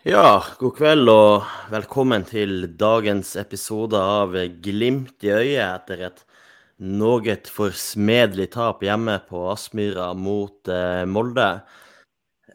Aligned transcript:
Ja, 0.00 0.40
god 0.56 0.78
kveld 0.78 1.10
og 1.12 1.42
velkommen 1.68 2.22
til 2.24 2.62
dagens 2.80 3.34
episode 3.36 3.98
av 4.00 4.32
Glimt 4.64 5.20
i 5.20 5.28
øyet 5.28 5.60
etter 5.60 6.04
et 6.06 6.22
noe 6.80 7.34
forsmedelig 7.52 8.46
tap 8.54 8.80
hjemme 8.80 9.18
på 9.28 9.42
Aspmyra 9.52 10.06
mot 10.16 10.70
eh, 10.72 11.04
Molde. 11.04 11.50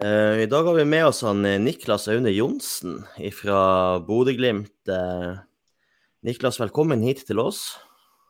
Eh, 0.01 0.41
I 0.41 0.49
dag 0.49 0.65
har 0.65 0.79
vi 0.79 0.87
med 0.89 1.05
oss 1.11 1.21
han 1.21 1.45
eh, 1.45 1.61
Niklas 1.61 2.09
Aune 2.09 2.33
Johnsen 2.33 3.03
fra 3.37 3.61
Bodø-Glimt. 4.09 4.73
Eh, 4.89 5.37
Niklas, 6.25 6.57
velkommen 6.57 7.05
hit 7.05 7.27
til 7.29 7.45
oss. 7.45 7.75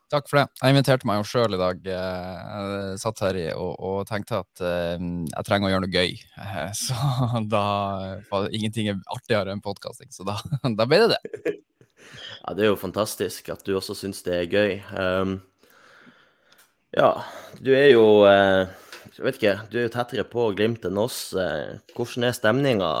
Takk 0.06 0.28
for 0.30 0.38
det. 0.38 0.44
Jeg 0.60 0.70
inviterte 0.70 1.06
meg 1.08 1.18
jo 1.18 1.26
sjøl 1.26 1.56
i 1.56 1.58
dag. 1.58 1.80
Eh, 1.90 2.34
jeg 2.46 2.98
satt 3.02 3.22
her 3.24 3.38
og, 3.56 3.72
og 3.74 3.96
tenkte 4.06 4.38
at 4.44 4.62
uh, 4.62 4.94
jeg 5.02 5.46
trenger 5.48 5.66
å 5.66 5.72
gjøre 5.72 5.82
noe 5.82 5.96
gøy. 5.96 6.12
Uh, 6.38 6.68
så 6.84 7.40
da 7.50 7.64
var 8.28 8.46
ingenting 8.54 8.92
er 8.92 9.00
artigere 9.10 9.50
enn 9.50 9.64
podkasting, 9.64 10.12
så 10.14 10.26
da, 10.28 10.38
da, 10.62 10.86
ble 10.86 11.02
det 11.04 11.16
det. 11.16 11.56
Ja, 12.46 12.52
det 12.54 12.62
er 12.62 12.68
jo 12.68 12.78
fantastisk 12.78 13.48
at 13.50 13.64
du 13.66 13.72
også 13.74 13.96
syns 13.98 14.20
det 14.22 14.36
er 14.36 14.52
gøy. 14.52 14.76
Um, 14.94 15.32
ja, 16.94 17.08
du 17.58 17.72
er 17.74 17.88
jo 17.90 18.04
Jeg 18.28 19.24
vet 19.24 19.40
ikke, 19.40 19.54
du 19.72 19.80
er 19.80 19.88
jo 19.88 19.94
tettere 19.96 20.24
på 20.30 20.44
Glimt 20.54 20.86
enn 20.86 21.00
oss. 21.02 21.34
hvordan 21.96 22.28
er 22.28 22.36
stemninga 22.36 22.92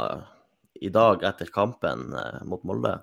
i 0.82 0.90
dag 0.90 1.22
etter 1.30 1.54
kampen 1.54 2.10
mot 2.50 2.66
Molde? 2.66 2.96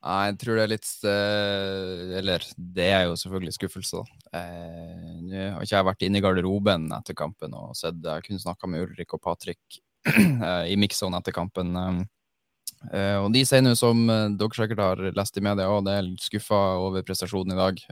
Jeg 0.00 0.36
tror 0.40 0.56
det 0.56 0.62
er 0.62 0.70
litt 0.72 0.90
eh, 1.04 2.12
Eller 2.20 2.44
det 2.56 2.86
er 2.88 3.02
jo 3.04 3.18
selvfølgelig 3.20 3.56
skuffelse, 3.58 4.00
da. 4.00 4.20
Eh, 4.40 5.18
nå 5.26 5.42
har 5.56 5.66
ikke 5.66 5.76
jeg 5.76 5.88
vært 5.90 6.04
inne 6.06 6.20
i 6.20 6.24
garderoben 6.24 6.86
etter 6.96 7.16
kampen 7.18 7.52
og 7.56 7.74
sett 7.76 7.98
Jeg 8.00 8.24
kunne 8.24 8.40
snakka 8.40 8.70
med 8.70 8.86
Ulrik 8.86 9.12
og 9.16 9.20
Patrick 9.26 9.60
eh, 10.08 10.70
i 10.72 10.78
mix-zone 10.80 11.20
etter 11.20 11.36
kampen. 11.36 11.76
og 11.76 13.28
de 13.34 13.42
sier 13.44 13.60
nå, 13.60 13.74
som 13.76 14.06
dere 14.08 14.56
sikkert 14.56 14.80
har 14.80 15.02
lest 15.12 15.36
i 15.36 15.44
media 15.44 15.68
at 15.68 15.84
det 15.84 15.98
er 15.98 16.08
skuffa 16.24 16.60
over 16.80 17.04
prestasjonen 17.04 17.52
i 17.52 17.60
dag. 17.60 17.84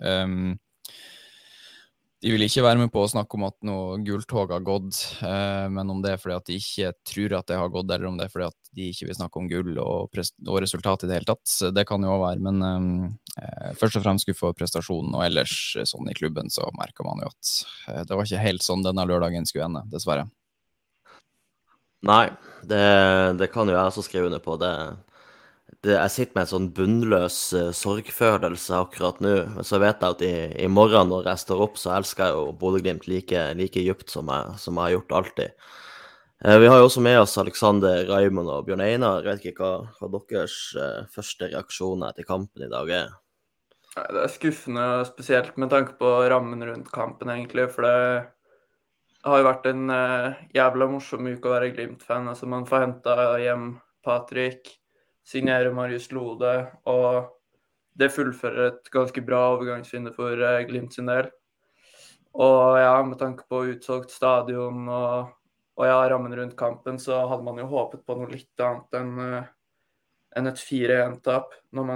De 2.19 2.33
vil 2.33 2.42
ikke 2.42 2.64
være 2.64 2.80
med 2.80 2.91
på 2.91 3.05
å 3.05 3.11
snakke 3.11 3.38
om 3.38 3.44
at 3.47 3.55
noe 3.62 3.98
gulltog 4.02 4.50
har 4.50 4.62
gått, 4.66 4.97
eh, 5.22 5.66
men 5.70 5.92
om 5.92 6.00
det 6.02 6.16
er 6.16 6.19
fordi 6.19 6.34
at 6.34 6.48
de 6.48 6.56
ikke 6.58 6.88
tror 7.06 7.34
at 7.38 7.47
det 7.47 7.58
har 7.61 7.70
gått, 7.70 7.92
eller 7.94 8.08
om 8.08 8.16
det 8.19 8.27
er 8.27 8.33
fordi 8.33 8.48
at 8.48 8.72
de 8.74 8.88
ikke 8.91 9.06
vil 9.06 9.19
snakke 9.20 9.38
om 9.38 9.47
gull 9.52 9.78
og, 9.78 10.19
og 10.19 10.58
resultat 10.64 11.05
i 11.06 11.11
det 11.11 11.20
hele 11.20 11.28
tatt. 11.30 11.52
Det 11.77 11.84
kan 11.86 12.02
jo 12.02 12.16
òg 12.16 12.24
være, 12.24 12.42
men 12.42 12.64
um, 12.66 12.89
først 13.78 14.00
og 14.00 14.02
fremst 14.02 14.27
skuffa 14.27 14.48
over 14.48 14.58
prestasjonen. 14.58 15.14
Og 15.14 15.22
ellers, 15.28 15.55
sånn 15.86 16.11
i 16.11 16.16
klubben, 16.19 16.50
så 16.50 16.66
merker 16.78 17.06
man 17.06 17.22
jo 17.22 17.30
at 17.30 18.02
det 18.11 18.19
var 18.19 18.27
ikke 18.27 18.42
helt 18.42 18.66
sånn 18.66 18.83
denne 18.83 19.06
lørdagen 19.06 19.46
skulle 19.46 19.70
ende, 19.70 19.86
dessverre. 19.94 20.27
Nei, 22.06 22.28
det, 22.66 22.83
det 23.39 23.48
kan 23.55 23.70
jo 23.70 23.74
jeg 23.74 23.92
også 23.92 24.05
skrive 24.06 24.27
under 24.30 24.42
på. 24.42 24.58
Det, 24.58 24.74
det, 25.87 25.95
jeg 25.95 26.11
sitter 26.11 26.34
med 26.34 26.43
en 26.43 26.51
sånn 26.51 26.69
bunnløs 26.75 27.37
uh, 27.55 27.69
sorgfølelse 27.77 28.79
akkurat 28.81 29.21
nå. 29.23 29.34
Så 29.67 29.79
vet 29.79 30.01
jeg 30.03 30.17
at 30.17 30.23
i, 30.27 30.33
i, 30.65 30.70
morgen 30.70 31.12
når 31.12 31.29
jeg 31.31 31.43
står 31.45 31.61
opp, 31.69 31.77
så 31.79 31.93
elsker 31.95 32.27
jeg 32.27 32.35
jo 32.35 32.55
Bodø-Glimt 32.59 33.07
like, 33.11 33.45
like 33.59 33.85
dypt 33.87 34.11
som, 34.11 34.33
som, 34.59 34.75
jeg 34.75 34.83
har 34.83 34.97
gjort 34.97 35.15
alltid. 35.20 35.69
Uh, 36.43 36.57
vi 36.59 36.70
har 36.70 36.81
jo 36.81 36.89
også 36.89 37.03
med 37.07 37.20
oss 37.20 37.39
Alexander, 37.39 38.03
Raymond 38.11 38.51
og 38.51 38.67
Bjørn 38.67 38.83
Einar. 38.83 39.23
Jeg 39.23 39.39
vet 39.39 39.47
ikke 39.53 39.69
hva, 39.69 39.93
hva 40.01 40.23
deres 40.33 40.57
uh, 40.75 41.07
første 41.15 41.53
reaksjoner 41.53 42.11
etter 42.11 42.27
kampen 42.27 42.67
i 42.67 42.73
dag 42.73 42.91
er? 42.97 43.15
Det 43.98 44.25
er 44.25 44.35
skuffende, 44.35 44.89
spesielt 45.07 45.55
med 45.59 45.70
tanke 45.70 45.95
på 45.98 46.11
rammen 46.31 46.63
rundt 46.67 46.91
kampen, 46.95 47.31
egentlig. 47.31 47.69
For 47.75 47.87
det 47.87 47.95
har 49.27 49.41
jo 49.41 49.47
vært 49.47 49.70
en 49.70 49.95
jævla 50.55 50.91
morsom 50.91 51.27
uke 51.27 51.51
å 51.51 51.55
være 51.57 51.73
Glimt-fan. 51.75 52.29
Altså, 52.31 52.51
man 52.51 52.67
får 52.67 52.85
henta 52.85 53.17
hjem 53.42 53.73
Patrick 54.07 54.79
signerer 55.29 55.75
Marius 55.75 56.11
Lode. 56.12 56.55
Og 56.89 57.29
det 57.98 58.12
fullfører 58.15 58.71
et 58.71 58.91
ganske 58.95 59.23
bra 59.27 59.43
overgangsvindu 59.55 60.13
for 60.17 60.39
eh, 60.39 60.63
Glimt 60.69 60.95
sin 60.95 61.11
del. 61.11 61.30
Og 62.39 62.79
ja, 62.79 62.95
med 63.02 63.19
tanke 63.19 63.47
på 63.51 63.64
utsolgt 63.73 64.13
stadion 64.14 64.85
og, 64.86 65.33
og, 65.79 65.85
ja, 65.89 65.98
rammen 66.13 66.36
rundt 66.39 66.57
kampen, 66.58 67.01
så 67.02 67.25
hadde 67.27 67.47
man 67.47 67.58
jo 67.58 67.67
håpet 67.70 68.05
på 68.07 68.19
noe 68.19 68.30
litt 68.30 68.63
annet 68.63 68.98
enn 69.01 69.14
uh, 69.19 69.47
enn 70.36 70.47
et 70.47 70.61
4-1-tap 70.61 71.55
når, 71.75 71.89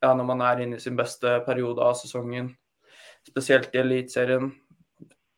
ja, 0.00 0.12
når, 0.14 0.24
man 0.24 0.44
er 0.46 0.62
inne 0.62 0.78
i 0.78 0.82
sin 0.82 0.96
beste 0.96 1.40
periode 1.44 1.82
av 1.84 1.96
sesongen. 1.98 2.52
Spesielt 3.26 3.74
i 3.74 3.80
Eliteserien. 3.82 4.52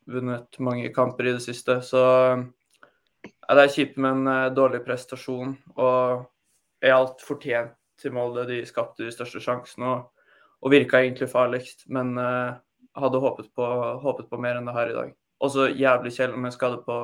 Vunnet 0.06 0.60
mange 0.62 0.92
kamper 0.94 1.26
i 1.26 1.34
det 1.34 1.42
siste. 1.42 1.80
Så 1.82 2.02
ja, 2.04 3.56
det 3.56 3.64
er 3.64 3.72
kjipt 3.72 3.96
med 3.98 4.20
en 4.20 4.54
dårlig 4.54 4.84
prestasjon. 4.86 5.56
Og 5.74 6.28
er 6.82 6.96
alt 6.96 7.24
fortjent 7.24 7.74
til 8.00 8.14
Molde. 8.16 8.46
De 8.48 8.60
skapte 8.68 9.04
de 9.04 9.14
største 9.14 9.40
sjansene 9.42 9.88
og, 9.88 10.28
og 10.60 10.72
virka 10.72 11.00
egentlig 11.00 11.28
farligst. 11.32 11.86
Men 11.92 12.14
uh, 12.20 12.58
hadde 12.96 13.20
håpet 13.22 13.52
på, 13.54 13.66
håpet 14.02 14.30
på, 14.30 14.40
mer 14.40 14.58
enn 14.58 14.68
det 14.68 14.76
her 14.76 14.92
i 14.92 14.96
dag. 14.96 15.12
Også 15.44 15.68
jævlig 15.68 16.12
kjedelig 16.16 16.42
med 16.46 16.54
skade 16.54 16.80
på, 16.86 17.00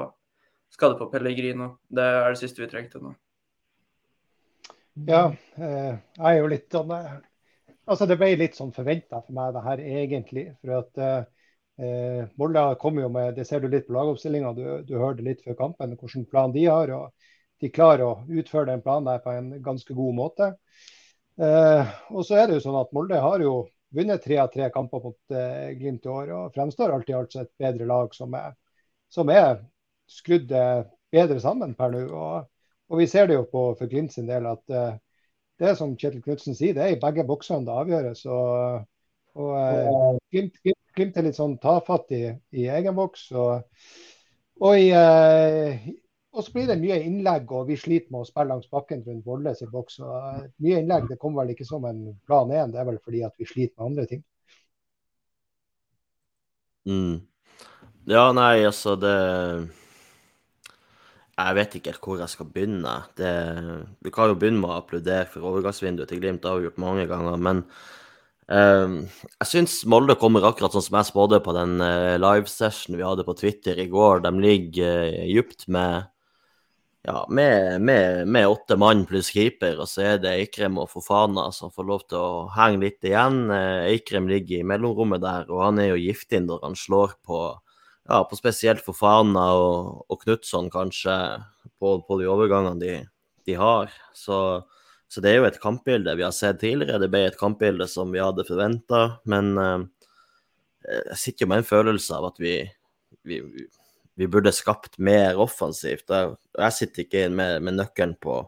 skade 0.73 0.97
på 1.01 1.09
Pellegrino. 1.13 1.77
Det 1.89 2.05
er 2.05 2.33
det 2.33 2.41
siste 2.41 2.65
vi 2.65 2.71
trengte 2.71 3.03
nå. 3.03 3.13
Ja, 5.09 5.27
eh, 5.57 5.95
jeg 6.19 6.27
er 6.29 6.39
jo 6.39 6.49
litt 6.53 6.67
sånn 6.73 6.91
eh, 6.93 7.13
Altså, 7.89 8.05
det 8.07 8.19
ble 8.21 8.35
litt 8.37 8.55
sånn 8.55 8.75
forventa 8.77 9.23
for 9.25 9.35
meg, 9.35 9.55
det 9.57 9.63
her 9.65 9.81
egentlig. 9.83 10.45
For 10.61 10.75
at 10.77 11.01
eh, 11.03 12.29
Molde 12.39 12.63
kom 12.79 13.01
jo 13.01 13.09
med 13.11 13.35
Det 13.35 13.47
ser 13.49 13.65
du 13.65 13.67
litt 13.73 13.89
på 13.89 13.97
lagoppstillinga. 13.97 14.53
Du, 14.55 14.63
du 14.87 14.93
hørte 15.01 15.25
litt 15.27 15.41
før 15.43 15.57
kampen 15.59 15.97
hvilken 15.97 16.29
plan 16.31 16.53
de 16.55 16.67
har. 16.69 16.93
og 16.95 17.11
de 17.63 17.71
klarer 17.71 18.05
å 18.07 18.23
utføre 18.27 18.73
den 18.73 18.83
planen 18.83 19.07
der 19.07 19.23
på 19.23 19.33
en 19.33 19.53
ganske 19.63 19.95
god 19.95 20.17
måte. 20.19 20.49
Eh, 21.41 21.93
og 22.11 22.27
så 22.27 22.41
er 22.41 22.49
det 22.49 22.59
jo 22.59 22.65
sånn 22.67 22.81
at 22.81 22.91
Molde 22.95 23.21
har 23.23 23.43
jo 23.45 23.63
vunnet 23.95 24.25
tre 24.25 24.39
av 24.43 24.51
tre 24.53 24.69
kamper 24.75 25.05
mot 25.05 25.37
eh, 25.37 25.71
Glimt 25.79 26.05
i 26.05 26.11
år 26.13 26.33
og 26.37 26.57
fremstår 26.57 26.93
alltid 26.93 27.33
som 27.33 27.45
et 27.45 27.53
bedre 27.61 27.89
lag 27.89 28.17
som 28.17 28.35
er, 28.37 28.57
som 29.13 29.31
er 29.33 29.63
skrudd 30.11 30.53
eh, 30.53 30.83
bedre 31.13 31.39
sammen 31.45 31.77
per 31.79 31.95
nå. 31.95 32.05
Og, 32.11 32.51
og, 32.91 32.99
vi 33.01 33.09
ser 33.09 33.31
det 33.31 33.39
jo 33.39 33.49
på 33.49 33.65
for 33.79 33.91
Glimt 33.91 34.15
sin 34.15 34.29
del 34.29 34.49
at 34.51 34.75
eh, 34.75 34.95
det 35.63 35.77
som 35.79 35.95
Kjetil 35.97 36.25
Knutsen 36.25 36.59
sier, 36.59 36.75
det 36.75 36.85
er 36.85 36.97
i 36.97 37.01
begge 37.01 37.25
boksene 37.29 37.69
det 37.69 37.77
avgjøres. 37.85 38.25
Og, 38.27 38.87
og 39.39 39.53
eh, 39.61 40.21
Glimt, 40.35 40.59
Glimt, 40.97 41.17
er 41.17 41.29
litt 41.29 41.39
sånn 41.39 41.61
tafatt 41.63 42.11
i, 42.17 42.25
i 42.59 42.67
egen 42.75 42.99
boks. 42.99 43.29
Og, 43.39 43.85
og 44.63 44.81
i, 44.81 44.91
eh, 44.97 45.93
og 46.33 46.45
så 46.45 46.53
blir 46.55 46.69
det 46.71 46.79
mye 46.81 46.97
innlegg, 47.05 47.51
og 47.53 47.69
vi 47.69 47.77
sliter 47.77 48.09
med 48.13 48.25
å 48.25 48.29
spille 48.29 48.55
langs 48.55 48.71
bakken 48.73 49.03
rundt 49.05 49.27
Volles 49.29 49.61
i 49.61 49.69
boks. 49.69 49.99
Eh, 50.01 50.39
mye 50.65 50.81
innlegg 50.81 51.11
det 51.11 51.19
kommer 51.21 51.43
vel 51.43 51.53
ikke 51.53 51.69
som 51.69 51.85
en 51.89 52.07
plan 52.27 52.49
én, 52.49 52.73
det 52.73 52.81
er 52.81 52.89
vel 52.89 53.01
fordi 53.05 53.21
at 53.27 53.37
vi 53.37 53.49
sliter 53.49 53.77
med 53.77 53.91
andre 53.91 54.07
ting. 54.09 54.25
Mm. 56.89 57.21
Ja, 58.11 58.25
nei, 58.35 58.65
altså 58.67 58.97
det 58.99 59.13
Jeg 61.37 61.55
vet 61.55 61.75
ikke 61.79 61.93
helt 61.93 62.03
hvor 62.03 62.19
jeg 62.19 62.33
skal 62.33 62.49
begynne. 62.51 62.95
Det... 63.17 63.31
Vi 64.03 64.11
kan 64.15 64.33
jo 64.33 64.39
begynne 64.39 64.61
med 64.65 64.73
å 64.73 64.81
applaudere 64.81 65.29
for 65.31 65.47
overgangsvinduet 65.53 66.11
til 66.11 66.21
Glimt, 66.23 66.43
det 66.43 66.51
har 66.51 66.59
vi 66.59 66.67
gjort 66.71 66.81
mange 66.83 67.07
ganger. 67.11 67.37
men 67.37 67.67
Um, 68.53 69.07
jeg 69.39 69.49
syns 69.49 69.75
Molde 69.89 70.17
kommer 70.19 70.45
akkurat 70.45 70.75
sånn 70.75 70.83
som 70.85 70.97
jeg 70.99 71.09
spådde 71.09 71.39
på 71.45 71.55
den 71.57 71.77
uh, 71.81 72.19
livesessionen 72.21 72.99
vi 72.99 73.07
hadde 73.07 73.25
på 73.25 73.37
Twitter 73.39 73.79
i 73.81 73.87
går. 73.89 74.25
De 74.27 74.33
ligger 74.43 75.07
uh, 75.15 75.29
djupt 75.31 75.69
med 75.73 76.11
ja, 77.03 77.27
med, 77.31 77.81
med, 77.81 78.29
med, 78.29 78.49
åtte 78.49 78.77
mann 78.79 79.03
pluss 79.07 79.33
keeper, 79.35 79.81
og 79.83 79.89
så 79.91 80.05
er 80.13 80.21
det 80.23 80.37
Eikrem 80.37 80.77
og 80.79 80.91
Fofana 80.93 81.49
som 81.55 81.73
får 81.75 81.89
lov 81.89 82.05
til 82.07 82.19
å 82.21 82.45
henge 82.55 82.79
litt 82.85 83.03
igjen. 83.07 83.49
Eh, 83.51 83.89
Eikrem 83.91 84.29
ligger 84.31 84.61
i 84.61 84.67
mellomrommet 84.71 85.25
der, 85.25 85.51
og 85.51 85.65
han 85.65 85.81
er 85.83 85.93
jo 85.93 86.03
giftig 86.03 86.45
når 86.45 86.63
han 86.63 86.79
slår 86.79 87.17
på, 87.27 87.41
ja, 88.07 88.21
på 88.23 88.39
spesielt 88.39 88.85
Fofana 88.87 89.49
og, 89.59 90.05
og 90.07 90.23
Knutson, 90.23 90.71
kanskje, 90.71 91.17
på, 91.83 91.97
på, 92.07 92.21
de 92.21 92.31
overgangene 92.31 92.79
de, 92.79 92.95
de 93.51 93.59
har. 93.59 93.91
Så, 94.15 94.39
så, 95.11 95.25
det 95.25 95.33
er 95.33 95.41
jo 95.41 95.51
et 95.51 95.61
kampbilde 95.63 96.15
vi 96.15 96.27
har 96.27 96.37
sett 96.37 96.63
tidligere. 96.63 97.03
Det 97.03 97.11
ble 97.11 97.27
et 97.33 97.41
kampbilde 97.41 97.91
som 97.91 98.15
vi 98.15 98.23
hadde 98.23 98.47
forventa, 98.47 99.05
men 99.27 99.57
eh, 99.59 99.89
jeg 100.87 101.23
sitter 101.25 101.49
jo 101.49 101.51
med 101.51 101.65
en 101.65 101.73
følelse 101.75 102.15
av 102.15 102.31
at 102.31 102.39
vi, 102.43 102.61
vi, 103.27 103.43
vi 104.15 104.29
burde 104.29 104.53
skapt 104.53 104.99
mer 104.99 105.39
offensivt. 105.41 106.11
Jeg, 106.11 106.37
jeg 106.59 106.77
sitter 106.77 107.05
ikke 107.07 107.25
inn 107.27 107.37
med, 107.37 107.63
med 107.65 107.79
nøkkelen 107.79 108.15
på, 108.21 108.39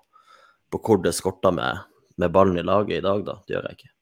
på, 0.70 0.80
hvor 0.80 1.00
det 1.04 1.14
skorter 1.16 1.54
med, 1.56 1.84
med, 2.20 2.32
ballen 2.32 2.60
i 2.60 2.64
laget 2.66 2.98
i 2.98 3.04
dag, 3.04 3.24
da. 3.24 3.38
Det 3.46 3.56
gjør 3.56 3.68
jeg 3.68 3.78
ikke. 3.78 3.92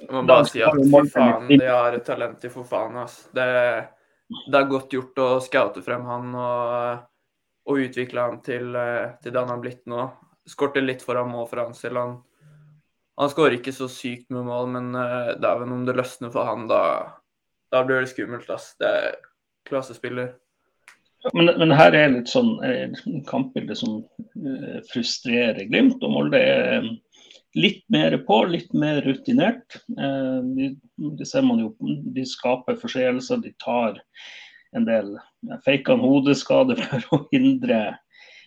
Jeg 0.00 0.10
må 0.10 0.22
bare 0.26 0.46
si 0.50 0.62
at 0.64 0.78
fy 0.80 1.02
faen, 1.12 1.48
de 1.52 1.66
har 1.68 1.96
et 1.96 2.06
talent 2.06 2.44
i 2.44 2.50
for 2.52 2.66
faen. 2.68 2.96
Altså. 3.04 3.28
Det, 3.36 3.48
det, 4.48 4.58
er 4.58 4.70
godt 4.70 4.96
gjort 4.96 5.20
å 5.22 5.28
scoute 5.44 5.84
frem 5.86 6.06
han 6.08 6.30
og, 6.34 7.02
og 7.70 7.82
utvikle 7.84 8.24
han 8.24 8.40
til, 8.44 8.72
til 9.22 9.34
det 9.34 9.42
han 9.42 9.52
har 9.52 9.60
blitt 9.62 9.84
nå. 9.90 10.06
Skorter 10.48 10.84
litt 10.84 11.04
foran 11.04 11.30
mål 11.30 11.46
for 11.50 11.62
hans 11.62 11.84
del. 11.84 12.00
Han, 12.00 12.16
han 13.20 13.30
skårer 13.30 13.60
ikke 13.60 13.76
så 13.76 13.86
sykt 13.92 14.32
med 14.34 14.48
mål, 14.48 14.72
men 14.74 14.90
uh, 14.96 15.36
dæven 15.40 15.72
om 15.72 15.84
det 15.86 15.94
løsner 15.96 16.32
for 16.34 16.48
han, 16.48 16.66
da, 16.68 16.80
da 17.72 17.84
blir 17.86 18.02
det 18.02 18.10
skummelt. 18.10 18.50
Ass. 18.50 18.72
Det 18.80 18.90
er 18.90 19.14
klassespiller. 19.68 20.34
Men, 21.32 21.50
men, 21.56 21.72
her 21.72 21.94
er 21.96 22.12
litt 22.12 22.28
sånn 22.28 22.58
eh, 22.66 22.92
kampbilde 23.30 23.76
som 23.78 24.02
frustrerer 24.90 25.64
Glimt. 25.70 26.02
Og 26.04 26.12
Molde 26.12 26.40
er 26.40 26.88
litt 27.56 27.84
mer 27.92 28.16
på, 28.26 28.42
litt 28.50 28.74
mer 28.76 29.00
rutinert. 29.06 29.78
Det 29.88 30.74
de 30.96 31.26
ser 31.28 31.46
man 31.46 31.62
jo, 31.62 31.72
de 32.14 32.24
skaper 32.28 32.76
forseelser, 32.80 33.40
de 33.40 33.54
tar 33.62 34.00
en 34.74 34.86
del 34.88 35.14
feikan 35.64 36.02
hodeskader 36.02 36.80
for 36.88 37.06
å 37.16 37.20
hindre 37.32 37.82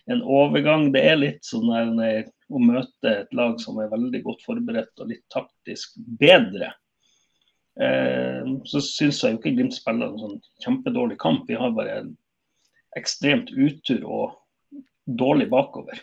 en 0.08 0.22
overgang. 0.22 0.90
Det 0.94 1.04
er 1.10 1.20
litt 1.20 1.48
sånn 1.48 1.70
der, 1.98 2.28
å 2.48 2.60
møte 2.62 3.14
et 3.14 3.34
lag 3.36 3.58
som 3.60 3.80
er 3.82 3.90
veldig 3.92 4.22
godt 4.24 4.44
forberedt 4.46 5.02
og 5.02 5.10
litt 5.12 5.24
taktisk 5.32 5.98
bedre. 6.20 6.72
Eh, 7.80 8.46
så 8.66 8.82
syns 8.82 9.20
jeg 9.22 9.34
jo 9.34 9.40
ikke 9.40 9.54
Glimt 9.56 9.76
spiller 9.76 10.10
en 10.10 10.22
sånn 10.22 10.40
kjempedårlig 10.64 11.18
kamp. 11.22 11.44
Vi 11.48 11.58
har 11.58 11.74
bare 11.76 12.00
en 12.02 12.14
ekstremt 12.98 13.50
utur 13.54 14.04
og 14.04 14.38
dårlig 15.08 15.48
bakover. 15.50 16.00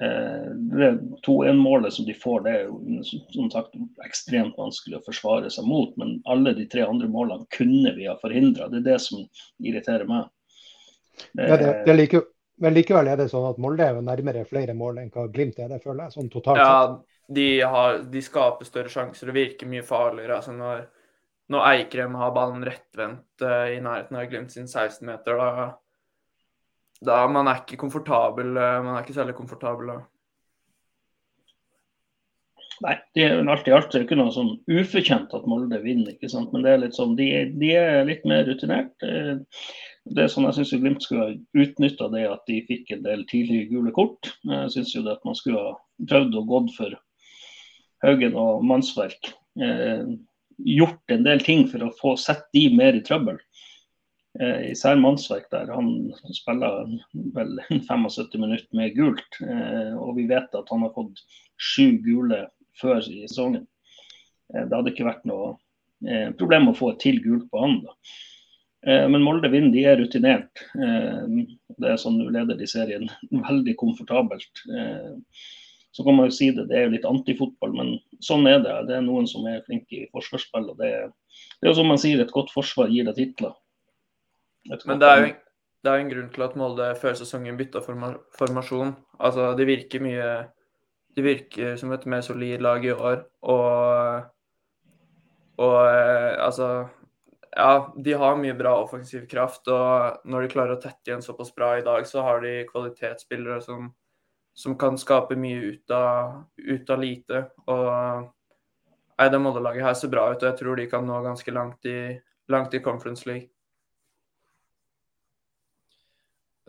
Eh, 0.00 0.50
det 0.54 0.90
2-1-målet 1.26 1.92
som 1.92 2.06
de 2.06 2.14
får, 2.14 2.44
det 2.46 2.54
er 2.58 2.62
jo 2.68 3.02
som 3.34 3.50
sagt 3.52 3.76
ekstremt 4.06 4.58
vanskelig 4.58 4.98
å 4.98 5.04
forsvare 5.06 5.50
seg 5.52 5.66
mot. 5.68 5.94
Men 6.00 6.18
alle 6.30 6.54
de 6.56 6.66
tre 6.70 6.86
andre 6.86 7.10
målene 7.10 7.48
kunne 7.54 7.94
vi 7.96 8.08
ha 8.10 8.16
forhindra. 8.20 8.68
Det 8.72 8.82
er 8.82 8.88
det 8.92 9.00
som 9.06 9.24
irriterer 9.62 10.08
meg. 10.10 10.30
Det, 11.32 11.46
ja, 11.46 11.58
det, 11.58 11.72
det 11.86 11.92
er 11.92 11.98
like, 11.98 12.24
men 12.62 12.74
likevel 12.74 13.10
er 13.10 13.18
det 13.18 13.28
sånn 13.30 13.46
at 13.48 13.58
Molde 13.62 13.86
er 13.86 14.00
nærmere 14.02 14.44
flere 14.48 14.74
mål 14.78 15.00
enn 15.02 15.12
hva 15.14 15.28
Glimt 15.30 15.58
er, 15.58 15.70
det 15.70 15.82
føler 15.82 16.06
jeg. 16.06 16.16
sånn 16.16 16.30
totalt 16.32 16.58
Ja, 16.58 17.02
de, 17.38 17.46
har, 17.62 18.00
de 18.10 18.22
skaper 18.22 18.66
større 18.66 18.90
sjanser 18.92 19.30
og 19.30 19.38
virker 19.38 19.70
mye 19.70 19.86
farligere. 19.86 20.40
altså 20.40 20.54
når, 20.54 20.84
når 21.52 21.68
Eikrem 21.74 22.16
har 22.18 22.32
ballen 22.36 22.64
rettvendt 22.64 23.44
uh, 23.44 23.68
i 23.72 23.80
nærheten 23.84 24.16
av 24.16 24.26
Glimt 24.30 24.54
sin 24.54 24.68
16-meter, 24.68 25.38
da, 25.40 25.66
da 27.04 27.20
man 27.28 27.50
er 27.50 27.62
ikke 27.62 27.80
komfortabel. 27.84 28.54
Uh, 28.56 28.80
man 28.84 28.94
er 28.96 29.04
ikke 29.04 29.16
særlig 29.18 29.36
komfortabel 29.38 29.92
da. 29.92 30.00
Nei, 32.82 32.96
det 33.14 33.26
er 33.28 33.46
alt 33.46 33.68
i 33.70 33.72
alt 33.72 33.92
det 33.92 34.00
er 34.00 34.04
ikke 34.04 34.16
noe 34.18 34.32
sånn 34.34 34.56
ufortjent 34.66 35.34
at 35.36 35.44
Molde 35.48 35.78
vinner. 35.84 36.16
ikke 36.16 36.32
sant? 36.32 36.50
Men 36.52 36.64
det 36.64 36.72
er 36.72 36.80
litt 36.82 36.96
sånn, 36.96 37.14
de, 37.18 37.28
de 37.60 37.70
er 37.78 38.08
litt 38.08 38.24
mer 38.28 38.48
rutinert. 38.48 38.94
Uh, 39.04 39.44
det 40.16 40.24
er 40.24 40.32
sånn 40.32 40.48
jeg 40.48 40.58
syns 40.58 40.74
Glimt 40.80 41.04
skulle 41.04 41.28
ha 41.28 41.62
utnytta 41.64 42.10
det 42.12 42.26
at 42.28 42.42
de 42.48 42.60
fikk 42.68 42.90
en 42.96 43.04
del 43.06 43.24
tidlige 43.30 43.70
gule 43.70 43.92
kort. 43.96 44.32
Jeg 44.48 44.74
syns 44.74 44.92
jo 44.96 45.04
det 45.04 45.18
at 45.18 45.24
man 45.28 45.36
skulle 45.38 45.62
ha 45.62 45.76
prøvd 46.10 46.36
og 46.40 46.50
gått 46.50 46.76
for 46.76 46.96
Haugen 48.04 48.36
og 48.36 48.64
mannsverk. 48.68 49.32
Gjort 50.58 51.10
en 51.10 51.26
del 51.26 51.42
ting 51.44 51.66
for 51.70 51.86
å 51.86 51.94
få 51.98 52.14
sett 52.20 52.46
de 52.54 52.68
mer 52.76 52.96
i 52.98 53.02
trøbbel. 53.04 53.40
Eh, 54.40 54.70
især 54.72 54.98
mannsverk, 54.98 55.46
der 55.52 55.70
han 55.70 56.12
spiller 56.34 56.88
vel 57.36 57.58
75 57.88 58.40
minutter 58.40 58.78
med 58.78 58.96
gult. 58.96 59.40
Eh, 59.42 59.94
og 59.94 60.16
vi 60.18 60.26
vet 60.30 60.54
at 60.54 60.70
han 60.74 60.86
har 60.86 60.94
fått 60.96 61.22
sju 61.60 62.00
gule 62.04 62.44
før 62.80 63.02
i 63.06 63.24
sesongen. 63.28 63.66
Eh, 64.54 64.64
det 64.64 64.74
hadde 64.74 64.94
ikke 64.94 65.06
vært 65.06 65.26
noe 65.30 65.54
eh, 66.06 66.30
problem 66.38 66.72
å 66.72 66.78
få 66.78 66.94
et 66.94 67.02
til 67.06 67.20
gult 67.24 67.46
på 67.52 67.62
han. 67.62 67.80
da. 67.86 67.94
Eh, 68.86 69.04
men 69.08 69.22
Molde 69.22 69.48
vinner, 69.52 69.72
de 69.72 69.84
er 69.86 70.00
rutinert. 70.02 70.64
Eh, 70.76 71.44
det 71.78 71.92
er 71.92 72.00
sånn 72.00 72.18
du 72.20 72.26
leder 72.28 72.58
de 72.58 72.68
serien 72.70 73.06
veldig 73.48 73.76
komfortabelt. 73.80 74.66
Eh, 75.94 75.96
så 75.96 76.04
kan 76.04 76.16
man 76.16 76.26
jo 76.26 76.34
si 76.34 76.50
det, 76.50 76.66
det 76.68 76.76
er 76.78 76.88
jo 76.88 76.94
litt 76.96 77.06
antifotball, 77.06 77.74
men 77.78 77.92
sånn 78.20 78.46
er 78.50 78.58
det. 78.64 78.74
Det 78.88 78.96
er 78.96 79.06
noen 79.06 79.28
som 79.30 79.46
er 79.46 79.62
flinke 79.66 80.02
i 80.02 80.10
forsvarsspill. 80.10 80.70
og 80.72 80.80
Det, 80.80 80.90
det 81.60 81.68
er 81.68 81.70
jo 81.70 81.78
som 81.78 81.88
man 81.88 82.00
sier, 82.02 82.20
et 82.20 82.34
godt 82.34 82.50
forsvar 82.54 82.90
gir 82.90 83.06
deg 83.06 83.14
titler. 83.20 83.54
Men 84.88 84.98
det 84.98 85.08
er 85.08 85.22
jo 85.22 85.32
det 85.84 85.92
er 85.92 86.00
en 86.00 86.08
grunn 86.08 86.28
til 86.32 86.42
at 86.46 86.54
Molde 86.56 86.84
før 86.96 87.16
sesongen 87.18 87.58
bytta 87.58 87.82
formasjon. 87.84 88.94
Altså, 89.20 89.50
Det 89.54 89.66
virker 89.68 90.00
mye 90.00 90.28
Det 91.14 91.22
virker 91.22 91.76
som 91.76 91.92
et 91.92 92.06
mer 92.06 92.22
solid 92.24 92.62
lag 92.64 92.84
i 92.84 92.90
år. 92.90 93.20
Og, 93.42 94.24
og 95.60 95.76
altså 96.40 96.88
ja, 97.56 97.92
de 97.96 98.12
har 98.12 98.40
mye 98.40 98.54
bra 98.58 98.72
offensiv 98.82 99.28
kraft. 99.30 99.68
Og 99.68 100.24
når 100.24 100.42
de 100.42 100.48
klarer 100.56 100.74
å 100.74 100.80
tette 100.80 101.06
igjen 101.06 101.22
såpass 101.22 101.52
bra 101.54 101.76
i 101.78 101.84
dag, 101.84 102.06
så 102.08 102.24
har 102.26 102.40
de 102.42 102.64
kvalitetsspillere 102.72 103.60
som, 103.62 103.92
som 104.54 104.76
kan 104.78 104.98
skape 105.00 105.36
mye 105.38 105.72
ut 105.74 105.94
av, 105.94 106.44
ut 106.56 106.90
av 106.90 107.00
lite. 107.02 107.42
Og 107.70 107.88
nei, 109.18 109.28
det 109.30 109.40
Molde-laget 109.42 109.86
her 109.86 109.96
ser 109.98 110.12
bra 110.12 110.28
ut, 110.30 110.42
og 110.42 110.48
jeg 110.50 110.60
tror 110.60 110.78
de 110.78 110.86
kan 110.90 111.06
nå 111.06 111.18
ganske 111.24 111.54
langt 111.54 111.90
i, 111.90 111.98
langt 112.52 112.74
i 112.74 112.82
Conference 112.84 113.28
League. 113.28 113.50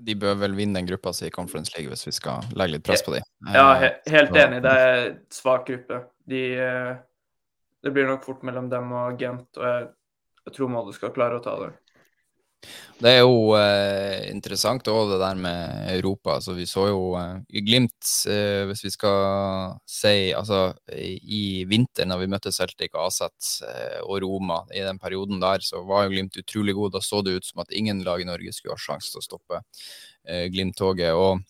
De 0.05 0.15
bør 0.19 0.35
vel 0.41 0.57
vinne 0.57 0.81
den 0.81 0.89
gruppa 0.89 1.13
si 1.15 1.29
i 1.29 1.33
Conference 1.33 1.71
League 1.77 1.87
hvis 1.87 2.03
vi 2.09 2.11
skal 2.17 2.43
legge 2.57 2.75
litt 2.75 2.85
press 2.85 3.05
på 3.05 3.13
dem. 3.13 3.27
Ja, 3.53 3.69
he 3.79 3.93
helt 4.11 4.35
enig. 4.35 4.59
Det 4.65 4.73
er 4.75 4.97
en 5.05 5.21
svak 5.31 5.69
gruppe. 5.69 6.01
De, 6.27 6.41
eh, 6.59 6.97
det 7.85 7.93
blir 7.95 8.09
nok 8.09 8.25
fort 8.25 8.43
mellom 8.43 8.67
dem 8.69 8.91
og 8.91 9.21
Gent. 9.21 9.47
og 9.55 9.69
jeg 9.69 9.85
jeg 10.45 10.53
tror 10.53 10.69
Molde 10.69 10.93
skal 10.93 11.13
klare 11.13 11.39
å 11.39 11.43
ta 11.43 11.55
det. 11.63 11.71
Det 12.95 13.11
er 13.11 13.25
jo 13.25 13.51
eh, 13.59 14.29
interessant 14.31 14.87
òg 14.87 15.09
det 15.11 15.17
der 15.19 15.39
med 15.39 15.89
Europa. 15.97 16.37
Altså, 16.37 16.53
vi 16.55 16.63
så 16.69 16.85
jo 16.87 17.01
eh, 17.19 17.59
Glimt, 17.65 17.97
eh, 18.31 18.63
hvis 18.69 18.85
vi 18.85 18.91
skal 18.93 19.75
si 19.89 20.31
altså 20.35 20.69
i 20.95 21.65
vinter 21.67 22.07
når 22.07 22.21
vi 22.23 22.29
møtte 22.31 22.53
Celtic, 22.55 22.95
Aset 22.95 23.49
eh, 23.67 23.99
og 23.99 24.23
Roma, 24.23 24.61
i 24.71 24.85
den 24.85 25.01
perioden 25.01 25.43
der, 25.43 25.59
så 25.65 25.83
var 25.83 26.05
jo 26.05 26.15
Glimt 26.15 26.39
utrolig 26.39 26.77
god. 26.77 26.95
Da 26.95 27.03
så 27.03 27.19
det 27.25 27.35
ut 27.35 27.49
som 27.49 27.65
at 27.65 27.75
ingen 27.75 27.99
lag 28.07 28.23
i 28.23 28.29
Norge 28.29 28.55
skulle 28.55 28.77
ha 28.77 28.85
sjanse 28.85 29.11
til 29.11 29.19
å 29.19 29.27
stoppe 29.27 29.59
eh, 29.59 30.47
Glimt-toget. 30.55 31.11
Og 31.19 31.43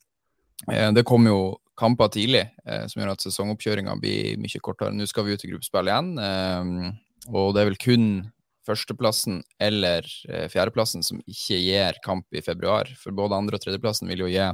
eh, 0.74 0.90
det 0.98 1.06
kom 1.06 1.30
jo 1.30 1.40
kamper 1.78 2.08
tidlig 2.08 2.46
som 2.64 3.02
gjør 3.02 3.10
at 3.12 3.24
sesongoppkjøringa 3.26 3.98
blir 4.00 4.38
mye 4.40 4.62
kortere. 4.64 4.96
Nå 4.96 5.04
skal 5.12 5.26
vi 5.28 5.34
ut 5.36 5.42
i 5.44 5.50
gruppespill 5.50 5.90
igjen, 5.92 6.14
og 7.28 7.50
det 7.52 7.60
er 7.60 7.68
vel 7.68 7.76
kun 7.84 8.06
førsteplassen 8.66 9.42
eller 9.62 10.08
eh, 10.30 10.48
fjerdeplassen 10.52 11.04
som 11.06 11.20
ikke 11.30 11.58
gir 11.60 12.00
kamp 12.06 12.26
i 12.36 12.42
februar. 12.46 12.90
For 13.00 13.16
både 13.16 13.38
andre- 13.38 13.60
og 13.60 13.64
tredjeplassen 13.64 14.10
vil 14.12 14.26
jo 14.26 14.30
gi 14.32 14.48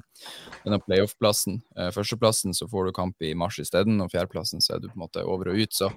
denne 0.65 0.81
playoff-plassen. 0.83 1.61
Eh, 1.77 1.91
førsteplassen 1.95 2.55
så 2.57 2.67
får 2.71 2.89
du 2.89 2.95
kamp 2.97 3.23
i 3.25 3.33
mars 3.37 3.59
isteden, 3.63 4.01
og 4.03 4.11
fjerdeplassen 4.13 4.63
så 4.63 4.75
er 4.75 4.83
du 4.83 4.89
på 4.89 4.97
en 4.97 5.05
måte 5.05 5.23
over 5.25 5.53
og 5.53 5.63
ut. 5.63 5.75
Så 5.75 5.91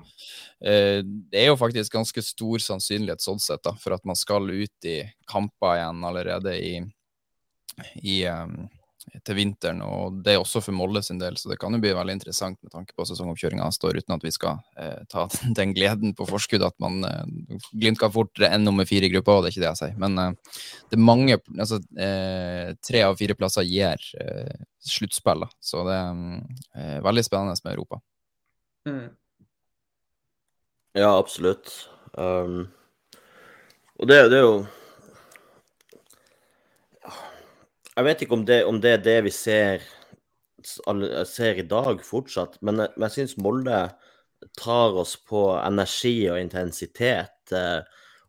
eh, 0.65 1.01
det 1.03 1.43
er 1.43 1.51
jo 1.51 1.59
faktisk 1.61 1.97
ganske 1.97 2.25
stor 2.25 2.63
sannsynlighet 2.63 3.25
sånn 3.25 3.43
sett 3.43 3.65
da, 3.67 3.75
for 3.81 3.97
at 3.97 4.07
man 4.09 4.19
skal 4.19 4.49
ut 4.51 4.89
i 4.89 5.01
kamper 5.31 5.81
igjen 5.81 6.07
allerede 6.07 6.57
i, 6.61 6.75
i 8.03 8.23
um, 8.31 8.65
til 9.25 9.37
vinteren. 9.39 9.81
og 9.85 10.21
Det 10.25 10.35
er 10.35 10.41
også 10.41 10.63
for 10.65 10.77
Molde 10.77 11.03
sin 11.05 11.19
del, 11.21 11.37
så 11.37 11.51
det 11.51 11.59
kan 11.61 11.75
jo 11.75 11.81
bli 11.83 11.93
veldig 11.97 12.17
interessant 12.17 12.59
med 12.65 12.73
tanke 12.73 12.95
på 12.97 13.07
sesongoppkjøringa 13.09 13.67
står, 13.75 14.01
uten 14.03 14.17
at 14.17 14.25
vi 14.25 14.33
skal 14.35 14.61
eh, 14.81 15.01
ta 15.11 15.27
den 15.59 15.75
gleden 15.77 16.15
på 16.17 16.27
forskudd 16.29 16.65
at 16.67 16.77
man 16.83 17.05
eh, 17.09 17.59
Glimt 17.73 18.01
kan 18.01 18.13
fortere 18.15 18.51
enn 18.55 18.65
nummer 18.67 18.89
fire 18.89 19.09
i 19.09 19.13
gruppa, 19.13 19.39
og 19.39 19.45
det 19.45 19.51
er 19.53 19.57
ikke 19.57 19.65
det 19.65 19.71
jeg 19.73 19.83
sier. 19.83 19.99
Men 20.01 20.21
eh, 20.21 20.61
det 20.91 20.99
er 20.99 21.05
mange 21.11 21.39
altså, 21.57 21.81
eh, 21.99 22.73
Tre 22.85 23.05
av 23.07 23.19
fire 23.21 23.37
plasser 23.39 23.67
gir 23.69 24.09
eh, 24.21 24.65
sluttspill, 24.85 25.47
så 25.63 25.85
det 25.89 25.99
er 25.99 26.25
eh, 26.77 27.03
veldig 27.05 27.27
spennende 27.27 27.57
med 27.65 27.77
Europa. 27.77 28.01
Mm. 28.89 29.05
Ja, 30.95 31.11
absolutt. 31.17 31.73
Um, 32.15 32.69
og 33.99 34.07
det, 34.07 34.19
det 34.31 34.39
er 34.39 34.45
jo 34.45 34.59
Jeg 37.95 38.07
vet 38.09 38.25
ikke 38.25 38.35
om 38.35 38.47
det, 38.47 38.65
om 38.67 38.81
det, 38.83 38.97
er 38.97 39.03
det 39.05 39.19
vi 39.29 39.31
ser, 39.31 39.85
ser 41.31 41.61
i 41.61 41.67
dag 41.71 42.03
fortsatt, 42.03 42.59
men, 42.67 42.83
men 42.83 43.07
jeg 43.07 43.15
syns 43.15 43.37
Molde 43.39 43.85
tar 44.59 44.97
oss 44.99 45.15
på 45.29 45.47
energi 45.61 46.17
og 46.31 46.41
intensitet. 46.41 47.53
Eh, 47.55 47.81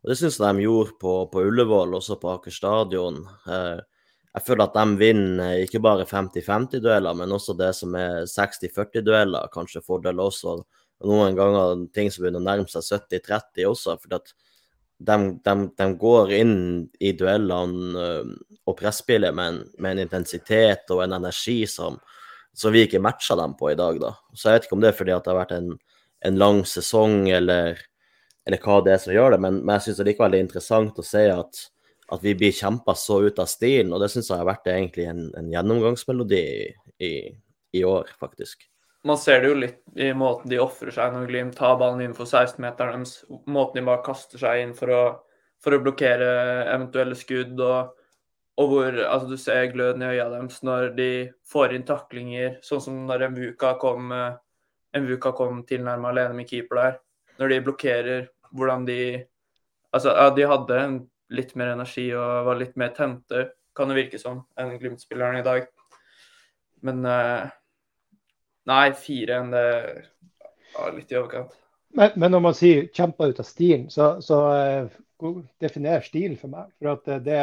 og 0.02 0.12
Det 0.12 0.16
syns 0.20 0.38
jeg 0.38 0.54
de 0.54 0.64
gjorde 0.68 0.94
på, 1.02 1.16
på 1.32 1.44
Ullevål, 1.48 1.98
også 1.98 2.18
på 2.22 2.30
Aker 2.36 2.54
stadion. 2.54 3.20
Eh, 3.50 3.82
jeg 4.36 4.44
føler 4.46 4.66
at 4.66 4.76
de 4.76 5.00
vinner 5.00 5.62
ikke 5.64 5.82
bare 5.82 6.06
50-50-dueller, 6.06 7.16
men 7.18 7.32
også 7.32 7.56
det 7.58 7.72
som 7.74 7.94
er 7.98 8.26
60-40-dueller, 8.30 9.50
kanskje 9.52 9.84
fordel 9.84 10.20
også. 10.22 10.58
Og 11.02 11.10
noen 11.10 11.36
ganger 11.36 11.86
ting 11.96 12.12
som 12.12 12.22
begynner 12.22 12.44
å 12.44 12.46
nærme 12.46 12.70
seg 12.70 12.84
70-30 13.00 13.66
også. 13.70 13.96
fordi 14.02 14.20
at 14.20 14.34
de, 14.98 15.16
de, 15.44 15.54
de, 15.76 15.86
går 16.00 16.32
inn 16.32 16.58
i 17.00 17.12
duellene 17.16 18.06
og 18.66 18.76
presspiller 18.78 19.34
med 19.36 19.62
med 19.78 19.92
en, 19.92 20.02
intensitet 20.06 20.90
og 20.90 21.02
en 21.04 21.16
energi 21.18 21.66
som, 21.70 21.98
som, 22.52 22.72
vi 22.72 22.86
ikke 22.86 23.02
matcher 23.02 23.36
dem 23.36 23.54
på 23.58 23.70
i 23.70 23.78
dag. 23.78 24.00
da. 24.00 24.14
Så 24.34 24.48
Jeg 24.48 24.56
vet 24.56 24.68
ikke 24.68 24.78
om 24.78 24.84
det 24.84 24.90
er 24.90 24.98
fordi 24.98 25.12
det 25.12 25.32
har 25.32 25.40
vært 25.40 25.56
en, 25.56 25.72
en 26.24 26.38
lang 26.40 26.62
sesong 26.64 27.28
eller, 27.30 27.80
eller, 28.46 28.62
hva 28.64 28.80
det 28.84 28.94
er 28.94 29.02
som 29.04 29.14
gjør 29.14 29.36
det, 29.36 29.40
men, 29.44 29.60
men 29.62 29.76
jeg 29.76 29.88
syns 29.88 29.98
det 29.98 30.06
er 30.06 30.12
likevel 30.12 30.38
interessant 30.40 30.98
å 30.98 31.06
se 31.06 31.26
at, 31.32 31.66
at 32.12 32.22
vi 32.24 32.34
blir 32.38 32.54
kjempa 32.56 32.96
så 32.96 33.20
ut 33.26 33.42
av 33.42 33.50
stilen. 33.50 33.92
Og 33.92 34.00
det 34.02 34.10
syns 34.12 34.32
jeg 34.32 34.40
har 34.40 34.48
vært 34.48 34.72
egentlig 34.72 35.10
en, 35.10 35.28
en 35.36 35.52
gjennomgangsmelodi 35.52 36.40
i, 36.40 36.72
i, 37.04 37.12
i 37.76 37.84
år, 37.84 38.16
faktisk 38.18 38.64
man 39.06 39.18
ser 39.20 39.42
det 39.42 39.50
jo 39.50 39.58
litt 39.58 39.82
i 39.96 40.10
måten 40.16 40.50
de 40.50 40.58
ofrer 40.62 40.92
seg 40.94 41.14
når 41.14 41.28
Glimt 41.30 41.56
tar 41.58 41.78
ballen 41.80 42.02
innenfor 42.02 42.26
16-meteren 42.28 43.04
deres. 43.04 43.20
Måten 43.46 43.80
de 43.80 43.86
bare 43.86 44.04
kaster 44.06 44.40
seg 44.42 44.62
inn 44.64 44.74
for 44.76 44.92
å, 44.92 45.04
for 45.62 45.76
å 45.76 45.82
blokkere 45.84 46.32
eventuelle 46.74 47.18
skudd. 47.18 47.60
og 47.60 47.94
og 48.56 48.70
hvor 48.70 48.94
altså, 49.04 49.28
du 49.28 49.36
ser 49.36 49.66
gløden 49.72 50.02
i 50.02 50.14
øya 50.14 50.30
deres 50.32 50.62
når 50.64 50.94
de 50.96 51.10
får 51.44 51.74
inn 51.76 51.84
taklinger, 51.84 52.54
sånn 52.64 52.80
som 52.80 53.02
når 53.08 53.26
Mvuka 53.34 53.74
kom, 53.80 54.14
Mvuka 54.96 55.32
kom 55.36 55.60
tilnærma 55.68 56.08
alene 56.08 56.38
med 56.38 56.48
keeper 56.48 56.80
der. 56.80 56.96
Når 57.36 57.52
de 57.52 57.58
blokkerer, 57.66 58.28
hvordan 58.52 58.86
de 58.88 59.00
Altså, 59.94 60.10
ja, 60.12 60.28
de 60.34 60.44
hadde 60.44 60.78
litt 61.32 61.54
mer 61.56 61.70
energi 61.72 62.02
og 62.12 62.48
var 62.48 62.58
litt 62.58 62.74
mer 62.76 62.90
tente, 62.92 63.46
kan 63.72 63.88
det 63.88 63.94
virke 63.96 64.18
som, 64.20 64.42
enn 64.58 64.74
Glimt-spillerne 64.76 65.40
i 65.40 65.44
dag. 65.46 65.68
Men 66.84 67.06
Nei, 68.66 68.90
fire 68.98 69.38
enn 69.40 69.52
det 69.54 69.66
er 70.82 70.94
litt 70.96 71.12
i 71.12 71.18
overkant. 71.20 71.54
Men, 71.96 72.12
men, 72.16 72.32
når 72.34 72.42
man 72.44 72.56
sier 72.56 72.88
'kjempa 72.92 73.28
ut 73.30 73.40
av 73.40 73.46
stilen', 73.46 73.88
så, 73.90 74.16
så 74.20 74.40
uh, 75.22 75.42
definer 75.62 76.02
stil 76.04 76.34
for 76.40 76.52
meg. 76.52 76.72
For 76.78 76.92
at 76.96 77.08
eh, 77.08 77.22
det, 77.24 77.40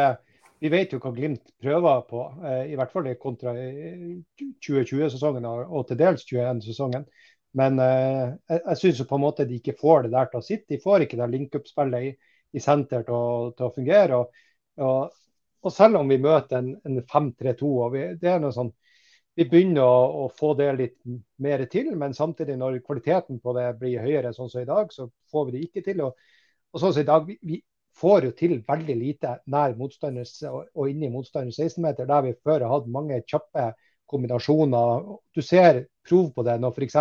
Vi 0.63 0.69
vet 0.71 0.93
jo 0.93 0.99
hva 1.03 1.11
Glimt 1.11 1.49
prøver 1.59 2.03
på, 2.07 2.19
uh, 2.43 2.63
i 2.69 2.75
hvert 2.79 2.91
fall 2.91 3.09
kontra 3.19 3.51
2020-sesongen 3.55 5.47
og 5.47 5.87
til 5.87 5.99
dels 5.99 6.23
2021-sesongen. 6.29 7.07
Men 7.53 7.77
jeg, 7.77 8.59
jeg 8.59 8.77
syns 8.79 9.01
på 9.05 9.17
en 9.17 9.21
måte 9.21 9.45
de 9.45 9.59
ikke 9.59 9.75
får 9.77 10.05
det 10.05 10.13
der 10.15 10.29
til 10.31 10.39
å 10.39 10.45
sitte. 10.45 10.71
De 10.73 10.79
får 10.81 11.03
ikke 11.05 11.19
det 11.19 11.27
link-up-spillet 11.29 12.07
i, 12.07 12.13
i 12.57 12.61
senter 12.63 13.03
til 13.05 13.13
å, 13.13 13.51
til 13.57 13.67
å 13.67 13.73
fungere. 13.75 14.17
Og, 14.17 14.47
og, 14.81 15.11
og, 15.61 15.73
selv 15.73 15.99
om 15.99 16.09
vi 16.09 16.17
møter 16.23 16.63
en, 16.63 16.71
en 16.81 17.03
5-3-2, 17.11 17.69
og 17.85 17.93
vi, 17.93 18.07
det 18.21 18.31
er 18.31 18.41
noe 18.41 18.55
sånn 18.55 18.71
vi 19.35 19.45
begynner 19.49 19.83
å, 19.83 20.23
å, 20.23 20.29
få 20.29 20.53
det 20.57 20.69
litt 20.77 20.97
mer 21.41 21.65
til, 21.71 21.91
men 21.97 22.13
samtidig 22.13 22.57
når 22.59 22.81
kvaliteten 22.85 23.39
på 23.41 23.53
det 23.57 23.67
blir 23.79 24.03
høyere, 24.03 24.33
sånn 24.33 24.51
som 24.51 24.61
i 24.61 24.69
dag, 24.69 24.91
så 24.93 25.07
får 25.31 25.47
vi 25.47 25.55
det 25.55 25.63
ikke 25.67 25.85
til. 25.85 26.03
Og, 26.05 26.19
og 26.73 26.81
sånn 26.81 26.93
som 26.93 27.01
i 27.01 27.09
dag, 27.09 27.25
vi, 27.29 27.37
vi, 27.41 27.61
får 27.93 28.25
jo 28.25 28.31
til 28.33 28.55
veldig 28.65 28.93
lite 28.97 29.35
nær 29.53 29.75
motstanders 29.77 30.31
og, 30.49 30.63
og 30.73 30.89
inni 30.89 31.11
motstanders 31.13 31.59
16-meter, 31.61 32.07
der 32.09 32.23
vi 32.25 32.31
før 32.41 32.65
har 32.65 32.71
hatt 32.71 32.87
mange 32.89 33.19
kjappe 33.29 33.67
kombinasjoner. 34.09 35.03
Du 35.29 35.41
ser 35.45 35.83
prov 36.09 36.31
på 36.33 36.45
det 36.47 36.55
når 36.61 36.73
f.eks. 36.73 36.97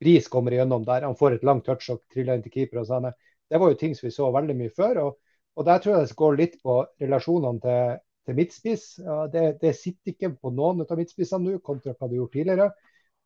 Bris 0.00 0.30
kommer 0.32 0.56
igjennom 0.56 0.86
der 0.88 1.04
han 1.04 1.18
får 1.18 1.36
et 1.36 1.44
langt 1.44 1.68
touch 1.68 1.90
og 1.92 2.00
triller 2.12 2.38
inn 2.38 2.46
til 2.46 2.54
keeper. 2.56 2.80
og 2.80 2.88
sånn. 2.88 3.10
Det 3.52 3.60
var 3.60 3.72
jo 3.72 3.78
ting 3.80 3.92
som 3.96 4.08
vi 4.08 4.14
så 4.16 4.30
veldig 4.32 4.56
mye 4.58 4.72
før. 4.72 5.02
og, 5.04 5.36
og 5.60 5.68
Der 5.68 5.84
tror 5.84 5.94
jeg 5.94 6.08
det 6.08 6.18
går 6.22 6.40
litt 6.40 6.56
på 6.64 6.80
relasjonene 7.04 7.64
til 7.64 8.00
til 8.26 8.38
midtspiss. 8.38 8.84
Det, 9.32 9.44
det, 9.60 9.74
sitter 9.78 10.14
ikke 10.14 10.34
på 10.36 10.52
noen 10.54 10.84
av 10.84 10.98
midtspissene 10.98 11.54
nå, 11.54 11.60
kontra 11.64 11.94
hva 11.94 12.08
du 12.08 12.18
gjorde 12.18 12.36
tidligere. 12.38 12.70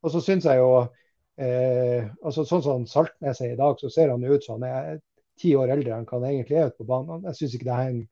Og 0.02 0.14
så 0.14 0.23
syns 0.23 0.47
jeg 0.47 0.61
jo 0.61 0.71
eh, 1.43 2.07
altså 2.23 2.45
Sånn 2.47 2.64
som 2.64 2.87
Saltnes 2.90 3.43
er 3.43 3.55
i 3.55 3.59
dag, 3.59 3.78
så 3.81 3.90
ser 3.93 4.12
han 4.12 4.25
ut 4.25 4.45
som 4.45 4.62
han 4.62 4.69
er 4.69 5.00
ti 5.38 5.55
år 5.59 5.73
eldre 5.75 5.97
enn 5.97 6.07
han 6.11 6.28
egentlig 6.28 6.59
er 6.59 6.71
ute 6.71 6.83
på 6.83 6.88
banen. 6.88 7.26
Jeg 7.31 7.38
synes 7.38 7.57
ikke 7.57 7.69
det 7.69 7.78
henger, 7.78 8.07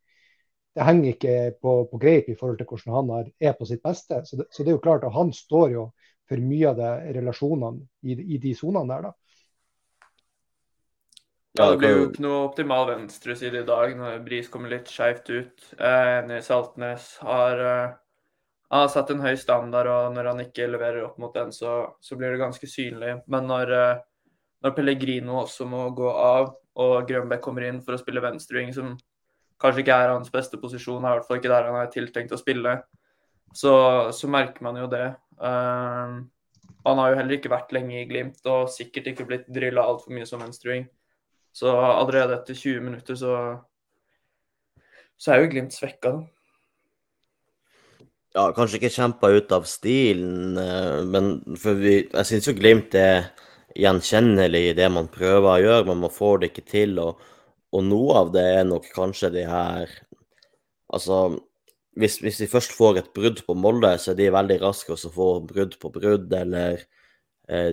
det 0.76 0.87
henger 0.87 1.12
ikke 1.12 1.37
på, 1.62 1.76
på, 1.90 2.00
greip 2.02 2.31
i 2.31 2.37
forhold 2.38 2.59
til 2.61 2.71
hvordan 2.71 2.97
han 2.97 3.31
er, 3.40 3.55
på 3.59 3.69
sitt 3.69 3.83
beste. 3.85 4.23
Så 4.28 4.40
det, 4.40 4.49
så 4.50 4.62
det, 4.62 4.71
er 4.71 4.78
jo 4.78 4.85
klart 4.85 5.07
at 5.07 5.14
han 5.14 5.33
står 5.35 5.71
jo 5.75 5.87
for 6.26 6.43
mye 6.43 6.73
av 6.73 6.78
det 6.78 6.93
relasjonene 7.21 7.87
i, 8.02 8.19
i 8.37 8.40
de 8.43 8.55
sonene 8.59 8.90
der. 8.90 9.09
da. 9.09 9.25
Ja, 11.56 11.70
det 11.72 11.78
blir 11.80 11.94
jo 11.94 12.00
ikke 12.10 12.25
noe 12.25 12.40
optimal 12.50 12.84
venstreside 12.90 13.62
i 13.62 13.66
dag 13.66 13.94
når 13.96 14.18
Bris 14.26 14.48
kommer 14.52 14.68
litt 14.72 14.90
skeivt 14.92 15.30
ut. 15.30 15.68
Enig 15.80 16.42
Saltnes 16.44 17.06
har, 17.25 17.62
uh, 17.62 17.94
har 18.75 18.90
satt 18.92 19.12
en 19.14 19.22
høy 19.25 19.32
standard, 19.40 19.88
og 19.88 20.12
når 20.12 20.28
han 20.32 20.42
ikke 20.44 20.68
leverer 20.68 21.06
opp 21.06 21.16
mot 21.22 21.32
den, 21.32 21.54
så, 21.56 21.78
så 22.04 22.18
blir 22.18 22.34
det 22.34 22.42
ganske 22.42 22.68
synlig. 22.68 23.14
Men 23.32 23.48
når, 23.48 23.72
uh, 23.72 24.42
når, 24.66 24.75
Pellegrino 24.76 25.38
også 25.44 25.68
må 25.70 25.86
gå 25.96 26.10
av, 26.12 26.52
og 26.76 27.08
Grønbæk 27.08 27.40
kommer 27.46 27.64
inn 27.64 27.80
for 27.86 27.96
å 27.96 28.02
spille 28.02 28.25
venstreving, 28.25 28.75
som 28.76 28.92
kanskje 29.62 29.86
ikke 29.86 29.96
er 29.96 30.12
hans 30.12 30.28
beste 30.34 30.60
posisjon, 30.60 31.00
er 31.04 31.16
i 31.16 31.20
hvert 31.20 31.30
fall 31.30 31.40
ikke 31.40 31.54
der 31.54 31.70
han 31.70 31.80
er 31.80 31.92
tiltenkt 31.94 32.36
å 32.36 32.40
spille, 32.40 32.76
så, 33.56 33.72
så 34.12 34.28
merker 34.28 34.66
man 34.66 34.76
jo 34.82 34.90
det. 34.92 35.06
Uh, 35.40 36.20
han 36.86 37.00
har 37.00 37.10
jo 37.10 37.18
heller 37.22 37.38
ikke 37.38 37.50
vært 37.50 37.72
lenge 37.75 37.96
i 38.02 38.06
Glimt, 38.12 38.44
og 38.44 38.68
sikkert 38.70 39.08
ikke 39.14 39.25
blitt 39.32 39.48
drilla 39.48 39.88
altfor 39.88 40.12
mye 40.12 40.28
som 40.28 40.44
venstreving. 40.44 40.84
Så 41.56 41.72
allerede 41.72 42.36
etter 42.36 42.56
20 42.56 42.82
minutter 42.84 43.16
så, 43.16 43.34
så 45.16 45.32
er 45.32 45.40
jo 45.40 45.52
Glimt 45.54 45.72
svekka. 45.72 46.18
Ja, 48.36 48.50
kanskje 48.52 48.76
ikke 48.76 48.92
kjempa 48.92 49.30
ut 49.32 49.54
av 49.56 49.64
stilen, 49.64 50.58
eh, 50.60 50.98
men 51.08 51.38
vi, 51.56 52.02
jeg 52.02 52.28
syns 52.28 52.50
jo 52.50 52.56
Glimt 52.58 52.92
er 53.00 53.30
gjenkjennelig 53.76 54.62
i 54.66 54.76
det 54.76 54.90
man 54.92 55.08
prøver 55.12 55.48
å 55.48 55.62
gjøre, 55.62 55.86
men 55.88 56.04
man 56.04 56.12
får 56.12 56.42
det 56.42 56.50
ikke 56.52 56.66
til. 56.68 57.00
Og, 57.00 57.25
og 57.72 57.86
noe 57.88 58.20
av 58.20 58.34
det 58.36 58.44
er 58.58 58.68
nok 58.68 58.90
kanskje 58.96 59.32
de 59.38 59.48
her 59.48 60.02
Altså, 60.86 61.16
hvis, 61.98 62.20
hvis 62.22 62.36
de 62.38 62.46
først 62.46 62.70
får 62.76 63.00
et 63.00 63.08
brudd 63.10 63.40
på 63.42 63.56
Molde, 63.58 63.88
så 63.98 64.12
er 64.12 64.18
de 64.20 64.28
veldig 64.30 64.60
raske 64.62 64.94
å 64.94 65.10
få 65.10 65.26
brudd 65.48 65.72
på 65.82 65.90
brudd, 65.90 66.30
eller 66.30 66.78
eh, 67.50 67.72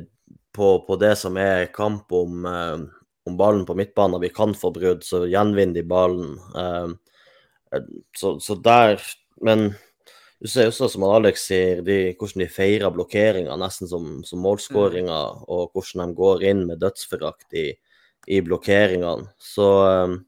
på, 0.49 0.69
på, 0.87 0.97
det 0.97 1.11
som 1.21 1.37
er 1.37 1.67
kamp 1.75 2.09
om, 2.17 2.47
eh, 2.49 3.02
om 3.25 3.37
ballen 3.39 3.65
på 3.65 3.75
midtbanen, 3.79 4.21
vi 4.21 4.31
kan 4.33 4.55
få 4.57 4.73
brudd, 4.75 5.03
så 5.05 5.23
gjenvinner 5.29 5.79
de 5.79 5.85
ballen. 5.87 6.35
Uh, 6.55 6.93
så, 8.17 8.37
så, 8.39 8.55
der 8.55 9.01
Men 9.41 9.73
du 10.39 10.47
ser 10.47 10.69
også, 10.69 10.89
som 10.91 11.05
Alex 11.07 11.47
sier, 11.47 11.81
de, 11.83 12.13
hvordan 12.19 12.43
de 12.43 12.49
feirer 12.51 12.91
blokkeringa, 12.93 13.55
nesten 13.59 13.89
som, 13.89 14.19
som 14.27 14.43
målskåringer, 14.43 15.39
mm. 15.39 15.47
og 15.47 15.71
hvordan 15.73 16.11
de 16.11 16.19
går 16.19 16.45
inn 16.51 16.65
med 16.67 16.83
dødsforakt 16.83 17.57
i, 17.57 17.71
i 18.27 18.43
blokkeringene. 18.45 19.31
Så 19.39 19.69
um, 19.87 20.21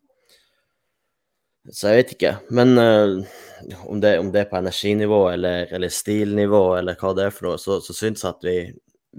så 1.73 1.89
jeg 1.89 2.01
vet 2.01 2.11
ikke. 2.13 2.31
Men 2.53 2.77
uh, 2.77 3.21
om, 3.89 4.01
det, 4.01 4.17
om, 4.19 4.29
det, 4.31 4.43
er 4.43 4.49
på 4.49 4.59
energinivå 4.59 5.21
eller, 5.31 5.71
eller, 5.73 5.89
stilnivå 5.89 6.75
eller 6.77 6.97
hva 6.99 7.13
det 7.17 7.27
er 7.27 7.33
for 7.33 7.49
noe, 7.49 7.61
så, 7.61 7.79
så 7.81 7.95
syns 7.95 8.21
jeg 8.21 8.35
at 8.35 8.45
vi, 8.45 8.57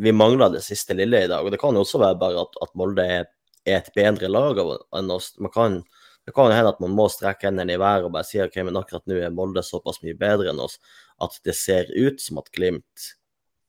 vi 0.06 0.12
mangler 0.14 0.52
det 0.54 0.62
siste 0.66 0.94
lille 0.94 1.24
i 1.24 1.30
dag. 1.30 1.42
Og 1.42 1.50
det 1.50 1.60
kan 1.62 1.74
jo 1.74 1.82
også 1.82 2.02
være 2.02 2.20
bare 2.20 2.44
at, 2.46 2.60
at 2.62 2.76
Molde 2.78 3.06
er 3.16 3.26
er 3.66 3.80
et 3.80 3.92
bedre 3.96 4.30
lag 4.30 4.58
enn 4.60 5.10
oss. 5.12 5.32
Man 5.42 5.52
kan, 5.54 5.80
det 6.26 6.34
kan 6.36 6.54
hende 6.54 6.72
at 6.72 6.80
man 6.82 6.94
må 6.96 7.08
strekke 7.12 7.48
hendene 7.48 7.76
i 7.76 7.80
været 7.80 8.06
og 8.06 8.14
bare 8.14 8.28
si 8.28 8.40
ok, 8.42 8.60
men 8.68 8.78
akkurat 8.80 9.06
nå 9.10 9.18
er 9.20 9.34
Molde 9.34 9.64
såpass 9.66 10.02
mye 10.04 10.16
bedre 10.18 10.52
enn 10.52 10.62
oss 10.62 10.78
at 11.22 11.36
det 11.44 11.56
ser 11.56 11.90
ut 11.96 12.20
som 12.20 12.40
at 12.42 12.50
Glimt 12.54 13.10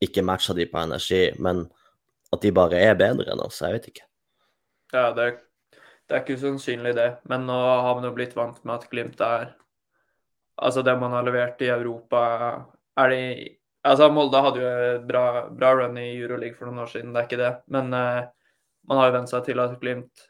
ikke 0.03 0.21
matcher 0.25 0.57
de 0.57 0.67
på 0.69 0.79
energi, 0.81 1.23
men 1.41 1.65
at 2.33 2.43
de 2.43 2.53
bare 2.53 2.79
er 2.83 2.97
bedre 2.99 3.31
enn 3.33 3.43
oss. 3.43 3.61
Jeg 3.63 3.77
vet 3.77 3.91
ikke. 3.91 4.07
Ja, 4.93 5.09
det, 5.15 5.29
det 6.07 6.15
er 6.15 6.23
ikke 6.23 6.37
usannsynlig, 6.39 6.93
det. 6.97 7.07
Men 7.27 7.47
nå 7.49 7.55
har 7.57 7.95
man 7.95 8.05
jo 8.07 8.13
blitt 8.15 8.35
vant 8.37 8.59
med 8.63 8.77
at 8.79 8.91
Glimt 8.91 9.23
er 9.23 9.55
Altså, 10.57 10.81
det 10.81 10.95
man 10.97 11.11
har 11.13 11.21
levert 11.21 11.59
i 11.61 11.67
Europa, 11.69 12.19
er 12.97 13.11
de 13.13 13.25
Altså, 13.85 14.07
Molde 14.09 14.39
hadde 14.41 14.63
jo 14.63 14.69
bra, 15.07 15.23
bra 15.53 15.69
run 15.77 15.99
i 16.01 16.07
Euroleague 16.17 16.57
for 16.57 16.67
noen 16.67 16.81
år 16.83 16.89
siden, 16.91 17.13
det 17.13 17.21
er 17.21 17.27
ikke 17.29 17.39
det. 17.39 17.51
Men 17.71 17.93
uh, 17.93 18.25
man 18.87 18.99
har 18.99 19.09
jo 19.09 19.17
vent 19.17 19.31
seg 19.31 19.45
til 19.47 19.59
at 19.61 19.77
Glimt 19.81 20.27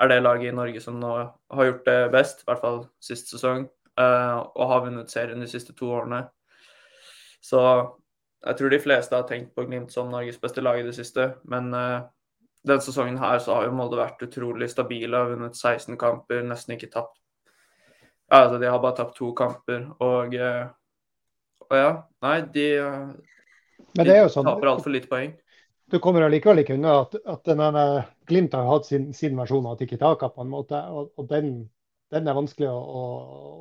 er 0.00 0.08
det 0.08 0.22
laget 0.22 0.50
i 0.50 0.56
Norge 0.56 0.80
som 0.80 0.98
nå 1.00 1.10
har 1.12 1.68
gjort 1.68 1.84
det 1.86 1.98
best, 2.12 2.42
i 2.42 2.48
hvert 2.48 2.62
fall 2.62 2.78
sist 3.02 3.30
sesong, 3.30 3.66
eh, 4.00 4.38
og 4.40 4.70
har 4.70 4.86
vunnet 4.86 5.12
serien 5.12 5.42
de 5.42 5.48
siste 5.50 5.74
to 5.78 5.90
årene. 5.92 6.24
Så 7.42 7.60
jeg 8.42 8.58
tror 8.58 8.72
de 8.72 8.80
fleste 8.82 9.14
har 9.14 9.28
tenkt 9.28 9.54
på 9.54 9.66
Glimt 9.68 9.92
som 9.92 10.10
Norges 10.10 10.40
beste 10.40 10.64
lag 10.64 10.80
i 10.80 10.86
det 10.86 10.94
siste, 10.96 11.28
men 11.50 11.68
uh, 11.74 12.02
denne 12.66 12.82
sesongen 12.82 13.18
her 13.20 13.38
så 13.42 13.54
har 13.54 13.68
jo 13.68 13.74
Molde 13.76 13.98
vært 13.98 14.22
utrolig 14.26 14.70
stabile, 14.70 15.18
har 15.18 15.30
vunnet 15.30 15.58
16 15.58 15.98
kamper, 15.98 16.42
nesten 16.46 16.74
ikke 16.74 16.90
tapt. 16.90 17.20
Altså, 18.32 18.58
de 18.58 18.70
har 18.70 18.80
bare 18.82 18.96
tapt 18.98 19.14
to 19.18 19.30
kamper, 19.38 19.84
og, 20.02 20.34
uh, 20.34 21.68
og 21.68 21.76
ja, 21.78 21.92
nei, 22.24 22.36
de, 22.54 22.66
de 24.00 24.18
sånn, 24.32 24.48
taper 24.48 24.72
altfor 24.72 24.94
lite 24.94 25.10
poeng 25.10 25.36
du 25.92 25.98
kommer 26.00 26.24
allikevel 26.24 26.62
ikke 26.62 26.76
unna 26.78 26.94
at, 27.02 27.18
at 27.28 27.44
denne 27.50 27.84
Glimt 28.28 28.54
har 28.56 28.68
hatt 28.68 28.86
sin, 28.88 29.10
sin 29.16 29.36
versjon 29.36 29.66
av 29.68 29.76
Tikki 29.76 29.98
Taka 30.00 30.30
på 30.32 30.44
en 30.44 30.52
måte. 30.52 30.78
Og, 30.88 31.10
og 31.20 31.28
den, 31.28 31.52
den, 32.14 32.28
er 32.28 32.38
vanskelig 32.38 32.70
å, 32.70 32.78
å, 32.78 33.02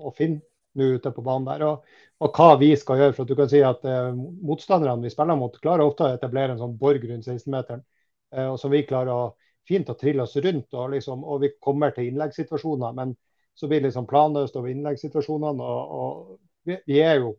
å 0.07 0.13
finne 0.15 0.39
nå 0.79 0.93
ute 0.95 1.11
på 1.11 1.23
banen 1.25 1.49
der. 1.49 1.65
Og, 1.67 1.97
og, 2.21 2.37
hva 2.37 2.55
vi 2.61 2.69
skal 2.79 3.01
gjøre. 3.01 3.15
for 3.17 3.25
at 3.25 3.33
du 3.33 3.35
kan 3.39 3.51
si 3.51 3.59
at 3.67 3.83
eh, 3.83 4.13
Motstanderne 4.47 5.03
vi 5.03 5.11
spiller 5.11 5.39
mot, 5.39 5.57
klarer 5.59 5.83
ofte 5.83 6.07
å 6.07 6.15
etablere 6.15 6.55
en 6.55 6.61
sånn 6.61 6.77
borg 6.79 7.03
rundt 7.09 7.27
16-meteren. 7.27 7.83
Eh, 8.31 8.47
og 8.47 8.55
som 8.61 8.71
vi 8.71 8.85
klarer 8.87 9.11
å, 9.11 9.33
fint 9.67 9.91
å 9.91 9.97
trille 9.99 10.23
oss 10.23 10.37
rundt. 10.39 10.69
Og, 10.71 10.93
liksom, 10.95 11.25
og 11.27 11.43
vi 11.43 11.51
kommer 11.59 11.91
til 11.95 12.13
innleggssituasjoner. 12.13 12.95
Men 12.95 13.15
så 13.59 13.67
blir 13.67 13.83
det 13.83 13.89
liksom 13.89 14.07
planløst 14.07 14.55
over 14.55 14.71
innleggssituasjonene. 14.71 15.67
Og, 15.67 15.99
og 15.99 16.69
vi, 16.69 16.79
vi, 16.87 17.03
er 17.03 17.19
jo 17.25 17.35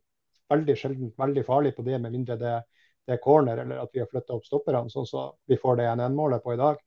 veldig 0.52 0.76
sjelden 0.76 1.16
veldig 1.16 1.48
farlige 1.48 1.78
på 1.78 1.86
det, 1.86 1.96
med 2.02 2.12
mindre 2.12 2.36
det 2.36 2.52
er 2.58 2.68
det 3.06 3.16
er 3.16 3.22
corner, 3.22 3.58
eller 3.64 3.82
at 3.82 3.90
vi 3.92 4.02
har 4.02 4.10
flytta 4.10 4.36
opp 4.36 4.46
stopperne, 4.46 4.90
sånn 4.92 5.08
så 5.08 5.26
vi 5.50 5.58
får 5.58 5.80
det 5.80 5.88
1-1-målet 5.90 6.42
på 6.44 6.54
i 6.54 6.60
dag. 6.60 6.80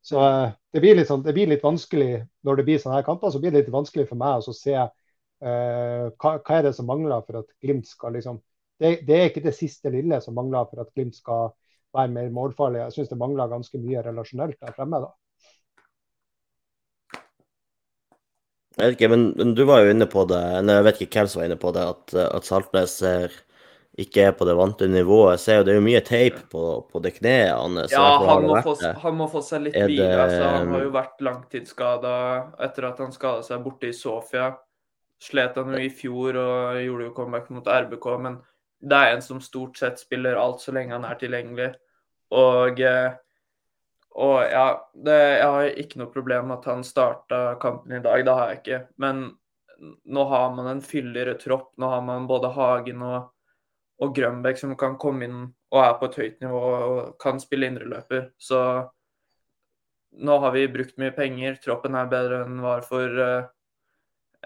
Så 0.00 0.20
eh, 0.22 0.50
det 0.72 0.82
blir, 0.82 0.96
litt 0.98 1.10
sånn, 1.10 1.24
det 1.26 1.34
blir, 1.36 1.50
litt 1.50 1.64
vanskelig 1.64 2.22
når 2.46 2.60
det 2.60 2.66
blir 2.68 2.82
sånne 2.82 3.00
her 3.00 3.06
kamper. 3.06 3.32
Så 3.34 3.42
blir 3.42 3.54
det 3.54 3.64
litt 3.64 3.74
vanskelig 3.74 4.06
for 4.08 4.20
meg 4.20 4.46
å 4.46 4.54
se 4.56 4.76
uh, 4.78 4.88
hva, 5.42 6.34
hva, 6.38 6.58
er 6.58 6.68
det 6.68 6.74
som 6.76 6.88
mangler 6.88 7.24
for 7.26 7.42
at 7.42 7.50
Glimt 7.62 7.88
skal 7.90 8.14
liksom 8.16 8.38
det, 8.78 9.00
det, 9.08 9.16
er 9.16 9.30
ikke 9.30 9.42
det 9.42 9.56
siste 9.58 9.90
lille 9.90 10.20
som 10.22 10.36
mangler 10.38 10.68
for 10.70 10.84
at 10.84 10.92
Glimt 10.94 11.16
skal 11.18 11.50
være 11.96 12.12
mer 12.14 12.28
målfarlig. 12.34 12.84
Jeg 12.84 12.94
syns 12.94 13.10
det 13.10 13.18
mangler 13.18 13.50
ganske 13.50 13.80
mye 13.82 14.04
relasjonelt 14.06 14.60
der 14.62 14.76
fremme. 14.76 15.00
da. 15.02 15.10
Jeg 18.78 18.92
vet 18.92 19.00
ikke, 19.00 19.10
men, 19.10 19.54
du 19.58 19.64
var 19.66 19.82
jo 19.82 19.90
inne 19.90 20.06
på 20.06 20.22
det, 20.30 20.38
eller 20.60 20.78
jeg 20.78 20.86
vet 20.86 21.00
ikke 21.02 21.18
hvem 21.18 21.30
som 21.32 21.40
var 21.40 21.48
inne 21.48 21.58
på 21.58 21.72
det, 21.74 21.86
at, 21.90 22.14
at 22.28 22.46
Saltnes 22.46 22.92
ser 23.00 23.34
ikke 23.98 24.28
er 24.28 24.34
på 24.38 24.46
det 24.46 24.54
vante 24.54 24.86
nivået. 24.86 25.32
Jeg 25.34 25.42
ser 25.42 25.56
jo 25.58 25.64
det 25.66 25.72
er 25.72 25.78
jo 25.80 25.86
mye 25.88 26.02
teip 26.06 26.38
på, 26.52 26.64
på 26.86 27.00
det 27.02 27.16
kneet 27.16 27.50
hans. 27.50 27.92
Ja, 27.94 28.04
han 28.22 28.46
må, 28.46 28.58
få, 28.62 28.74
han 29.02 29.16
må, 29.18 29.26
få, 29.30 29.42
seg 29.42 29.64
litt 29.66 29.78
videre. 29.78 30.12
Det... 30.14 30.20
Altså, 30.22 30.50
han 30.54 30.74
har 30.74 30.84
jo 30.84 30.92
vært 30.94 31.24
langtidsskada 31.26 32.14
etter 32.68 32.86
at 32.92 33.02
han 33.02 33.14
skada 33.14 33.42
seg 33.46 33.64
borte 33.64 33.90
i 33.90 33.96
Sofia. 33.96 34.52
Slet 35.22 35.58
han 35.58 35.74
jo 35.74 35.80
i 35.82 35.90
fjor 35.90 36.38
og 36.38 36.78
gjorde 36.78 37.08
jo 37.08 37.14
comeback 37.16 37.48
mot 37.50 37.66
RBK, 37.66 38.06
men 38.22 38.36
det 38.78 38.98
er 38.98 39.16
en 39.16 39.24
som 39.24 39.40
stort 39.42 39.80
sett 39.80 39.98
spiller 39.98 40.38
alt 40.38 40.62
så 40.62 40.74
lenge 40.76 40.94
han 40.94 41.06
er 41.08 41.18
tilgjengelig. 41.18 41.72
Og, 42.38 42.78
eh, 42.78 43.16
og 44.14 44.36
ja, 44.46 44.68
det, 44.94 45.16
jeg 45.40 45.48
har 45.56 45.72
ikke 45.82 46.02
noe 46.04 46.12
problem 46.14 46.52
med 46.52 46.60
at 46.60 46.70
han 46.70 46.86
starta 46.86 47.40
kampen 47.58 47.98
i 47.98 48.02
dag, 48.04 48.22
det 48.22 48.36
har 48.38 48.52
jeg 48.52 48.60
ikke. 48.60 48.80
Men 49.02 49.24
nå 50.06 50.28
har 50.30 50.54
man 50.54 50.70
en 50.70 50.84
fyldigere 50.86 51.34
tropp. 51.42 51.72
Nå 51.82 51.90
har 51.90 52.06
man 52.06 52.30
både 52.30 52.52
Hagen 52.54 53.02
og 53.06 53.34
og 53.98 54.14
Grønbæk 54.14 54.60
som 54.60 54.76
kan 54.78 54.96
komme 55.00 55.26
inn 55.26 55.38
og 55.74 55.80
er 55.82 55.94
på 55.98 56.08
et 56.08 56.18
høyt 56.20 56.40
nivå 56.44 56.62
og 56.76 56.98
kan 57.20 57.40
spille 57.42 57.68
indreløper. 57.68 58.30
Så 58.38 58.60
nå 60.18 60.38
har 60.42 60.54
vi 60.54 60.68
brukt 60.72 60.96
mye 61.00 61.12
penger. 61.16 61.58
Troppen 61.62 61.96
er 61.98 62.10
bedre 62.10 62.44
enn 62.46 62.60
var 62.62 62.84
for 62.86 63.18
uh, 63.18 63.48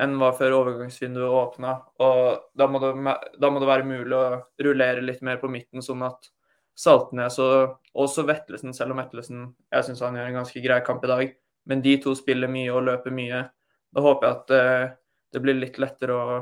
enn 0.00 0.16
var 0.21 0.37
før 0.38 0.56
overgangsvinduet 0.61 1.37
åpna. 1.37 1.75
Og 2.02 2.49
da 2.56 2.68
må, 2.68 2.80
det, 2.82 2.92
da 3.38 3.50
må, 3.50 3.61
det, 3.61 3.68
være 3.68 3.88
mulig 3.88 4.16
å 4.16 4.40
rullere 4.64 5.04
litt 5.04 5.21
mer 5.25 5.40
på 5.42 5.50
midten, 5.52 5.85
sånn 5.85 6.04
at 6.06 6.30
Saltnes 6.78 7.37
og 7.42 7.76
også 8.00 8.25
Vetlesen, 8.25 8.73
selv 8.73 8.94
om 8.94 9.02
Vetlesen 9.02 9.44
jeg 9.68 9.85
syns 9.85 10.00
han 10.00 10.16
gjør 10.16 10.30
en 10.30 10.38
ganske 10.40 10.62
grei 10.64 10.78
kamp 10.87 11.04
i 11.04 11.11
dag, 11.11 11.35
men 11.68 11.85
de 11.85 11.99
to 12.00 12.14
spiller 12.16 12.49
mye 12.50 12.73
og 12.73 12.87
løper 12.88 13.12
mye. 13.14 13.42
Da 13.92 14.04
håper 14.04 14.26
jeg 14.26 14.38
at 14.38 14.47
det, 14.49 14.64
det 15.37 15.42
blir 15.44 15.61
litt 15.61 15.76
lettere 15.82 16.16
å 16.16 16.38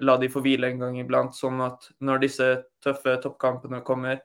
la 0.00 0.16
de 0.20 0.30
få 0.32 0.42
hvile 0.44 0.72
en 0.72 0.80
gang 0.82 0.98
iblant, 1.00 1.36
sånn 1.36 1.60
at 1.64 1.90
når 2.00 2.24
disse 2.24 2.48
tøffe 2.82 3.16
toppkampene 3.22 3.82
kommer, 3.86 4.22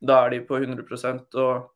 da 0.00 0.24
er 0.24 0.36
de 0.36 0.40
på 0.46 0.58
100% 0.60 1.36
og 1.42 1.68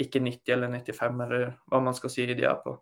ikke 0.00 0.22
90 0.22 0.54
eller 0.54 0.72
95, 0.78 1.20
eller 1.26 1.50
hva 1.68 1.82
man 1.84 1.96
skal 1.96 2.12
si 2.12 2.26
de 2.28 2.46
er 2.46 2.56
på. 2.62 2.76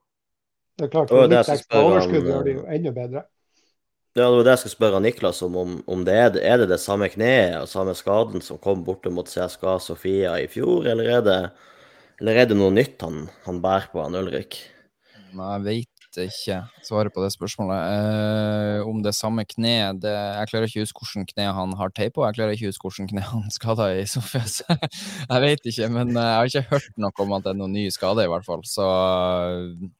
Det 0.78 0.86
er 0.86 0.92
klart, 0.92 1.10
for 1.10 1.26
litt 1.26 1.50
ekstra 1.56 1.82
overskudd 1.82 2.30
gjør 2.30 2.46
det 2.46 2.54
jo 2.54 2.64
enda 2.70 2.94
bedre. 2.94 3.24
Ja, 4.16 4.26
det 4.26 4.36
var 4.36 4.46
det 4.46 4.52
jeg 4.52 4.60
skulle 4.62 4.74
spørre 4.74 5.00
Niklas 5.02 5.42
om. 5.46 5.56
Om, 5.58 5.74
om 5.90 6.04
det 6.06 6.14
er, 6.14 6.38
er, 6.38 6.62
det 6.62 6.70
det 6.72 6.80
samme 6.82 7.08
kneet 7.10 7.58
og 7.60 7.70
samme 7.70 7.94
skaden 7.98 8.42
som 8.42 8.60
kom 8.62 8.84
borte 8.86 9.10
mot 9.14 9.28
CSKA 9.30 9.76
Sofia 9.82 10.36
i 10.42 10.48
fjor, 10.50 10.86
eller 10.90 11.10
er 11.18 11.24
det, 11.26 11.38
eller 12.20 12.40
er 12.42 12.50
det 12.50 12.58
noe 12.58 12.74
nytt 12.74 13.02
han, 13.04 13.26
han 13.46 13.60
bærer 13.62 13.90
på, 13.92 14.02
han 14.02 14.18
Ulrik? 14.18 14.60
Nei, 15.38 15.52
jeg 15.52 15.64
vet 16.18 16.32
ikke 16.34 16.58
svaret 16.86 17.14
på 17.14 17.22
det 17.22 17.30
spørsmålet. 17.34 17.92
Eh, 17.94 18.88
om 18.88 19.00
det 19.04 19.14
samme 19.16 19.44
kne 19.48 19.74
det, 20.02 20.12
Jeg 20.12 20.50
klarer 20.50 20.68
ikke 20.68 20.82
å 20.82 20.86
huske 20.86 21.04
hvilket 21.04 21.34
kne 21.34 21.46
han 21.54 21.74
har 21.78 21.94
teip 21.94 22.14
på. 22.16 22.24
Jeg 22.26 22.38
klarer 22.38 22.56
ikke 22.56 22.68
å 22.68 22.72
huske 22.72 22.90
hvilket 22.90 23.12
kne 23.12 23.24
han 23.28 23.46
skada 23.56 23.88
i 23.96 24.04
Sofia. 24.10 24.44
jeg 24.44 25.44
vet 25.44 25.70
ikke, 25.72 25.88
men 25.94 26.14
eh, 26.16 26.28
jeg 26.28 26.36
har 26.38 26.52
ikke 26.52 26.74
hørt 26.74 27.00
noe 27.00 27.24
om 27.24 27.36
at 27.38 27.46
det 27.46 27.54
er 27.54 27.60
noen 27.62 27.76
ny 27.76 27.86
skade, 27.94 28.24
i 28.26 28.32
hvert 28.32 28.46
fall. 28.46 28.64
Så 28.68 28.86
eh, 28.86 29.90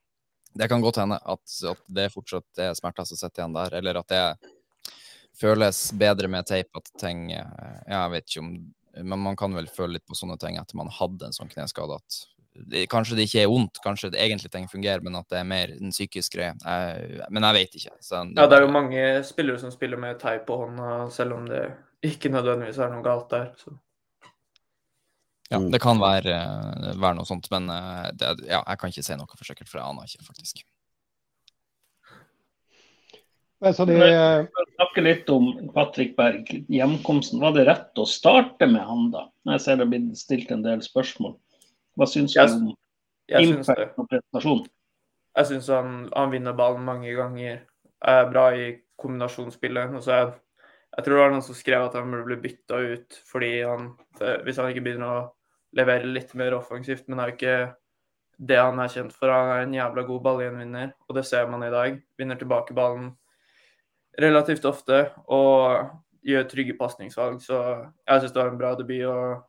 det 0.58 0.70
kan 0.70 0.82
godt 0.82 1.02
hende 1.02 1.20
at, 1.22 1.58
at 1.72 1.84
det 2.00 2.10
fortsatt 2.14 2.64
er 2.64 2.75
smerter 2.76 3.06
som 3.06 3.20
sitter 3.20 3.44
igjen 3.44 3.58
der, 3.58 3.78
eller 3.78 4.00
at 4.00 4.10
det 4.10 4.25
føles 5.38 5.84
bedre 5.94 6.30
med 6.30 6.48
teip 6.48 6.75
at 6.75 6.90
ting 6.98 7.28
Ja, 7.30 7.44
Jeg 7.87 8.10
vet 8.10 8.26
ikke 8.26 8.42
om 8.42 8.48
Men 9.06 9.22
man 9.22 9.37
kan 9.38 9.54
vel 9.54 9.68
føle 9.70 9.94
litt 9.94 10.06
på 10.08 10.16
sånne 10.18 10.34
ting 10.42 10.56
etter 10.58 10.75
man 10.80 10.90
hadde 10.90 11.28
en 11.28 11.37
sånn 11.37 11.52
kneskade 11.52 11.94
at 11.94 12.16
Kanskje 12.90 13.16
det 13.18 13.28
ikke 13.28 13.42
er 13.44 13.50
vondt, 13.50 13.80
kanskje 13.84 14.12
det 14.14 14.22
egentlig 14.24 14.50
ting 14.52 14.68
fungerer, 14.70 15.02
men 15.04 15.18
at 15.20 15.28
det 15.32 15.40
er 15.40 15.48
mer 15.48 15.74
en 15.76 15.94
psykisk 15.94 16.36
greie. 16.36 16.54
men 17.30 17.46
jeg 17.48 17.58
vet 17.58 17.76
ikke. 17.80 17.96
Det 17.98 18.22
ja, 18.36 18.46
det 18.46 18.56
er 18.56 18.64
jo 18.64 18.72
mange 18.72 19.04
spillere 19.24 19.60
som 19.62 19.74
spiller 19.74 20.00
med 20.00 20.18
teip 20.22 20.46
på 20.48 20.56
hånda, 20.62 21.10
selv 21.14 21.38
om 21.38 21.46
det 21.48 21.66
ikke 22.04 22.30
nødvendigvis 22.30 22.78
er 22.78 22.90
noe 22.92 23.04
galt 23.04 23.30
der. 23.30 23.52
Så. 23.58 23.74
Ja, 25.48 25.58
det 25.58 25.80
kan 25.80 26.00
være, 26.00 26.34
være 27.00 27.14
noe 27.16 27.28
sånt, 27.28 27.49
men 27.52 27.71
eh, 27.73 28.08
det, 28.21 28.34
ja, 28.50 28.60
jeg 28.60 28.80
kan 28.80 28.92
ikke 28.92 29.06
si 29.06 29.16
noe 29.16 29.30
for 29.38 29.49
sikkert, 29.49 29.71
for 29.71 29.80
jeg 29.80 29.88
aner 29.88 30.10
ikke, 30.10 30.26
faktisk. 30.28 30.66
Så 33.75 33.84
de... 33.88 33.97
snakke 34.76 35.02
litt 35.02 35.30
om 35.34 35.49
Patrick 35.75 36.12
Berg, 36.18 36.50
hjemkomsten. 36.71 37.40
Var 37.42 37.56
det 37.56 37.64
rett 37.66 37.99
å 37.99 38.04
starte 38.06 38.68
med 38.71 38.84
han 38.86 39.08
da? 39.10 39.25
Jeg 39.50 39.64
ser 39.64 39.80
det 39.80 39.88
har 39.88 39.90
blitt 39.90 40.21
stilt 40.21 40.52
en 40.54 40.62
del 40.62 40.84
spørsmål. 40.84 41.34
Hva 41.99 42.06
syns 42.06 42.34
du 42.37 42.43
om 42.43 42.75
impact 43.43 43.99
og 43.99 44.11
prestasjon? 44.11 44.67
Jeg 45.39 45.49
syns 45.50 45.71
han, 45.73 45.97
han, 46.15 46.30
vinner 46.32 46.56
ballen 46.58 46.84
mange 46.87 47.11
ganger. 47.15 47.65
Er 47.99 48.30
bra 48.30 48.50
i 48.54 48.71
kombinasjonsspillet. 48.99 49.97
Og 49.99 50.04
så 50.06 50.15
er, 50.15 50.30
jeg 50.97 51.04
tror 51.04 51.15
det 51.15 51.25
var 51.25 51.34
noen 51.34 51.47
som 51.47 51.58
skrev 51.58 51.89
at 51.89 51.99
han 51.99 52.11
burde 52.11 52.28
bli 52.30 52.39
bytta 52.47 52.80
ut 52.95 53.19
fordi 53.28 53.52
han, 53.63 53.93
hvis 54.47 54.58
han 54.58 54.71
ikke 54.73 54.84
begynner 54.87 55.13
å 55.15 55.26
levere 55.78 56.11
litt 56.11 56.34
mer 56.39 56.56
offensivt. 56.58 57.06
Men 57.06 57.19
det 57.19 57.25
er 57.25 57.32
jo 57.32 57.39
ikke 57.39 57.58
det 58.50 58.61
han 58.63 58.82
er 58.82 58.93
kjent 58.95 59.15
for. 59.15 59.34
Han 59.34 59.52
er 59.54 59.65
en 59.67 59.78
jævla 59.78 60.04
god 60.08 60.23
ballgjenvinner, 60.26 60.93
og 61.08 61.19
det 61.19 61.26
ser 61.26 61.50
man 61.50 61.67
i 61.67 61.73
dag. 61.75 61.99
Vinner 62.19 62.39
tilbake 62.39 62.76
ballen 62.78 63.13
relativt 64.19 64.67
ofte 64.67 65.04
og 65.30 65.91
gjør 66.26 66.47
trygge 66.50 66.78
pasningsvalg. 66.78 67.43
Så 67.43 67.58
jeg 67.58 68.23
syns 68.23 68.34
det 68.34 68.43
var 68.43 68.52
en 68.52 68.61
bra 68.61 68.73
debut, 68.78 69.04
og, 69.11 69.45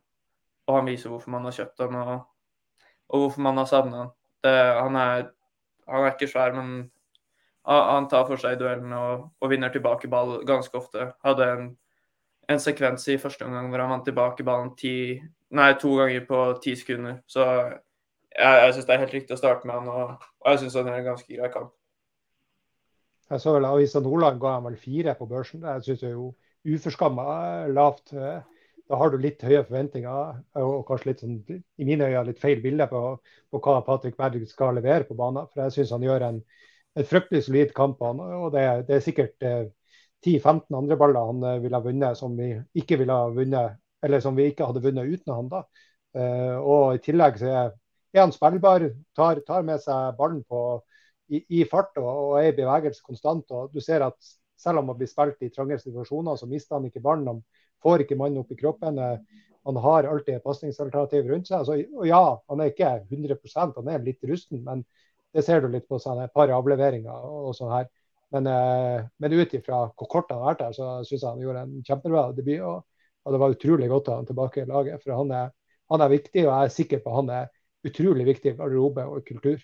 og 0.70 0.78
han 0.80 0.90
viser 0.90 1.14
hvorfor 1.14 1.34
man 1.34 1.48
har 1.48 1.56
kjøpt 1.56 1.86
ham. 1.86 1.98
Og 2.02 2.14
og 3.10 3.26
hvorfor 3.26 3.44
man 3.46 3.58
har 3.58 3.68
savna 3.70 3.98
han. 4.04 4.16
han, 4.46 4.96
er, 4.96 5.28
han 5.90 6.06
er 6.06 6.14
ikke 6.14 6.30
svær, 6.32 6.54
men 6.56 6.90
han 7.70 8.08
tar 8.10 8.26
for 8.28 8.40
seg 8.40 8.56
i 8.56 8.60
duellen 8.60 8.94
og, 8.96 9.28
og, 9.40 9.50
vinner 9.52 9.72
tilbake 9.74 10.10
ball 10.10 10.40
ganske 10.48 10.78
ofte. 10.78 11.12
Hadde 11.26 11.50
en, 11.54 11.68
en, 12.50 12.62
sekvens 12.62 13.08
i 13.12 13.20
første 13.22 13.46
omgang 13.46 13.70
hvor 13.70 13.84
han 13.84 13.92
vant 13.94 14.08
tilbake 14.08 14.46
ballen 14.48 14.72
ti, 14.80 15.20
nei, 15.54 15.74
to 15.82 15.96
ganger 16.00 16.26
på 16.30 16.40
ti 16.64 16.76
sekunder. 16.80 17.20
Så 17.30 17.46
jeg, 17.46 18.62
jeg 18.64 18.74
syns 18.74 18.88
det 18.88 18.96
er 18.96 19.04
helt 19.04 19.18
riktig 19.18 19.36
å 19.36 19.42
starte 19.42 19.70
med 19.70 19.78
han, 19.78 19.92
og, 19.92 20.30
og 20.42 20.52
jeg 20.54 20.64
syns 20.64 20.80
han 20.80 20.90
er 20.90 21.02
en 21.02 21.12
ganske 21.12 21.30
grei 21.30 21.52
kamp. 21.54 21.76
Jeg 23.30 23.44
så 23.44 23.54
vel 23.54 23.68
Avisa 23.70 24.02
Nordland 24.02 24.40
ga 24.42 24.56
han 24.56 24.66
vel 24.66 24.80
fire 24.82 25.14
på 25.18 25.28
børsen. 25.30 25.62
Det 25.62 25.84
syns 25.86 26.06
jeg 26.08 26.16
jo 26.16 26.32
uforskamma 26.66 27.68
lavt. 27.70 28.16
Da 28.90 28.98
har 28.98 29.12
du 29.14 29.20
litt 29.22 29.44
høye 29.46 29.62
forventninger 29.68 30.62
og 30.64 30.80
kanskje 30.88 31.10
litt 31.12 31.20
sånn, 31.22 31.36
i 31.78 31.86
mine 31.86 32.08
øyne 32.10 32.24
litt 32.32 32.40
feil 32.42 32.62
bilde 32.64 32.88
på, 32.90 33.02
på 33.54 33.62
hva 33.62 33.84
Patrick 33.86 34.16
Berg 34.18 34.48
skal 34.50 34.80
levere 34.80 35.06
på 35.06 35.18
banen. 35.18 35.46
For 35.52 35.62
jeg 35.62 35.76
syns 35.76 35.94
han 35.94 36.06
gjør 36.08 36.26
en, 36.26 36.40
en, 36.98 37.06
fryktelig 37.12 37.44
solid 37.46 37.76
kamp. 37.78 38.02
og 38.02 38.50
Det, 38.56 38.64
det 38.88 38.96
er 38.98 39.06
sikkert 39.06 39.46
eh, 39.46 39.68
10-15 40.26 40.80
andre 40.82 40.98
baller 40.98 41.30
han 41.30 41.46
eh, 41.46 41.62
ville 41.62 41.78
ha 41.78 41.86
vunnet 41.86 42.18
som 42.18 42.34
vi 42.38 42.50
ikke 42.82 42.98
ville 43.04 43.14
ha 43.14 43.30
vunnet, 43.36 43.78
eller 44.04 44.26
som 44.26 44.36
vi 44.40 44.50
ikke 44.50 44.72
hadde 44.72 44.84
vunnet 44.88 45.14
uten 45.14 45.36
han. 45.36 45.54
da. 45.54 45.64
Eh, 46.18 46.58
og 46.58 46.98
I 46.98 47.06
tillegg 47.06 47.38
så 47.38 47.54
er, 47.54 47.72
er 48.16 48.26
han 48.26 48.34
spillbar, 48.34 48.90
tar, 49.16 49.46
tar, 49.46 49.70
med 49.70 49.86
seg 49.86 50.18
ballen 50.18 50.42
på, 50.50 50.66
i, 51.30 51.46
i 51.62 51.64
fart 51.70 51.94
og, 52.02 52.10
og, 52.10 52.36
er 52.42 52.50
i 52.50 52.58
bevegelse 52.58 53.06
konstant. 53.06 53.46
og 53.54 53.70
du 53.74 53.82
ser 53.86 54.10
at 54.10 54.18
Selv 54.60 54.82
om 54.82 54.90
han 54.92 54.98
blir 55.00 55.08
spilt 55.08 55.40
i 55.40 55.48
trange 55.56 55.78
situasjoner, 55.80 56.36
så 56.36 56.44
mister 56.52 56.76
han 56.76 56.90
ikke 56.90 57.00
ballen. 57.00 57.38
Får 57.84 58.04
ikke 58.04 58.18
mannen 58.20 58.42
opp 58.42 58.52
i 58.52 58.58
kroppen. 58.60 59.00
Eh, 59.00 59.46
han 59.68 59.80
har 59.84 60.08
alltid 60.10 60.38
et 60.38 60.46
pasningsalternativ 60.46 61.30
rundt 61.30 61.50
seg. 61.50 61.62
Altså, 61.62 61.78
og 62.00 62.08
ja, 62.08 62.24
han 62.50 62.64
er 62.64 62.72
ikke 62.72 62.92
100% 63.10 63.80
han 63.80 63.92
er 63.94 64.06
litt 64.06 64.24
rusten, 64.28 64.64
men 64.66 64.84
det 65.36 65.44
ser 65.46 65.62
du 65.62 65.70
litt 65.70 65.88
på 65.90 66.00
sånne 66.02 66.30
par 66.34 66.52
avleveringer 66.56 67.28
og 67.30 67.52
sånn 67.58 67.74
her. 67.74 67.90
Men, 68.34 68.48
eh, 68.48 69.06
men 69.18 69.34
ut 69.34 69.54
ifra 69.58 69.84
hvor 69.98 70.10
kort 70.10 70.32
han 70.32 70.42
har 70.42 70.54
vært 70.54 70.66
her, 70.68 70.76
så 70.78 70.90
syns 71.06 71.24
jeg 71.24 71.30
han 71.30 71.44
gjorde 71.44 71.66
en 71.66 71.86
kjempebra 71.86 72.28
debut. 72.38 72.60
Og, 72.62 72.84
og, 73.26 73.34
det 73.34 73.42
var 73.42 73.56
utrolig 73.56 73.90
godt 73.92 74.10
å 74.10 74.16
ha 74.16 74.22
han 74.22 74.30
tilbake 74.30 74.64
i 74.64 74.70
laget. 74.70 75.04
For 75.04 75.18
han 75.18 75.34
er, 75.36 75.52
han 75.94 76.06
er 76.06 76.14
viktig, 76.14 76.46
og 76.46 76.52
jeg 76.54 76.70
er 76.70 76.76
sikker 76.78 77.04
på 77.04 77.14
at 77.14 77.20
han 77.22 77.34
er 77.40 77.52
utrolig 77.90 78.28
viktig 78.28 78.54
i 78.54 78.58
garderobe 78.58 79.06
og 79.08 79.26
kultur. 79.28 79.62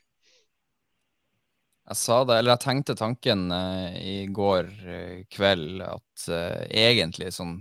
Jeg 1.86 1.98
sa 2.00 2.15
det, 2.26 2.39
eller 2.39 2.56
jeg 2.56 2.63
tenkte 2.63 2.95
tanken 2.98 3.43
uh, 3.54 3.93
i 4.02 4.26
går 4.34 4.69
uh, 4.88 5.19
kveld 5.30 5.84
at 5.86 6.24
uh, 6.34 6.63
egentlig 6.65 7.28
sånn 7.36 7.60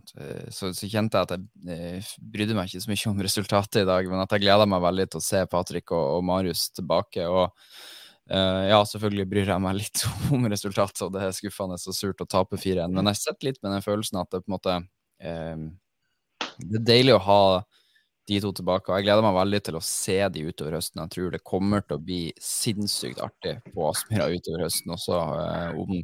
så, 0.48 0.70
så, 0.72 0.88
kjente 0.88 1.20
jeg 1.20 1.28
at 1.28 1.34
jeg 1.68 2.22
brydde 2.32 2.56
meg 2.56 2.70
ikke 2.70 2.80
så 2.86 2.92
mye 2.92 3.10
om 3.12 3.20
resultatet 3.26 3.82
i 3.82 3.90
dag, 3.90 4.08
men 4.08 4.22
at 4.24 4.32
jeg 4.32 4.46
gleda 4.46 4.68
meg 4.70 4.80
veldig 4.86 5.06
til 5.12 5.20
å 5.20 5.26
se 5.26 5.44
Patrick 5.52 5.92
og, 5.92 6.06
og 6.16 6.24
Marius 6.30 6.70
tilbake. 6.72 7.28
og 7.28 7.52
ja, 8.24 8.78
selvfølgelig 8.88 9.26
bryr 9.28 9.50
jeg 9.52 9.60
meg 9.60 9.76
litt 9.82 10.06
om 10.32 10.48
resultatet, 10.48 11.02
og 11.04 11.12
det 11.12 11.26
er 11.26 11.36
skuffende 11.36 11.76
og 11.76 11.96
surt 11.98 12.24
å 12.24 12.30
tape 12.38 12.56
4-1, 12.56 12.96
men 12.96 13.12
jeg 13.12 13.20
sitter 13.20 13.50
litt 13.50 13.60
med 13.60 13.76
den 13.76 13.84
følelsen 13.84 14.22
at 14.22 14.32
det 14.32 14.40
på 14.40 14.48
en 14.48 14.56
måte 14.56 14.78
Det 15.20 16.78
er 16.80 16.88
deilig 16.94 17.18
å 17.18 17.24
ha 17.28 17.42
de 18.28 18.38
to 18.40 18.50
tilbake. 18.56 18.88
Og 18.88 18.98
jeg 18.98 19.06
gleder 19.06 19.24
meg 19.24 19.36
veldig 19.36 19.60
til 19.66 19.76
å 19.78 19.82
se 19.84 20.16
de 20.32 20.44
utover 20.48 20.78
høsten. 20.78 21.02
Jeg 21.02 21.12
tror 21.14 21.32
det 21.34 21.42
kommer 21.44 21.84
til 21.84 21.98
å 21.98 22.04
bli 22.04 22.20
sinnssykt 22.40 23.20
artig 23.24 23.58
på 23.74 23.88
Aspmyra 23.90 24.30
utover 24.32 24.64
høsten 24.64 24.94
også. 24.94 25.18
Eh, 25.42 25.80
om 25.82 26.00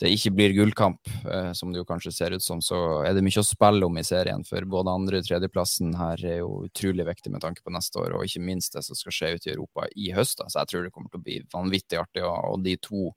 det 0.00 0.12
ikke 0.14 0.32
blir 0.38 0.56
gullkamp, 0.56 1.12
eh, 1.28 1.50
som 1.56 1.72
det 1.72 1.82
jo 1.82 1.88
kanskje 1.88 2.14
ser 2.16 2.36
ut 2.36 2.44
som, 2.44 2.62
så 2.64 3.04
er 3.04 3.14
det 3.14 3.24
mye 3.26 3.42
å 3.42 3.46
spille 3.46 3.84
om 3.86 4.00
i 4.00 4.06
serien. 4.06 4.46
For 4.48 4.64
både 4.64 4.94
andre- 4.94 5.20
og 5.20 5.28
tredjeplassen 5.28 5.94
her 5.98 6.24
er 6.24 6.38
jo 6.38 6.64
utrolig 6.68 7.06
viktig 7.10 7.34
med 7.34 7.44
tanke 7.44 7.62
på 7.62 7.74
neste 7.74 8.00
år, 8.00 8.16
og 8.16 8.24
ikke 8.24 8.44
minst 8.44 8.72
det 8.72 8.84
som 8.84 8.96
skal 8.96 9.12
skje 9.12 9.34
ute 9.36 9.50
i 9.50 9.54
Europa 9.54 9.86
i 9.96 10.10
høst. 10.16 10.40
Så 10.40 10.58
jeg 10.62 10.72
tror 10.72 10.82
det 10.84 10.92
kommer 10.92 11.12
til 11.12 11.20
å 11.20 11.28
bli 11.28 11.38
vanvittig 11.52 12.00
artig. 12.00 12.24
Og, 12.24 12.62
de 12.64 12.76
to 12.80 13.12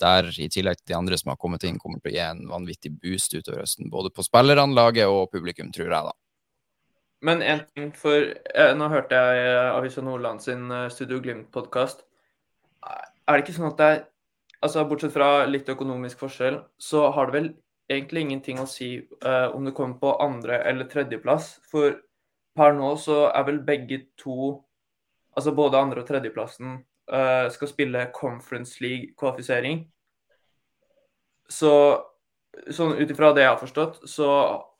der 0.00 0.30
i 0.38 0.48
tillegg 0.48 0.78
til 0.78 0.94
de 0.94 0.96
andre 0.96 1.18
som 1.18 1.32
har 1.32 1.36
kommet 1.36 1.64
inn, 1.64 1.78
kommer 1.78 2.00
til 2.00 2.12
å 2.12 2.14
gi 2.14 2.22
en 2.24 2.46
vanvittig 2.48 2.94
boost 3.02 3.34
utover 3.34 3.64
høsten. 3.64 3.90
Både 3.90 4.12
på 4.14 4.24
spillerne, 4.24 4.72
laget 4.72 5.10
og 5.10 5.30
publikum, 5.32 5.72
tror 5.74 5.90
jeg, 5.90 6.06
da. 6.08 6.14
Men 7.20 7.42
en 7.42 7.64
ting, 7.74 7.88
for 7.98 8.30
eh, 8.54 8.74
nå 8.78 8.88
hørte 8.92 9.18
jeg 9.18 9.46
eh, 9.48 9.70
Avisa 9.74 10.04
Nordland 10.06 10.42
sin 10.44 10.70
eh, 10.70 10.86
Studio 10.92 11.18
Glimt-podkast. 11.22 12.04
Er 12.86 13.32
det 13.32 13.42
ikke 13.42 13.56
sånn 13.56 13.72
at 13.72 13.80
det 13.80 13.88
er 13.94 14.04
altså 14.64 14.84
Bortsett 14.88 15.14
fra 15.14 15.46
litt 15.50 15.68
økonomisk 15.70 16.22
forskjell, 16.22 16.60
så 16.78 17.08
har 17.14 17.28
det 17.28 17.36
vel 17.36 17.48
egentlig 17.90 18.24
ingenting 18.26 18.60
å 18.60 18.68
si 18.68 18.90
uh, 19.24 19.48
om 19.56 19.64
du 19.64 19.72
kommer 19.72 19.98
på 20.00 20.14
andre- 20.22 20.60
eller 20.68 20.88
tredjeplass. 20.90 21.54
For 21.70 21.96
per 22.58 22.74
nå 22.76 22.90
så 23.00 23.28
er 23.30 23.46
vel 23.48 23.60
begge 23.64 24.02
to, 24.20 24.58
altså 25.36 25.54
både 25.56 25.80
andre- 25.80 26.02
og 26.02 26.08
tredjeplassen, 26.10 26.80
uh, 27.12 27.46
skal 27.54 27.70
spille 27.70 28.08
Conference 28.16 28.82
League-kvalifisering. 28.84 29.86
Så 31.48 31.72
sånn 32.74 32.96
ut 32.98 33.10
ifra 33.10 33.32
det 33.34 33.44
jeg 33.44 33.52
har 33.52 33.60
forstått, 33.60 34.00
så 34.08 34.28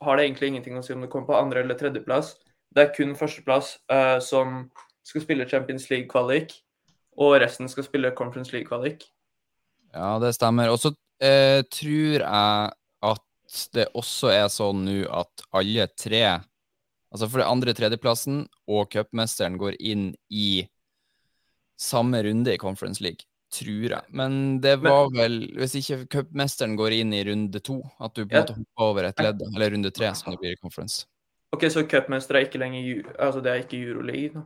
har 0.03 0.17
det 0.17 0.25
egentlig 0.27 0.51
ingenting 0.53 0.77
å 0.79 0.83
si 0.85 0.93
om 0.95 1.03
du 1.03 1.09
kommer 1.11 1.29
på 1.29 1.37
andre- 1.39 1.63
eller 1.63 1.77
tredjeplass. 1.79 2.35
Det 2.75 2.83
er 2.83 2.95
kun 2.95 3.15
førsteplass 3.17 3.75
uh, 3.91 4.17
som 4.23 4.67
skal 5.05 5.23
spille 5.23 5.47
Champions 5.49 5.87
League-kvalik, 5.89 6.53
og 7.19 7.39
resten 7.41 7.69
skal 7.71 7.87
spille 7.87 8.13
Conference 8.17 8.53
League-kvalik. 8.53 9.07
Ja, 9.93 10.17
det 10.21 10.35
stemmer. 10.37 10.69
Og 10.73 10.81
så 10.81 10.93
uh, 10.93 11.61
tror 11.73 12.19
jeg 12.19 12.75
at 13.09 13.61
det 13.73 13.89
også 13.97 14.33
er 14.33 14.47
sånn 14.53 14.83
nå 14.85 14.99
at 15.09 15.47
alle 15.57 15.87
tre, 15.97 16.23
altså 17.09 17.29
for 17.29 17.41
det 17.41 17.49
andre 17.49 17.73
tredjeplassen 17.77 18.43
og 18.69 18.91
cupmesteren, 18.93 19.57
går 19.61 19.79
inn 19.79 20.11
i 20.29 20.67
samme 21.79 22.21
runde 22.25 22.53
i 22.53 22.61
Conference 22.61 23.01
League. 23.03 23.28
Tror 23.49 23.89
jeg. 23.89 24.01
Men 24.13 24.59
det 24.61 24.75
var 24.83 25.07
vel, 25.09 25.39
hvis 25.57 25.73
ikke 25.79 26.03
cupmesteren 26.19 26.75
går 26.77 26.93
inn 26.99 27.13
i 27.17 27.23
runde 27.25 27.59
to, 27.65 27.79
at 27.99 28.13
du 28.13 28.21
på 28.27 28.35
en 28.35 28.43
måte 28.43 28.53
hopper 28.59 28.83
over 28.85 29.07
et 29.07 29.23
ledd, 29.25 29.41
eller 29.55 29.71
runde 29.73 29.89
tre, 29.95 30.11
som 30.15 30.29
det 30.35 30.37
blir 30.43 30.53
i 30.53 30.59
conference. 30.61 31.07
Ok, 31.51 31.65
Så 31.73 31.81
cupmester 31.89 32.37
er 32.37 32.45
ikke 32.45 32.59
lenger 32.61 33.07
altså 33.17 33.41
det 33.41 33.49
er 33.51 33.63
ikke 33.63 33.79
Euroleague? 33.81 34.43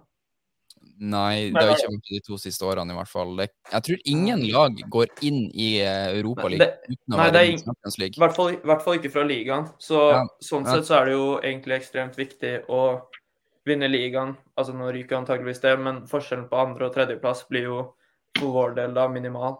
Nei, 1.03 1.49
det 1.51 1.59
har 1.59 1.73
ikke 1.75 1.89
vært 1.91 2.09
de 2.13 2.19
to 2.23 2.37
siste 2.39 2.63
årene 2.67 2.93
i 2.93 2.95
hvert 2.95 3.09
fall. 3.11 3.33
Det, 3.39 3.49
jeg 3.73 3.83
tror 3.87 4.05
ingen 4.13 4.43
lag 4.53 4.77
går 4.93 5.11
inn 5.25 5.41
i 5.51 5.67
Europaligaen 5.83 6.77
uten 6.87 7.15
å 7.15 7.17
nei, 7.17 7.25
være 7.27 7.41
i 7.49 7.57
Champions 7.59 7.97
League. 7.99 8.19
hvert 8.23 8.35
fall, 8.37 8.53
i 8.55 8.59
hvert 8.71 8.83
fall 8.85 8.99
ikke 8.99 9.11
fra 9.11 9.23
ligaen. 9.27 9.67
Så 9.83 9.99
Ja, 10.13 10.21
sånn 10.43 10.63
ja. 10.67 10.77
sett 10.77 10.87
så 10.87 11.01
er 11.01 11.09
det 11.09 11.15
jo 11.17 11.25
egentlig 11.41 11.75
ekstremt 11.81 12.15
viktig 12.19 12.53
å 12.71 12.81
vinne 13.67 13.89
ligaen. 13.91 14.35
Altså 14.55 14.75
nå 14.77 14.91
ryker 14.95 15.17
antageligvis 15.19 15.59
det, 15.65 15.75
men 15.79 16.03
forskjellen 16.07 16.47
på 16.51 16.61
andre- 16.61 16.87
og 16.87 16.95
tredjeplass 16.95 17.43
blir 17.49 17.67
jo 17.67 17.81
for 18.39 18.51
vår 18.55 18.75
del 18.75 18.93
da 18.93 19.07
minimal. 19.11 19.57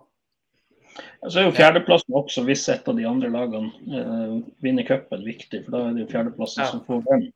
Så 1.28 1.40
er 1.40 1.48
jo 1.48 1.56
fjerdeplassen 1.58 2.14
også, 2.14 2.44
hvis 2.46 2.68
et 2.70 2.88
av 2.88 2.98
de 3.00 3.06
andre 3.10 3.30
lagene 3.34 3.72
eh, 3.98 4.34
vinner 4.62 4.86
cupen, 4.86 5.24
viktig. 5.26 5.64
For 5.66 5.74
da 5.74 5.88
er 5.88 5.96
det 5.96 6.04
jo 6.06 6.12
fjerdeplassen 6.12 6.64
Ja. 6.64 6.70
som 6.70 6.84
får 6.86 7.02
den. 7.10 7.32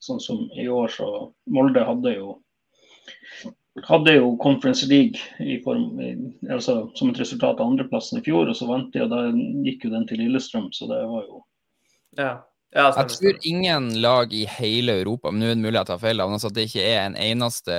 Sånn 0.00 0.20
som 0.20 0.48
i 0.56 0.66
år, 0.68 0.88
så 0.88 1.32
Molde 1.48 1.84
hadde 1.84 2.14
jo 2.16 2.38
hadde 3.88 4.12
jo 4.14 4.36
Conference 4.38 4.86
League 4.86 5.18
i 5.40 5.56
form, 5.64 5.98
i- 6.00 6.48
altså, 6.48 6.90
som 6.96 7.10
et 7.10 7.18
resultat 7.18 7.58
av 7.60 7.66
andreplassen 7.66 8.18
i 8.20 8.22
fjor, 8.22 8.48
og 8.48 8.54
så 8.54 8.68
vant 8.68 8.92
de, 8.92 9.00
og 9.02 9.10
da 9.10 9.24
gikk 9.66 9.84
jo 9.84 9.90
den 9.90 10.06
til 10.06 10.18
Lillestrøm, 10.18 10.68
så 10.72 10.86
det 10.88 11.00
var 11.10 11.24
jo 11.26 11.42
Ja, 12.16 12.42
ja 12.74 12.88
Jeg 12.90 13.10
tror 13.14 13.36
ingen 13.46 13.84
lag 14.02 14.32
i 14.34 14.42
hele 14.50 14.96
Europa, 15.00 15.30
men 15.30 15.44
nå 15.44 15.46
er 15.46 15.54
det 15.54 15.62
mulig 15.62 15.78
jeg 15.78 15.88
tar 15.92 16.00
feil, 16.02 16.22
altså 16.24 16.50
at 16.50 16.56
det 16.56 16.64
ikke 16.66 16.86
er 16.88 17.04
en 17.04 17.18
eneste 17.22 17.76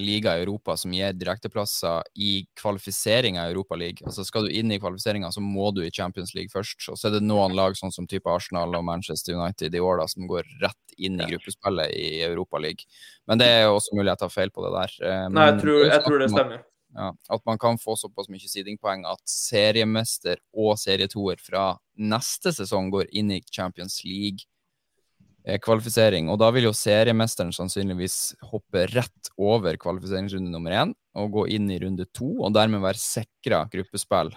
liga 0.00 0.36
i 0.38 0.44
Europa 0.46 0.76
som 0.80 0.94
gir 0.96 1.16
direkteplasser 1.16 2.08
i 2.16 2.30
kvalifiseringa 2.56 3.44
i 3.44 3.52
Europa 3.52 3.76
League. 3.76 4.06
Altså 4.08 4.24
Skal 4.24 4.48
du 4.48 4.54
inn 4.56 4.72
i 4.72 4.80
kvalifiseringa, 4.80 5.28
så 5.34 5.44
må 5.44 5.68
du 5.76 5.82
i 5.84 5.92
Champions 5.92 6.32
League 6.38 6.52
først. 6.54 6.80
Og 6.88 6.96
så 6.96 7.10
er 7.10 7.18
det 7.18 7.26
noen 7.26 7.56
lag 7.58 7.76
sånn 7.76 7.92
som 7.92 8.08
type 8.08 8.30
Arsenal 8.32 8.72
og 8.78 8.86
Manchester 8.88 9.36
United 9.36 9.76
i 9.76 9.84
år 9.84 10.00
da, 10.00 10.08
som 10.08 10.24
går 10.30 10.48
rett 10.64 10.96
inn 10.96 11.20
i 11.20 11.28
gruppespillet 11.28 11.92
i 11.92 12.08
Europa 12.26 12.62
League. 12.64 12.88
Men 13.28 13.42
det 13.42 13.52
er 13.60 13.68
også 13.68 13.98
mulig 13.98 14.14
jeg 14.14 14.22
tar 14.24 14.32
feil 14.32 14.54
på 14.54 14.64
det 14.64 14.74
der. 14.78 14.98
Men 15.28 15.38
Nei, 15.38 15.46
jeg 15.52 15.62
tror, 15.62 15.84
jeg 15.92 16.04
tror 16.08 16.24
det 16.24 16.32
stemmer. 16.32 16.66
Ja, 16.94 17.16
at 17.28 17.46
man 17.46 17.58
kan 17.60 17.78
få 17.78 17.96
såpass 17.96 18.28
mye 18.32 18.48
seedingpoeng 18.48 19.04
at 19.08 19.20
seriemester 19.28 20.36
og 20.56 20.78
serietoer 20.80 21.36
fra 21.42 21.78
neste 21.98 22.52
sesong 22.54 22.90
går 22.94 23.06
inn 23.12 23.30
i 23.34 23.42
Champions 23.52 24.04
League-kvalifisering. 24.06 26.28
Og 26.32 26.38
da 26.40 26.50
vil 26.54 26.64
jo 26.68 26.72
seriemesteren 26.76 27.52
sannsynligvis 27.54 28.34
hoppe 28.52 28.86
rett 28.94 29.24
over 29.36 29.76
kvalifiseringsrunde 29.80 30.50
nummer 30.52 30.72
én 30.72 30.94
og 31.18 31.32
gå 31.34 31.42
inn 31.58 31.70
i 31.70 31.80
runde 31.82 32.04
to, 32.14 32.30
og 32.40 32.54
dermed 32.56 32.80
være 32.84 32.98
sikra 33.02 33.58
gruppespill. 33.72 34.30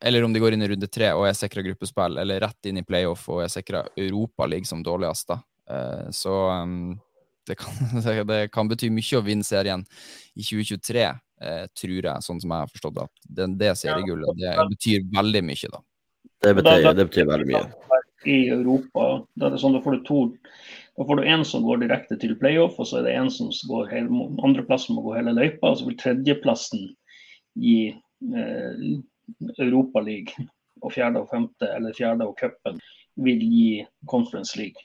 Eller 0.00 0.24
om 0.24 0.32
de 0.32 0.40
går 0.40 0.52
inn 0.56 0.64
i 0.64 0.68
runde 0.72 0.88
tre 0.88 1.08
og 1.14 1.26
er 1.28 1.34
sikra 1.36 1.62
gruppespill, 1.66 2.18
eller 2.22 2.40
rett 2.42 2.66
inn 2.68 2.78
i 2.80 2.86
playoff 2.86 3.28
og 3.30 3.42
er 3.44 3.50
sikra 3.52 3.80
Europaliga 4.00 4.64
som 4.68 4.82
dårligst, 4.84 5.28
da. 5.28 5.36
Eh, 5.70 6.06
Så 6.10 6.50
um, 6.50 7.00
det 7.46 7.56
kan, 7.60 7.74
det 8.26 8.50
kan 8.54 8.68
bety 8.70 8.90
mye 8.92 9.18
å 9.18 9.26
vinne 9.26 9.46
serien 9.46 9.84
i 10.34 10.42
2023, 10.42 11.06
eh, 11.42 11.64
tror 11.78 11.98
jeg, 11.98 12.26
sånn 12.26 12.40
som 12.42 12.54
jeg 12.54 12.66
har 12.66 12.72
forstått 12.72 12.98
det. 12.98 13.06
at 13.08 13.32
Det, 13.38 13.48
det 13.60 13.72
seriegullet 13.82 14.42
det 14.42 14.54
betyr 14.74 15.08
veldig 15.16 15.42
mye, 15.50 15.72
da. 15.74 15.82
Det 16.42 16.54
betyr, 16.58 16.88
det 16.98 17.08
betyr 17.10 17.28
veldig 17.30 17.50
mye. 17.52 17.66
i 18.22 18.38
Europa. 18.54 19.04
Da 19.34 19.48
er 19.48 19.54
det 19.54 19.60
sånn, 19.62 19.74
da 19.74 19.82
får 19.82 19.98
du 19.98 20.06
to 20.06 20.22
da 20.96 21.04
får 21.04 21.16
du 21.16 21.28
en 21.28 21.44
som 21.44 21.64
går 21.64 21.80
direkte 21.80 22.18
til 22.20 22.34
playoff, 22.36 22.76
og 22.80 22.88
så 22.88 22.98
er 23.00 23.06
det 23.06 23.14
en 23.16 23.30
som 23.32 23.48
går 23.68 23.88
hele, 23.88 24.26
andreplassen 24.44 24.96
må 24.96 25.04
gå 25.06 25.14
hele 25.16 25.32
løypa. 25.32 25.70
Og 25.70 25.78
så 25.80 25.86
vil 25.88 25.96
tredjeplassen 26.00 26.90
gi 27.62 27.76
eh, 27.88 28.82
Europaligaen, 29.56 30.50
og 30.82 30.92
fjerde 30.92 31.22
og 31.22 31.30
femte, 31.30 31.68
eller 31.78 31.96
fjerde 31.96 32.26
og 32.28 32.36
cupen, 32.40 32.80
vil 33.24 33.40
gi 33.40 33.86
Conference 34.10 34.58
League. 34.58 34.84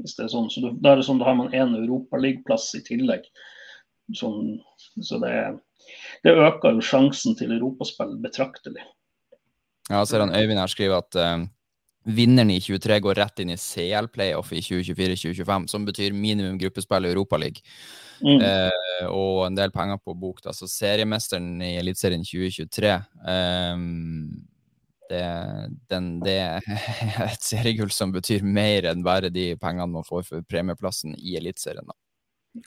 Hvis 0.00 0.16
det 0.18 0.26
er 0.26 0.32
sånn. 0.34 0.50
Så 0.52 0.64
da 0.68 0.92
er 0.92 1.00
det 1.00 1.08
sånn, 1.08 1.20
da 1.22 1.30
har 1.30 1.38
man 1.38 1.56
én 1.56 1.72
Europaligaplass 1.78 2.70
i 2.76 2.82
tillegg. 2.84 3.24
Sånn, 4.16 4.58
så 5.06 5.20
det, 5.22 5.32
det 6.24 6.34
øker 6.34 6.76
jo 6.76 6.84
sjansen 6.84 7.36
til 7.38 7.54
europaspill 7.56 8.18
betraktelig. 8.22 8.84
Ja, 9.90 10.04
så 10.04 10.16
er 10.16 10.26
han 10.26 10.36
Øyvind 10.36 10.60
her 10.60 10.70
skriver 10.70 11.00
at 11.02 11.16
uh, 11.18 11.46
vinneren 12.04 12.52
i 12.52 12.60
23 12.62 13.00
går 13.02 13.18
rett 13.18 13.42
inn 13.42 13.50
i 13.54 13.58
CL-playoff 13.58 14.52
i 14.54 14.62
2024-2025, 14.62 15.66
som 15.72 15.88
betyr 15.88 16.14
minimum 16.14 16.58
gruppespill 16.60 17.08
i 17.08 17.12
Europaligaen. 17.14 17.64
Mm. 18.20 18.36
Uh, 18.44 19.08
og 19.08 19.46
en 19.46 19.56
del 19.56 19.72
penger 19.72 19.96
på 20.04 20.14
bok. 20.14 20.42
Da. 20.44 20.52
Så 20.52 20.68
seriemesteren 20.68 21.54
i 21.64 21.74
Eliteserien 21.80 22.24
2023 22.26 22.94
um, 23.24 24.28
det, 25.10 25.24
den, 25.90 26.10
det 26.22 26.36
er 26.38 26.66
et 27.26 27.42
seriegull 27.42 27.90
som 27.94 28.12
betyr 28.14 28.44
mer 28.46 28.86
enn 28.92 29.02
bare 29.02 29.32
de 29.32 29.54
pengene 29.60 29.90
man 29.96 30.06
får 30.06 30.28
for 30.28 30.46
premieplassen 30.46 31.16
i 31.18 31.34
Eliteserien. 31.40 31.88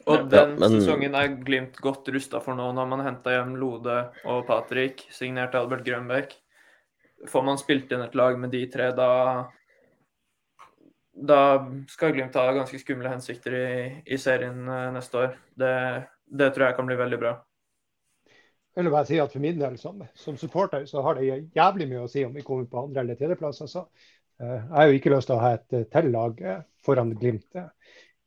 Og 0.08 0.30
den 0.32 0.54
men- 0.60 0.72
sesongen 0.78 1.16
er 1.20 1.34
Glimt 1.44 1.76
godt 1.84 2.08
rusta 2.16 2.40
for 2.42 2.56
nå. 2.56 2.70
Når 2.74 2.88
man 2.88 3.04
henta 3.06 3.34
hjem 3.36 3.56
Lode 3.60 3.98
og 4.26 4.46
Patrick, 4.48 5.04
signert 5.12 5.56
Albert 5.60 5.84
Grønbæk. 5.86 6.38
Får 7.28 7.44
man 7.44 7.58
spilt 7.60 7.92
inn 7.92 8.02
et 8.04 8.16
lag 8.16 8.38
med 8.40 8.52
de 8.52 8.66
tre, 8.72 8.92
da 8.96 9.10
Da 11.16 11.38
skal 11.88 12.12
Glimt 12.16 12.34
ha 12.36 12.48
ganske 12.56 12.80
skumle 12.82 13.10
hensikter 13.12 13.54
i, 13.54 14.04
i 14.08 14.18
serien 14.18 14.64
eh, 14.68 14.88
neste 14.96 15.20
år. 15.20 15.36
Det, 15.56 15.74
det 16.26 16.48
tror 16.56 16.66
jeg 16.72 16.76
kan 16.80 16.88
bli 16.90 16.96
veldig 16.98 17.20
bra. 17.22 17.34
Jeg 18.74 18.84
vil 18.88 18.92
bare 18.96 19.06
si 19.06 19.20
at 19.22 19.32
For 19.32 19.40
min 19.44 19.60
del 19.60 19.78
som, 19.78 20.02
som 20.18 20.38
supporter 20.42 20.88
så 20.90 21.04
har 21.06 21.20
det 21.20 21.28
jævlig 21.54 21.86
mye 21.92 22.08
å 22.08 22.10
si 22.10 22.24
om 22.26 22.34
vi 22.34 22.42
kommer 22.42 22.66
på 22.66 22.82
andre- 22.88 23.04
eller 23.04 23.20
tredjeplass. 23.20 23.62
Altså. 23.62 23.86
Eh, 24.42 24.56
Jeg 24.58 24.74
har 24.74 24.88
jo 24.90 24.98
ikke 24.98 25.14
lyst 25.14 25.28
til 25.30 25.36
å 25.38 25.44
ha 25.44 25.54
et 25.60 25.74
eh, 25.78 25.84
til 25.94 26.10
lag 26.16 26.42
eh, 26.42 26.62
foran 26.84 27.14
Glimt. 27.20 27.62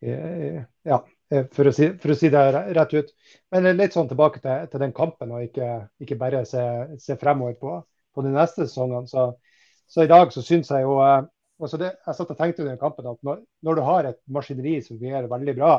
Ja, 0.06 0.98
for 1.28 1.68
å, 1.68 1.72
si, 1.74 1.88
for 2.02 2.12
å 2.12 2.16
si 2.18 2.30
det 2.30 2.42
rett 2.76 2.94
ut. 2.94 3.12
Men 3.54 3.70
litt 3.76 3.96
sånn 3.96 4.10
tilbake 4.10 4.42
til, 4.44 4.66
til 4.70 4.82
den 4.82 4.94
kampen, 4.96 5.32
og 5.34 5.46
ikke, 5.46 5.70
ikke 6.02 6.18
bare 6.20 6.44
se, 6.48 6.62
se 7.02 7.16
fremover 7.20 7.56
på, 7.60 7.78
på 8.14 8.26
de 8.26 8.34
neste 8.34 8.66
sesongene. 8.66 9.08
Så, 9.10 9.30
så 9.90 10.04
i 10.04 10.10
dag 10.10 10.32
så 10.34 10.44
syns 10.44 10.70
jeg 10.70 10.86
jo 10.86 10.98
eh, 11.02 11.24
altså 11.62 11.80
det, 11.80 11.92
Jeg 12.06 12.18
satt 12.18 12.32
og 12.34 12.38
tenkte 12.38 12.64
under 12.64 12.78
kampen 12.80 13.08
at 13.10 13.22
når, 13.26 13.42
når 13.66 13.78
du 13.78 13.82
har 13.86 14.10
et 14.10 14.20
maskineri 14.32 14.78
som 14.84 15.00
fungerer 15.00 15.30
veldig 15.30 15.56
bra, 15.58 15.72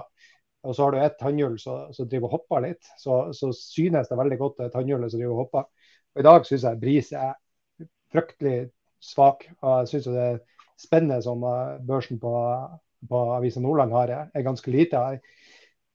og 0.67 0.75
så 0.75 0.83
har 0.83 0.93
du 0.93 0.99
et 0.99 1.19
tannhjul 1.19 1.55
som 1.61 2.09
driver 2.09 2.27
og 2.27 2.39
hopper 2.39 2.63
litt, 2.65 2.89
så, 2.99 3.27
så 3.35 3.51
synes 3.55 4.09
det 4.09 4.17
veldig 4.19 4.39
godt 4.41 4.63
det 4.63 4.71
tannhjulet 4.73 5.13
som 5.13 5.21
driver 5.21 5.35
og 5.35 5.43
hopper. 5.45 5.67
Og 6.15 6.23
I 6.23 6.25
dag 6.27 6.47
syns 6.49 6.65
jeg 6.65 6.81
Bris 6.81 7.11
er 7.15 7.35
fryktelig 8.11 8.57
svak. 9.03 9.45
og 9.61 9.83
Jeg 9.85 9.91
syns 9.93 10.09
det 10.11 10.27
spennende 10.81 11.21
som 11.23 11.43
eh, 11.45 11.77
børsen 11.87 12.19
på, 12.19 12.33
på 13.09 13.23
Avisa 13.37 13.61
Nordland 13.63 13.95
har, 13.95 14.13
er 14.33 14.45
ganske 14.45 14.71
lite. 14.73 14.97
Jeg, 14.97 15.36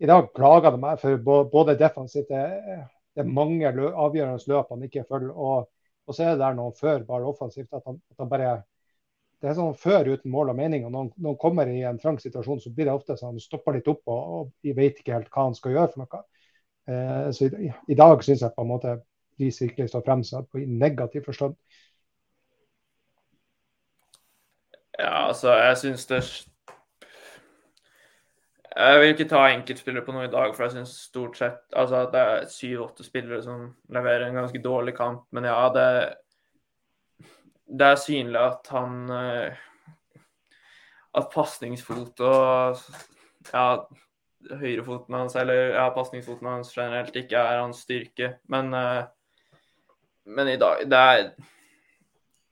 I 0.03 0.09
dag 0.11 0.33
plager 0.35 0.75
det 0.75 0.81
meg, 0.83 0.99
for 1.01 1.47
både 1.53 1.77
defensivt 1.79 2.29
det, 2.33 2.43
er- 2.43 3.29
mange 3.29 3.71
lø, 3.77 3.91
avgjørende 3.93 4.49
løp 4.51 4.71
han 4.73 4.83
ikke 4.89 5.05
følger, 5.09 5.31
og, 5.37 5.69
og 6.09 6.17
så 6.17 6.25
er 6.25 6.31
det 6.35 6.41
der 6.43 6.55
noen 6.59 6.75
før 6.79 7.05
bare 7.07 7.29
offensivt. 7.29 7.69
at 7.73 7.83
han, 7.87 8.01
at 8.11 8.23
han 8.25 8.31
bare 8.33 8.53
det 9.43 9.51
er 9.51 9.57
sånn 9.59 9.75
før 9.75 10.07
uten 10.13 10.31
mål 10.31 10.53
og 10.53 10.57
mening. 10.57 10.85
og 10.87 10.93
Når 10.93 10.99
han- 11.03 11.13
når 11.17 11.31
han 11.31 11.39
kommer 11.43 11.67
i 11.69 11.83
en 11.83 11.99
trang 11.99 12.19
situasjon, 12.19 12.61
så 12.61 12.71
blir 12.75 12.85
det 12.87 12.95
ofte 12.95 13.17
sånn 13.19 13.33
han 13.35 13.41
stopper 13.41 13.73
litt 13.75 13.89
opp 13.89 14.03
og, 14.07 14.29
og 14.41 14.53
vet 14.77 14.99
ikke 15.01 15.13
helt 15.17 15.31
hva 15.35 15.45
han 15.49 15.55
skal 15.55 15.73
gjøre 15.73 15.93
for 15.93 16.05
noe. 16.05 16.23
Eh, 16.89 17.31
så 17.33 17.49
i, 17.59 17.73
I 17.89 17.95
dag 17.95 18.23
syns 18.23 18.41
jeg 18.43 18.55
på 18.55 18.63
en 18.63 18.69
måte 18.69 19.03
Bris 19.39 19.61
virkelig 19.63 19.89
står 19.91 20.05
frem 20.07 20.23
seg 20.25 20.47
i 20.63 20.67
negativ 20.67 21.25
forstand. 21.27 21.57
Ja, 24.99 25.27
altså, 25.29 25.53
jeg 25.57 25.79
syns 25.79 26.07
det 26.07 26.23
Jeg 28.73 29.01
vil 29.01 29.11
ikke 29.13 29.29
ta 29.29 29.43
enkeltspillere 29.53 30.05
på 30.07 30.15
noe 30.15 30.25
i 30.25 30.33
dag, 30.33 30.53
for 30.57 30.65
jeg 30.65 30.79
syns 30.79 30.93
stort 31.11 31.37
sett 31.37 31.75
altså, 31.77 32.07
det 32.13 32.21
er 32.21 32.45
syv-åtte 32.49 33.05
spillere 33.05 33.43
som 33.45 33.67
leverer 33.93 34.25
en 34.27 34.39
ganske 34.41 34.61
dårlig 34.65 34.95
kamp. 34.97 35.27
Men 35.37 35.49
ja, 35.49 35.59
det, 35.75 35.89
det 37.69 37.89
er 37.93 38.01
synlig 38.01 38.41
at 38.41 38.71
han 38.73 39.11
eh, 39.13 39.59
At 41.13 41.29
pasningsfot 41.35 42.23
og 42.25 42.79
ja, 43.53 43.67
høyrefoten 44.63 45.19
hans, 45.19 45.37
eller 45.37 45.75
ja, 45.75 45.91
pasningsfoten 45.93 46.49
hans 46.49 46.73
generelt, 46.73 47.17
ikke 47.17 47.37
er 47.37 47.61
hans 47.61 47.83
styrke. 47.85 48.31
Men, 48.49 48.73
eh, 48.73 49.03
men 50.33 50.49
i 50.49 50.57
dag 50.57 50.87
Det 50.89 51.03
er, 51.11 51.27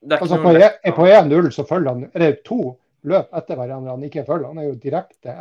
det 0.00 0.18
er 0.18 0.26
altså, 0.26 0.42
på, 0.42 0.52
e, 0.52 0.92
på 0.96 1.06
1-0 1.06 1.50
så 1.54 1.64
følger 1.64 1.94
han 1.94 2.04
Det 2.12 2.28
Er 2.28 2.36
to 2.44 2.60
løp 3.08 3.32
etter 3.40 3.56
hverandre 3.56 3.96
han 3.96 4.04
ikke 4.04 4.26
følger? 4.28 4.52
Han 4.52 4.60
er 4.60 4.68
jo 4.68 4.76
direkte 4.82 5.38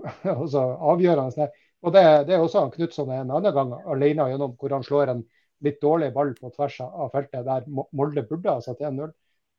altså, 0.40 0.64
avgjørende. 0.92 1.48
Og 1.84 1.92
det, 1.92 2.04
det 2.28 2.36
er 2.36 2.42
også 2.42 2.64
han 2.64 2.72
Knutson 2.72 3.10
en 3.12 3.32
annen 3.34 3.54
gang 3.54 3.74
alene 3.92 4.30
gjennom 4.30 4.54
hvor 4.60 4.72
han 4.72 4.86
slår 4.86 5.12
en 5.12 5.24
litt 5.64 5.80
dårlig 5.82 6.10
ball 6.14 6.32
på 6.38 6.50
tvers 6.54 6.80
av 6.84 7.12
feltet, 7.12 7.44
der 7.46 7.66
Molde 7.68 8.24
burde 8.28 8.56
ha 8.56 8.62
satt 8.64 8.80
1-0. 8.84 9.12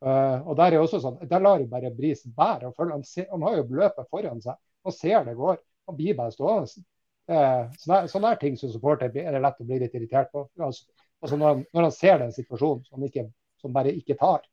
Uh, 0.05 0.09
eh, 0.09 0.39
og 0.43 0.57
Der 0.59 0.75
er 0.75 0.83
også 0.83 0.99
sånn, 1.01 1.21
der 1.29 1.41
lar 1.41 1.61
jo 1.61 1.69
bare 1.71 1.93
Bris 1.95 2.25
bære. 2.25 2.69
og 2.69 2.75
følge. 2.75 2.97
Han, 2.97 3.05
ser, 3.07 3.29
han 3.31 3.45
har 3.45 3.57
jo 3.57 3.67
løpet 3.69 4.11
foran 4.11 4.41
seg. 4.43 4.59
Han 4.85 4.93
ser 4.93 5.23
det 5.25 5.37
går. 5.37 5.61
Han 5.89 5.97
blir 5.97 6.17
bare 6.17 6.33
stående. 6.33 6.83
Uh, 7.25 7.71
sånne, 7.81 8.03
sånne 8.11 8.35
ting 8.41 8.57
som 8.57 8.73
supporter 8.73 9.09
er 9.09 9.33
det 9.33 9.41
lett 9.41 9.61
å 9.61 9.69
bli 9.69 9.79
litt 9.81 9.95
irritert 9.97 10.29
på. 10.33 10.45
Altså, 10.59 10.85
altså 11.21 11.39
når, 11.39 11.47
han, 11.47 11.63
når, 11.73 11.87
han, 11.87 11.95
ser 11.95 12.21
den 12.21 12.35
situasjonen 12.35 12.85
som, 12.85 13.05
ikke, 13.07 13.25
som 13.61 13.73
bare 13.73 13.95
ikke 13.97 14.17
tar. 14.19 14.45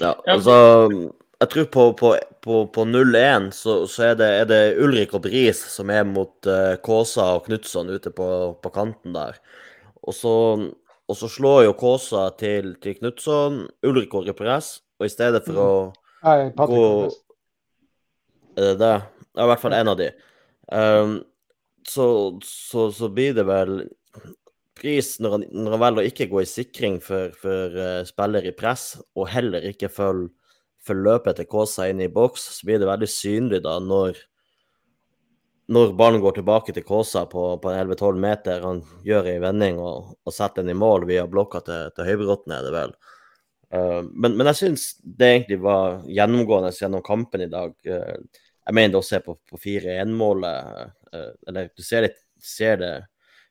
Ja, 0.00 0.14
altså 0.26 0.54
Jeg 1.42 1.50
tror 1.50 1.64
på, 1.74 1.84
på, 1.98 2.10
på, 2.44 2.58
på 2.70 2.84
0-1 2.86 3.48
så, 3.56 3.72
så 3.90 4.12
er, 4.12 4.18
det, 4.20 4.26
er, 4.42 4.44
det, 4.46 4.60
Ulrik 4.78 5.14
og 5.16 5.24
Bris 5.24 5.58
som 5.72 5.90
er 5.90 6.04
mot 6.06 6.46
uh, 6.46 6.76
Kåsa 6.84 7.32
og 7.34 7.48
Knutson 7.48 7.90
ute 7.90 8.12
på, 8.14 8.26
kanten 8.70 9.16
der. 9.16 9.40
Og 10.06 10.14
så, 10.14 10.34
og 10.62 11.18
så 11.18 11.30
slår 11.30 11.64
jo 11.66 11.72
Kåsa 11.80 12.28
til, 12.38 12.76
til 12.82 12.94
Knutson. 13.00 13.64
Ulrik 13.82 14.12
går 14.12 14.30
i 14.30 14.36
press, 14.38 14.76
og 15.00 15.08
i 15.08 15.10
stedet 15.10 15.42
for 15.48 15.58
mm. 15.58 15.64
å 15.64 15.72
Nei, 16.22 16.36
gå 16.54 16.84
er 18.52 18.68
det 18.68 18.76
det? 18.82 18.94
Ja, 19.32 19.42
i 19.42 19.48
hvert 19.50 19.62
fall 19.64 19.74
én 19.74 19.90
av 19.90 19.96
de. 19.98 20.10
Um, 20.70 21.16
så, 21.88 22.06
så, 22.46 22.86
så, 22.94 23.08
blir 23.10 23.34
det 23.34 23.46
vel 23.48 23.80
pris 24.78 25.16
når 25.22 25.34
han, 25.34 25.46
når 25.56 25.74
han 25.74 25.82
velger 25.82 26.04
å 26.04 26.12
ikke 26.12 26.28
gå 26.30 26.44
i 26.44 26.48
sikring 26.48 27.00
for, 27.02 27.34
for 27.40 27.74
uh, 27.74 28.04
spiller 28.06 28.46
i 28.46 28.54
press, 28.54 28.92
og 29.16 29.30
heller 29.32 29.66
ikke 29.72 29.90
følge 29.90 30.30
følg 30.86 31.06
løpet 31.06 31.38
til 31.38 31.48
Kåsa 31.50 31.88
inn 31.90 32.02
i 32.02 32.10
boks, 32.12 32.48
så 32.58 32.68
blir 32.68 32.80
det 32.82 32.90
veldig 32.90 33.10
synlig 33.10 33.62
da 33.64 33.78
når 33.82 34.18
når 35.72 35.92
ballen 35.96 36.20
går 36.20 36.34
tilbake 36.36 36.74
til 36.74 36.84
Kåsa 36.84 37.24
på, 37.30 37.44
på 37.62 37.70
11-12 37.70 38.18
meter, 38.20 38.64
han 38.66 38.82
gjør 39.06 39.28
ei 39.30 39.38
vending 39.40 39.78
og, 39.80 40.14
og, 40.20 40.34
setter 40.34 40.64
den 40.64 40.74
i 40.74 40.78
mål 40.78 41.06
via 41.08 41.24
blokka 41.30 41.62
til, 41.64 41.92
til 41.96 42.08
Høybråten, 42.10 42.52
er 42.56 42.66
det 42.66 42.72
vel. 42.74 42.94
Uh, 43.72 44.02
men, 44.10 44.34
men, 44.36 44.50
jeg 44.50 44.58
syns 44.58 44.88
det 45.00 45.30
egentlig 45.30 45.60
var 45.64 46.02
gjennomgående 46.10 46.74
gjennom 46.76 47.04
kampen 47.06 47.46
i 47.46 47.50
dag. 47.52 47.72
Uh, 47.86 48.42
jeg 48.66 48.76
mener 48.76 49.00
å 49.00 49.06
se 49.06 49.22
på, 49.24 49.38
på 49.48 49.60
4-1-målet, 49.62 50.92
uh, 51.14 51.30
eller 51.48 51.70
du 51.72 51.86
ser 51.86 52.08
det, 52.08 52.12
ser 52.42 52.82
det 52.82 52.92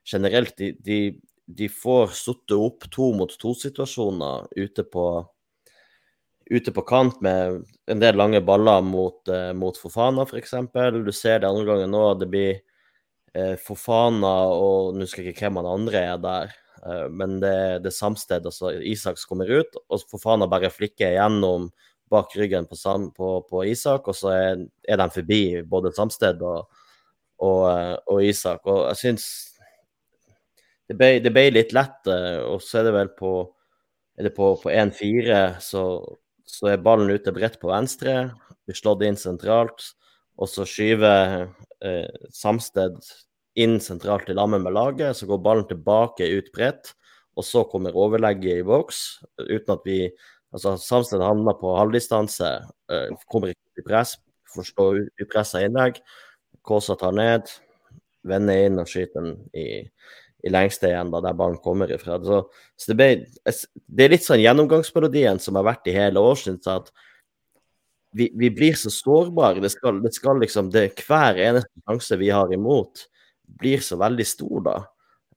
generelt. 0.06 0.54
De, 0.60 0.76
de, 0.84 1.02
de 1.48 1.72
får 1.72 2.14
satt 2.20 2.58
opp 2.60 2.86
to 2.94 3.12
mot 3.18 3.34
to-situasjoner 3.42 4.52
ute 4.60 4.86
på 4.94 5.08
ute 6.52 6.72
på 6.76 6.84
kant 6.84 7.22
med 7.24 7.62
en 7.92 8.02
del 8.02 8.18
lange 8.20 8.42
baller 8.44 8.84
mot, 8.84 9.20
uh, 9.32 9.52
mot 9.56 9.78
Fofana, 9.78 10.26
f.eks. 10.28 10.56
Du 11.06 11.12
ser 11.16 11.40
det 11.42 11.50
andre 11.50 11.68
gangen 11.70 11.94
nå. 11.96 12.04
Det 12.20 12.28
blir 12.32 12.58
uh, 13.38 13.56
Fofana 13.62 14.34
og 14.52 14.96
Nå 14.96 15.08
husker 15.08 15.24
jeg 15.24 15.36
ikke 15.36 15.48
hvem 15.48 15.62
han 15.62 15.70
andre 15.72 16.02
er 16.10 16.20
der, 16.24 16.52
uh, 16.84 17.08
men 17.08 17.40
det, 17.44 17.56
det 17.86 17.92
er 17.94 17.96
samsted. 17.96 18.50
Altså 18.52 18.74
Isaks 18.76 19.24
kommer 19.30 19.52
ut, 19.52 19.80
og 19.88 20.04
Fofana 20.12 20.50
bare 20.52 20.74
flikker 20.74 21.16
gjennom 21.16 21.70
bak 22.12 22.36
ryggen 22.36 22.68
på, 22.68 22.76
på, 23.16 23.30
på 23.48 23.64
Isak, 23.72 24.12
og 24.12 24.18
så 24.18 24.34
er, 24.36 24.66
er, 24.84 25.00
de 25.00 25.08
forbi 25.14 25.44
både 25.64 25.94
Samsted 25.96 26.42
og, 26.44 26.68
og, 27.40 27.62
og 28.12 28.20
Isak. 28.28 28.68
Og 28.68 28.82
jeg 28.90 29.00
syns 29.00 29.30
det 30.92 30.98
ble, 31.00 31.14
det 31.24 31.32
ble, 31.32 31.46
litt 31.56 31.72
lett, 31.72 32.10
og 32.52 32.60
så 32.60 32.82
er 32.82 32.90
det 32.90 32.98
vel 32.98 33.14
på 33.16 33.32
er 34.20 34.28
det 34.28 34.34
på 34.36 34.52
1-4, 34.68 35.38
så, 35.64 35.84
så, 36.52 36.72
er 36.72 36.84
ballen 36.84 37.12
ute 37.12 37.34
bredt 37.36 37.60
på 37.62 37.72
venstre, 37.72 38.32
blir 38.68 38.78
slått 38.78 39.06
inn 39.08 39.20
sentralt, 39.20 39.94
og 40.42 40.50
så 40.50 40.66
skyver 40.68 41.48
eh, 41.86 42.28
Samsted 42.36 43.00
inn 43.60 43.80
sentralt 43.84 44.30
i 44.32 44.36
lammet 44.36 44.64
med 44.64 44.76
laget, 44.76 45.18
så 45.18 45.28
går 45.30 45.44
ballen 45.44 45.68
tilbake 45.70 46.28
ut 46.28 46.52
bredt, 46.56 46.94
og 47.40 47.48
så 47.48 47.64
kommer 47.72 47.96
overlegget 47.96 48.62
i 48.62 48.68
boks, 48.68 49.22
uten 49.48 49.78
at 49.78 49.88
vi 49.88 50.04
Altså, 50.52 50.74
Samsted 50.76 51.22
havner 51.24 51.56
på 51.56 51.70
halvdistanse, 51.78 52.48
eh, 52.92 53.12
kommer 53.32 53.54
ikke 53.54 53.80
i 53.80 53.86
press, 53.88 54.18
forstår 54.52 54.98
stå 55.00 55.24
upressa 55.24 55.62
innlegg. 55.64 56.02
Kåsa 56.68 56.98
tar 57.00 57.14
ned, 57.16 57.48
vender 58.28 58.66
inn 58.66 58.82
og 58.82 58.90
skyter 58.90 59.24
den 59.24 59.38
i, 59.56 59.88
i 60.44 60.52
lengste 60.52 60.90
igjen, 60.90 61.12
da, 61.14 61.22
der 61.24 61.38
ballen 61.38 61.60
kommer 61.62 61.92
ifra. 61.92 62.18
Så, 62.24 62.42
så 62.76 62.92
det, 62.92 62.98
ble, 62.98 63.08
det, 63.46 64.06
er 64.06 64.14
litt 64.14 64.26
sånn 64.26 64.42
gjennomgangsmelodien 64.42 65.42
som 65.42 65.60
har 65.60 65.68
vært 65.68 65.90
i 65.92 65.96
hele 65.96 66.24
år, 66.24 66.38
syns 66.40 66.68
jeg. 66.68 66.82
at 66.82 66.92
vi, 68.18 68.28
vi, 68.36 68.50
blir 68.52 68.76
så 68.76 68.92
sårbare. 68.94 69.62
Det 69.64 69.72
skal, 69.74 70.02
det 70.04 70.14
skal 70.16 70.42
liksom, 70.42 70.72
det, 70.74 70.90
Hver 71.08 71.40
eneste 71.40 71.86
sjanse 71.86 72.18
vi 72.20 72.32
har 72.34 72.54
imot, 72.54 73.06
blir 73.62 73.84
så 73.84 74.00
veldig 74.02 74.28
stor 74.28 74.66
da. 74.68 74.78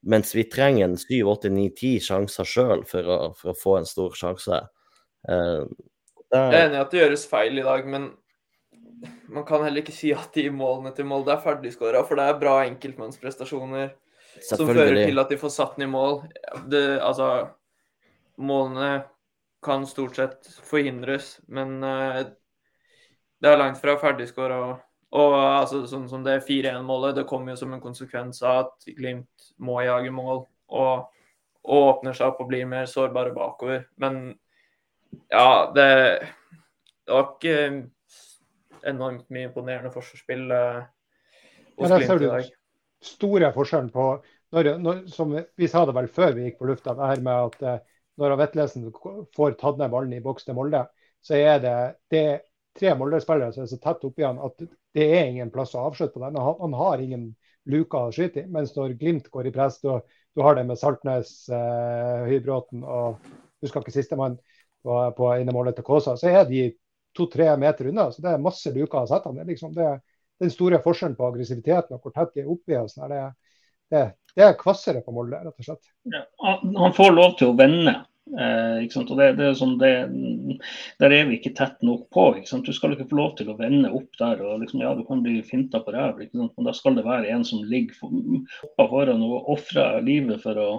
Mens 0.05 0.35
vi 0.37 0.45
trenger 0.51 0.88
en 0.88 0.99
7, 1.01 1.23
8, 1.33 1.53
9, 1.55 1.69
10 1.81 2.09
sjanser 2.09 2.49
sjøl 2.49 2.85
for, 2.88 3.09
for, 3.38 3.53
å 3.55 3.57
få 3.57 3.79
en 3.79 3.88
stor 3.88 4.17
sjanse. 4.19 4.61
Uh, 5.25 5.64
jeg 6.35 6.51
er 6.51 6.67
enig 6.67 6.77
i 6.77 6.83
at 6.83 6.93
det 6.93 7.01
gjøres 7.01 7.29
feil 7.31 7.61
i 7.61 7.64
dag, 7.64 7.87
men 7.88 8.11
man 9.33 9.47
kan 9.49 9.62
heller 9.64 9.85
ikke 9.85 9.95
si 9.95 10.11
at 10.17 10.35
de 10.37 10.49
målene 10.53 10.93
til 10.97 11.07
Molde 11.09 11.33
er 11.33 11.43
ferdigskåra, 11.45 12.03
for 12.09 12.19
det 12.19 12.27
er 12.29 12.40
bra 12.40 12.59
enkeltmannsprestasjoner 12.67 13.93
som 14.42 14.66
fører 14.66 15.05
til 15.07 15.20
at 15.23 15.31
de 15.31 15.38
får 15.40 15.53
satt 15.55 15.77
den 15.77 15.87
i 15.88 15.90
mål. 15.92 16.23
Det, 16.70 16.85
altså, 17.03 17.29
målene 18.37 19.05
kan 19.64 19.87
stort 19.88 20.18
sett 20.18 20.49
forhindres, 20.66 21.38
men 21.47 21.79
uh, 21.85 22.20
det 23.40 23.51
er 23.51 23.61
langt 23.61 23.81
fra 23.81 23.97
ferdigskåra. 24.01 24.59
Og, 24.68 24.85
og 25.14 25.37
altså, 25.40 25.85
sånn 25.88 26.07
som 26.11 26.25
det 26.27 26.40
4-1-målet, 26.49 27.18
det 27.18 27.29
kommer 27.31 27.55
jo 27.55 27.62
som 27.62 27.75
en 27.77 27.83
konsekvens 27.83 28.42
av 28.44 28.64
at 28.66 28.88
Glimt 28.97 29.51
må 29.62 29.81
jage 29.85 30.12
mål 30.14 30.44
og, 30.75 31.11
og 31.64 31.85
åpner 31.88 32.16
seg 32.16 32.33
opp 32.33 32.42
og 32.44 32.51
blir 32.51 32.68
mer 32.68 32.88
sårbare 32.90 33.35
bakover. 33.37 33.87
Men 34.03 34.27
ja, 35.31 35.70
det, 35.75 35.88
det 37.07 37.14
var 37.14 37.31
ikke 37.31 37.57
enormt 38.85 39.31
mye 39.33 39.49
imponerende 39.49 39.92
forsvarsspill 39.94 40.51
uh, 40.53 40.85
hos 41.79 41.94
Glimt 41.94 42.20
i 42.20 42.29
dag. 42.29 42.53
Store 43.05 43.51
forskjellen 43.53 43.90
på 43.93 44.09
når, 44.55 44.71
når, 44.79 45.05
som 45.11 45.33
Vi 45.35 45.69
sa 45.69 45.83
det 45.87 45.95
vel 45.97 46.09
før 46.09 46.35
vi 46.37 46.47
gikk 46.47 46.61
på 46.61 46.69
lufta, 46.71 46.95
det 46.95 47.11
her 47.11 47.23
med 47.27 47.49
at 47.51 47.64
eh, 47.67 47.95
når 48.23 48.37
Vetlesen 48.38 48.90
får 49.35 49.57
tatt 49.59 49.81
ned 49.81 49.90
ballen 49.90 50.12
i 50.14 50.23
boks 50.23 50.47
til 50.47 50.55
Molde, 50.55 50.85
så 51.25 51.35
er 51.35 51.59
det, 51.62 51.79
det 52.14 52.27
tre 52.79 52.93
Molde-spillere 52.99 53.55
som 53.55 53.64
er 53.64 53.71
så 53.73 53.81
tett 53.83 54.05
oppi 54.07 54.23
han 54.27 54.38
at 54.43 54.62
det 54.95 55.09
er 55.17 55.27
ingen 55.27 55.51
plass 55.55 55.75
å 55.75 55.88
avslutte 55.88 56.14
på 56.14 56.23
den. 56.23 56.38
Han, 56.38 56.61
han 56.61 56.77
har 56.79 57.03
ingen 57.03 57.33
luker 57.71 58.09
å 58.09 58.14
skyte 58.14 58.45
i. 58.45 58.51
Mens 58.55 58.75
når 58.77 58.95
Glimt 59.01 59.31
går 59.35 59.49
i 59.49 59.55
press, 59.55 59.81
du, 59.83 59.90
du 60.35 60.45
har 60.47 60.55
det 60.59 60.67
med 60.69 60.79
Saltnes, 60.79 61.33
eh, 61.51 62.25
Høybråten 62.29 62.85
og 62.87 63.19
husker 63.64 63.83
ikke 63.83 63.97
sistemann 63.97 64.38
på, 64.85 64.99
på 65.17 65.31
innemålet 65.40 65.79
til 65.79 65.87
Kåsa, 65.87 66.14
så 66.21 66.31
er 66.31 66.47
de 66.49 66.69
to-tre 67.17 67.49
meter 67.61 67.90
unna. 67.90 68.11
Så 68.12 68.23
det 68.23 68.35
er 68.35 68.43
masse 68.43 68.73
luker 68.75 69.03
å 69.03 69.09
sette 69.11 69.31
han. 69.31 69.40
Er 69.40 69.49
liksom 69.49 69.75
det, 69.77 69.90
den 70.42 70.53
store 70.53 70.81
forskjellen 70.85 71.16
på 71.18 71.29
aggressiviteten 71.29 71.97
og 71.97 72.03
hvor 72.03 72.14
tett 72.14 72.35
de 72.35 72.44
er 72.44 72.51
oppi. 72.51 72.77
Og 72.79 72.90
sånn, 72.90 73.12
det, 73.12 73.20
det, 73.92 74.03
det, 74.35 74.47
er 74.47 74.59
kvassere 74.61 75.05
på 75.05 75.14
Molde, 75.14 75.42
rett 75.44 75.55
og 75.55 75.68
slett. 75.68 75.94
Ja, 76.11 76.25
han 76.40 76.97
får 76.97 77.14
lov 77.14 77.38
til 77.40 77.53
å 77.53 77.59
vende. 77.59 77.97
Eh, 78.25 78.87
og 78.97 79.18
det, 79.18 79.27
det 79.37 79.51
er 79.51 79.57
sånn, 79.59 79.75
det, 79.83 79.90
Der 81.03 81.12
er 81.12 81.27
vi 81.29 81.37
ikke 81.37 81.53
tett 81.59 81.77
nok 81.85 82.07
på. 82.14 82.31
Du 82.40 82.73
skal 82.73 82.97
ikke 82.97 83.11
få 83.11 83.20
lov 83.20 83.35
til 83.38 83.53
å 83.53 83.59
vende 83.59 83.92
opp 83.94 84.09
der. 84.20 84.40
og 84.42 84.64
liksom, 84.64 84.83
ja, 84.85 84.94
Du 84.97 85.05
kan 85.09 85.23
bli 85.25 85.40
finta 85.47 85.83
på 85.85 85.94
ræv, 85.94 86.25
men 86.33 86.51
da 86.66 86.75
skal 86.77 86.97
det 86.99 87.07
være 87.07 87.31
en 87.35 87.44
som 87.47 87.62
ligger 87.68 87.94
for, 88.01 88.90
foran 88.90 89.23
og 89.27 89.55
ofrer 89.59 90.03
livet 90.05 90.42
for 90.42 90.61
å 90.61 90.73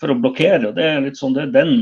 for 0.00 0.12
å 0.12 0.18
blokkere. 0.20 0.68
og 0.68 0.76
Det 0.76 0.86
er 0.86 1.00
litt 1.02 1.18
sånn, 1.18 1.34
det 1.34 1.48
er 1.48 1.54
den 1.54 1.72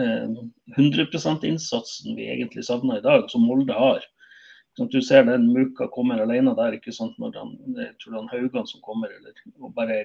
eh, 0.00 0.36
100% 0.76 1.44
innsatsen 1.48 2.16
vi 2.16 2.30
egentlig 2.32 2.64
savner 2.64 3.00
i 3.00 3.04
dag, 3.04 3.26
som 3.32 3.44
Molde 3.44 3.76
har. 3.76 4.04
Sånn, 4.76 4.90
du 4.92 4.98
ser 5.00 5.24
den 5.24 5.46
Muka 5.54 5.86
kommer 5.88 6.20
alene 6.20 6.52
der, 6.56 6.74
ikke 6.76 6.92
sant, 6.92 7.14
når 7.18 7.32
han, 7.38 7.52
jeg 7.78 7.94
tror 8.02 8.18
han 8.18 8.26
Haugan 8.28 8.66
som 8.68 8.82
kommer, 8.84 9.08
eller, 9.08 9.32
og 9.64 9.70
bare 9.74 10.02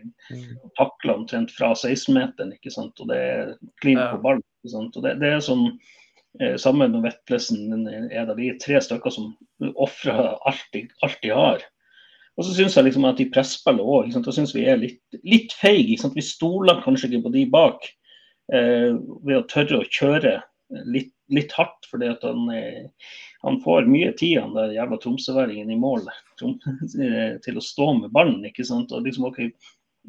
takler 0.80 1.18
omtrent 1.18 1.52
fra 1.52 1.74
16-meteren. 1.76 2.54
ikke 2.56 2.72
sant, 2.72 3.00
og 3.04 3.10
Det 3.12 3.18
er 3.18 3.52
klin 3.82 3.98
Ja. 4.00 4.14
på 4.16 4.22
ball. 4.24 4.40
ikke 4.64 4.72
sant, 4.72 4.96
og 4.96 5.04
Det, 5.04 5.20
det 5.20 5.28
er 5.34 5.44
sånn 5.44 5.66
eh, 6.40 6.56
Sammen 6.56 6.92
med 6.94 7.04
Vettlesen 7.04 7.88
er 8.12 8.26
det 8.26 8.38
de 8.38 8.58
tre 8.64 8.80
stykker 8.80 9.12
som 9.12 9.34
ofrer 9.76 10.38
alt, 10.48 10.66
de- 10.74 10.88
alt 11.04 11.18
de 11.22 11.30
har. 11.36 11.60
Og 12.38 12.46
så 12.46 12.54
syns 12.56 12.76
jeg 12.78 12.86
liksom 12.86 13.04
at 13.10 13.20
i 13.20 13.28
presspillet 13.30 13.84
òg, 13.84 14.14
da 14.24 14.32
syns 14.32 14.54
vi 14.56 14.64
er 14.66 14.78
litt, 14.80 15.02
litt 15.28 15.52
feige. 15.52 16.00
Vi 16.16 16.22
stoler 16.24 16.80
kanskje 16.82 17.10
ikke 17.12 17.26
på 17.28 17.32
de 17.34 17.46
bak 17.52 17.84
eh, 18.54 18.96
ved 19.28 19.36
å 19.42 19.48
tørre 19.52 19.82
å 19.82 19.90
kjøre 19.92 20.42
litt, 20.86 21.12
litt 21.30 21.52
hardt. 21.58 21.88
fordi 21.92 22.10
at 22.12 22.24
han, 22.24 22.50
eh, 22.56 22.88
han 23.42 23.60
får 23.62 23.90
mye 23.92 24.12
tid, 24.18 24.40
han 24.40 24.56
der 24.56 24.76
jævla 24.76 25.00
tromsøværingen 25.02 25.72
i 25.72 25.80
mål, 25.80 26.08
til 27.46 27.58
å 27.58 27.66
stå 27.66 27.92
med 28.00 28.14
ballen. 28.16 28.46
ikke 28.46 28.66
sant, 28.68 28.92
og 28.92 29.08
liksom 29.08 29.30
ok, 29.32 29.46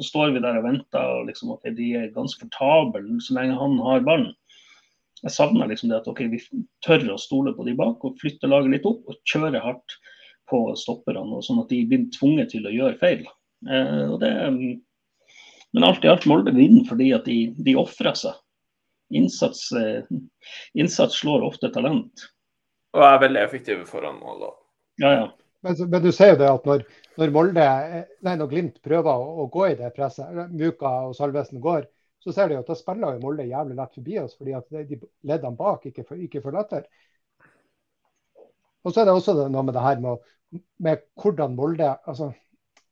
Så 0.01 0.07
står 0.09 0.31
vi 0.33 0.41
der 0.41 0.57
og 0.57 0.65
venter, 0.65 1.05
og 1.05 1.27
liksom 1.29 1.51
ok, 1.53 1.67
de 1.77 1.91
er 2.01 2.15
ganske 2.15 2.41
komfortable 2.41 3.19
så 3.21 3.35
lenge 3.37 3.59
han 3.61 3.75
har 3.85 4.01
ballen. 4.01 4.31
Jeg 5.23 5.35
savner 5.35 5.69
liksom 5.69 5.91
det 5.91 5.99
at 5.99 6.09
ok, 6.09 6.23
vi 6.33 6.41
tør 6.81 7.05
å 7.13 7.19
stole 7.21 7.53
på 7.53 7.67
de 7.67 7.75
bak 7.77 8.01
og 8.01 8.17
flytte 8.19 8.49
laget 8.49 8.73
litt 8.73 8.89
opp 8.89 9.05
og 9.05 9.21
kjøre 9.29 9.61
hardt 9.61 9.99
på 10.49 10.63
stopperne, 10.81 11.43
sånn 11.45 11.61
at 11.61 11.69
de 11.69 11.83
blir 11.91 12.09
tvunget 12.17 12.55
til 12.55 12.65
å 12.67 12.73
gjøre 12.73 12.97
feil. 13.05 13.29
Eh, 13.69 14.09
og 14.09 14.17
det, 14.25 14.33
men 15.73 15.87
alt 15.87 16.05
i 16.05 16.11
alt 16.11 16.27
Molde 16.29 16.53
vinner 16.57 16.85
fordi 16.89 17.13
at 17.17 17.29
de, 17.29 17.39
de 17.57 17.77
ofrer 17.81 18.17
seg. 18.19 18.37
Innsats, 19.13 19.71
eh, 19.77 20.09
innsats 20.75 21.21
slår 21.21 21.45
ofte 21.47 21.71
talent. 21.75 22.27
Og 22.97 23.05
er 23.07 23.23
veldig 23.23 23.41
effektive 23.43 23.87
foran 23.89 24.19
mål. 24.21 24.45
da. 24.47 24.53
Ja, 25.05 25.13
ja. 25.13 25.31
Men, 25.63 25.79
men 25.91 26.03
du 26.03 26.11
ser 26.13 26.33
jo 26.33 26.39
det 26.41 26.51
at 26.51 26.65
når, 26.67 26.85
når 27.21 27.33
Molde, 27.35 27.65
eh, 27.65 28.07
nei, 28.27 28.37
når 28.39 28.51
Glimt 28.51 28.81
prøver 28.85 29.13
å, 29.13 29.45
å 29.45 29.49
gå 29.53 29.69
i 29.71 29.79
det 29.79 29.93
presset, 29.97 30.43
Muka 30.51 30.91
og 31.09 31.17
Salvesen 31.17 31.63
går, 31.63 31.87
så 32.23 32.35
ser 32.35 32.49
du 32.49 32.57
jo 32.57 32.63
at 32.63 32.71
da 32.71 32.77
spiller 32.79 33.17
jo 33.17 33.23
Molde 33.23 33.47
jævlig 33.47 33.79
lett 33.79 33.97
forbi 33.99 34.19
oss, 34.23 34.37
fordi 34.39 34.55
at 34.59 34.69
de 34.91 34.99
leddene 35.29 35.59
bak 35.59 35.87
ikke, 35.91 36.05
ikke 36.27 36.43
følger 36.43 36.63
etter. 36.65 36.87
Og 38.83 38.95
så 38.95 39.03
er 39.03 39.09
det 39.09 39.15
også 39.15 39.37
noe 39.43 39.67
med 39.67 39.77
det 39.77 39.85
her 39.85 40.03
med, 40.03 40.31
med 40.83 41.05
hvordan 41.23 41.55
Molde 41.59 41.93
altså, 42.11 42.33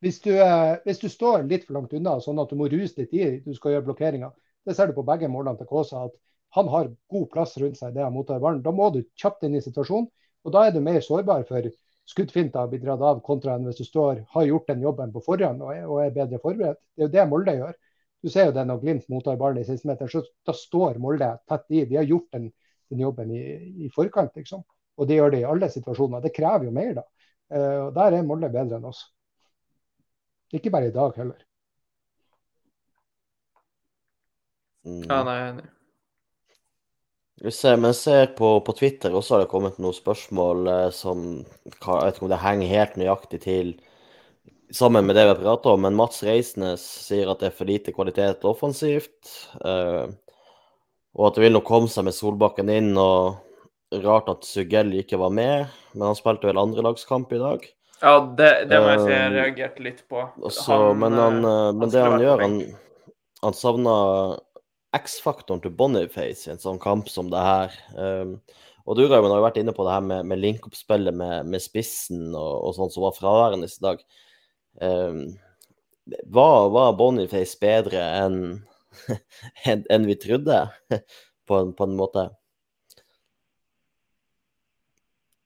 hvis, 0.00 0.20
du, 0.24 0.30
eh, 0.38 0.76
hvis 0.86 1.02
du 1.02 1.08
står 1.12 1.44
litt 1.50 1.66
for 1.66 1.76
langt 1.76 1.94
unna, 1.96 2.16
sånn 2.22 2.38
at 2.42 2.50
du 2.50 2.58
må 2.58 2.70
ruse 2.70 3.02
litt 3.02 3.14
i 3.14 3.32
du 3.44 3.52
skal 3.56 3.76
gjøre 3.76 3.88
blokkeringer, 3.90 4.30
det 4.66 4.76
ser 4.76 4.90
du 4.90 4.96
på 4.96 5.06
begge 5.06 5.28
målene 5.32 5.58
til 5.58 5.68
Kåsa, 5.70 6.06
at 6.08 6.16
han 6.56 6.68
har 6.68 6.90
god 7.12 7.28
plass 7.32 7.54
rundt 7.62 7.78
seg 7.78 7.92
idet 7.92 8.04
han 8.04 8.14
mottar 8.14 8.40
ballen. 8.42 8.62
Da 8.64 8.72
må 8.74 8.90
du 8.94 9.02
kjapt 9.20 9.44
inn 9.46 9.54
i 9.56 9.62
situasjonen, 9.64 10.08
og 10.44 10.54
da 10.54 10.66
er 10.66 10.74
du 10.74 10.80
mer 10.84 11.00
sårbar 11.04 11.44
for 11.48 11.68
skuddfinter 12.10 12.70
blir 12.70 12.82
dratt 12.82 13.02
av, 13.06 13.20
kontra 13.24 13.54
enn 13.54 13.68
hvis 13.68 13.80
du 13.80 13.86
står, 13.86 14.24
har 14.32 14.48
gjort 14.48 14.72
den 14.72 14.82
jobben 14.82 15.12
på 15.14 15.22
forhånd 15.24 15.62
og 15.62 15.72
er, 15.74 15.84
og 15.86 16.00
er 16.02 16.16
bedre 16.16 16.40
forberedt. 16.42 16.80
Det 16.96 17.04
er 17.04 17.06
jo 17.06 17.14
det 17.14 17.26
Molde 17.30 17.54
gjør. 17.60 17.76
Du 18.20 18.28
ser 18.32 18.50
jo 18.50 18.56
det 18.56 18.66
når 18.68 18.80
Glimt 18.82 19.06
mottar 19.12 19.38
ballen 19.40 19.62
i 19.62 19.68
siste 19.68 19.88
meter 19.88 20.10
så 20.10 20.24
da 20.46 20.54
står 20.56 20.98
Molde 21.00 21.30
tett 21.48 21.70
i. 21.70 21.84
De 21.88 22.00
har 22.00 22.08
gjort 22.08 22.28
den, 22.36 22.50
den 22.92 23.04
jobben 23.04 23.30
i, 23.36 23.44
i 23.86 23.92
forkant, 23.94 24.34
liksom. 24.36 24.64
Og 25.00 25.08
det 25.08 25.16
gjør 25.16 25.32
det 25.32 25.44
i 25.44 25.48
alle 25.48 25.70
situasjoner. 25.72 26.24
Det 26.24 26.34
krever 26.36 26.68
jo 26.68 26.74
mer, 26.76 26.92
da. 26.98 27.06
Uh, 27.50 27.78
og 27.86 27.94
Der 27.96 28.18
er 28.18 28.26
Molde 28.26 28.50
bedre 28.52 28.80
enn 28.80 28.90
oss. 28.90 29.06
Ikke 30.52 30.72
bare 30.74 30.90
i 30.90 30.94
dag 30.94 31.14
heller. 31.16 31.49
Mm. 34.90 35.04
Ja, 35.06 35.20
nei, 35.26 35.36
jeg 35.38 35.44
er 35.44 35.52
enig. 35.54 35.68
Vi 37.40 37.50
ser, 37.56 37.78
men 37.80 37.94
ser 37.96 38.26
på, 38.36 38.48
på 38.60 38.72
Twitter 38.76 39.14
også 39.16 39.34
har 39.34 39.44
det 39.44 39.52
kommet 39.52 39.78
noen 39.80 39.96
spørsmål 39.96 40.66
eh, 40.68 40.88
som 40.92 41.22
Jeg 41.40 41.86
vet 41.88 42.18
ikke 42.18 42.26
om 42.26 42.32
det 42.34 42.40
henger 42.42 42.74
helt 42.74 42.98
nøyaktig 43.00 43.40
til 43.46 43.70
sammen 44.76 45.06
med 45.06 45.16
det 45.16 45.24
vi 45.24 45.32
har 45.32 45.38
pratet 45.40 45.70
om, 45.72 45.80
men 45.82 45.96
Mats 45.98 46.20
Reisnes 46.26 46.82
sier 47.08 47.30
at 47.32 47.40
det 47.40 47.48
er 47.50 47.56
for 47.56 47.70
lite 47.70 47.94
kvalitet 47.96 48.44
offensivt. 48.48 49.32
eh, 49.64 50.10
og 51.16 51.26
at 51.26 51.38
det 51.38 51.46
vil 51.46 51.56
nok 51.56 51.66
komme 51.66 51.90
seg 51.90 52.06
med 52.06 52.14
Solbakken 52.14 52.70
inn. 52.70 52.92
og 53.00 53.40
Rart 54.04 54.28
at 54.30 54.46
Sugell 54.46 54.92
ikke 55.00 55.18
var 55.18 55.32
med, 55.34 55.72
men 55.96 56.06
han 56.06 56.18
spilte 56.18 56.46
vel 56.46 56.60
andrelagskamp 56.60 57.32
i 57.34 57.40
dag. 57.40 57.64
Ja, 58.00 58.12
det, 58.38 58.50
det 58.70 58.78
må 58.78 58.92
jeg 58.92 59.00
si 59.02 59.10
jeg 59.10 59.32
Um, 59.32 59.34
reagerte 59.34 59.82
litt 59.82 60.04
på. 60.08 60.22
Også, 60.46 60.68
han, 60.70 61.00
men 61.02 61.18
han, 61.18 61.40
men 61.42 61.82
han 61.82 61.90
det 61.90 62.04
han 62.04 62.22
gjør, 62.22 62.44
han, 62.44 62.54
han 63.42 63.58
savna 63.58 63.96
X-faktoren 64.96 65.62
til 65.62 65.74
Boniface 65.76 66.48
i 66.48 66.54
en 66.54 66.62
sånn 66.62 66.80
kamp 66.82 67.10
som 67.12 67.30
det 67.30 67.42
her. 67.44 67.76
Um, 67.94 68.38
og 68.88 68.96
du 68.98 69.04
Raymond, 69.04 69.30
har 69.30 69.38
jo 69.38 69.46
vært 69.46 69.60
inne 69.60 69.74
på 69.76 69.84
det 69.86 69.94
her 69.94 70.02
med, 70.06 70.26
med 70.26 70.40
link-opp-spillet 70.42 71.14
med, 71.14 71.46
med 71.52 71.62
spissen 71.62 72.32
og, 72.32 72.52
og 72.66 72.74
sånn 72.78 72.90
som 72.90 73.06
var 73.06 73.14
fraværende 73.14 73.68
i 73.70 73.84
dag. 73.84 74.02
Um, 74.80 75.22
var, 76.26 76.70
var 76.74 76.96
Boniface 76.98 77.58
bedre 77.60 78.02
enn 78.24 78.40
en, 79.70 79.84
en 79.86 80.08
vi 80.08 80.18
trodde, 80.18 80.64
på 81.46 81.60
en, 81.60 81.74
på 81.76 81.86
en 81.86 81.96
måte? 81.98 82.26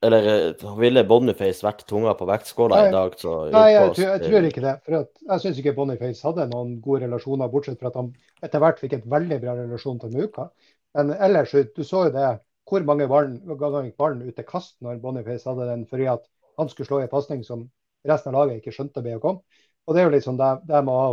Eller 0.04 0.26
eh, 0.30 0.64
ville 0.78 1.02
Boniface 1.08 1.64
vært 1.64 1.84
tunga 1.88 2.12
på 2.18 2.26
vektskåla 2.28 2.80
i 2.88 2.92
dag? 2.92 3.14
Så 3.20 3.34
Nei, 3.54 3.66
jeg, 3.72 3.92
tror- 3.96 4.08
jeg 4.10 4.22
tror 4.28 4.48
ikke 4.50 4.64
det. 4.64 4.74
For 4.86 4.96
jeg 5.32 5.44
syns 5.44 5.60
ikke 5.62 5.74
Boniface 5.76 6.26
hadde 6.26 6.46
noen 6.50 6.74
gode 6.84 7.04
relasjoner, 7.06 7.50
bortsett 7.52 7.80
fra 7.80 7.92
at 7.92 7.98
han 8.00 8.10
etter 8.44 8.62
hvert 8.64 8.82
fikk 8.82 8.98
et 8.98 9.06
veldig 9.16 9.38
bra 9.44 9.56
relasjon 9.60 10.00
til 10.02 10.12
Muka. 10.16 10.48
Men 10.94 11.14
ellers, 11.16 11.54
du 11.76 11.82
så 11.84 12.06
jo 12.08 12.14
det, 12.14 12.28
hvor 12.68 12.84
mange 12.88 13.06
ganger 13.10 13.88
gikk 13.88 13.96
ballen 14.00 14.22
ut 14.28 14.36
til 14.38 14.46
kast 14.48 14.76
når 14.84 15.00
Boniface 15.02 15.48
hadde 15.48 15.66
den, 15.72 15.86
fordi 15.90 16.06
at 16.12 16.28
han 16.58 16.68
skulle 16.70 16.86
slå 16.88 17.00
i 17.02 17.06
en 17.08 17.12
pasning 17.12 17.42
som 17.44 17.64
resten 18.06 18.30
av 18.34 18.44
laget 18.44 18.60
ikke 18.62 18.74
skjønte 18.76 19.02
ble 19.02 19.16
å 19.18 19.22
komme. 19.22 19.42
Og 19.88 19.94
det 19.96 20.02
er 20.02 20.06
jo 20.08 20.14
liksom 20.14 20.36
det, 20.40 20.50
det 20.68 20.80
med 20.86 20.94
å 20.94 21.00
ha 21.02 21.08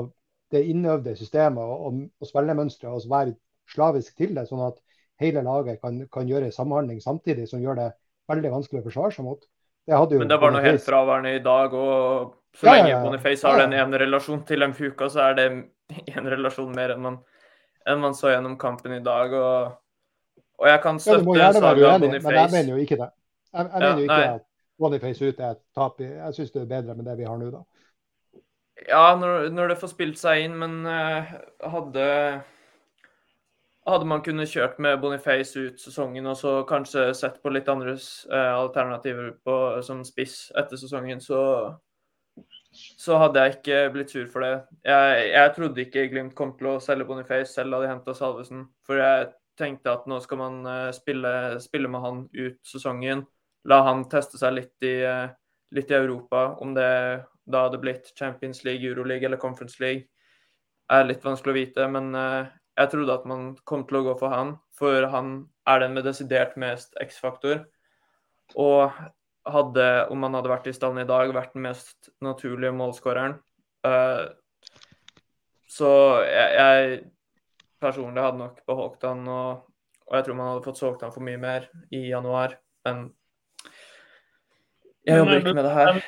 det 0.52 0.62
innøvde 0.68 1.16
systemet 1.16 1.64
og, 1.64 1.88
og, 1.88 2.00
og 2.22 2.28
spillemønsteret 2.30 2.92
og 2.94 3.10
være 3.12 3.34
slavisk 3.72 4.16
til 4.20 4.36
det, 4.36 4.46
sånn 4.50 4.64
at 4.68 4.78
hele 5.24 5.44
laget 5.46 5.80
kan, 5.82 6.00
kan 6.12 6.28
gjøre 6.28 6.52
samhandling 6.52 7.00
samtidig, 7.04 7.48
som 7.50 7.62
gjør 7.64 7.78
det 7.80 7.90
veldig 8.32 8.52
vanskelig 8.54 8.82
å 8.82 8.88
forsvare 8.90 9.16
seg 9.16 9.26
mot. 9.28 9.44
Det 9.88 10.18
Men 10.22 10.30
det 10.30 10.38
var 10.40 10.52
noe 10.54 10.62
helt 10.64 10.84
fraværende 10.86 11.36
i 11.36 11.44
dag. 11.44 11.74
Og 11.74 12.34
så 12.56 12.68
Ja, 12.68 12.74
lenge. 12.78 13.02
Boniface 13.06 13.48
har 13.48 13.58
Ja, 13.60 13.66
den 13.66 13.74
ene 13.74 14.00
relasjonen 14.00 14.46
til 14.48 14.64
Mfuka, 14.68 15.10
så 15.10 15.30
er 15.30 15.34
det 15.40 15.48
en 16.18 16.30
relasjon 16.36 16.74
mer 16.76 16.94
enn 16.96 17.02
man, 17.02 17.18
enn 17.88 18.00
man 18.04 18.14
så 18.18 18.30
gjennom 18.34 18.58
kampen 18.62 18.94
i 18.94 19.02
dag. 19.04 19.34
Og, 19.34 19.74
og 20.62 20.68
jeg 20.70 20.82
kan 20.84 21.00
Ja, 21.02 21.18
du 21.18 21.26
må 21.26 21.36
støtte 21.36 21.42
gjerne 21.42 21.66
være 21.66 21.92
uenig, 21.92 22.22
men 22.24 22.38
jeg 22.40 22.52
mener 22.56 22.72
jo 22.76 22.86
ikke 22.86 23.00
det. 23.02 23.10
Jeg, 23.52 23.68
jeg 23.68 23.82
mener 23.82 23.98
jo 23.98 24.08
ikke 24.08 24.22
nei. 24.22 24.32
at 24.40 24.48
Boniface 24.82 25.28
ut 25.28 25.40
er 25.40 25.52
et 25.52 25.62
tap. 25.76 26.00
i- 26.02 26.14
Jeg 26.16 26.34
syns 26.38 26.52
det 26.52 26.62
er 26.62 26.70
bedre 26.72 26.96
med 26.96 27.06
det 27.06 27.18
vi 27.18 27.24
har 27.30 27.38
nå, 27.38 27.52
da. 27.52 27.64
Ja, 28.88 29.16
når, 29.16 29.50
når 29.54 29.68
det 29.74 29.78
får 29.82 29.92
spilt 29.94 30.18
seg 30.18 30.46
inn, 30.46 30.56
men 30.58 30.80
uh, 30.90 31.34
hadde 31.70 32.06
hadde 33.88 34.08
man 34.08 34.22
kunnet 34.26 34.52
kjørt 34.52 34.80
med 34.84 35.00
Boniface 35.02 35.60
ut 35.60 35.82
sesongen 35.82 36.28
og 36.30 36.38
så 36.38 36.52
kanskje 36.70 37.08
sett 37.18 37.40
på 37.42 37.54
litt 37.54 37.70
andre 37.72 37.96
eh, 37.96 38.54
alternativer 38.54 39.32
på, 39.46 39.56
som 39.86 40.04
spiss 40.06 40.52
etter 40.60 40.78
sesongen, 40.78 41.22
så, 41.24 41.42
så 42.72 43.18
hadde 43.24 43.42
jeg 43.42 43.58
ikke 43.58 43.82
blitt 43.96 44.14
sur 44.14 44.30
for 44.32 44.46
det. 44.46 44.54
Jeg, 44.86 45.28
jeg 45.34 45.54
trodde 45.58 45.86
ikke 45.86 46.08
Glimt 46.14 46.38
kom 46.38 46.54
til 46.60 46.76
å 46.76 46.80
selge 46.84 47.10
Boniface 47.10 47.56
selv 47.56 47.74
da 47.74 47.82
de 47.84 47.92
henta 47.92 48.16
Salvesen. 48.18 48.68
For 48.88 49.02
jeg 49.02 49.32
tenkte 49.60 49.94
at 49.94 50.08
nå 50.10 50.22
skal 50.24 50.42
man 50.42 50.62
eh, 50.70 50.88
spille, 50.96 51.34
spille 51.64 51.92
med 51.92 52.06
han 52.06 52.24
ut 52.38 52.62
sesongen. 52.68 53.26
La 53.70 53.82
han 53.86 54.08
teste 54.10 54.40
seg 54.42 54.56
litt 54.58 54.88
i, 54.88 54.96
eh, 55.06 55.28
litt 55.76 55.92
i 55.92 55.98
Europa. 55.98 56.52
Om 56.62 56.78
det 56.78 56.92
da 57.52 57.66
hadde 57.66 57.82
blitt 57.82 58.14
Champions 58.18 58.64
League, 58.64 58.86
Euroleague 58.86 59.26
eller 59.26 59.42
Conference 59.42 59.82
League, 59.82 60.08
er 60.92 61.08
litt 61.08 61.24
vanskelig 61.26 61.54
å 61.54 61.60
vite. 61.60 61.88
Men 61.92 62.16
eh, 62.16 62.58
jeg 62.80 62.92
trodde 62.92 63.16
at 63.16 63.26
man 63.28 63.48
kom 63.68 63.84
til 63.88 64.00
å 64.00 64.04
gå 64.10 64.18
for 64.20 64.34
han, 64.34 64.56
for 64.78 65.08
han 65.12 65.34
er 65.70 65.84
den 65.84 65.96
med 65.98 66.06
desidert 66.08 66.56
mest 66.60 66.96
X-faktor. 67.02 67.66
Og 68.60 68.92
hadde, 69.48 69.88
om 70.14 70.24
han 70.26 70.38
hadde 70.38 70.52
vært 70.52 70.70
i 70.70 70.76
stallen 70.76 71.04
i 71.04 71.10
dag, 71.10 71.34
vært 71.36 71.56
den 71.56 71.66
mest 71.66 72.12
naturlige 72.24 72.74
målskåreren. 72.76 73.38
Uh, 73.86 74.30
så 75.72 75.90
jeg, 76.28 76.50
jeg 76.58 77.02
personlig 77.82 78.24
hadde 78.24 78.42
nok 78.44 78.60
beholdt 78.68 79.08
han, 79.08 79.24
og, 79.32 79.64
og 80.08 80.18
jeg 80.18 80.28
tror 80.28 80.38
man 80.38 80.52
hadde 80.52 80.66
fått 80.68 80.82
solgt 80.82 81.06
han 81.06 81.14
for 81.16 81.26
mye 81.26 81.42
mer 81.42 81.70
i 81.94 82.06
januar. 82.10 82.58
Men 82.88 83.08
jeg 85.08 85.22
jobber 85.22 85.40
ikke 85.40 85.56
med 85.58 85.66
det 85.66 85.78
her. 85.78 86.04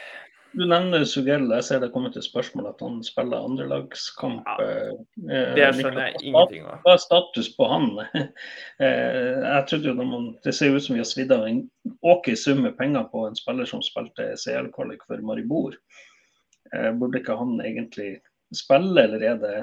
Du 0.54 0.66
nevner 0.70 1.02
Sugell. 1.10 1.48
Jeg 1.50 1.66
ser 1.66 1.80
det 1.82 1.90
kommer 1.94 2.12
til 2.14 2.22
spørsmål 2.22 2.68
at 2.70 2.82
han 2.84 3.00
spiller 3.06 3.42
andrelagskamp. 3.42 4.46
Ja, 4.46 4.66
eh, 4.66 5.54
Det 5.56 5.64
eh, 5.66 5.72
skjønner 5.80 6.10
jeg 6.12 6.20
ingenting 6.30 6.68
av. 6.70 6.84
Hva 6.84 6.94
er 6.94 7.02
status 7.02 7.50
på 7.58 7.70
han? 7.70 7.90
Eh, 8.84 9.40
jeg 9.44 9.66
trodde 9.70 9.92
jo 9.92 10.06
man, 10.08 10.24
Det 10.44 10.54
ser 10.56 10.74
ut 10.74 10.84
som 10.84 10.96
vi 10.96 11.02
har 11.02 11.08
svidd 11.08 11.32
av 11.32 11.46
en 11.48 11.60
ok 12.02 12.32
sum 12.38 12.64
med 12.66 12.74
penger 12.78 13.06
på 13.12 13.28
en 13.28 13.38
spiller 13.38 13.70
som 13.70 13.84
spilte 13.86 14.32
CL-kvalik 14.42 15.06
for 15.08 15.22
Maribor. 15.22 15.78
Burde 16.74 17.20
ikke 17.22 17.38
han 17.38 17.60
egentlig 17.62 18.16
spille, 18.56 19.04
eller 19.04 19.22
er 19.30 19.38
det 19.38 19.58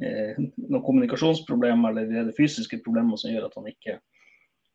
noen 0.00 0.84
kommunikasjonsproblemer 0.86 1.92
eller 1.92 2.08
er 2.08 2.30
det 2.30 2.36
fysiske 2.38 2.80
problemer 2.86 3.20
som 3.20 3.34
gjør 3.34 3.50
at 3.50 3.58
han 3.60 3.68
ikke 3.68 3.98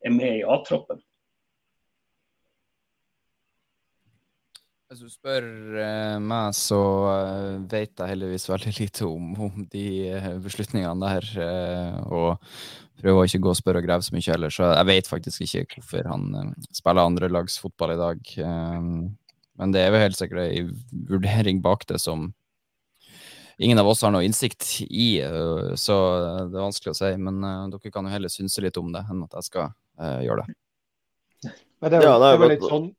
er 0.06 0.14
med 0.14 0.38
i 0.38 0.46
A-troppen? 0.46 1.02
Hvis 4.90 5.04
du 5.06 5.10
spør 5.14 5.46
uh, 5.78 6.16
meg, 6.18 6.56
så 6.58 6.78
uh, 7.06 7.58
vet 7.70 7.92
jeg 7.94 8.10
heldigvis 8.10 8.48
veldig 8.50 8.72
lite 8.74 9.06
om, 9.06 9.26
om 9.46 9.66
de 9.70 9.84
uh, 10.18 10.30
beslutningene 10.42 10.96
der. 11.04 11.28
og 12.10 12.40
prøver 12.98 13.20
å 13.20 13.28
ikke 13.28 13.42
gå 13.44 13.52
og 13.52 13.60
spørre 13.60 13.84
og 13.84 13.86
grave 13.86 14.02
så 14.02 14.16
mye 14.16 14.26
heller, 14.34 14.50
så 14.50 14.72
jeg 14.72 14.88
vet 14.90 15.10
faktisk 15.12 15.44
ikke 15.46 15.76
hvorfor 15.76 16.10
han 16.10 16.56
spiller 16.74 17.06
andrelagsfotball 17.06 17.94
i 17.94 18.00
dag. 18.00 18.32
men 19.62 19.76
det 19.76 19.84
er 19.84 19.94
vel 19.94 20.04
helt 20.04 20.18
sikkert 20.18 20.42
ei 20.50 20.66
vurdering 21.08 21.62
bak 21.64 21.86
det 21.88 22.02
som 22.02 22.26
ingen 23.62 23.80
av 23.80 23.88
oss 23.88 24.02
har 24.04 24.12
noe 24.12 24.26
innsikt 24.26 24.82
i, 24.90 25.22
så 25.80 25.96
det 26.50 26.58
er 26.58 26.66
vanskelig 26.66 26.96
å 26.96 26.98
si. 26.98 27.12
Men 27.16 27.40
dere 27.72 27.94
kan 27.94 28.10
jo 28.10 28.16
heller 28.18 28.34
synse 28.34 28.66
litt 28.66 28.82
om 28.82 28.90
det 28.92 29.06
enn 29.06 29.22
at 29.30 29.38
jeg 29.38 29.48
skal 29.52 29.70
gjøre 30.26 30.48
det. 30.48 31.54
Men 31.80 31.94
det 31.94 32.02
er, 32.02 32.10
ja, 32.10 32.18
det 32.18 32.34
er, 32.34 32.42
det 32.42 32.50
er 32.50 32.54
litt 32.58 32.68
sånn 32.74 32.90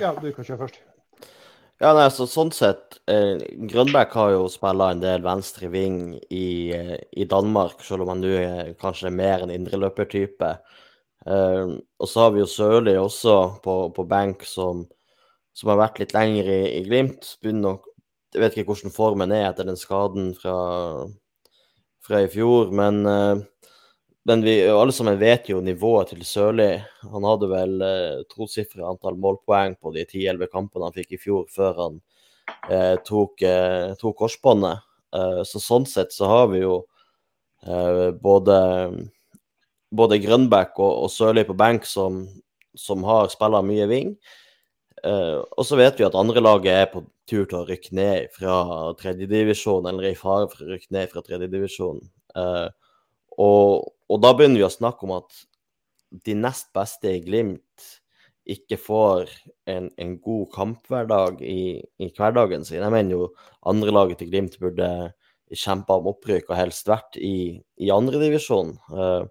Ja, 0.00 0.14
du 0.16 0.30
kan 0.32 0.46
kjøre 0.46 0.62
først. 0.62 0.80
Ja, 1.80 1.94
nei, 1.96 2.10
så 2.12 2.26
sånn 2.28 2.50
sett 2.52 2.98
eh, 3.08 3.40
Grønbæk 3.70 4.12
har 4.12 4.34
jo 4.34 4.42
spilla 4.52 4.90
en 4.92 4.98
del 5.00 5.22
venstre 5.24 5.70
ving 5.72 6.18
i, 6.28 6.48
eh, 6.76 6.98
i, 7.16 7.24
Danmark, 7.24 7.80
selv 7.86 8.04
om 8.04 8.10
han 8.12 8.20
nå 8.20 8.32
er 8.36 8.74
kanskje 8.82 9.08
mer 9.14 9.46
en 9.46 9.52
indreløpertype. 9.54 10.50
Eh, 11.24 11.72
og 11.72 12.10
så 12.10 12.26
har 12.26 12.34
vi 12.34 12.42
jo 12.42 12.50
Sørli 12.52 12.98
også 13.00 13.36
på, 13.64 13.76
på 13.96 14.04
benk, 14.10 14.44
som, 14.44 14.82
som, 15.56 15.72
har 15.72 15.80
vært 15.80 16.02
litt 16.02 16.12
lenger 16.12 16.52
i, 16.52 16.60
i 16.82 16.84
Glimt. 16.84 17.32
Begynner 17.40 17.80
Jeg 18.36 18.44
vet 18.44 18.60
ikke 18.60 18.74
hvordan 18.74 18.94
formen 18.98 19.32
er 19.32 19.48
etter 19.48 19.70
den 19.72 19.80
skaden 19.80 20.34
fra, 20.36 20.58
fra 22.04 22.20
i 22.26 22.28
fjor, 22.28 22.76
men 22.76 23.00
eh, 23.08 23.40
men 24.30 24.44
vi 24.46 24.52
alle 24.70 24.92
sammen 24.94 25.16
vet 25.18 25.48
jo 25.50 25.58
nivået 25.64 26.12
til 26.12 26.20
Sørli. 26.22 26.68
Han 27.10 27.24
hadde 27.26 27.48
vel 27.50 27.80
eh, 27.82 28.20
tosifra 28.30 28.86
antall 28.86 29.16
målpoeng 29.18 29.74
på 29.82 29.90
de 29.96 30.04
10-11 30.04 30.50
kampene 30.52 30.86
han 30.86 30.94
fikk 30.94 31.16
i 31.16 31.18
fjor, 31.18 31.48
før 31.50 31.80
han 31.80 31.96
eh, 32.70 32.94
tok, 33.02 33.42
eh, 33.42 33.96
tok 33.98 34.14
korsbåndet. 34.22 34.84
Eh, 35.18 35.40
så 35.50 35.62
sånn 35.62 35.88
sett 35.90 36.14
så 36.14 36.30
har 36.30 36.46
vi 36.52 36.62
jo 36.62 36.76
eh, 37.66 38.12
både, 38.22 38.60
både 39.90 40.22
Grønbæk 40.22 40.78
og, 40.78 41.08
og 41.08 41.10
Sørli 41.10 41.42
på 41.48 41.58
benk 41.58 41.90
som, 41.90 42.22
som 42.78 43.02
har 43.10 43.34
spilla 43.34 43.64
mye 43.66 43.90
wing. 43.90 44.14
Eh, 45.02 45.38
og 45.42 45.66
så 45.66 45.82
vet 45.82 45.98
vi 45.98 46.06
at 46.06 46.18
andre 46.22 46.46
laget 46.46 46.84
er 46.84 46.90
på 46.94 47.02
tur 47.26 47.50
til 47.50 47.64
å 47.64 47.66
rykke 47.66 47.98
ned 47.98 48.30
fra 48.38 48.60
tredjedivisjon, 49.02 49.90
eller 49.90 50.12
i 50.12 50.18
fare 50.18 50.46
for 50.54 50.62
å 50.62 50.70
rykke 50.76 50.94
ned 50.94 51.10
fra 51.10 51.26
tredjedivisjon. 51.26 51.98
Uh, 52.38 52.70
og, 53.42 53.90
og, 54.10 54.20
da 54.24 54.34
begynner 54.34 54.60
vi 54.60 54.66
å 54.66 54.72
snakke 54.72 55.06
om 55.06 55.16
at 55.20 55.42
de 56.26 56.34
nest 56.34 56.72
beste 56.74 57.12
i 57.14 57.22
Glimt 57.22 57.86
ikke 58.50 58.78
får 58.80 59.30
en, 59.70 59.90
en 60.00 60.16
god 60.22 60.48
kamphverdag 60.54 61.42
i, 61.46 61.78
i, 62.02 62.08
hverdagen 62.16 62.64
sin. 62.66 62.80
Jeg 62.82 62.92
mener 62.92 63.14
jo 63.14 63.28
andrelaget 63.70 64.22
til 64.22 64.32
Glimt 64.32 64.58
burde 64.62 64.88
kjempe 65.50 65.94
om 65.98 66.08
opprykk 66.10 66.50
og 66.50 66.58
helst 66.58 66.90
vært 66.90 67.18
i, 67.20 67.60
i 67.78 67.90
andredivisjon. 67.94 68.74
Uh, 68.90 69.26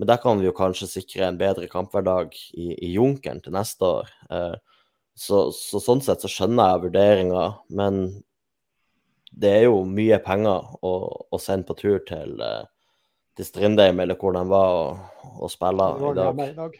men 0.00 0.10
der 0.10 0.20
kan 0.22 0.40
vi 0.40 0.48
jo 0.48 0.56
kanskje 0.56 0.90
sikre 0.90 1.28
en 1.28 1.40
bedre 1.40 1.68
kamphverdag 1.70 2.34
i, 2.56 2.72
i 2.72 2.94
Junkeren 2.96 3.42
til 3.44 3.54
neste 3.54 3.90
år. 4.00 4.12
Uh, 4.30 4.56
så, 5.14 5.48
så, 5.54 5.80
sånn 5.82 6.02
sett 6.02 6.24
så 6.24 6.30
skjønner 6.30 6.72
jeg 6.72 6.84
vurderinga, 6.88 7.44
men 7.78 8.00
det 9.34 9.52
er 9.60 9.66
jo 9.68 9.82
mye 9.86 10.18
penger 10.22 10.74
å, 10.82 10.94
å 11.30 11.40
sende 11.42 11.68
på 11.68 11.78
tur 11.78 12.00
til, 12.08 12.38
uh, 12.42 12.64
til 13.36 13.46
Strindheim, 13.48 14.00
eller 14.00 14.18
hvor 14.18 14.34
de 14.36 14.42
var 14.48 14.74
og, 15.40 15.50
spille 15.50 15.88
i 15.98 16.14
dag? 16.18 16.42
i 16.48 16.56
dag. 16.58 16.76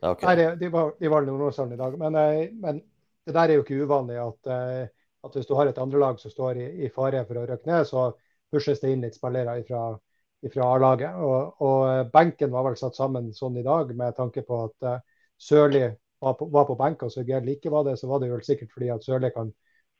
Ja, 0.00 0.10
okay. 0.14 0.26
Nei, 0.26 0.46
de, 0.56 0.70
var, 0.72 0.94
de 1.00 1.10
var 1.12 1.26
Nordåshallen 1.26 1.76
i 1.76 1.80
dag. 1.80 1.96
Men, 2.00 2.16
eh, 2.16 2.48
men, 2.56 2.80
det 3.26 3.34
der 3.36 3.50
er 3.50 3.58
jo 3.58 3.64
ikke 3.64 3.84
uvanlig 3.84 4.16
at, 4.22 4.50
eh, 4.50 4.86
at 5.24 5.34
hvis 5.36 5.46
du 5.46 5.54
har 5.58 5.68
et 5.68 5.78
andrelag 5.78 6.20
som 6.20 6.32
står 6.32 6.58
i, 6.62 6.68
i, 6.86 6.92
fare 6.94 7.20
for 7.28 7.38
å 7.38 7.44
røkke 7.46 7.68
ned, 7.68 7.84
så 7.88 8.08
pushes 8.50 8.80
det 8.80 8.94
inn 8.94 9.04
litt 9.04 9.18
spillere 9.18 9.58
fra 9.68 10.70
A-laget. 10.72 11.20
Og, 11.20 11.60
og, 11.60 11.80
eh, 11.90 12.04
benken 12.12 12.52
var 12.54 12.66
vel 12.70 12.78
satt 12.80 12.96
sammen 12.96 13.28
sånn 13.36 13.60
i 13.60 13.66
dag 13.66 13.92
med 13.96 14.16
tanke 14.16 14.42
på 14.46 14.64
at 14.64 14.88
uh, 14.88 15.26
Sørli 15.40 15.84
var 16.20 16.36
på, 16.38 16.48
var 16.52 16.66
på 16.68 16.76
benk 16.80 17.04
og 17.04 17.12
så 17.12 17.22
ikke 17.24 17.72
var 17.72 17.84
det, 17.86 17.98
så 18.00 18.08
var 18.08 18.20
det 18.20 18.28
jo 18.28 18.40
sikkert 18.44 18.72
fordi 18.72 18.90
at 18.92 19.04
Sørli 19.04 19.30
kan 19.36 19.52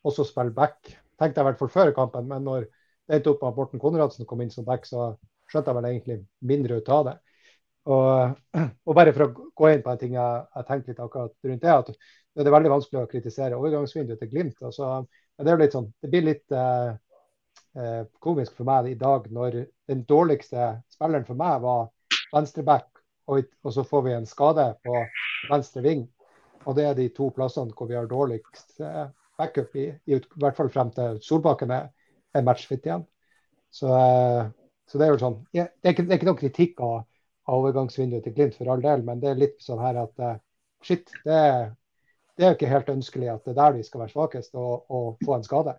også 0.05 0.25
spille 0.25 0.57
back. 0.57 0.81
Tenkte 1.21 1.41
jeg 1.41 1.45
i 1.45 1.49
hvert 1.51 1.61
fall 1.61 1.73
før 1.73 1.93
kampen, 1.97 2.29
men 2.29 2.45
når 2.45 2.65
det 2.65 3.21
endte 3.21 3.35
opp 3.35 3.45
at 3.45 3.57
Morten 3.57 3.81
Konradsen 3.81 4.29
kom 4.29 4.41
inn 4.41 4.53
som 4.53 4.65
back, 4.65 4.89
så 4.89 5.15
skjønte 5.51 5.71
jeg 5.71 5.79
vel 5.79 5.91
egentlig 5.91 6.17
mindre 6.53 6.81
ut 6.81 6.89
av 6.95 7.05
det. 7.09 7.17
Og, 7.91 8.35
og, 8.87 8.95
bare 8.97 9.13
for 9.17 9.27
å 9.27 9.47
gå 9.57 9.71
inn 9.73 9.85
på 9.85 9.93
en 9.93 10.01
ting 10.01 10.17
jeg, 10.17 10.43
jeg 10.57 10.69
tenkte 10.69 10.93
litt 10.93 11.05
akkurat 11.05 11.51
rundt 11.51 11.65
det, 11.65 11.77
at 11.77 11.93
det 12.39 12.47
er 12.47 12.55
veldig 12.55 12.73
vanskelig 12.73 13.03
å 13.03 13.11
kritisere 13.11 13.59
overgangsvinduet 13.59 14.21
til 14.21 14.31
Glimt. 14.31 14.61
Altså, 14.63 14.91
det, 15.41 15.71
sånn, 15.73 15.89
det 16.03 16.11
blir 16.13 16.27
litt 16.29 16.55
eh, 16.55 16.93
eh, 17.81 18.03
komisk 18.23 18.55
for 18.59 18.69
meg 18.69 18.93
i 18.93 18.99
dag 19.01 19.27
når 19.33 19.63
den 19.91 20.05
dårligste 20.09 20.75
spilleren 20.93 21.27
for 21.27 21.41
meg 21.41 21.65
var 21.65 21.89
venstreback, 22.31 22.89
og, 23.31 23.51
og 23.65 23.75
så 23.75 23.85
får 23.87 24.07
vi 24.07 24.15
en 24.15 24.29
skade 24.29 24.67
på 24.85 25.03
venstre 25.51 25.83
ving. 25.85 26.05
Og 26.69 26.77
det 26.77 26.85
er 26.87 26.97
de 26.99 27.09
to 27.17 27.31
plassene 27.35 27.73
hvor 27.75 27.89
vi 27.89 27.97
har 27.97 28.09
dårligst 28.11 28.83
eh, 28.85 29.07
backup, 29.41 29.75
i, 29.75 29.89
i, 30.07 30.19
i, 30.19 30.41
hvert 30.43 30.59
fall 30.59 30.71
frem 30.73 30.93
til 30.95 31.19
Solbakken 31.25 31.73
er 31.75 32.47
matchfit 32.47 32.87
igjen. 32.87 33.07
Så 33.75 33.91
eh, 33.97 34.51
så 34.91 34.99
det 34.99 35.07
er 35.07 35.13
jo 35.15 35.21
sånn, 35.23 35.37
ja, 35.55 35.69
det, 35.71 35.87
er 35.87 35.95
ikke, 35.95 36.05
det 36.09 36.15
er 36.15 36.19
ikke 36.19 36.29
noen 36.29 36.41
kritikk 36.41 36.81
av, 36.83 36.97
av 37.47 37.61
overgangsvinduet 37.61 38.25
til 38.27 38.35
Glimt 38.35 38.57
for 38.59 38.73
all 38.73 38.83
del, 38.83 39.05
men 39.07 39.23
det 39.23 39.31
er 39.31 39.39
litt 39.39 39.61
sånn 39.63 39.83
her 39.83 40.01
at 40.03 40.25
uh, 40.25 40.33
shit, 40.83 41.13
det, 41.23 41.37
det 42.35 42.47
er 42.47 42.53
jo 42.53 42.59
ikke 42.59 42.73
helt 42.73 42.91
ønskelig 42.97 43.31
at 43.31 43.47
det 43.47 43.55
er 43.55 43.61
der 43.61 43.79
de 43.79 43.87
skal 43.87 44.03
være 44.03 44.15
svakest 44.15 44.59
og, 44.59 44.91
og 44.91 45.23
få 45.23 45.37
en 45.37 45.47
skade. 45.47 45.77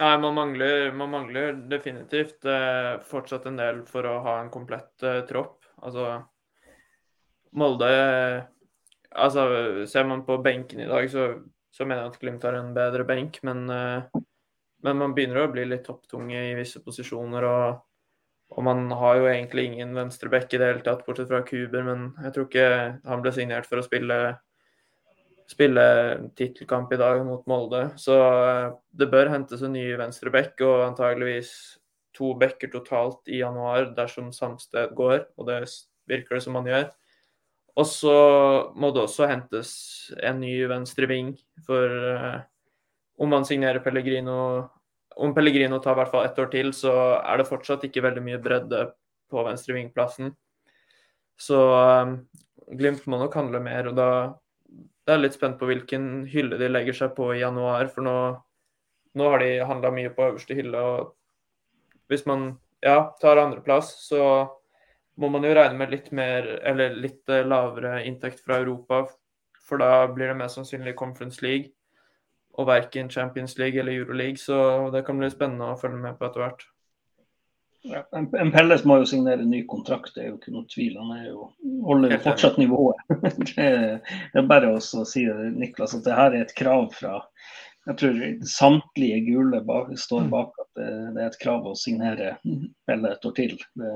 Nei, 0.00 0.14
man 0.22 0.32
mangler, 0.32 0.92
man 0.96 1.10
mangler 1.12 1.58
definitivt 1.68 2.46
eh, 2.48 2.94
fortsatt 3.04 3.44
en 3.50 3.58
del 3.60 3.82
for 3.88 4.06
å 4.08 4.14
ha 4.24 4.38
en 4.40 4.48
komplett 4.52 5.04
eh, 5.04 5.20
tropp. 5.28 5.58
Altså 5.84 6.22
Molde 7.60 7.90
Altså, 9.10 9.42
ser 9.90 10.04
man 10.06 10.20
på 10.22 10.36
benken 10.38 10.84
i 10.84 10.86
dag, 10.86 11.08
så, 11.10 11.24
så 11.74 11.82
mener 11.82 12.04
jeg 12.04 12.12
at 12.12 12.18
Glimt 12.22 12.44
har 12.46 12.54
en 12.54 12.68
bedre 12.76 13.02
benk, 13.08 13.40
men 13.42 13.64
eh, 13.74 14.20
men 14.86 15.00
man 15.00 15.14
begynner 15.16 15.44
å 15.44 15.52
bli 15.52 15.66
litt 15.68 15.86
topptunge 15.86 16.42
i 16.50 16.54
visse 16.58 16.82
posisjoner. 16.84 17.46
Og, 17.46 17.80
og 18.56 18.66
man 18.66 18.86
har 19.00 19.18
jo 19.20 19.26
egentlig 19.30 19.66
ingen 19.68 19.96
venstreback 19.96 20.52
i 20.52 20.60
det 20.60 20.70
hele 20.70 20.84
tatt, 20.86 21.02
bortsett 21.06 21.30
fra 21.30 21.42
Kuber. 21.46 21.84
Men 21.86 22.06
jeg 22.24 22.36
tror 22.36 22.48
ikke 22.48 22.70
han 23.08 23.24
ble 23.24 23.34
signert 23.36 23.68
for 23.68 23.80
å 23.80 23.86
spille, 23.86 24.20
spille 25.50 25.84
tittelkamp 26.38 26.92
i 26.96 27.00
dag 27.00 27.24
mot 27.28 27.44
Molde. 27.50 27.86
Så 28.00 28.16
eh, 28.16 28.70
det 28.96 29.10
bør 29.12 29.32
hentes 29.34 29.66
en 29.66 29.76
ny 29.76 29.86
venstreback, 30.00 30.56
og 30.64 30.86
antageligvis 30.88 31.52
to 32.16 32.32
backer 32.38 32.72
totalt 32.72 33.28
i 33.30 33.42
januar 33.42 33.92
dersom 33.96 34.32
Samsted 34.34 34.96
går, 34.98 35.28
og 35.38 35.46
det 35.48 35.62
virker 36.10 36.36
det 36.36 36.44
som 36.44 36.56
man 36.58 36.66
gjør. 36.68 36.88
Og 37.78 37.86
så 37.86 38.14
må 38.76 38.90
det 38.92 39.04
også 39.04 39.28
hentes 39.30 39.72
en 40.26 40.40
ny 40.42 40.54
venstre 40.68 41.06
ving 41.08 41.30
for 41.66 41.86
uh, 41.86 42.40
om 43.20 43.28
man 43.28 43.44
signerer 43.44 43.82
Pellegrino 43.84 44.36
Om 45.20 45.34
Pellegrino 45.34 45.78
tar 45.82 45.92
i 45.92 45.98
hvert 46.00 46.12
fall 46.12 46.24
ett 46.24 46.38
år 46.38 46.46
til, 46.52 46.70
så 46.72 46.92
er 47.18 47.40
det 47.40 47.48
fortsatt 47.48 47.82
ikke 47.84 48.02
veldig 48.04 48.22
mye 48.24 48.38
bredde 48.40 48.84
på 49.28 49.42
venstre 49.44 49.74
vingplassen. 49.76 50.30
Så 51.36 51.58
um, 51.60 52.14
Glimt 52.78 53.04
må 53.10 53.18
nok 53.18 53.34
handle 53.36 53.60
mer. 53.60 53.90
og 53.90 53.98
da 53.98 54.10
det 55.04 55.16
er 55.16 55.22
litt 55.24 55.34
spent 55.34 55.58
på 55.58 55.66
hvilken 55.66 56.04
hylle 56.30 56.56
de 56.60 56.68
legger 56.70 56.94
seg 56.94 57.16
på 57.16 57.32
i 57.34 57.40
januar. 57.40 57.88
For 57.90 58.06
nå, 58.06 58.14
nå 59.18 59.30
har 59.32 59.42
de 59.42 59.50
handla 59.66 59.90
mye 59.96 60.12
på 60.14 60.28
øverste 60.28 60.54
hylle. 60.54 60.78
og 60.78 62.06
Hvis 62.08 62.22
man 62.30 62.52
ja, 62.84 63.10
tar 63.20 63.42
andreplass, 63.42 63.90
så 64.06 64.22
må 65.20 65.28
man 65.34 65.44
jo 65.44 65.56
regne 65.56 65.80
med 65.80 65.90
litt 65.92 66.12
mer, 66.16 66.46
eller 66.64 66.94
litt 66.94 67.28
eh, 67.28 67.42
lavere 67.44 68.04
inntekt 68.06 68.44
fra 68.44 68.60
Europa. 68.62 69.02
For 69.66 69.82
da 69.82 70.06
blir 70.14 70.30
det 70.30 70.38
mest 70.38 70.60
sannsynlig 70.60 70.94
Conference 70.96 71.42
League 71.44 71.74
og 72.58 72.66
verken 72.68 73.10
Champions 73.10 73.56
League 73.58 73.80
eller 73.80 73.92
Euroleague, 73.92 74.40
så 74.40 74.90
det 74.94 75.04
kan 75.06 75.18
bli 75.20 75.30
spennende 75.32 75.70
å 75.70 75.78
følge 75.80 76.00
med 76.02 76.18
på 76.18 76.28
etter 76.28 76.44
hvert. 76.44 76.66
Ja, 77.88 78.02
en 78.12 78.52
Pelles 78.52 78.82
må 78.84 78.98
jo 79.00 79.06
signere 79.08 79.46
ny 79.46 79.62
kontrakt, 79.68 80.12
det 80.14 80.24
er 80.24 80.28
jo 80.28 80.36
ikke 80.36 80.52
noe 80.52 80.68
tvil. 80.68 80.98
Han 81.00 81.14
er 81.16 81.30
jo, 81.30 81.46
holder 81.86 82.12
jo 82.12 82.18
fortsatt 82.26 82.58
nivået. 82.60 83.00
det, 83.54 83.70
er 84.36 84.50
bare 84.50 84.74
å 84.76 84.82
si 84.82 85.24
Niklas, 85.56 85.96
at 85.96 86.04
det 86.04 86.18
her 86.18 86.36
er 86.36 86.44
et 86.44 86.56
krav 86.58 86.90
fra 86.98 87.22
jeg 87.88 87.96
tror 87.96 88.18
samtlige 88.44 89.22
gule 89.24 89.62
bak, 89.64 89.88
står 89.98 90.26
bak 90.30 90.58
at 90.60 90.68
det, 90.76 90.88
det, 91.14 91.22
er 91.22 91.30
et 91.30 91.38
krav 91.40 91.64
å 91.66 91.78
signere 91.78 92.34
Pelle 92.86 93.14
et 93.14 93.24
år 93.24 93.36
til. 93.38 93.54
Det, 93.80 93.94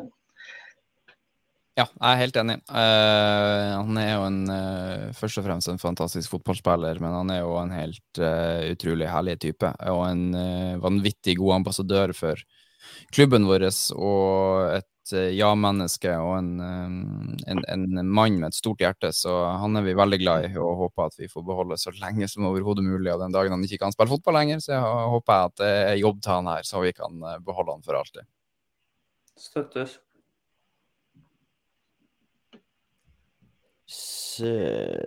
ja, 1.75 1.89
jeg 1.91 2.07
er 2.07 2.21
helt 2.21 2.37
enig. 2.39 2.55
Uh, 2.71 3.81
han 3.81 3.97
er 3.99 4.13
jo 4.13 4.27
en, 4.29 4.43
uh, 4.47 5.07
først 5.19 5.41
og 5.41 5.47
fremst 5.49 5.71
en 5.73 5.81
fantastisk 5.83 6.31
fotballspiller, 6.31 7.01
men 7.03 7.17
han 7.19 7.33
er 7.35 7.41
jo 7.41 7.57
en 7.59 7.75
helt 7.75 8.21
uh, 8.23 8.63
utrolig 8.71 9.09
herlig 9.11 9.41
type. 9.43 9.73
Og 9.91 10.03
en 10.07 10.79
vanvittig 10.85 11.35
god 11.41 11.57
ambassadør 11.59 12.15
for 12.15 12.39
klubben 13.15 13.49
vår 13.49 13.67
og 13.97 14.77
et 14.77 14.91
ja-menneske 15.35 16.15
og 16.17 16.31
en, 16.39 16.53
en, 16.63 17.61
en, 17.69 17.99
mann 18.07 18.39
med 18.39 18.47
et 18.49 18.57
stort 18.57 18.81
hjerte, 18.81 19.11
så 19.13 19.35
han 19.61 19.77
er 19.77 19.85
vi 19.85 19.97
veldig 19.99 20.19
glad 20.23 20.47
i 20.47 20.53
og 20.57 20.79
håper 20.87 21.11
at 21.11 21.19
vi 21.21 21.29
får 21.29 21.45
beholde 21.45 21.77
så 21.81 21.93
lenge 21.99 22.29
som 22.31 22.47
overhodet 22.49 22.87
mulig. 22.87 23.11
Og 23.13 23.21
den 23.21 23.35
dagen 23.35 23.53
han 23.53 23.67
ikke 23.67 23.83
kan 23.83 23.93
spille 23.93 24.15
fotball 24.15 24.39
lenger, 24.39 24.63
så 24.65 24.77
jeg 24.77 25.13
håper 25.17 25.35
jeg 25.35 25.51
at 25.51 25.61
det 25.61 25.75
er 25.75 26.01
jobb 26.07 26.23
til 26.23 26.37
han 26.39 26.55
her, 26.55 26.71
så 26.71 26.87
vi 26.87 26.95
kan 26.97 27.29
beholde 27.45 27.77
han 27.77 27.85
for 27.85 27.99
alltid. 27.99 28.31
Støttes. 29.35 29.99
Se 33.87 35.05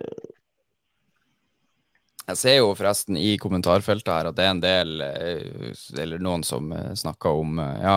jeg 2.28 2.36
ser 2.36 2.56
jo 2.58 2.72
forresten 2.76 3.16
i 3.16 3.36
kommentarfeltet 3.40 4.10
her 4.12 4.28
at 4.28 4.36
det 4.36 4.44
er 4.44 4.50
en 4.52 4.60
del, 4.60 4.90
eh, 5.00 5.70
eller 6.02 6.20
noen 6.20 6.42
som 6.44 6.66
eh, 6.76 6.90
snakker 6.98 7.40
om 7.40 7.60
eh, 7.62 7.78
Ja, 7.80 7.94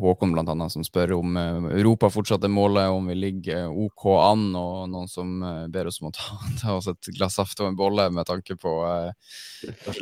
Håkon 0.00 0.32
blant 0.34 0.50
annet, 0.50 0.72
som 0.74 0.82
spør 0.86 1.14
om 1.20 1.36
Europa 1.38 2.10
fortsatt 2.10 2.42
er 2.42 2.50
målet, 2.50 2.90
om 2.90 3.06
vi 3.06 3.14
ligger 3.14 3.70
OK 3.70 4.06
an, 4.18 4.48
og 4.58 4.88
noen 4.90 5.06
som 5.10 5.36
ber 5.70 5.90
oss 5.90 6.00
om 6.02 6.08
å 6.10 6.14
ta, 6.16 6.38
ta 6.62 6.74
oss 6.80 6.90
et 6.90 7.10
glass 7.14 7.38
saft 7.38 7.62
og 7.62 7.70
en 7.70 7.78
bolle 7.78 8.08
med 8.14 8.26
tanke 8.26 8.56
på 8.58 8.72
eh, 8.88 9.30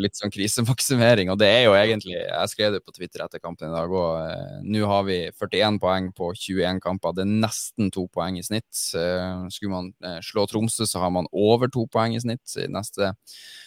litt 0.00 0.16
sånn 0.16 0.32
krisemaksimering. 0.32 1.34
Og 1.34 1.40
det 1.40 1.50
er 1.52 1.66
jo 1.66 1.76
egentlig 1.76 2.16
Jeg 2.16 2.52
skrev 2.52 2.76
det 2.76 2.82
på 2.84 2.96
Twitter 2.96 3.26
etter 3.26 3.42
kampen 3.42 3.68
i 3.68 3.74
dag 3.76 3.92
òg. 3.92 4.64
Nå 4.64 4.88
har 4.88 5.04
vi 5.08 5.18
41 5.32 5.80
poeng 5.82 6.10
på 6.16 6.30
21 6.32 6.80
kamper. 6.84 7.16
Det 7.16 7.26
er 7.26 7.36
nesten 7.44 7.92
to 7.92 8.06
poeng 8.12 8.40
i 8.40 8.44
snitt. 8.46 8.68
Skulle 8.72 9.72
man 9.72 9.92
slå 10.24 10.46
Tromsø, 10.48 10.88
så 10.88 11.02
har 11.02 11.12
man 11.12 11.28
over 11.32 11.72
to 11.72 11.86
poeng 11.92 12.16
i 12.16 12.22
snitt 12.22 12.56
i 12.60 12.68
neste 12.72 13.10
eh, 13.10 13.65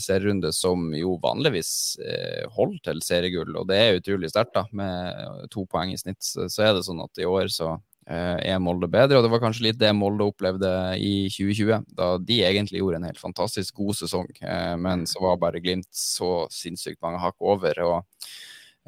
serierunde 0.00 0.52
som 0.56 0.88
jo 0.96 1.18
vanligvis 1.22 1.70
eh, 2.00 2.46
holder 2.54 2.80
til 2.88 3.02
seriegull, 3.04 3.52
og 3.60 3.68
det 3.68 3.78
er 3.78 3.98
utrolig 4.00 4.30
sterkt, 4.32 4.54
da, 4.56 4.64
med 4.72 5.46
to 5.52 5.66
poeng 5.68 5.92
i 5.92 6.00
snitt. 6.00 6.22
Så, 6.24 6.48
er 6.64 6.74
det 6.76 6.86
sånn 6.86 7.02
at 7.04 7.20
i 7.20 7.28
år 7.28 7.50
så 7.52 7.74
eh, 8.08 8.36
er 8.54 8.62
Molde 8.64 8.88
bedre, 8.90 9.18
og 9.18 9.26
det 9.26 9.32
var 9.32 9.42
kanskje 9.44 9.68
litt 9.68 9.80
det 9.80 9.92
Molde 9.96 10.28
opplevde 10.30 10.72
i 10.96 11.28
2020, 11.34 11.88
da 11.98 12.10
de 12.18 12.42
egentlig 12.48 12.82
gjorde 12.82 13.02
en 13.02 13.08
helt 13.10 13.22
fantastisk 13.22 13.80
god 13.82 14.00
sesong, 14.00 14.30
eh, 14.40 14.74
men 14.80 15.06
så 15.10 15.24
var 15.26 15.42
bare 15.42 15.62
Glimt 15.64 15.90
så 15.94 16.46
sinnssykt 16.52 17.02
mange 17.04 17.20
hakk 17.22 17.36
over. 17.40 17.84
og 17.84 18.30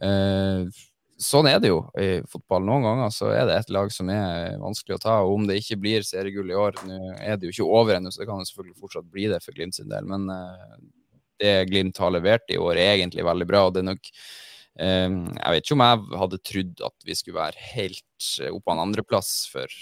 eh, 0.07 0.81
sånn 1.21 1.49
er 1.51 1.61
det 1.63 1.71
jo 1.71 1.81
i 2.01 2.21
fotball. 2.31 2.65
Noen 2.67 2.87
ganger 2.87 3.13
så 3.15 3.31
er 3.35 3.45
det 3.49 3.59
et 3.59 3.73
lag 3.75 3.93
som 3.93 4.09
er 4.13 4.57
vanskelig 4.61 4.97
å 4.97 5.03
ta. 5.03 5.19
og 5.25 5.37
Om 5.37 5.49
det 5.51 5.61
ikke 5.61 5.81
blir 5.83 6.07
seriegull 6.07 6.51
i 6.53 6.59
år, 6.59 6.81
nå 6.89 7.15
er 7.19 7.37
det 7.37 7.49
jo 7.49 7.55
ikke 7.55 7.69
over 7.81 7.97
ennå, 7.97 8.13
så 8.13 8.23
det 8.23 8.31
kan 8.31 8.41
jo 8.41 8.49
selvfølgelig 8.49 8.81
fortsatt 8.81 9.11
bli 9.13 9.29
det 9.33 9.43
for 9.45 9.57
Glimt 9.57 9.77
sin 9.77 9.91
del. 9.93 10.09
Men 10.09 10.27
uh, 10.33 10.79
det 11.41 11.55
Glimt 11.71 12.01
har 12.01 12.15
levert 12.15 12.49
i 12.53 12.59
år, 12.61 12.81
er 12.81 12.97
egentlig 12.97 13.27
veldig 13.27 13.49
bra. 13.49 13.67
og 13.67 13.77
det 13.77 13.85
er 13.85 13.91
nok 13.93 14.11
um, 14.11 15.23
Jeg 15.37 15.55
vet 15.55 15.65
ikke 15.65 15.79
om 15.79 15.87
jeg 15.87 16.21
hadde 16.25 16.43
trodd 16.53 16.85
at 16.91 17.09
vi 17.09 17.19
skulle 17.21 17.41
være 17.41 17.71
helt 17.77 18.31
oppe 18.51 18.65
på 18.65 18.77
en 18.77 18.85
andreplass 18.89 19.33
for 19.53 19.81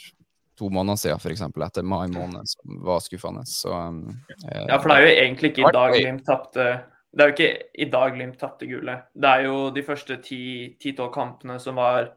to 0.58 0.68
måneder 0.74 0.98
siden, 0.98 1.20
f.eks. 1.22 1.44
etter 1.68 1.86
mai 1.86 2.08
måned, 2.10 2.50
som 2.50 2.78
var 2.82 2.98
skuffende. 3.04 3.44
Så, 3.46 3.70
ja, 3.70 4.78
for 4.80 4.90
det 4.90 4.96
er 4.96 5.04
jo 5.04 5.18
egentlig 5.22 5.52
ikke 5.52 5.68
i 5.68 5.74
dag 5.76 5.94
Glimt 5.94 6.24
tapte 6.26 6.70
det 7.12 7.24
er 7.24 7.30
jo 7.30 7.34
ikke 7.36 7.52
i 7.74 7.88
dag 7.88 8.14
Glimt 8.14 8.38
tapte 8.40 8.66
gullet. 8.68 9.08
Det 9.14 9.28
er 9.28 9.46
jo 9.46 9.68
de 9.72 9.84
første 9.84 10.18
ti-tolv 10.24 11.12
kampene 11.14 11.56
som 11.62 11.78
var 11.80 12.10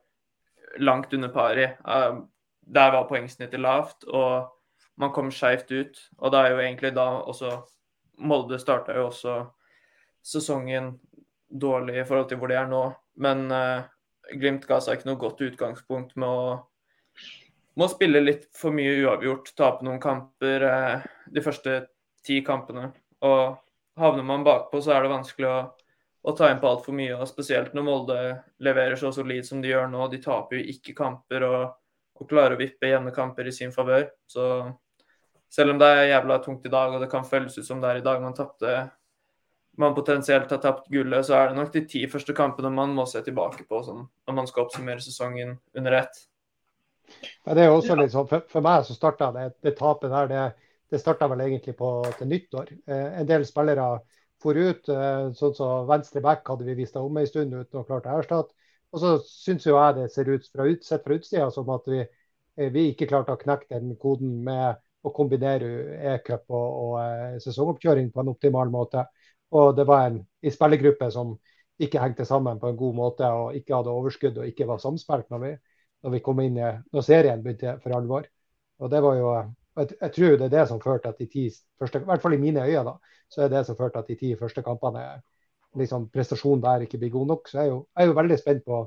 langt 0.83 1.13
under 1.13 1.31
pari. 1.31 1.69
Uh, 1.87 2.25
der 2.61 2.91
var 2.91 3.07
poengsnittet 3.07 3.59
lavt, 3.59 4.03
og 4.07 4.51
man 4.99 5.13
kom 5.15 5.31
skeivt 5.31 5.71
ut. 5.71 6.01
Og 6.19 6.31
det 6.31 6.39
er 6.39 6.51
jo 6.51 6.65
egentlig 6.65 6.95
da 6.95 7.07
også 7.21 7.59
Molde 8.21 8.59
starta 8.61 8.93
jo 8.93 9.07
også 9.07 9.31
sesongen 10.21 10.91
dårlig 11.49 11.95
i 11.97 12.03
forhold 12.05 12.27
til 12.29 12.37
hvor 12.37 12.51
de 12.51 12.59
er 12.59 12.67
nå. 12.69 12.83
Men 13.23 13.47
uh, 13.49 13.87
Glimt 14.37 14.67
ga 14.69 14.77
seg 14.83 14.99
ikke 14.99 15.09
noe 15.09 15.19
godt 15.23 15.41
utgangspunkt 15.47 16.13
med 16.19 16.29
å, 16.29 16.51
med 17.79 17.87
å 17.87 17.91
spille 17.91 18.21
litt 18.21 18.45
for 18.55 18.75
mye 18.75 18.93
uavgjort, 19.01 19.55
tape 19.57 19.87
noen 19.87 20.03
kamper 20.03 20.67
uh, 20.67 21.09
de 21.31 21.43
første 21.43 21.79
ti 22.27 22.43
kampene. 22.45 22.91
Og 23.25 23.57
havner 23.99 24.23
man 24.27 24.45
bakpå, 24.45 24.81
så 24.81 24.95
er 24.95 25.05
det 25.05 25.11
vanskelig 25.13 25.49
å, 25.49 25.57
å 26.21 26.35
ta 26.37 26.51
inn 26.51 26.61
på 26.61 26.69
altfor 26.69 26.95
mye. 26.97 27.17
og 27.17 27.27
Spesielt 27.29 27.75
når 27.75 27.87
Molde 27.87 28.19
leverer 28.63 28.99
så 28.99 29.11
solid 29.15 29.47
som 29.47 29.61
de 29.61 29.73
gjør 29.73 29.89
nå. 29.91 30.07
De 30.11 30.21
taper 30.21 30.59
jo 30.59 30.75
ikke 30.75 30.95
kamper 30.97 31.47
og, 31.47 31.59
og 32.19 32.29
klarer 32.29 32.55
å 32.55 32.61
vippe 32.61 32.91
jevne 32.91 33.13
kamper 33.15 33.49
i 33.49 33.55
sin 33.55 33.73
favør. 33.75 34.07
Så 34.29 34.47
selv 35.51 35.73
om 35.73 35.81
det 35.81 35.91
er 35.91 36.09
jævla 36.13 36.39
tungt 36.43 36.65
i 36.65 36.73
dag, 36.73 36.95
og 36.95 37.03
det 37.03 37.11
kan 37.11 37.27
føles 37.27 37.57
ut 37.57 37.67
som 37.67 37.83
det 37.83 37.91
er 37.91 38.01
i 38.01 38.05
dag 38.05 38.23
man 38.23 38.37
tapte 38.37 38.89
man 39.77 39.95
potensielt 39.95 40.51
har 40.51 40.57
tapt 40.57 40.87
gullet, 40.87 41.25
så 41.25 41.37
er 41.37 41.49
det 41.49 41.55
nok 41.55 41.71
de 41.73 41.83
ti 41.87 42.01
første 42.11 42.33
kampene 42.35 42.69
man 42.73 42.91
må 42.95 43.05
se 43.09 43.21
tilbake 43.23 43.63
på 43.69 43.79
sånn, 43.85 44.03
når 44.27 44.35
man 44.35 44.49
skal 44.49 44.65
oppsummere 44.65 45.03
sesongen 45.03 45.55
under 45.77 45.95
ett. 46.01 46.19
Det 47.45 47.63
er 47.63 47.71
også 47.71 47.95
litt 47.99 48.13
sånn, 48.13 48.27
For, 48.29 48.43
for 48.51 48.63
meg 48.63 48.85
så 48.87 48.95
starta 48.95 49.31
det, 49.35 49.47
det 49.63 49.75
tapet 49.79 50.11
der. 50.11 50.27
det 50.31 50.43
det 50.91 50.99
starta 50.99 51.27
vel 51.31 51.45
egentlig 51.45 51.75
på, 51.79 51.89
til 52.17 52.27
nyttår. 52.27 52.71
Eh, 52.87 53.19
en 53.21 53.27
del 53.27 53.45
spillere 53.47 53.85
for 54.43 54.57
ut. 54.57 54.89
Eh, 54.91 55.29
sånn 55.37 55.53
som 55.55 55.87
venstre 55.89 56.23
back 56.23 56.47
hadde 56.51 56.67
vi 56.67 56.75
vist 56.81 56.97
om 56.99 57.17
en 57.17 57.29
stund 57.29 57.55
uten 57.55 57.79
å 57.79 57.85
klare 57.87 58.17
å 58.17 58.19
erstatte. 58.19 58.57
Og 58.91 58.99
så 58.99 59.11
syns 59.23 59.67
jo 59.67 59.77
jeg 59.77 59.95
det 60.01 60.09
ser 60.11 60.27
ut 60.27 60.47
fra, 60.51 60.67
ut, 60.67 60.83
sett 60.83 61.05
fra 61.05 61.15
utsida 61.15 61.47
som 61.55 61.69
at 61.71 61.87
vi, 61.87 62.01
eh, 62.03 62.71
vi, 62.73 62.89
ikke 62.91 63.07
klarte 63.07 63.37
å 63.37 63.39
knekke 63.39 63.71
den 63.71 63.95
koden 64.01 64.41
med 64.43 64.81
å 65.01 65.13
kombinere 65.15 65.69
e-cup 66.11 66.51
og, 66.53 66.67
og 66.83 67.39
sesongoppkjøring 67.41 68.11
på 68.11 68.21
en 68.21 68.33
optimal 68.33 68.73
måte. 68.73 69.05
Og 69.55 69.71
det 69.77 69.87
var 69.87 70.09
en 70.09 70.19
i 70.43 70.51
spillergruppe 70.53 71.07
som 71.11 71.37
ikke 71.81 72.03
hengte 72.03 72.27
sammen 72.27 72.59
på 72.59 72.69
en 72.69 72.77
god 72.77 72.97
måte 72.99 73.31
og 73.31 73.55
ikke 73.57 73.79
hadde 73.79 73.95
overskudd 73.95 74.37
og 74.37 74.51
ikke 74.51 74.67
var 74.69 74.83
samspilt 74.83 75.31
når 75.33 75.41
vi, 75.45 75.55
når 76.03 76.13
vi 76.13 76.21
kom 76.27 76.43
inn 76.43 76.59
når 76.59 77.07
serien 77.07 77.41
begynte 77.41 77.79
for 77.81 77.95
alvor. 77.97 78.27
Og 78.83 78.91
det 78.91 79.01
var 79.01 79.17
jo 79.17 79.31
jeg, 79.77 79.93
jeg, 80.01 80.11
tror 80.15 80.37
det 80.37 80.47
er 80.47 80.55
det 80.55 80.67
som 80.69 80.81
førte 80.83 81.11
at 81.11 81.19
de 81.19 81.27
ti 81.31 81.47
første, 81.79 82.01
i 82.01 82.09
hvert 82.09 82.23
fall 82.23 82.35
i 82.35 82.41
mine 82.41 82.63
øyne, 82.65 82.83
da, 82.91 83.19
så 83.31 83.45
er 83.45 83.51
det 83.53 83.65
som 83.67 83.77
førte 83.79 84.01
at 84.01 84.09
de 84.11 84.17
ti 84.19 84.33
første 84.39 84.63
kampene 84.65 85.05
liksom 85.79 86.09
prestasjonen 86.11 86.63
der 86.63 86.85
ikke 86.85 86.99
blir 86.99 87.13
god 87.13 87.27
nok. 87.27 87.47
Så 87.47 87.59
jeg 87.59 87.69
er 87.69 87.71
jo, 87.71 87.77
jeg 87.95 88.03
er 88.03 88.09
jo 88.09 88.17
veldig 88.17 88.37
spent 88.39 88.65
på 88.65 88.79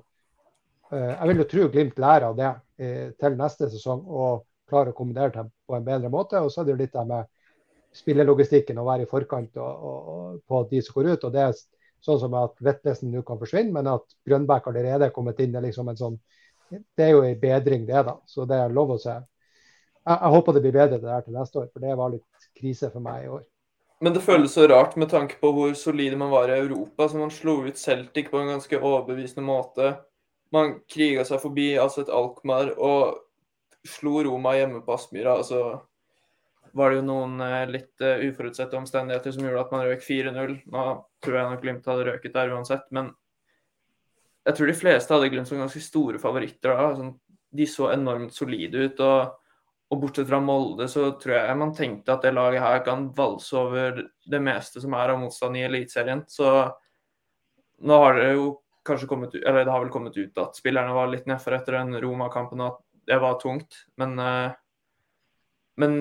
uh, 0.92 1.12
Jeg 1.14 1.28
vil 1.28 1.40
jo 1.40 1.46
tro 1.52 1.68
Glimt 1.72 1.98
lærer 1.98 2.26
av 2.28 2.36
det 2.36 2.50
uh, 2.50 3.06
til 3.20 3.38
neste 3.38 3.70
sesong 3.72 4.02
og 4.04 4.44
klarer 4.68 4.92
å 4.92 4.98
kombinere 4.98 5.32
det 5.32 5.46
på 5.66 5.76
en 5.76 5.86
bedre 5.86 6.12
måte. 6.12 6.40
Og 6.40 6.52
så 6.52 6.60
er 6.60 6.68
det 6.68 6.74
jo 6.74 6.82
litt 6.82 6.92
det 6.92 7.06
med 7.08 7.30
spillelogistikken 7.94 8.78
og 8.82 8.88
være 8.90 9.06
i 9.06 9.10
forkant 9.10 9.56
og, 9.62 9.88
og, 9.88 10.12
og 10.14 10.38
på 10.50 10.62
de 10.70 10.82
som 10.82 10.98
går 10.98 11.12
ut. 11.14 11.24
og 11.24 11.34
det 11.34 11.44
er 11.46 11.58
sånn 12.04 12.20
som 12.20 12.34
at 12.36 12.58
Vetlesen 12.60 13.12
nå 13.14 13.22
kan 13.24 13.38
forsvinne, 13.40 13.72
men 13.72 13.88
at 13.88 14.16
Grønbæk 14.28 14.66
allerede 14.68 15.06
er 15.08 15.14
kommet 15.14 15.38
inn. 15.40 15.54
Det 15.54 15.60
er 15.62 15.68
liksom 15.70 15.88
en 15.88 16.00
sånn, 16.00 16.18
det 16.68 17.06
er 17.06 17.14
jo 17.14 17.22
en 17.24 17.38
bedring, 17.40 17.86
det. 17.88 18.02
da, 18.04 18.18
Så 18.28 18.44
det 18.50 18.58
er 18.60 18.74
lov 18.74 18.96
å 18.96 18.98
se 19.00 19.14
jeg, 20.04 20.18
jeg, 20.20 20.30
håper 20.36 20.56
det 20.56 20.62
blir 20.64 20.76
bedre 20.76 21.00
det 21.00 21.08
der 21.08 21.24
til 21.24 21.36
neste 21.36 21.60
år, 21.62 21.68
for 21.72 21.84
det 21.84 21.98
var 21.98 22.12
litt 22.12 22.48
krise 22.58 22.90
for 22.92 23.04
meg 23.04 23.24
i 23.24 23.30
år. 23.32 23.44
Men 24.04 24.12
det 24.12 24.24
føles 24.24 24.52
så 24.52 24.66
rart 24.68 24.98
med 25.00 25.08
tanke 25.08 25.38
på 25.40 25.50
hvor 25.54 25.72
solide 25.78 26.18
man 26.20 26.32
var 26.32 26.50
i 26.50 26.58
Europa. 26.58 27.08
så 27.08 27.16
Man 27.16 27.32
slo 27.32 27.62
ut 27.64 27.78
Celtic 27.78 28.28
på 28.30 28.40
en 28.40 28.52
ganske 28.52 28.80
overbevisende 28.80 29.46
måte. 29.46 29.94
Man 30.52 30.80
kriga 30.90 31.24
seg 31.24 31.40
forbi 31.40 31.72
altså 31.80 32.02
et 32.02 32.12
Alkmaar 32.12 32.74
og 32.76 33.22
slo 33.88 34.18
Roma 34.26 34.54
hjemme 34.58 34.82
på 34.84 34.92
Aspmyra. 34.92 35.38
Altså 35.40 35.78
var 36.74 36.90
det 36.90 36.98
jo 36.98 37.06
noen 37.06 37.38
eh, 37.44 37.68
litt 37.70 38.02
uh, 38.02 38.18
uforutsette 38.26 38.76
omstendigheter 38.76 39.34
som 39.34 39.44
gjorde 39.46 39.62
at 39.62 39.74
man 39.74 39.84
røk 39.86 40.02
4-0. 40.02 40.56
Nå 40.74 40.86
tror 41.22 41.38
jeg 41.38 41.50
nok 41.50 41.62
Glimt 41.62 41.86
hadde 41.88 42.06
røket 42.08 42.34
der 42.34 42.50
uansett, 42.50 42.88
men 42.90 43.12
jeg 44.44 44.58
tror 44.58 44.68
de 44.68 44.76
fleste 44.76 45.14
hadde 45.14 45.30
Glimt 45.32 45.48
som 45.48 45.62
ganske 45.62 45.80
store 45.80 46.20
favoritter 46.20 46.74
da. 46.74 46.88
Altså, 46.90 47.08
de 47.54 47.66
så 47.70 47.92
enormt 47.94 48.34
solide 48.34 48.88
ut. 48.88 49.00
og 49.00 49.43
og 49.94 50.00
bortsett 50.02 50.28
fra 50.28 50.40
Molde, 50.42 50.88
så 50.90 51.12
tror 51.20 51.36
jeg 51.36 51.58
man 51.60 51.72
tenkte 51.76 52.14
at 52.14 52.24
det 52.24 52.34
laget 52.34 52.64
her 52.64 52.82
kan 52.86 53.06
valse 53.14 53.54
over 53.58 54.02
det 54.02 54.40
meste 54.42 54.82
som 54.82 54.96
er 54.98 55.12
av 55.12 55.20
motstand 55.22 55.58
i 55.58 55.64
Eliteserien. 55.66 56.24
Så 56.30 56.50
nå 57.84 58.00
har 58.02 58.18
det 58.18 58.32
jo 58.34 58.48
kanskje 58.86 59.08
kommet 59.08 59.34
ut, 59.36 59.42
eller 59.42 59.64
det 59.64 59.72
har 59.72 59.84
vel 59.84 59.92
kommet 59.94 60.18
ut 60.18 60.42
at 60.42 60.58
spillerne 60.58 60.96
var 60.96 61.08
litt 61.12 61.28
nedfor 61.30 61.56
etter 61.56 61.78
den 61.78 61.96
Roma-kampen, 62.02 62.60
og 62.64 62.74
at 62.74 63.08
det 63.12 63.20
var 63.22 63.38
tungt. 63.40 63.80
Men, 64.00 64.18
eh, 64.18 64.58
men 65.80 65.96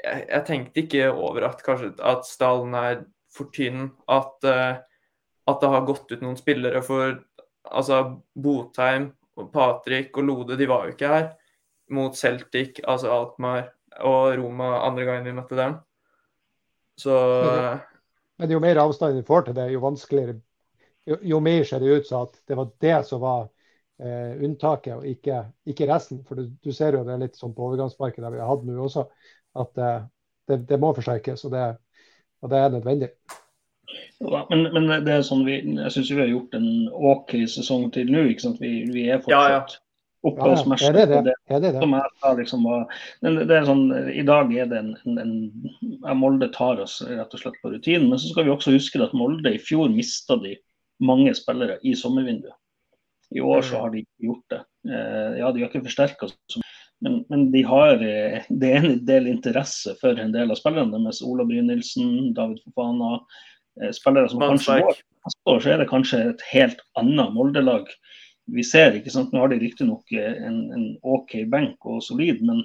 jeg, 0.00 0.24
jeg, 0.24 0.42
tenkte 0.48 0.84
ikke 0.84 1.12
over 1.12 1.50
at 1.50 1.62
kanskje 1.66 1.92
at 2.02 2.26
stallen 2.28 2.74
er 2.78 3.00
for 3.32 3.52
tynn. 3.54 3.90
At, 4.10 4.36
eh, 4.48 4.82
at 5.46 5.62
det 5.62 5.72
har 5.72 5.88
gått 5.88 6.10
ut 6.12 6.24
noen 6.24 6.38
spillere 6.40 6.82
for 6.86 7.18
altså 7.66 8.02
Botheim, 8.34 9.10
Patrick 9.52 10.16
og 10.16 10.24
Lode, 10.24 10.56
de 10.56 10.68
var 10.70 10.86
jo 10.86 10.94
ikke 10.96 11.10
her 11.12 11.34
mot 11.88 12.16
Celtic, 12.16 12.80
altså 12.84 13.10
Alkmaar 13.14 13.68
og 14.04 14.36
Roma 14.38 14.72
andre 14.86 15.04
gangen 15.06 15.28
vi 15.28 15.34
møtte 15.36 15.58
dem. 15.58 15.76
Så 17.00 17.12
men, 17.12 17.78
men 18.40 18.54
jo 18.56 18.60
mer 18.62 18.80
avstand 18.80 19.18
vi 19.18 19.26
får 19.26 19.48
til 19.48 19.58
det, 19.58 19.70
jo 19.74 19.82
vanskeligere 19.84 20.40
Jo, 21.06 21.18
jo 21.22 21.38
mer 21.40 21.64
ser 21.64 21.84
det 21.84 22.00
ut 22.00 22.06
som 22.08 22.24
at 22.26 22.40
det 22.48 22.56
var 22.58 22.70
det 22.82 22.96
som 23.06 23.20
var 23.22 23.44
eh, 24.02 24.32
unntaket, 24.42 24.96
og 24.96 25.06
ikke, 25.06 25.44
ikke, 25.70 25.86
resten. 25.86 26.24
For 26.26 26.34
du, 26.34 26.48
du, 26.64 26.72
ser 26.74 26.96
jo 26.98 27.04
det 27.06 27.20
litt 27.20 27.38
sånn 27.38 27.52
på 27.54 27.68
overgangsmarkedet 27.68 28.32
vi 28.34 28.40
har 28.42 28.50
hatt 28.50 28.64
nå 28.66 28.74
også, 28.88 29.04
at 29.62 29.78
eh, 29.78 30.00
det, 30.50 30.58
det, 30.66 30.80
må 30.82 30.90
forsterkes. 30.96 31.46
Og 31.46 31.54
det, 31.54 31.62
og 32.42 32.50
det 32.50 32.58
er 32.58 32.74
nødvendig. 32.74 33.12
Ja, 34.18 34.42
men, 34.50 34.66
men, 34.74 34.90
det 35.06 35.14
er 35.14 35.22
sånn 35.22 35.46
vi, 35.46 35.60
jeg 35.62 35.94
syns 35.94 36.10
vi 36.10 36.24
har 36.24 36.32
gjort 36.32 36.58
en 36.58 36.68
OK 36.90 37.36
sesong 37.54 37.86
til 37.94 38.10
nå. 38.10 38.26
ikke 38.32 38.48
sant? 38.48 38.58
Vi, 38.58 38.72
vi 38.90 39.06
er 39.06 39.22
fortsatt 39.22 39.36
ja, 39.36 39.60
ja 39.60 39.85
Ja, 40.34 40.92
det 40.92 41.06
det? 41.12 41.34
Det 41.48 41.60
det? 41.62 41.72
Som 41.78 41.94
jeg 41.96 42.12
sa 42.22 42.32
liksom 42.38 42.66
var 42.66 42.84
det 43.22 43.56
er 43.56 43.66
sånn, 43.68 43.84
I 44.10 44.24
dag 44.26 44.52
er 44.54 44.68
det 44.70 44.78
en, 44.82 44.92
en, 45.06 45.34
en 46.02 46.20
Molde 46.20 46.48
tar 46.54 46.82
oss 46.82 46.98
rett 47.06 47.34
og 47.34 47.42
slett 47.42 47.58
på 47.62 47.72
rutinen. 47.72 48.08
Men 48.10 48.20
så 48.20 48.32
skal 48.32 48.48
vi 48.48 48.54
også 48.54 48.74
huske 48.74 49.02
at 49.04 49.14
Molde 49.16 49.54
i 49.54 49.62
fjor 49.62 49.92
mista 49.92 50.38
de 50.42 50.56
mange 51.04 51.34
spillere 51.36 51.78
i 51.86 51.94
sommervinduet. 51.98 52.56
I 53.34 53.42
år 53.42 53.62
så 53.66 53.74
mm. 53.76 53.80
har 53.82 53.92
de 53.92 54.02
ikke 54.04 54.28
gjort 54.28 54.52
det. 54.52 54.62
Eh, 54.86 55.38
ja, 55.40 55.50
de 55.52 55.62
har 55.62 55.70
ikke 55.70 55.86
forsterka 55.88 56.28
men, 57.04 57.24
men 57.28 57.50
de 57.52 57.62
har, 57.66 58.00
eh, 58.02 58.46
det 58.62 58.70
er 58.72 58.84
en 58.84 59.00
del 59.08 59.26
interesse 59.30 59.96
for 60.00 60.18
en 60.20 60.32
del 60.34 60.52
av 60.52 60.60
spillerne 60.60 60.94
deres. 60.96 61.22
Ola 61.26 61.46
Brynildsen, 61.48 62.32
David 62.36 62.62
Fofana. 62.64 63.18
Eh, 63.82 63.92
spillere 63.96 64.30
som 64.32 64.44
kanskje 64.44 64.80
går 64.86 65.02
neste 65.26 65.52
år, 65.52 65.60
så 65.60 65.72
er 65.72 65.82
det 65.82 65.90
kanskje 65.90 66.22
et 66.30 66.46
helt 66.52 66.80
annet 67.00 67.34
Molde-lag 67.34 67.90
vi 68.46 68.64
ser. 68.64 68.94
ikke 68.94 69.12
sant, 69.12 69.32
Nå 69.34 69.42
har 69.42 69.52
de 69.52 69.60
riktignok 69.60 70.12
en, 70.16 70.58
en 70.74 70.88
OK 71.02 71.34
benk 71.50 71.86
og 71.88 72.02
solid, 72.04 72.42
men, 72.46 72.62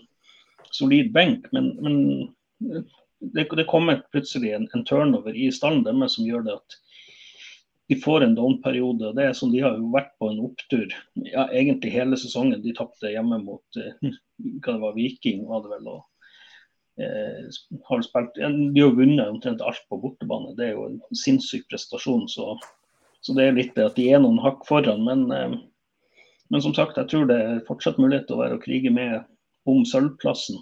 solid 0.72 1.12
benk, 1.16 1.48
men, 1.56 1.74
men 1.82 2.84
det, 3.22 3.48
det 3.58 3.68
kommer 3.70 4.04
plutselig 4.12 4.54
en, 4.54 4.70
en, 4.74 4.86
turnover 4.86 5.36
i 5.36 5.52
stallen 5.54 5.84
deres 5.86 6.18
som 6.18 6.28
gjør 6.28 6.46
det 6.48 6.56
at 6.58 6.78
de 7.92 7.98
får 8.00 8.24
en 8.24 8.36
down-periode. 8.38 9.10
og 9.10 9.18
det 9.18 9.26
er 9.28 9.34
som 9.36 9.52
De 9.52 9.62
har 9.62 9.76
jo 9.76 9.90
vært 9.94 10.14
på 10.22 10.30
en 10.32 10.40
opptur 10.46 10.94
ja, 11.28 11.48
egentlig 11.50 11.92
hele 11.92 12.18
sesongen. 12.18 12.62
De 12.64 12.74
tapte 12.78 13.12
hjemme 13.12 13.42
mot 13.44 13.82
eh, 13.82 14.14
hva 14.64 14.78
det 14.78 14.80
var, 14.80 14.96
Viking, 14.96 15.44
var 15.50 15.66
det 15.66 15.74
vel. 15.74 15.90
og 15.92 17.04
eh, 17.04 17.50
har 17.90 18.06
spilt, 18.06 18.40
De 18.40 18.86
har 18.86 18.96
vunnet 18.96 19.28
omtrent 19.28 19.66
alt 19.66 19.84
på 19.92 20.00
bortebane. 20.00 20.56
Det 20.56 20.70
er 20.70 20.78
jo 20.78 20.88
en 20.88 21.02
sinnssyk 21.12 21.68
prestasjon. 21.68 22.30
Så, 22.32 22.56
så 23.22 23.36
det 23.36 23.50
er 23.50 23.60
litt 23.60 23.76
det 23.76 23.90
at 23.90 24.00
de 24.00 24.08
er 24.08 24.24
noen 24.24 24.40
hakk 24.40 24.64
foran. 24.70 25.04
Men, 25.10 25.28
eh, 25.36 25.60
men 26.52 26.64
som 26.64 26.74
sagt, 26.76 27.00
jeg 27.00 27.08
tror 27.12 27.30
det 27.30 27.40
er 27.40 27.64
fortsatt 27.68 28.00
mulighet 28.02 28.28
til 28.28 28.38
å 28.38 28.44
være 28.44 28.58
å 28.60 28.64
krige 28.64 28.92
med 28.94 29.22
om 29.70 29.86
sølvplassen. 29.88 30.60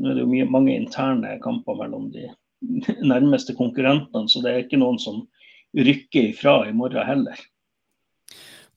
Nå 0.00 0.10
er 0.10 0.16
det 0.16 0.24
jo 0.24 0.30
mye, 0.30 0.46
mange 0.48 0.76
interne 0.76 1.34
kamper 1.42 1.78
mellom 1.80 2.08
de 2.14 2.28
nærmeste 3.12 3.56
konkurrentene, 3.58 4.30
så 4.30 4.42
det 4.44 4.52
er 4.52 4.64
ikke 4.64 4.80
noen 4.80 5.00
som 5.02 5.24
rykker 5.76 6.30
ifra 6.30 6.60
i 6.68 6.76
morgen 6.76 7.06
heller. 7.06 7.42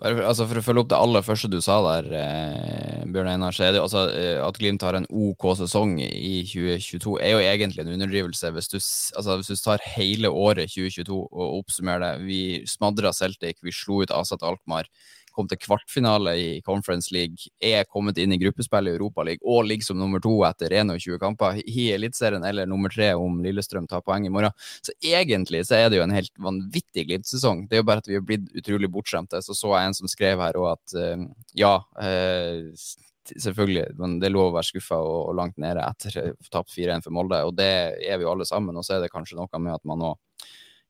Bare 0.01 0.17
for, 0.17 0.25
altså 0.27 0.45
for 0.49 0.59
å 0.59 0.63
følge 0.65 0.81
opp 0.83 0.89
det 0.91 0.99
aller 0.99 1.23
første 1.23 1.47
du 1.47 1.59
sa 1.63 1.77
der, 1.85 2.07
eh, 2.17 3.03
Bjørn 3.13 3.29
Einar, 3.29 3.55
så 3.55 3.67
er 3.67 3.75
det 3.75 3.83
altså, 3.83 4.07
eh, 4.17 4.39
at 4.41 4.57
Glimt 4.59 4.83
har 4.83 4.97
en 4.97 5.07
OK 5.07 5.45
sesong 5.61 5.95
i 6.01 6.41
2022, 6.49 7.13
er 7.21 7.35
jo 7.35 7.43
egentlig 7.45 7.85
en 7.85 7.93
underdrivelse. 7.93 8.51
Hvis 8.55 8.71
du, 8.73 8.79
altså, 8.81 9.37
hvis 9.39 9.53
du 9.53 9.63
tar 9.63 9.85
hele 9.93 10.33
året 10.33 10.73
2022 10.73 11.19
og 11.29 11.59
oppsummerer 11.61 12.03
det. 12.03 12.27
Vi 12.27 12.41
smadra 12.67 13.13
Celtic, 13.15 13.61
vi 13.63 13.75
slo 13.75 14.01
ut 14.01 14.11
Asat 14.11 14.43
Alkmaar 14.43 14.89
kom 15.35 15.49
til 15.49 15.59
kvartfinale 15.61 16.35
i 16.39 16.47
Conference 16.65 17.13
League, 17.13 17.49
er 17.63 17.87
kommet 17.89 18.19
inn 18.21 18.33
i 18.35 18.39
gruppespill 18.41 18.89
i 18.89 18.95
Europa 18.95 19.25
League 19.27 19.43
og 19.43 19.67
ligger 19.67 19.89
som 19.89 19.99
nummer 19.99 20.21
to 20.23 20.35
etter 20.47 20.73
21 20.73 21.19
kamper 21.21 21.59
i 21.63 21.89
Eliteserien, 21.95 22.45
eller 22.47 22.69
nummer 22.69 22.93
tre 22.93 23.11
om 23.19 23.41
Lillestrøm 23.43 23.87
tar 23.89 24.03
poeng 24.05 24.27
i 24.27 24.33
morgen. 24.33 24.53
Så 24.85 24.95
egentlig 25.01 25.65
så 25.67 25.79
er 25.79 25.89
det 25.89 25.99
jo 25.99 26.07
en 26.07 26.15
helt 26.15 26.33
vanvittig 26.41 27.07
Glimt-sesong. 27.09 27.65
Det 27.67 27.77
er 27.77 27.83
jo 27.83 27.87
bare 27.89 28.03
at 28.03 28.09
vi 28.09 28.19
har 28.19 28.25
blitt 28.25 28.51
utrolig 28.57 28.89
bortskjemte. 28.91 29.41
Så 29.43 29.57
så 29.57 29.73
jeg 29.75 29.89
en 29.89 29.97
som 29.97 30.11
skrev 30.11 30.41
her 30.43 30.59
òg 30.59 30.69
at 30.73 30.95
uh, 30.99 31.25
ja, 31.57 31.73
uh, 31.99 32.85
selvfølgelig, 33.31 33.93
men 33.99 34.17
det 34.19 34.27
er 34.27 34.35
lov 34.35 34.51
å 34.51 34.55
være 34.57 34.69
skuffa 34.73 34.99
og, 34.99 35.19
og, 35.29 35.35
langt 35.39 35.59
nede 35.61 35.83
etter 35.85 36.19
å 36.19 36.25
ha 36.31 36.51
tapt 36.51 36.73
4-1 36.75 37.05
for 37.05 37.15
Molde, 37.15 37.39
og 37.47 37.55
det 37.57 37.71
er 37.95 38.19
vi 38.19 38.27
jo 38.27 38.33
alle 38.33 38.47
sammen. 38.47 38.77
Og 38.77 38.85
så 38.85 38.97
er 38.97 39.05
det 39.05 39.13
kanskje 39.13 39.39
noe 39.39 39.61
med 39.61 39.75
at 39.75 39.85
man 39.87 40.01
nå 40.03 40.13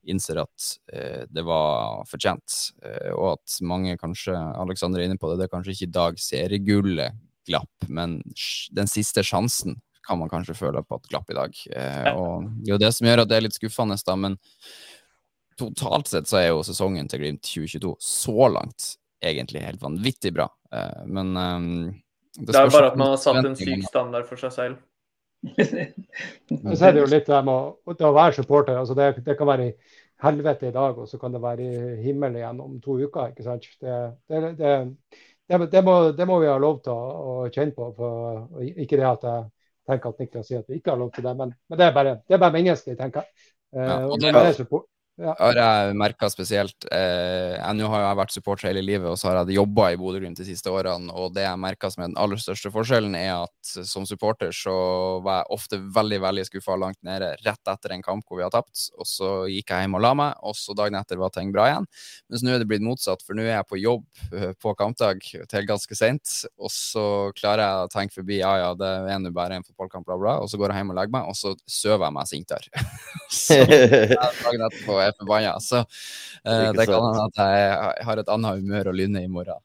innser 0.09 0.41
at 0.43 0.67
eh, 0.93 1.23
det 1.31 1.43
var 1.47 2.03
fortjent, 2.09 2.57
eh, 2.83 3.11
og 3.13 3.37
at 3.37 3.57
mange 3.65 3.95
kanskje 4.01 4.35
Alexander 4.35 5.01
er 5.01 5.09
inne 5.09 5.19
på 5.21 5.31
det, 5.31 5.39
det 5.41 5.47
er 5.47 5.53
kanskje 5.53 5.75
ikke 5.75 5.89
i 5.89 5.95
dag 5.99 6.19
seriegullet 6.21 7.21
glapp, 7.47 7.87
men 7.91 8.19
den 8.71 8.89
siste 8.89 9.23
sjansen 9.25 9.77
kan 10.03 10.19
man 10.19 10.31
kanskje 10.31 10.55
føle 10.57 10.83
på 10.83 10.99
at 10.99 11.07
glapp 11.11 11.31
i 11.31 11.37
dag. 11.37 11.59
Eh, 11.71 12.09
og 12.11 12.49
det 12.59 12.71
er 12.71 12.75
jo 12.75 12.81
det 12.81 12.91
som 12.95 13.07
gjør 13.07 13.23
at 13.23 13.31
det 13.31 13.37
er 13.37 13.45
litt 13.45 13.57
skuffende, 13.57 13.97
da, 14.03 14.17
men 14.19 14.37
totalt 15.59 16.09
sett 16.11 16.29
så 16.29 16.39
er 16.41 16.49
jo 16.49 16.63
sesongen 16.65 17.07
til 17.11 17.23
Glimt 17.23 17.43
2022 17.45 17.93
så 18.03 18.49
langt 18.51 18.93
egentlig 19.23 19.63
helt 19.63 19.83
vanvittig 19.83 20.33
bra. 20.35 20.49
Eh, 20.73 21.03
men 21.07 21.37
um, 21.37 21.69
det, 22.35 22.49
det, 22.51 22.57
er 22.59 22.73
bare 22.73 22.91
at 22.91 22.99
man 22.99 23.13
har 23.13 23.21
satt 23.21 23.45
en 23.45 23.55
syk 23.55 23.85
standard 23.87 24.27
for 24.27 24.41
seg 24.41 24.55
selv. 24.55 24.81
Så 25.43 26.85
er 26.87 26.93
det 26.93 27.01
jo 27.01 27.09
litt 27.11 27.27
det 27.27 27.39
med 27.45 27.93
å, 27.93 28.11
være 28.15 28.37
supporter. 28.37 28.77
altså 28.79 28.95
det, 28.97 29.09
det, 29.25 29.35
kan 29.37 29.49
være 29.49 29.67
i 29.67 29.73
helvete 30.23 30.69
i 30.69 30.75
dag, 30.75 30.99
og 30.99 31.09
så 31.09 31.19
kan 31.19 31.33
det 31.35 31.41
være 31.43 31.65
i 31.65 31.95
himmelen 32.05 32.39
igjen 32.39 32.61
om 32.63 32.77
to 32.83 32.97
uker. 33.01 33.33
ikke 33.33 33.45
sant? 33.45 33.67
Det, 33.81 34.45
det 35.51 35.59
må, 35.59 35.97
det, 36.15 36.27
må, 36.29 36.39
vi 36.39 36.51
ha 36.51 36.55
lov 36.61 36.79
til 36.85 36.95
å, 36.95 37.17
å 37.43 37.49
kjenne 37.49 37.75
på. 37.75 37.89
For, 37.97 38.45
ikke 38.71 38.99
det 39.01 39.09
at 39.09 39.27
jeg 39.27 39.49
tenker 39.89 40.13
at 40.13 40.23
Niklas 40.23 40.47
sier 40.47 40.63
at 40.63 40.71
vi 40.71 40.79
ikke 40.79 40.93
har 40.93 41.01
lov 41.01 41.11
til 41.15 41.27
det, 41.27 41.35
men, 41.39 41.51
men 41.67 41.79
det 41.79 41.89
er 41.89 41.95
bare, 41.97 42.15
det 42.23 42.37
er 42.37 42.43
bare 42.45 42.55
menneskelig, 42.55 42.97
tenker 42.99 43.25
jeg. 43.25 43.51
Ja, 43.73 44.03
og 44.05 44.19
det, 44.21 44.29
er 44.29 44.53
ja. 45.21 45.33
har 45.37 45.57
jeg 45.57 45.95
merka 45.99 46.29
spesielt. 46.31 46.87
Eh, 46.91 47.57
Nå 47.77 47.89
har 47.91 48.05
jeg 48.07 48.17
vært 48.17 48.33
supporter 48.33 48.69
hele 48.69 48.81
livet, 48.85 49.05
og 49.09 49.17
så 49.19 49.29
har 49.29 49.41
jeg 49.43 49.57
jobba 49.59 49.91
i 49.93 49.97
Bodø-Glimt 49.99 50.39
de 50.39 50.47
siste 50.47 50.71
årene. 50.73 51.13
Og 51.13 51.33
det 51.35 51.45
jeg 51.45 51.61
merka 51.61 51.91
som 51.93 52.03
er 52.03 52.09
den 52.11 52.19
aller 52.21 52.41
største 52.41 52.71
forskjellen, 52.73 53.13
er 53.17 53.43
at 53.43 53.73
som 53.89 54.07
supporter 54.09 54.53
så 54.55 54.73
var 55.25 55.41
jeg 55.41 55.57
ofte 55.57 55.79
veldig 55.95 56.19
veldig 56.23 56.45
skuffa 56.49 56.77
langt 56.79 56.99
nede 57.05 57.33
rett 57.45 57.73
etter 57.73 57.93
en 57.93 58.05
kamp 58.05 58.25
hvor 58.27 58.41
vi 58.41 58.45
har 58.45 58.53
tapt. 58.53 58.87
Og 58.97 59.09
så 59.09 59.31
gikk 59.51 59.73
jeg 59.73 59.85
hjem 59.85 59.99
og 59.99 60.03
la 60.05 60.13
meg, 60.17 60.39
og 60.41 60.57
så 60.57 60.75
dagen 60.77 60.97
etter 60.97 61.21
var 61.21 61.33
ting 61.35 61.53
bra 61.53 61.67
igjen. 61.69 61.89
Mens 62.31 62.45
nå 62.45 62.55
er 62.55 62.63
det 62.63 62.69
blitt 62.71 62.85
motsatt, 62.85 63.21
for 63.25 63.37
nå 63.37 63.45
er 63.45 63.57
jeg 63.57 63.69
på 63.69 63.81
jobb 63.81 64.05
eh, 64.33 64.53
på 64.57 64.73
kampdag 64.79 65.21
til 65.21 65.69
ganske 65.69 65.99
seint. 65.99 66.35
Og 66.57 66.73
så 66.73 67.05
klarer 67.37 67.65
jeg 67.65 67.85
å 67.85 67.93
tenke 67.93 68.17
forbi 68.17 68.41
ja 68.41 68.55
ja, 68.63 68.73
det 68.77 68.89
er 69.13 69.21
nå 69.21 69.33
bare 69.35 69.59
en 69.59 69.65
fotballkamp, 69.67 70.07
bla, 70.09 70.17
bla. 70.17 70.35
Og 70.41 70.49
så 70.49 70.57
går 70.61 70.73
jeg 70.73 70.83
hjem 70.83 70.93
og 70.95 70.99
legger 70.99 71.15
meg, 71.19 71.29
og 71.29 71.37
så 71.37 71.53
søver 71.69 72.07
jeg 72.07 72.17
meg 72.17 72.29
sintere. 72.29 72.85
så 73.43 73.61
dagen 73.61 74.67
etterpå 74.69 75.02
er 75.07 75.19
forbanna. 75.19 75.53
Så 75.63 75.83
uh, 75.83 76.69
det 76.75 76.87
kan 76.89 76.99
hende 76.99 77.29
at 77.29 77.43
jeg 77.43 78.09
har 78.09 78.21
et 78.21 78.33
annet 78.35 78.63
humør 78.63 78.91
og 78.91 78.99
lynne 78.99 79.23
i 79.23 79.31
morgen. 79.31 79.61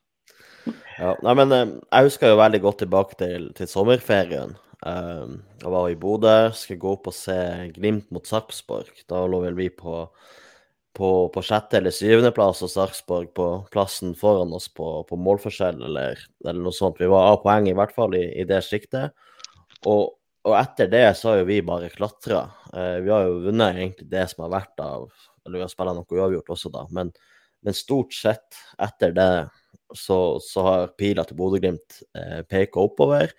Ja, 0.99 1.13
nei, 1.23 1.35
men 1.39 1.53
uh, 1.55 1.77
Jeg 1.93 2.09
husker 2.09 2.33
jo 2.33 2.41
veldig 2.41 2.63
godt 2.65 2.83
tilbake 2.83 3.19
til, 3.21 3.53
til 3.57 3.71
sommerferien. 3.71 4.57
Uh, 4.79 5.39
jeg 5.59 5.73
var 5.75 5.89
i 5.91 5.99
Bodø, 5.99 6.35
skulle 6.55 6.83
gå 6.83 6.93
opp 6.97 7.09
og 7.11 7.17
se 7.17 7.39
Glimt 7.75 8.11
mot 8.15 8.27
Sarpsborg. 8.27 8.91
Da 9.11 9.25
lå 9.27 9.41
vel 9.43 9.57
vi 9.59 9.69
på, 9.75 10.05
på, 10.99 11.11
på 11.35 11.45
sjette- 11.47 11.81
eller 11.81 11.95
syvendeplass, 11.95 12.63
og 12.67 12.73
Sarpsborg 12.73 13.33
på 13.35 13.49
plassen 13.75 14.15
foran 14.19 14.55
oss 14.55 14.69
på, 14.71 14.91
på 15.09 15.19
målforskjell 15.19 15.83
eller, 15.91 16.21
eller, 16.45 16.63
noe 16.63 16.75
sånt. 16.75 17.01
Vi 17.03 17.11
var 17.11 17.33
av 17.33 17.43
poeng, 17.47 17.71
i 17.71 17.77
hvert 17.79 17.95
fall 17.95 18.15
i, 18.19 18.27
i 18.39 18.47
det 18.49 18.63
siktet. 18.67 19.15
Og, 19.87 20.15
og 20.47 20.55
etter 20.59 20.91
det 20.91 21.07
så 21.19 21.33
har 21.33 21.43
jo 21.43 21.51
vi 21.51 21.63
bare 21.67 21.91
klatra. 21.95 22.47
Uh, 22.75 22.99
vi 23.03 23.15
har 23.15 23.27
jo 23.27 23.43
vunnet 23.49 23.83
egentlig 23.83 24.11
det 24.11 24.29
som 24.31 24.47
har 24.47 24.57
vært 24.61 24.85
av 24.85 25.11
Eller 25.49 25.63
vi 25.63 25.67
har 25.67 25.73
spilt 25.73 25.97
noe 25.97 26.21
uavgjort 26.21 26.53
også, 26.55 26.73
da. 26.75 26.85
Men, 26.95 27.13
men, 27.65 27.77
stort 27.77 28.15
sett 28.15 28.61
etter 28.85 29.15
det 29.17 29.31
så, 29.97 30.37
så 30.45 30.67
har 30.67 30.93
pila 31.01 31.25
til 31.25 31.39
Bodø-Glimt 31.39 32.03
eh, 32.19 32.43
peka 32.45 32.85
oppover. 32.85 33.33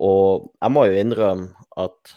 Og 0.00 0.50
jeg 0.56 0.72
må 0.72 0.86
jo 0.88 1.00
innrømme 1.02 1.68
at 1.80 2.16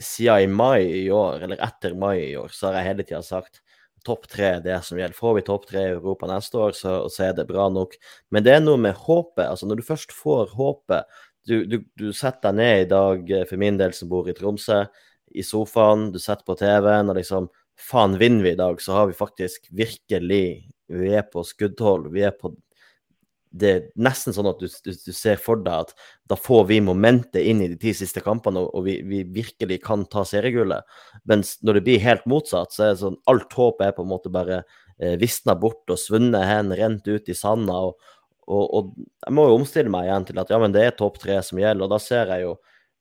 siden 0.00 0.46
i 0.46 0.52
mai 0.56 0.80
i 1.02 1.08
år, 1.12 1.44
eller 1.44 1.60
etter 1.60 1.92
mai 1.98 2.30
i 2.30 2.36
år, 2.40 2.48
så 2.56 2.70
har 2.70 2.80
jeg 2.80 2.88
hele 2.88 3.04
tida 3.04 3.20
sagt 3.24 3.60
topp 4.06 4.24
tre 4.32 4.46
er 4.56 4.62
det 4.64 4.78
som 4.86 4.98
gjelder. 4.98 5.16
Får 5.16 5.34
vi 5.36 5.42
topp 5.44 5.66
tre 5.68 5.82
i 5.84 5.92
Europa 5.94 6.28
neste 6.30 6.56
år, 6.60 6.76
så, 6.76 6.94
så, 7.12 7.26
er 7.26 7.34
det 7.36 7.48
bra 7.50 7.68
nok. 7.72 7.96
Men 8.32 8.46
det 8.46 8.54
er 8.54 8.62
noe 8.64 8.80
med 8.80 8.96
håpet. 8.96 9.44
altså 9.44 9.68
Når 9.68 9.80
du 9.80 9.86
først 9.86 10.14
får 10.16 10.54
håpet, 10.56 11.20
du, 11.48 11.64
du, 11.68 11.78
du, 12.00 12.10
setter 12.16 12.50
deg 12.50 12.58
ned 12.60 12.82
i 12.84 12.90
dag, 12.90 13.30
eh, 13.32 13.46
for 13.48 13.60
min 13.60 13.78
del 13.80 13.94
som 13.96 14.10
bor 14.10 14.28
i 14.28 14.36
Tromsø, 14.36 14.82
i 15.30 15.44
sofaen, 15.46 16.08
du 16.14 16.18
setter 16.20 16.46
på 16.46 16.56
TV-en 16.58 17.12
og 17.12 17.20
liksom 17.20 17.46
Faen, 17.80 18.18
vinner 18.20 18.44
vi 18.44 18.54
i 18.54 18.58
dag, 18.58 18.80
så 18.82 18.98
har 18.98 19.06
vi 19.10 19.16
faktisk 19.16 19.70
virkelig 19.70 20.44
Vi 20.90 21.12
er 21.14 21.22
på 21.22 21.44
skuddhold. 21.46 22.08
Vi 22.10 22.24
er 22.26 22.34
på 22.34 22.52
Det 23.50 23.70
er 23.70 23.86
nesten 23.98 24.34
sånn 24.34 24.46
at 24.46 24.60
du, 24.62 24.66
du, 24.66 24.90
du 24.94 25.12
ser 25.14 25.38
for 25.42 25.58
deg 25.58 25.86
at 25.86 25.94
da 26.30 26.36
får 26.38 26.68
vi 26.68 26.76
momentet 26.86 27.42
inn 27.42 27.62
i 27.64 27.70
de 27.72 27.78
ti 27.82 27.90
siste 27.98 28.22
kampene, 28.22 28.62
og, 28.62 28.70
og 28.78 28.84
vi, 28.86 29.00
vi, 29.02 29.24
virkelig 29.26 29.80
kan 29.82 30.04
ta 30.06 30.22
seriegullet. 30.26 30.86
Mens 31.26 31.56
når 31.66 31.78
det 31.78 31.82
blir 31.88 32.04
helt 32.04 32.28
motsatt, 32.30 32.70
så 32.70 32.84
er 32.84 32.92
det 32.92 33.00
sånn 33.02 33.18
alt 33.30 33.50
håpet 33.58 33.88
er 33.88 33.96
på 33.96 34.06
en 34.06 34.12
måte 34.12 34.30
bare 34.30 34.60
eh, 35.02 35.16
visna 35.18 35.56
bort 35.58 35.90
og 35.90 35.98
svunnet 35.98 36.46
hen, 36.46 36.70
rent 36.78 37.10
ut 37.10 37.26
i 37.30 37.34
sanda. 37.34 37.80
og 37.90 37.98
og, 38.50 38.64
og, 38.74 38.94
jeg 39.26 39.34
må 39.36 39.46
jo 39.46 39.58
omstille 39.60 39.92
meg 39.92 40.08
igjen 40.08 40.26
til 40.26 40.40
at 40.42 40.50
ja, 40.50 40.58
men 40.58 40.72
det 40.74 40.82
er 40.82 40.96
topp 40.98 41.20
tre 41.22 41.38
som 41.46 41.60
gjelder. 41.60 41.86
Og 41.86 41.92
da 41.92 42.00
ser 42.02 42.32
jeg 42.34 42.46
jo 42.46 42.56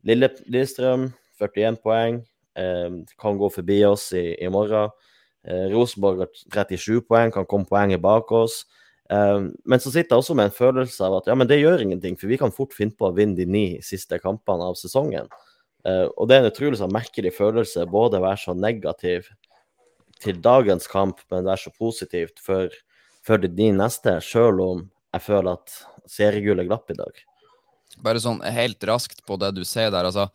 Lille, 0.08 0.30
Lillestrøm, 0.48 1.10
41 1.42 1.80
poeng, 1.84 2.20
kan 3.20 3.38
gå 3.40 3.48
forbi 3.54 3.78
oss 3.88 4.10
i, 4.18 4.34
i 4.42 4.50
morgen. 4.52 4.90
Eh, 5.48 5.70
Rosenborg 5.72 6.26
har 6.26 6.30
37 6.68 7.02
poeng, 7.08 7.32
kan 7.32 7.48
komme 7.48 7.68
poenget 7.70 8.02
bak 8.04 8.32
oss. 8.36 8.64
Eh, 9.10 9.46
men 9.66 9.82
så 9.82 9.92
sitter 9.92 10.16
jeg 10.16 10.24
også 10.24 10.36
med 10.38 10.50
en 10.50 10.58
følelse 10.58 11.06
av 11.06 11.20
at 11.20 11.30
ja, 11.32 11.38
men 11.40 11.48
det 11.50 11.62
gjør 11.62 11.86
ingenting, 11.86 12.18
for 12.20 12.32
vi 12.32 12.40
kan 12.42 12.54
fort 12.56 12.76
finne 12.76 12.96
på 12.98 13.10
å 13.10 13.16
vinne 13.16 13.38
de 13.40 13.48
ni 13.48 13.68
siste 13.86 14.20
kampene 14.22 14.68
av 14.70 14.78
sesongen. 14.80 15.30
Eh, 15.88 16.06
og 16.10 16.28
det 16.28 16.38
er 16.38 16.44
en 16.44 16.52
utrolig 16.52 16.82
sånn 16.82 16.94
merkelig 16.94 17.34
følelse, 17.38 17.88
både 17.90 18.20
å 18.20 18.28
være 18.28 18.44
så 18.44 18.58
negativ 18.58 19.32
til 20.20 20.42
dagens 20.44 20.90
kamp, 20.92 21.24
men 21.32 21.48
være 21.48 21.70
så 21.70 21.74
positivt 21.78 22.42
for, 22.44 22.74
for 23.24 23.40
de 23.40 23.72
neste, 23.72 24.18
sjøl 24.26 24.60
om 24.66 24.88
jeg 25.16 25.26
føler 25.26 25.56
at 25.56 25.78
seriegullet 26.10 26.68
glapp 26.68 26.92
i 26.92 26.98
dag. 27.00 27.24
Bare 28.04 28.20
sånn 28.22 28.44
helt 28.44 28.84
raskt 28.86 29.24
på 29.28 29.40
det 29.40 29.54
du 29.56 29.64
sier 29.68 29.90
der, 29.94 30.06
altså. 30.12 30.28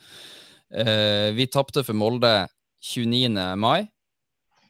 Eh, 0.75 1.31
vi 1.37 1.47
tapte 1.47 1.85
for 1.87 1.95
Molde 1.95 2.49
29. 2.83 3.57
mai. 3.59 3.87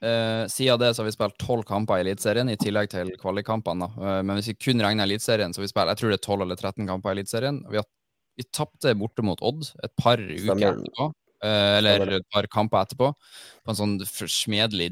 Eh, 0.05 0.45
siden 0.53 0.79
det 0.83 0.91
så 0.95 1.01
har 1.03 1.09
vi 1.09 1.15
spilt 1.17 1.39
tolv 1.41 1.65
kamper 1.65 1.97
i 1.97 2.05
Eliteserien, 2.05 2.51
i 2.53 2.59
tillegg 2.61 2.91
til 2.93 3.11
kvalikkampene. 3.21 3.89
Eh, 3.97 4.21
men 4.23 4.37
hvis 4.37 4.51
vi 4.53 4.57
kun 4.67 4.83
regner 4.85 5.07
Eliteserien, 5.09 5.55
så 5.55 5.63
har 5.63 5.65
vi 5.69 5.73
spilt 5.73 5.93
jeg 5.95 6.01
tror 6.03 6.13
det 6.13 6.19
er 6.21 6.27
12 6.27 6.43
eller 6.45 6.57
13 6.61 6.87
kamper 6.91 7.09
i 7.15 7.17
Eliteserien. 7.19 7.63
Vi, 7.71 7.77
har- 7.81 7.89
vi 8.37 8.45
tapte 8.53 8.93
borte 8.99 9.23
mot 9.25 9.41
Odd 9.41 9.71
et 9.83 9.95
par 9.97 10.19
uker 10.19 10.59
etterpå. 10.75 11.13
Eller 11.79 12.01
et 12.19 12.29
par 12.33 12.47
kamper 12.53 12.85
etterpå. 12.85 13.13
På 13.65 13.73
en 13.73 13.77
sånn 13.81 13.97
forsmedelig, 14.09 14.91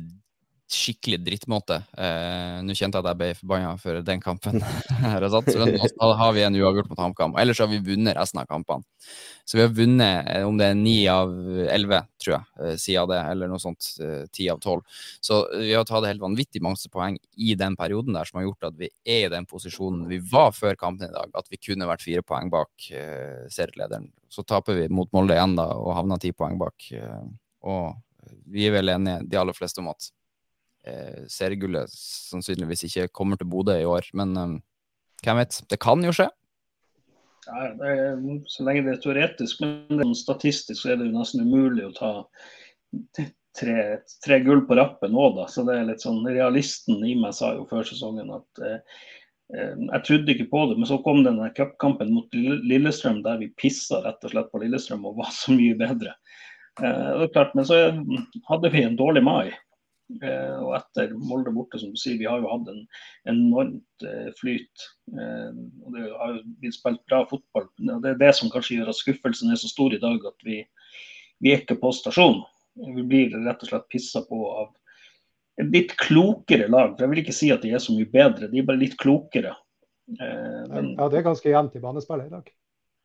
skikkelig 0.76 1.18
drittmåte. 1.26 1.78
Eh, 1.98 2.60
Nå 2.64 2.74
kjente 2.76 2.98
jeg 2.98 3.04
at 3.04 3.10
jeg 3.12 3.18
ble 3.20 3.28
forbanna 3.38 3.72
for 3.80 3.98
den 4.06 4.20
kampen. 4.22 4.58
Men 5.02 5.76
nå 5.76 6.08
har 6.20 6.32
vi 6.36 6.44
en 6.46 6.56
uavgjort 6.60 6.88
mot 6.92 7.02
HamKam. 7.02 7.36
Ellers 7.42 7.60
har 7.62 7.68
vi 7.70 7.80
vunnet 7.84 8.16
resten 8.18 8.40
av 8.42 8.48
kampene. 8.50 8.84
Så 9.44 9.58
vi 9.58 9.64
har 9.64 9.72
vunnet 9.74 10.28
eh, 10.30 10.44
om 10.46 10.56
det 10.60 10.68
er 10.70 10.78
ni 10.78 10.94
av 11.10 11.32
elleve, 11.72 12.02
tror 12.22 12.36
jeg, 12.36 12.44
eh, 12.62 12.76
siden 12.78 13.10
det, 13.10 13.18
eller 13.32 13.50
noe 13.50 13.62
sånt. 13.62 13.88
eh, 14.02 14.22
Ti 14.32 14.46
av 14.52 14.60
tolv. 14.62 14.84
Så 15.20 15.40
vi 15.58 15.72
har 15.74 15.84
tatt 15.88 16.06
helt 16.08 16.22
vanvittig 16.22 16.62
mange 16.62 16.90
poeng 16.92 17.18
i 17.36 17.52
den 17.58 17.74
perioden 17.78 18.14
der 18.16 18.28
som 18.28 18.38
har 18.40 18.46
gjort 18.46 18.68
at 18.70 18.78
vi 18.78 18.88
er 19.04 19.26
i 19.26 19.32
den 19.32 19.48
posisjonen 19.50 20.06
vi 20.10 20.20
var 20.32 20.54
før 20.56 20.78
kampen 20.78 21.08
i 21.10 21.12
dag, 21.12 21.30
at 21.34 21.50
vi 21.50 21.58
kunne 21.60 21.88
vært 21.90 22.04
fire 22.06 22.22
poeng 22.26 22.50
bak 22.52 22.88
eh, 22.94 23.44
serielederen. 23.52 24.08
Så 24.32 24.46
taper 24.48 24.78
vi 24.78 24.88
mot 24.94 25.10
Molde 25.12 25.34
igjen 25.36 25.58
da, 25.58 25.68
og 25.76 25.92
havner 25.98 26.22
ti 26.22 26.30
poeng 26.32 26.56
bak. 26.62 26.86
Eh, 26.96 27.20
og 27.66 27.98
vi 28.46 28.68
er 28.68 28.76
vel 28.78 28.88
enige, 28.94 29.24
de 29.28 29.38
aller 29.40 29.56
fleste, 29.56 29.82
om 29.82 29.90
at 29.90 30.08
eh, 30.86 31.24
seriegullet 31.30 31.90
sannsynligvis 31.92 32.86
ikke 32.88 33.10
kommer 33.14 33.40
til 33.40 33.50
Bodø 33.50 33.76
i 33.78 33.88
år. 33.88 34.08
Men 34.18 34.36
eh, 34.36 34.54
hvem 35.22 35.42
vet? 35.42 35.60
Det 35.70 35.80
kan 35.82 36.02
jo 36.04 36.14
skje. 36.16 36.28
Ja, 37.46 37.68
er, 37.82 38.18
så 38.50 38.64
lenge 38.66 38.84
det 38.86 38.96
er 38.96 39.02
teoretisk, 39.02 39.62
men 39.64 40.02
er 40.02 40.12
statistisk 40.14 40.84
så 40.84 40.92
er 40.92 41.00
det 41.00 41.08
jo 41.08 41.16
nesten 41.16 41.42
umulig 41.42 41.88
å 41.88 41.94
ta 41.96 42.12
tre, 43.58 43.78
tre 44.24 44.38
gull 44.44 44.62
på 44.66 44.76
rappen 44.78 45.16
òg, 45.18 45.40
da. 45.40 45.48
Så 45.50 45.64
det 45.66 45.78
er 45.78 45.88
litt 45.88 46.04
sånn 46.04 46.22
Realisten 46.26 47.02
i 47.06 47.16
meg 47.18 47.34
sa 47.36 47.54
jo 47.56 47.66
før 47.70 47.86
sesongen 47.88 48.30
at 48.36 48.62
eh, 48.62 48.78
eh, 49.56 49.74
jeg 49.74 50.06
trodde 50.06 50.34
ikke 50.34 50.50
på 50.52 50.64
det, 50.70 50.78
men 50.78 50.90
så 50.90 51.00
kom 51.04 51.22
den 51.26 51.40
der 51.42 51.54
cupkampen 51.56 52.14
mot 52.14 52.32
Lillestrøm 52.34 53.22
der 53.26 53.42
vi 53.42 53.52
pissa 53.60 54.02
rett 54.06 54.22
og 54.22 54.34
slett 54.34 54.52
på 54.52 54.62
Lillestrøm 54.62 55.06
og 55.08 55.18
var 55.20 55.34
så 55.34 55.56
mye 55.56 55.76
bedre. 55.78 56.14
Eh, 56.80 57.26
klart, 57.34 57.54
men 57.58 57.68
så 57.68 57.82
hadde 58.48 58.72
vi 58.72 58.86
en 58.86 58.98
dårlig 58.98 59.24
mai. 59.26 59.52
Eh, 60.20 60.56
og 60.60 60.74
etter 60.76 61.12
Molde 61.16 61.52
borte, 61.54 61.78
som 61.80 61.92
du 61.92 61.98
sier, 62.00 62.18
vi 62.20 62.28
har 62.28 62.42
jo 62.42 62.50
hatt 62.50 62.68
en 62.72 62.82
enormt 63.30 64.06
eh, 64.06 64.28
flyt. 64.38 64.86
Eh, 65.14 65.50
og 65.84 65.96
det 65.96 66.06
har 66.10 66.34
jo 66.36 66.42
blitt 66.60 66.76
spilt 66.76 67.02
bra 67.08 67.22
fotball. 67.30 67.68
Og 67.80 68.04
det 68.04 68.12
er 68.12 68.20
det 68.20 68.32
som 68.38 68.50
kanskje 68.52 68.80
gjør 68.80 68.92
at 68.92 69.00
skuffelsen 69.00 69.52
er 69.52 69.60
så 69.60 69.70
stor 69.70 69.94
i 69.94 70.00
dag, 70.02 70.20
at 70.28 70.46
vi, 70.46 70.60
vi 71.42 71.54
er 71.54 71.62
ikke 71.62 71.80
på 71.80 71.94
stasjon. 71.96 72.42
Vi 72.76 73.04
blir 73.06 73.36
rett 73.46 73.64
og 73.64 73.72
slett 73.72 73.90
pissa 73.92 74.24
på 74.28 74.40
av 74.50 74.72
et 75.60 75.68
litt 75.72 75.94
klokere 76.00 76.68
lag. 76.72 76.94
For 76.94 77.04
jeg 77.04 77.12
vil 77.12 77.22
ikke 77.24 77.36
si 77.36 77.52
at 77.54 77.64
de 77.64 77.74
er 77.74 77.82
så 77.84 77.94
mye 77.96 78.08
bedre, 78.10 78.50
de 78.50 78.60
er 78.60 78.68
bare 78.68 78.82
litt 78.82 78.98
klokere. 79.00 79.54
Eh, 80.18 80.60
men 80.72 80.92
Ja, 80.96 81.08
det 81.08 81.22
er 81.22 81.30
ganske 81.30 81.52
jevnt 81.54 81.78
i 81.78 81.84
banespillet 81.84 82.28
i 82.28 82.36
dag. 82.36 82.52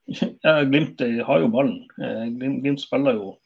ja, 0.48 0.60
Glimt 0.68 1.02
har 1.04 1.44
jo 1.44 1.52
ballen. 1.52 1.82
Glimt, 1.98 2.62
Glimt 2.64 2.84
spiller 2.84 3.20
jo. 3.20 3.38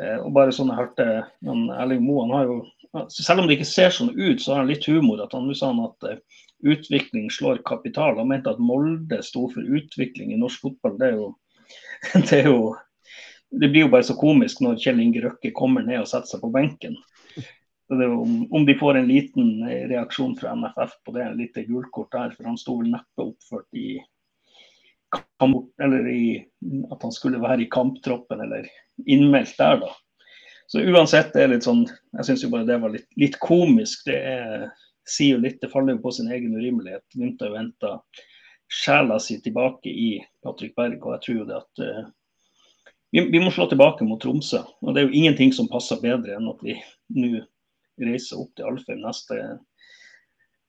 Og 0.00 0.30
bare 0.32 0.52
sånn 0.54 0.70
jeg 0.70 0.78
hørte 0.78 1.04
Erling 1.44 2.04
Moe, 2.06 2.22
han 2.22 2.32
har 2.32 2.44
jo 2.46 2.60
Selv 3.10 3.40
om 3.40 3.46
det 3.46 3.58
ikke 3.58 3.68
ser 3.70 3.92
sånn 3.94 4.12
ut, 4.16 4.40
så 4.42 4.54
har 4.54 4.64
han 4.64 4.70
litt 4.70 4.86
humor. 4.90 5.22
at 5.22 5.34
han 5.36 5.46
sa 5.54 5.70
han 5.70 5.84
at 5.84 6.08
eh, 6.08 6.22
utvikling 6.66 7.30
slår 7.30 7.62
kapital. 7.66 8.18
Han 8.18 8.32
mente 8.32 8.50
at 8.50 8.62
Molde 8.62 9.22
sto 9.22 9.46
for 9.52 9.62
utvikling 9.62 10.32
i 10.34 10.40
norsk 10.40 10.66
fotball. 10.66 10.98
Det 10.98 11.12
jo 11.14 11.28
det, 12.30 12.42
jo, 12.48 12.74
det 13.50 13.68
blir 13.68 13.86
jo 13.86 13.92
bare 13.92 14.06
så 14.08 14.16
komisk 14.18 14.62
når 14.64 14.80
Kjell 14.82 15.00
Inge 15.04 15.22
Røkke 15.22 15.52
kommer 15.54 15.86
ned 15.86 16.02
og 16.02 16.10
setter 16.10 16.34
seg 16.34 16.42
på 16.42 16.52
benken. 16.54 16.98
Om, 17.90 18.34
om 18.54 18.66
de 18.66 18.76
får 18.78 19.00
en 19.00 19.08
liten 19.10 19.64
eh, 19.66 19.86
reaksjon 19.90 20.36
fra 20.38 20.54
NFF 20.54 20.98
på 21.06 21.14
det, 21.14 21.24
et 21.26 21.38
lite 21.38 21.66
gulkort 21.66 22.12
der, 22.14 22.34
for 22.36 22.46
han 22.46 22.58
sto 22.58 22.76
vel 22.78 22.92
neppe 22.92 23.26
oppført 23.32 23.66
i 23.78 23.98
kamp, 25.10 25.72
eller 25.82 26.06
i, 26.10 26.38
at 26.90 27.02
han 27.02 27.14
skulle 27.14 27.42
være 27.42 27.64
i 27.64 27.70
kamptroppen 27.72 28.44
eller 28.46 28.68
innmeldt 29.10 29.56
der, 29.58 29.82
da. 29.82 29.90
Så 30.70 30.80
uansett, 30.86 31.32
det 31.34 31.42
er 31.42 31.50
litt 31.50 31.66
sånn 31.66 31.82
Jeg 31.88 32.26
syns 32.28 32.44
jo 32.44 32.50
bare 32.52 32.68
det 32.68 32.78
var 32.78 32.92
litt, 32.94 33.08
litt 33.18 33.36
komisk. 33.42 34.04
Det 34.06 34.18
er, 34.18 34.68
sier 35.08 35.34
jo 35.34 35.42
litt, 35.42 35.58
det 35.62 35.70
faller 35.72 35.96
jo 35.96 36.04
på 36.04 36.12
sin 36.14 36.30
egen 36.30 36.54
urimelighet. 36.54 37.02
Jo 37.18 37.54
henta 37.56 37.96
sjela 38.70 39.18
si 39.18 39.40
tilbake 39.42 39.90
i 39.90 40.10
Patrick 40.44 40.76
Berg, 40.78 41.00
og 41.02 41.16
jeg 41.16 41.22
tror 41.24 41.38
jo 41.40 41.46
det 41.48 41.56
at 41.58 41.82
uh, 41.82 42.04
vi, 43.10 43.24
vi 43.32 43.40
må 43.42 43.50
slå 43.50 43.66
tilbake 43.66 44.06
mot 44.06 44.20
Tromsø. 44.22 44.62
Og 44.84 44.94
det 44.94 45.02
er 45.02 45.08
jo 45.08 45.18
ingenting 45.22 45.50
som 45.56 45.68
passer 45.70 45.98
bedre 46.02 46.36
enn 46.36 46.46
at 46.52 46.62
vi 46.62 46.76
nå 47.18 47.42
reiser 48.00 48.38
opp 48.38 48.54
til 48.54 48.70
Alfheim 48.70 49.02
neste, 49.02 49.40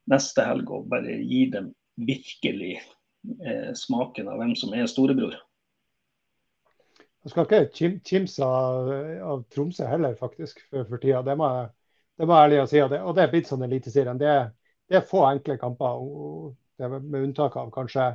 neste 0.10 0.48
helg 0.48 0.74
og 0.74 0.90
bare 0.90 1.22
gir 1.22 1.54
dem 1.54 1.70
virkelig 2.10 2.80
uh, 2.82 3.70
smaken 3.78 4.34
av 4.34 4.42
hvem 4.42 4.58
som 4.58 4.74
er 4.74 4.90
storebror. 4.90 5.38
Jeg 7.22 7.32
skal 7.32 7.46
ikke 7.46 7.60
kim, 7.76 8.00
kimse 8.06 8.46
av, 8.46 8.90
av 9.32 9.44
Tromsø 9.54 9.86
heller, 9.86 10.16
faktisk, 10.18 10.64
for, 10.72 10.88
for 10.90 11.02
tida. 11.04 11.22
Det 11.26 11.36
må 11.38 11.50
det 12.20 12.28
må 12.28 12.36
jeg 12.38 12.48
ærlig 12.48 12.64
si. 12.70 12.82
Og 12.84 12.90
det, 12.92 13.00
og 13.02 13.16
det 13.18 13.24
er 13.24 13.32
blitt 13.32 13.50
sånn 13.50 13.66
Eliteserien. 13.66 14.18
Det, 14.22 14.34
det 14.90 14.98
er 15.00 15.06
få 15.10 15.24
enkle 15.30 15.58
kamper, 15.62 16.02
det 16.78 16.86
er 16.88 16.98
med 17.00 17.22
unntak 17.28 17.56
av 17.62 17.70
kanskje 17.74 18.08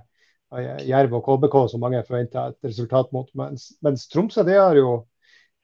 Jerv 0.86 1.16
og 1.18 1.24
KBK, 1.26 1.56
som 1.72 1.82
mange 1.82 2.02
forventer 2.06 2.52
et 2.52 2.68
resultat 2.68 3.10
mot. 3.14 3.30
Mens, 3.38 3.72
mens 3.82 4.06
Tromsø 4.12 4.44
de 4.46 4.54
har 4.58 4.78
jo, 4.78 4.92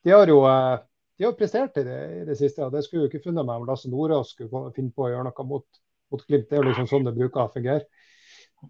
de 0.07 0.15
har 0.15 0.31
jo 0.31 0.41
eh, 0.51 0.79
de 1.19 1.27
har 1.29 1.37
prestert 1.39 1.77
i 1.79 1.85
det, 1.87 1.99
i 2.23 2.25
det 2.27 2.37
siste. 2.39 2.65
og 2.67 2.73
Det 2.75 2.83
skulle 2.87 3.05
jo 3.07 3.11
ikke 3.13 3.23
funnet 3.29 3.47
meg 3.47 3.61
om 3.63 3.69
Lasse 3.69 3.91
Nordås 3.91 4.35
skulle 4.35 4.73
finne 4.75 4.91
på 4.97 5.07
å 5.07 5.13
gjøre 5.13 5.29
noe 5.29 5.47
mot, 5.47 5.67
mot 6.11 6.25
Glimt. 6.27 6.49
Det 6.51 6.59
er 6.59 6.63
jo 6.65 6.69
liksom 6.71 6.91
sånn 6.91 7.07
det 7.07 7.15
bruker 7.19 7.45
å 7.45 7.53
fungere. 7.55 7.87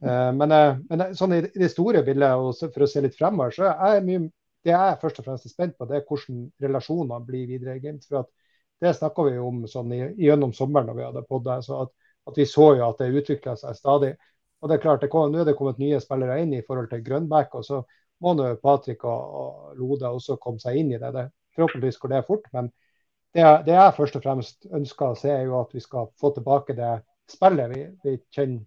Eh, 0.02 0.32
Men, 0.36 0.52
eh, 0.52 0.76
men 0.90 1.16
sånn 1.16 1.36
i 1.38 1.42
det 1.48 1.70
store 1.72 2.04
bildet, 2.06 2.36
og 2.36 2.56
for 2.74 2.84
å 2.86 2.90
se 2.90 3.02
litt 3.04 3.16
fremover, 3.18 3.54
så 3.56 3.70
er 3.72 3.98
jeg 3.98 4.06
mye 4.08 4.22
det 4.64 4.72
jeg 4.72 4.98
først 5.00 5.18
og 5.20 5.26
fremst 5.26 5.46
er 5.46 5.52
spent 5.52 5.76
på, 5.78 5.86
det 5.90 5.98
er 5.98 6.04
hvordan 6.06 6.44
relasjonene 6.62 7.18
blir 7.26 7.48
videre 7.50 7.78
Glimt. 7.82 8.04
For 8.08 8.28
det 8.82 8.94
snakka 8.98 9.24
vi 9.28 9.38
om 9.38 9.64
sånn 9.70 9.92
gjennom 10.18 10.54
sommeren 10.54 10.90
når 10.90 10.98
vi 10.98 11.06
hadde 11.06 11.24
podda. 11.28 11.58
At, 11.82 11.92
at 12.30 12.38
vi 12.38 12.46
så 12.46 12.72
jo 12.78 12.86
at 12.88 13.02
det 13.02 13.10
utvikla 13.22 13.56
seg 13.58 13.78
stadig. 13.78 14.12
Og 14.62 14.70
det 14.70 14.78
er 14.78 14.84
klart, 14.84 15.02
det 15.02 15.10
kom, 15.10 15.32
Nå 15.32 15.42
er 15.42 15.48
det 15.50 15.56
kommet 15.58 15.80
nye 15.82 15.98
spillere 16.02 16.38
inn 16.42 16.54
i 16.54 16.62
forhold 16.66 16.90
til 16.90 17.02
Grønbæk. 17.06 17.54
og 17.58 17.66
så 17.66 17.82
må 18.22 18.34
nå 18.38 18.52
Patrick 18.62 19.02
og 19.04 19.72
Lode 19.78 20.10
også 20.14 20.38
komme 20.42 20.62
seg 20.62 20.78
inn 20.78 20.92
i 20.94 21.00
det. 21.02 21.10
det 21.14 21.30
forhåpentligvis 21.56 21.98
går 21.98 22.14
det 22.14 22.24
fort. 22.26 22.46
Men 22.52 22.70
det, 23.34 23.46
det 23.66 23.74
jeg 23.74 23.94
først 23.96 24.18
og 24.18 24.22
fremst 24.22 24.68
ønsker 24.70 25.08
å 25.08 25.18
se, 25.18 25.30
er 25.30 25.48
jo 25.48 25.58
at 25.60 25.74
vi 25.74 25.82
skal 25.82 26.10
få 26.20 26.30
tilbake 26.36 26.76
det 26.78 26.92
spillet 27.32 27.72
vi, 27.72 27.86
vi 28.04 28.18
kjenner 28.34 28.62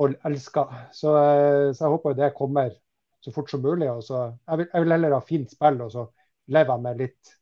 og 0.00 0.16
elsker. 0.26 0.72
Så, 0.96 1.14
eh, 1.14 1.72
så 1.76 1.84
jeg 1.84 1.94
håper 1.94 2.16
det 2.18 2.34
kommer 2.36 2.72
så 3.24 3.32
fort 3.34 3.50
som 3.50 3.62
mulig. 3.62 3.88
Og 3.90 4.02
så, 4.06 4.24
jeg, 4.48 4.62
vil, 4.62 4.68
jeg 4.72 4.84
vil 4.84 4.96
heller 4.96 5.16
ha 5.16 5.22
fint 5.26 5.54
spill, 5.54 5.80
og 5.84 5.94
så 5.94 6.06
lever 6.52 6.74
jeg 6.74 6.86
med 6.86 7.02
litt, 7.02 7.34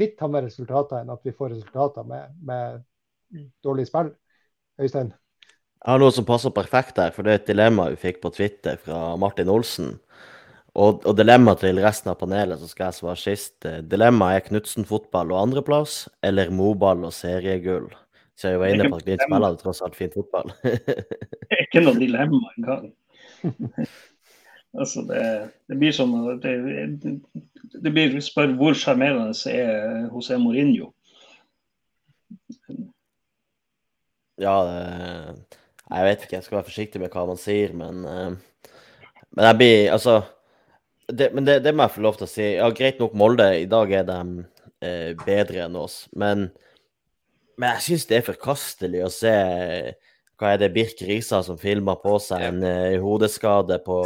litt 0.00 0.18
tamme 0.18 0.42
resultater 0.44 1.00
enn 1.00 1.14
at 1.14 1.24
vi 1.26 1.34
får 1.36 1.54
resultater 1.54 2.06
med, 2.08 2.36
med 2.46 3.48
dårlig 3.64 3.88
spill. 3.90 4.12
Øystein? 4.80 5.14
Jeg 5.80 5.94
har 5.94 6.02
noe 6.02 6.12
som 6.12 6.26
passer 6.28 6.52
perfekt 6.52 6.98
her, 7.00 7.12
for 7.14 7.24
det 7.24 7.32
er 7.32 7.40
et 7.40 7.48
dilemma 7.48 7.88
vi 7.94 8.00
fikk 8.00 8.20
på 8.20 8.32
Twitter 8.34 8.76
fra 8.82 9.14
Martin 9.20 9.48
Olsen. 9.48 9.94
Og, 10.78 11.00
og 11.08 11.16
dilemmaet 11.18 11.64
til 11.64 11.80
resten 11.82 12.12
av 12.12 12.18
panelet, 12.20 12.60
så 12.60 12.68
skal 12.70 12.90
jeg 12.90 12.98
svare 13.00 13.18
sist. 13.18 13.56
Dilemmaet 13.90 14.36
er 14.36 14.44
Knutsen-fotball 14.50 15.32
og 15.32 15.40
andreplass, 15.40 16.04
eller 16.22 16.52
Moball 16.54 17.02
og 17.08 17.14
seriegull. 17.16 17.88
Så 18.38 18.52
jeg 18.52 18.60
var 18.60 18.72
inne 18.72 18.86
på 18.88 19.00
at 19.00 19.08
Glimt 19.08 19.24
spiller 19.26 19.56
tross 19.60 19.82
alt 19.84 19.96
fin 19.98 20.12
fotball. 20.14 20.52
Det 20.64 21.56
er 21.56 21.66
ikke 21.66 21.82
noe 21.84 21.98
dilemma 21.98 22.54
engang. 22.56 22.86
altså 24.76 25.02
det, 25.08 25.22
det 25.70 25.78
blir 25.80 25.94
sånn 25.94 26.14
det, 26.42 26.54
det 27.80 27.92
blir 27.94 28.16
spør 28.24 28.54
hvor 28.58 28.76
sjarmerende 28.78 29.34
er 29.52 30.08
José 30.10 30.38
Mourinho. 30.40 30.92
Ja, 34.40 34.56
jeg 35.90 36.06
vet 36.06 36.22
ikke, 36.24 36.36
jeg 36.38 36.46
skal 36.46 36.60
være 36.60 36.68
forsiktig 36.68 37.00
med 37.02 37.12
hva 37.12 37.26
man 37.28 37.40
sier, 37.40 37.74
men 37.76 38.04
eh, 38.06 38.30
Men 39.30 39.46
jeg 39.46 39.56
blir 39.58 39.92
Altså 39.94 40.22
det, 41.10 41.32
Men 41.34 41.44
det, 41.44 41.62
det 41.64 41.74
må 41.74 41.84
jeg 41.84 41.96
få 41.96 42.04
lov 42.06 42.16
til 42.18 42.26
å 42.26 42.30
si. 42.30 42.46
Ja, 42.54 42.70
greit 42.70 43.00
nok, 43.02 43.14
Molde, 43.18 43.48
i 43.58 43.66
dag 43.66 43.92
er 43.92 44.04
de 44.06 44.20
eh, 44.86 45.10
bedre 45.26 45.66
enn 45.66 45.76
oss, 45.76 46.04
men 46.12 46.50
Men 47.58 47.74
jeg 47.74 47.84
syns 47.88 48.06
det 48.08 48.16
er 48.16 48.28
forkastelig 48.30 49.02
å 49.04 49.12
se 49.12 49.34
hva 50.40 50.54
er 50.54 50.60
det 50.62 50.72
Birk 50.72 51.02
Risa 51.04 51.42
som 51.44 51.58
filmer 51.60 51.98
på 52.00 52.14
seg 52.24 52.40
en 52.48 52.62
eh, 52.64 52.96
hodeskade 53.02 53.76
på, 53.84 53.98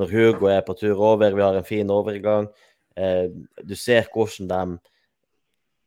når 0.00 0.12
Hugo 0.14 0.48
er 0.48 0.62
på 0.64 0.76
tur 0.78 0.96
over. 0.96 1.34
Vi 1.36 1.44
har 1.44 1.58
en 1.58 1.66
fin 1.68 1.90
overgang. 1.92 2.48
Eh, 2.96 3.26
du 3.62 3.74
ser 3.76 4.08
hvordan 4.12 4.48
de 4.48 4.78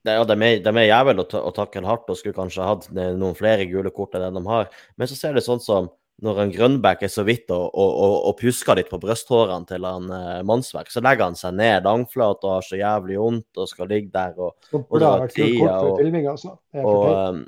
det, 0.08 0.14
ja, 0.16 0.24
de, 0.24 0.36
er, 0.46 0.60
de 0.64 0.72
er 0.80 0.86
jævel 0.88 1.20
å, 1.20 1.26
ta, 1.28 1.42
å 1.44 1.52
takle 1.52 1.82
hardt 1.84 2.08
og 2.08 2.16
skulle 2.16 2.38
kanskje 2.38 2.64
hatt 2.64 2.86
noen 2.96 3.36
flere 3.36 3.66
gule 3.68 3.92
kort 3.92 4.14
enn 4.16 4.38
de 4.38 4.44
har. 4.48 4.70
Men 4.96 5.10
så 5.12 5.18
ser 5.18 5.36
det 5.36 5.44
sånn 5.44 5.60
som 5.60 5.90
når 6.24 6.40
en 6.44 6.52
Grønbæk 6.52 7.04
er 7.08 7.12
så 7.12 7.24
vidt 7.28 7.52
og, 7.56 7.66
og, 7.74 7.92
og, 8.04 8.14
og 8.30 8.38
pjusker 8.40 8.80
litt 8.80 8.90
på 8.92 9.00
brysthårene 9.00 9.68
til 9.68 9.86
han 9.88 10.08
eh, 10.12 10.40
Mannsverk, 10.48 10.90
så 10.92 11.04
legger 11.04 11.30
han 11.30 11.38
seg 11.40 11.56
ned 11.56 11.88
langflat 11.88 12.44
og 12.44 12.56
har 12.58 12.66
så 12.68 12.80
jævlig 12.80 13.20
vondt 13.22 13.60
og 13.64 13.70
skal 13.72 13.92
ligge 13.92 14.12
der 14.16 14.36
og, 14.40 14.56
Og 14.82 15.00
dra 15.00 15.14
tida, 15.36 15.78
og- 15.80 16.02
altså. 16.34 16.56
Og, 16.84 17.06
um, 17.40 17.46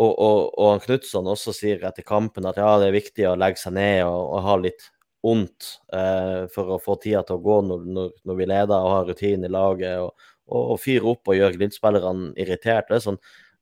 og, 0.00 0.12
og, 0.16 0.38
og 0.60 0.86
Knutson 0.86 1.28
også 1.28 1.52
sier 1.54 1.82
etter 1.84 2.06
kampen 2.06 2.48
at 2.48 2.58
ja, 2.60 2.70
det 2.80 2.88
er 2.88 2.96
viktig 2.96 3.26
å 3.28 3.36
legge 3.38 3.60
seg 3.60 3.76
ned 3.76 4.06
og, 4.06 4.22
og 4.32 4.46
ha 4.46 4.56
litt 4.62 4.86
vondt 5.24 5.68
eh, 5.92 6.46
for 6.54 6.76
å 6.76 6.80
få 6.80 6.96
tida 7.02 7.22
til 7.26 7.36
å 7.36 7.44
gå 7.44 7.58
når, 7.66 7.84
når, 7.96 8.12
når 8.24 8.38
vi 8.38 8.48
leder 8.48 8.86
og 8.86 8.94
har 8.94 9.10
rutine 9.10 9.48
i 9.48 9.52
laget, 9.52 10.00
og, 10.00 10.30
og, 10.48 10.62
og 10.74 10.80
fyre 10.80 11.12
opp 11.12 11.30
og 11.30 11.36
gjøre 11.36 11.58
Glimt-spillerne 11.58 12.32
irritert. 12.40 12.88
Det 12.88 12.98
er 12.98 13.04
sånn. 13.04 13.20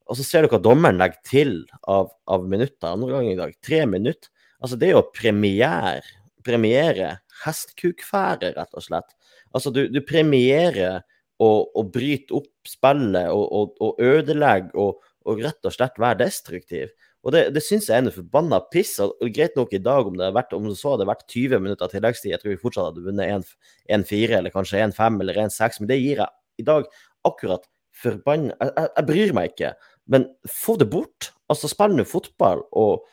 Og 0.09 0.17
så 0.17 0.25
ser 0.25 0.45
du 0.45 0.53
hva 0.53 0.61
dommeren 0.63 1.01
legger 1.01 1.19
til 1.27 1.53
av, 1.83 2.13
av 2.31 2.47
minutter 2.49 2.89
andre 2.89 3.11
gang 3.13 3.27
i 3.29 3.37
dag. 3.37 3.53
Tre 3.65 3.83
minutter. 3.89 4.31
Altså, 4.59 4.79
det 4.79 4.89
er 4.89 4.97
jo 4.97 5.05
premiere, 5.15 6.01
premiere 6.43 7.13
hestkukfære, 7.43 8.55
rett 8.55 8.79
og 8.79 8.83
slett. 8.83 9.13
Altså, 9.53 9.71
du, 9.75 9.85
du 9.91 9.99
premierer 10.07 11.03
å, 11.39 11.49
å 11.67 11.83
bryte 11.87 12.35
opp 12.39 12.67
spillet 12.67 13.29
og, 13.31 13.45
og, 13.45 13.77
og 13.83 14.01
ødelegge 14.03 14.75
og, 14.79 15.05
og 15.27 15.41
rett 15.43 15.67
og 15.67 15.75
slett 15.75 15.99
være 15.99 16.21
destruktiv. 16.23 16.91
Og 17.25 17.33
det, 17.35 17.41
det 17.55 17.63
syns 17.65 17.89
jeg 17.89 17.97
er 17.97 18.05
en 18.05 18.15
forbanna 18.15 18.61
piss. 18.71 18.93
Og 19.03 19.19
greit 19.35 19.57
nok 19.59 19.73
i 19.75 19.81
dag, 19.83 20.07
om 20.07 20.15
det, 20.15 20.23
hadde 20.27 20.37
vært, 20.37 20.55
om 20.55 20.69
så 20.71 20.93
hadde 20.95 21.09
vært 21.09 21.25
20 21.27 21.63
minutter 21.65 21.91
tilleggstid, 21.91 22.31
jeg 22.33 22.41
tror 22.43 22.53
vi 22.53 22.61
fortsatt 22.61 22.91
hadde 22.91 23.05
vunnet 23.09 23.51
1-4 23.91 24.39
eller 24.39 24.55
kanskje 24.55 24.81
1-5 24.85 25.19
eller 25.25 25.43
1-6, 25.47 25.81
men 25.81 25.91
det 25.91 25.99
gir 25.99 26.23
jeg 26.23 26.63
i 26.63 26.67
dag 26.67 26.87
akkurat 27.27 27.67
forbanna 27.99 28.55
jeg, 28.55 28.71
jeg, 28.75 28.89
jeg 28.95 29.07
bryr 29.09 29.35
meg 29.35 29.53
ikke, 29.53 29.73
men 30.13 30.27
få 30.47 30.77
det 30.79 30.89
bort. 30.91 31.31
Altså, 31.51 31.69
spill 31.71 31.95
nå 31.97 32.05
fotball, 32.07 32.63
og 32.77 33.07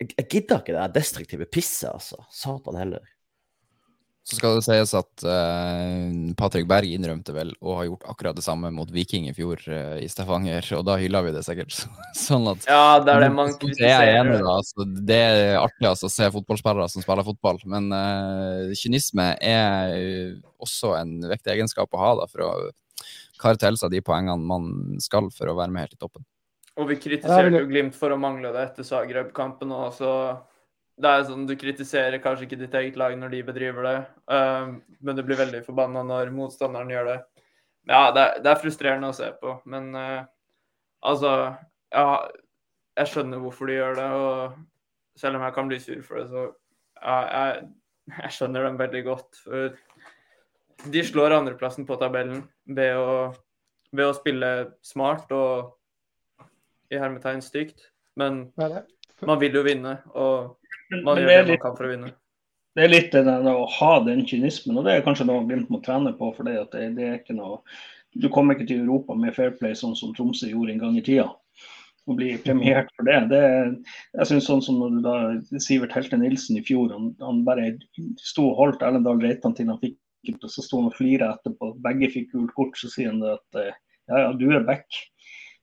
jeg, 0.00 0.14
jeg 0.16 0.28
gidder 0.32 0.62
ikke 0.62 0.76
det 0.76 0.90
destruktive 0.96 1.48
pisset, 1.50 1.90
altså. 1.92 2.22
Satan 2.32 2.78
heller. 2.80 3.04
Så 4.30 4.36
skal 4.38 4.60
det 4.60 4.62
sies 4.62 4.92
at 4.94 5.24
uh, 5.26 6.34
Patrick 6.38 6.68
Berg 6.70 6.86
innrømte 6.94 7.32
vel 7.34 7.48
å 7.58 7.74
ha 7.80 7.86
gjort 7.88 8.04
akkurat 8.12 8.36
det 8.38 8.44
samme 8.44 8.70
mot 8.70 8.90
Viking 8.94 9.26
i 9.26 9.34
fjor 9.34 9.58
uh, 9.66 9.96
i 9.98 10.06
Stavanger, 10.10 10.62
og 10.78 10.84
da 10.86 10.94
hylla 11.00 11.24
vi 11.26 11.32
det 11.34 11.42
sikkert. 11.42 11.74
sånn 12.14 12.46
at 12.52 12.68
Ja, 12.70 13.00
det 13.02 13.16
er 13.16 13.24
det 13.26 13.32
man 13.34 13.50
er 13.50 13.58
kritiserer. 13.58 14.30
da. 14.36 14.52
Altså, 14.54 14.86
det 14.86 15.18
er 15.18 15.58
artig 15.58 15.88
altså, 15.90 16.06
å 16.06 16.14
se 16.14 16.30
fotballspillere 16.36 16.86
som 16.92 17.02
spiller 17.02 17.26
fotball, 17.26 17.58
men 17.74 17.90
uh, 17.90 18.70
kynisme 18.78 19.32
er 19.34 19.96
også 20.62 20.94
en 21.00 21.16
viktig 21.26 21.56
egenskap 21.56 21.90
å 21.90 22.04
ha 22.04 22.12
da, 22.22 22.28
for 22.30 22.46
å 22.46 22.52
kare 23.40 23.58
til 23.58 23.80
seg 23.80 23.90
de 23.90 24.04
poengene 24.04 24.46
man 24.46 25.00
skal 25.02 25.32
for 25.34 25.50
å 25.50 25.56
være 25.58 25.74
med 25.74 25.88
helt 25.88 25.98
i 25.98 26.00
toppen. 26.04 26.22
Og 26.78 26.86
vi 26.86 27.00
kritiserte 27.02 27.50
er 27.50 27.64
jo 27.64 27.66
Glimt 27.68 27.98
for 27.98 28.14
å 28.14 28.20
mangle 28.20 28.52
det 28.54 28.62
etter 28.68 28.86
Zagreb-kampen 28.86 29.74
og 29.74 29.90
så 29.96 30.12
det 31.00 31.10
er 31.10 31.24
sånn 31.28 31.46
du 31.48 31.54
kritiserer 31.58 32.20
kanskje 32.22 32.46
ikke 32.46 32.58
ditt 32.60 32.74
eget 32.76 32.98
lag 33.00 33.16
når 33.18 33.32
de 33.34 33.42
bedriver 33.46 33.86
det, 33.86 33.96
eh, 34.36 34.72
men 35.00 35.16
du 35.16 35.22
blir 35.24 35.40
veldig 35.40 35.62
forbanna 35.66 36.04
når 36.06 36.32
motstanderen 36.34 36.92
gjør 36.92 37.10
det. 37.14 37.18
Ja, 37.88 38.10
det 38.14 38.22
er, 38.22 38.40
det 38.44 38.52
er 38.52 38.60
frustrerende 38.60 39.10
å 39.10 39.16
se 39.16 39.30
på, 39.40 39.56
men 39.70 39.90
uh, 39.96 40.22
altså 41.00 41.30
Ja, 41.90 42.28
jeg 43.00 43.10
skjønner 43.10 43.40
hvorfor 43.42 43.70
de 43.70 43.78
gjør 43.78 43.96
det, 43.98 44.08
og 44.14 45.18
selv 45.18 45.38
om 45.38 45.46
jeg 45.46 45.54
kan 45.56 45.70
bli 45.70 45.78
sur 45.82 46.02
for 46.06 46.20
det, 46.20 46.26
så 46.30 46.42
ja, 47.00 47.16
jeg, 47.24 47.64
jeg 48.12 48.34
skjønner 48.36 48.66
dem 48.68 48.78
veldig 48.78 49.00
godt. 49.08 49.40
For 49.42 50.90
de 50.92 51.02
slår 51.08 51.34
andreplassen 51.34 51.88
på 51.88 51.96
tabellen 52.00 52.44
ved 52.68 52.94
å, 53.00 53.16
ved 53.96 54.10
å 54.10 54.16
spille 54.16 54.52
smart 54.86 55.32
og 55.34 56.44
i 56.92 57.00
hermetegn 57.00 57.42
stygt. 57.44 57.88
Men 58.20 58.52
Men 58.60 58.76
det- 58.76 58.86
man 59.28 59.40
vil 59.40 59.60
jo 59.60 59.62
vinne, 59.66 59.98
og 60.14 61.02
man 61.04 61.20
gjør 61.20 61.30
det, 61.30 61.38
litt, 61.48 61.60
man 61.60 61.62
kan 61.64 61.78
for 61.78 61.88
å 61.88 61.92
vinne. 61.92 62.12
det 62.76 62.84
er 62.84 62.92
litt 62.92 63.10
det 63.14 63.24
der 63.28 63.48
å 63.52 63.68
ha 63.78 63.92
den 64.06 64.24
kynismen, 64.28 64.78
og 64.78 64.86
det 64.86 64.96
er 64.96 65.06
kanskje 65.06 65.28
noe 65.28 65.46
Glimt 65.48 65.70
må 65.72 65.82
trene 65.84 66.14
på. 66.16 66.32
for 66.36 66.48
det, 66.48 66.56
det, 66.72 66.86
det 66.98 67.08
er 67.08 67.18
ikke 67.20 67.38
noe 67.38 67.60
Du 68.18 68.28
kommer 68.32 68.56
ikke 68.56 68.66
til 68.66 68.82
Europa 68.82 69.14
med 69.14 69.36
fair 69.36 69.52
play 69.58 69.76
sånn 69.78 69.94
som 69.98 70.14
Tromsø 70.16 70.50
gjorde 70.50 70.74
en 70.74 70.82
gang 70.82 70.96
i 70.98 71.04
tida. 71.06 71.28
Å 72.08 72.14
bli 72.16 72.32
premiert 72.42 72.88
for 72.96 73.06
det. 73.06 73.18
det 73.30 73.42
jeg 74.18 74.26
synes 74.26 74.48
sånn 74.48 74.62
som 74.66 74.80
når 74.80 74.96
du 74.96 75.00
da 75.04 75.60
Sivert 75.62 75.94
Helte 75.94 76.18
Nilsen 76.18 76.58
i 76.58 76.64
fjor, 76.66 76.90
han, 76.90 77.12
han 77.22 77.44
bare 77.46 77.74
sto 78.18 78.48
og 78.50 78.56
holdt 78.58 78.82
Erlendal 78.82 79.20
Reitan 79.22 79.54
til 79.54 79.70
han 79.70 79.78
fikk 79.82 79.98
og 80.28 80.50
så 80.52 80.64
sto 80.64 80.80
han 80.80 80.90
og 80.90 80.96
flira 80.96 81.30
etterpå. 81.34 81.74
Begge 81.84 82.10
fikk 82.12 82.34
gult 82.34 82.52
kort. 82.56 82.76
Så 82.78 82.90
sier 82.92 83.12
han 83.12 83.22
at 83.24 83.58
eh, 83.58 83.72
ja, 84.10 84.26
ja, 84.26 84.30
du 84.36 84.50
er 84.52 84.66
back. 84.66 84.88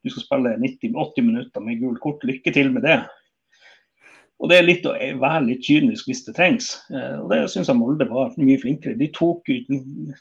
Du 0.06 0.10
skal 0.14 0.26
spille 0.26 0.56
90-80 0.62 1.26
minutter 1.26 1.64
med 1.64 1.82
gult 1.82 2.02
kort. 2.04 2.26
Lykke 2.28 2.54
til 2.56 2.72
med 2.74 2.88
det. 2.88 3.00
Og 4.38 4.52
Det 4.52 4.58
er 4.58 4.68
litt 4.68 4.86
å 4.86 4.94
være 4.94 5.46
litt 5.48 5.66
kynisk 5.66 6.10
hvis 6.10 6.24
det 6.28 6.36
trengs. 6.38 6.70
Eh, 6.94 7.16
og 7.24 7.32
Det 7.32 7.40
syns 7.50 7.72
jeg 7.72 7.80
Molde 7.80 8.06
var 8.10 8.36
mye 8.38 8.60
flinkere. 8.62 8.98
De 9.00 9.10
tok 9.14 9.50
ut 9.50 9.72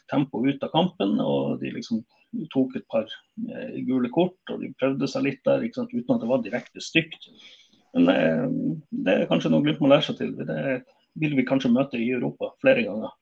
tempo 0.09 0.41
ut 0.45 0.63
av 0.65 0.73
kampen. 0.73 1.19
og 1.21 1.59
de 1.61 1.73
liksom 1.75 2.01
tok 2.53 2.75
et 2.75 2.87
par 2.91 3.05
eh, 3.05 3.77
gule 3.85 4.09
kort 4.13 4.51
og 4.51 4.61
de 4.61 4.73
prøvde 4.79 5.07
seg 5.07 5.23
litt 5.23 5.43
der 5.45 5.63
ikke 5.63 5.81
sant? 5.81 5.93
uten 5.93 6.15
at 6.15 6.23
det 6.23 6.31
var 6.31 6.41
direkte 6.43 6.81
stygt. 6.81 7.29
Men 7.93 8.09
eh, 8.13 8.47
det 9.05 9.13
er 9.13 9.29
kanskje 9.29 9.53
noe 9.53 9.65
Glimt 9.65 9.83
må 9.83 9.91
lære 9.93 10.09
seg 10.09 10.17
til. 10.17 10.33
Det 10.41 10.81
vil 11.21 11.37
vi 11.37 11.45
kanskje 11.45 11.73
møte 11.73 12.01
i 12.01 12.09
Europa 12.09 12.55
flere 12.61 12.87
ganger. 12.89 13.13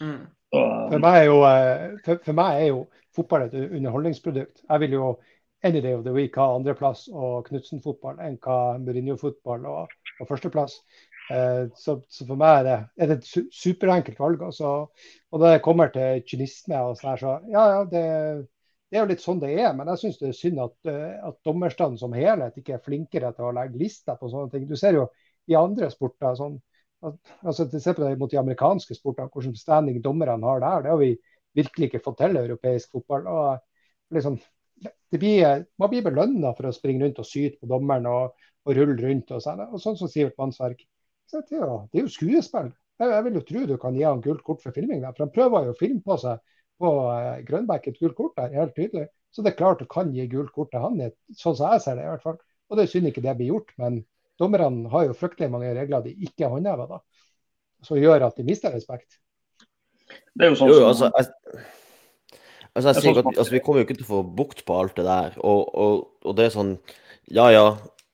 Mm. 0.00 0.24
Så, 0.52 0.64
For 0.92 1.00
meg 1.00 1.18
er 1.18 1.28
jo, 1.28 1.36
for, 2.04 2.24
for 2.24 2.36
meg 2.36 2.56
er 2.56 2.66
jo 2.72 2.80
fotball 3.16 3.46
et 3.46 3.54
underholdningsprodukt. 3.68 4.64
Jeg 4.64 4.80
vil 4.80 4.96
jo 4.96 5.12
any 5.62 5.80
day 5.80 5.92
of 5.92 6.04
the 6.04 6.12
week 6.12 6.36
ha 6.36 6.48
andreplass 6.56 7.06
og 7.12 7.46
Knutsen-fotball 7.46 8.20
enn 8.24 8.38
hva 8.42 8.78
Mourinho-fotball 8.82 9.68
og, 9.70 9.92
og 10.20 10.28
førsteplass. 10.28 10.78
Eh, 11.32 11.68
så, 11.78 11.96
så 12.10 12.26
for 12.26 12.38
meg 12.40 12.60
er 12.60 12.66
det, 12.66 12.78
er 12.98 13.10
det 13.10 13.18
et 13.20 13.52
superenkelt 13.56 14.18
valg. 14.20 14.42
Altså. 14.48 14.72
Og 15.32 15.40
når 15.40 15.56
det 15.56 15.64
kommer 15.64 15.92
til 15.94 16.24
kynisme 16.28 16.80
og 16.88 16.98
sånn 17.00 17.20
så 17.20 17.36
ja, 17.52 17.66
ja, 17.76 17.84
det, 17.88 18.04
det 18.90 18.98
er 18.98 19.06
jo 19.06 19.10
litt 19.12 19.24
sånn 19.24 19.42
det 19.42 19.54
er. 19.56 19.72
Men 19.78 19.92
jeg 19.92 20.02
syns 20.02 20.20
det 20.20 20.30
er 20.32 20.38
synd 20.38 20.62
at, 20.66 20.76
eh, 20.90 21.16
at 21.30 21.38
dommerstanden 21.46 22.00
som 22.00 22.16
helhet 22.16 22.58
ikke 22.60 22.76
er 22.76 22.84
flinkere 22.84 23.32
til 23.36 23.48
å 23.48 23.54
legge 23.56 23.80
lister 23.80 24.18
på 24.20 24.30
sånne 24.32 24.52
ting. 24.52 24.68
Du 24.68 24.76
ser 24.78 24.98
jo 24.98 25.08
i 25.50 25.58
andre 25.58 25.90
sporter 25.90 26.36
sånn 26.38 26.60
altså, 27.02 27.66
Se 27.66 27.94
på 27.96 28.04
det 28.04 28.14
mot 28.20 28.30
de 28.30 28.38
amerikanske 28.38 28.94
sportene, 28.94 29.30
hvordan 29.32 29.56
standing 29.58 30.02
dommerne 30.04 30.46
har 30.46 30.60
der. 30.62 30.84
Det 30.84 30.92
har 30.92 31.00
vi 31.00 31.12
virkelig 31.56 31.88
ikke 31.88 32.02
fått 32.04 32.20
til 32.20 32.36
i 32.36 32.42
europeisk 32.44 32.92
fotball. 32.94 33.26
og 33.26 34.14
liksom, 34.14 34.38
blir, 35.10 35.64
Man 35.78 35.90
blir 35.90 36.04
belønna 36.06 36.52
for 36.54 36.68
å 36.68 36.74
springe 36.76 37.04
rundt 37.04 37.18
og 37.18 37.26
syte 37.28 37.58
på 37.60 37.70
dommeren 37.70 38.06
og, 38.10 38.36
og 38.66 38.76
rulle 38.76 38.96
rundt. 39.00 39.30
og 39.34 39.42
sånn, 39.42 39.60
og 39.68 39.80
sånn 39.82 39.98
som 39.98 40.10
Sivert 40.10 40.38
Mannsverk. 40.38 40.84
Så 41.30 41.40
det, 41.40 41.56
er 41.58 41.64
jo, 41.64 41.88
det 41.92 42.00
er 42.00 42.06
jo 42.06 42.12
skuespill. 42.14 42.70
Jeg, 43.00 43.10
jeg 43.10 43.24
vil 43.26 43.38
jo 43.38 43.44
tro 43.48 43.64
du 43.66 43.76
kan 43.80 43.96
gi 43.96 44.04
han 44.06 44.22
gult 44.24 44.42
kort 44.46 44.62
for 44.62 44.74
filming. 44.76 45.02
Der, 45.02 45.14
for 45.16 45.26
Han 45.26 45.34
prøver 45.34 45.66
jo 45.68 45.74
å 45.74 45.78
filme 45.78 46.02
på 46.04 46.16
seg 46.20 46.40
på 46.82 46.92
eh, 47.14 47.42
Grønbæk 47.48 47.88
et 47.88 48.00
gult 48.00 48.16
kort 48.18 48.38
der, 48.38 48.54
helt 48.58 48.74
tydelig. 48.76 49.08
Så 49.32 49.42
det 49.44 49.52
er 49.52 49.58
klart 49.58 49.80
du 49.80 49.86
kan 49.88 50.10
gi 50.12 50.26
gult 50.28 50.52
kort 50.52 50.70
til 50.74 50.82
han, 50.82 50.98
i 51.00 51.08
sånn 51.38 51.56
som 51.56 51.72
jeg 51.72 51.84
ser 51.84 51.96
det 51.98 52.04
i 52.04 52.10
hvert 52.10 52.24
fall. 52.26 52.38
Og 52.68 52.76
det 52.78 52.84
er 52.84 52.92
synd 52.92 53.08
ikke 53.08 53.24
det 53.24 53.36
blir 53.38 53.52
gjort, 53.54 53.72
men 53.80 54.02
dommerne 54.40 54.90
har 54.92 55.06
jo 55.08 55.16
fryktelig 55.16 55.50
mange 55.52 55.72
regler 55.76 56.04
de 56.04 56.12
ikke 56.26 56.50
håndhever, 56.52 56.90
da. 56.90 56.98
Som 57.86 57.98
gjør 57.98 58.26
at 58.28 58.36
de 58.38 58.44
mister 58.46 58.74
respekt. 58.74 59.18
det 60.36 60.46
er 60.46 60.52
jo 60.52 60.58
sånn 60.60 60.70
Jo, 60.72 60.82
altså, 60.88 61.08
jeg, 61.16 61.62
altså, 62.74 62.88
jeg 62.88 62.94
sier 62.94 63.02
sånn 63.02 63.16
som- 63.16 63.32
at, 63.32 63.38
altså, 63.38 63.52
Vi 63.52 63.60
kommer 63.64 63.80
jo 63.80 63.86
ikke 63.86 63.96
til 63.98 64.06
å 64.06 64.12
få 64.12 64.22
bukt 64.36 64.64
på 64.68 64.78
alt 64.78 64.96
det 64.96 65.04
der. 65.08 65.38
Og, 65.40 65.74
og, 65.74 66.06
og 66.24 66.36
det 66.36 66.46
er 66.46 66.54
sånn 66.56 66.78
Ja, 67.30 67.48
ja. 67.50 67.66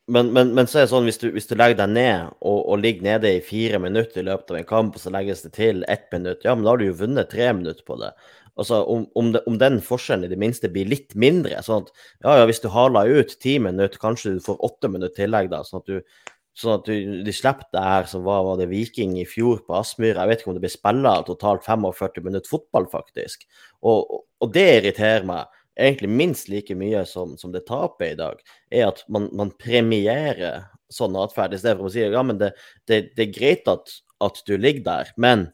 Men, 0.08 0.32
men, 0.32 0.54
men 0.56 0.68
så 0.68 0.80
er 0.80 0.86
det 0.86 0.92
sånn, 0.92 1.04
hvis 1.04 1.20
du, 1.20 1.26
hvis 1.34 1.48
du 1.50 1.54
legger 1.58 1.82
deg 1.82 1.90
ned 1.92 2.30
og, 2.40 2.58
og 2.72 2.80
ligger 2.80 3.04
nede 3.04 3.34
i 3.36 3.44
fire 3.44 3.80
minutter 3.82 4.22
i 4.22 4.24
løpet 4.24 4.54
av 4.54 4.58
en 4.60 4.68
kamp, 4.68 4.96
og 4.96 5.02
så 5.02 5.12
legges 5.12 5.44
det 5.44 5.52
til 5.58 5.82
ett 5.92 6.06
minutt, 6.14 6.46
ja, 6.46 6.54
men 6.56 6.64
da 6.64 6.72
har 6.72 6.80
du 6.80 6.86
jo 6.86 6.96
vunnet 7.02 7.28
tre 7.32 7.50
minutter 7.52 7.84
på 7.84 7.98
det. 8.00 8.14
Altså, 8.58 8.80
Om, 8.90 9.04
om, 9.14 9.28
det, 9.34 9.44
om 9.46 9.58
den 9.60 9.78
forskjellen 9.84 10.26
i 10.26 10.32
det 10.32 10.40
minste 10.40 10.70
blir 10.72 10.88
litt 10.90 11.12
mindre, 11.14 11.60
sånn 11.62 11.84
at 11.84 11.92
ja, 12.24 12.40
ja, 12.40 12.48
hvis 12.48 12.64
du 12.64 12.70
haler 12.74 13.12
ut 13.20 13.36
ti 13.38 13.58
minutter, 13.62 14.00
kanskje 14.02 14.34
du 14.38 14.42
får 14.42 14.64
åtte 14.66 14.90
minutter 14.90 15.14
tillegg, 15.20 15.52
da, 15.52 15.62
sånn 15.66 15.84
at 15.84 15.92
du 15.92 16.34
Sånn 16.58 16.80
at 16.80 16.88
du, 16.88 17.20
de 17.22 17.32
slipper 17.34 17.68
det 17.70 17.82
her 17.84 18.08
som 18.10 18.24
var, 18.26 18.40
var 18.42 18.56
det 18.58 18.66
Viking 18.66 19.12
i 19.20 19.26
fjor 19.30 19.60
på 19.62 19.76
Aspmyra. 19.78 20.24
Jeg 20.24 20.30
vet 20.30 20.40
ikke 20.40 20.50
om 20.50 20.56
det 20.56 20.62
blir 20.64 20.72
spilla 20.72 21.12
totalt 21.22 21.62
45 21.62 22.24
minutter 22.24 22.50
fotball, 22.50 22.88
faktisk. 22.90 23.44
Og, 23.86 24.24
og, 24.42 24.48
det 24.56 24.64
irriterer 24.80 25.28
meg 25.28 25.57
egentlig 25.78 26.10
minst 26.10 26.48
like 26.50 26.74
mye 26.74 27.04
som, 27.06 27.36
som 27.38 27.52
det 27.54 27.66
tapet 27.68 28.14
i 28.14 28.18
dag, 28.18 28.40
er 28.74 28.88
at 28.90 29.04
man, 29.08 29.28
man 29.36 29.52
premierer 29.60 30.66
sånn 30.92 31.16
atferd 31.20 31.54
i 31.54 31.60
stedet 31.60 31.78
for 31.78 31.90
å 31.90 31.92
si 31.92 32.02
ja, 32.02 32.24
men 32.24 32.40
det, 32.40 32.52
det, 32.90 33.02
det 33.16 33.28
er 33.28 33.34
greit 33.34 33.70
at, 33.70 33.92
at 34.24 34.42
du 34.48 34.56
ligger 34.58 34.84
der, 34.88 35.12
men 35.20 35.48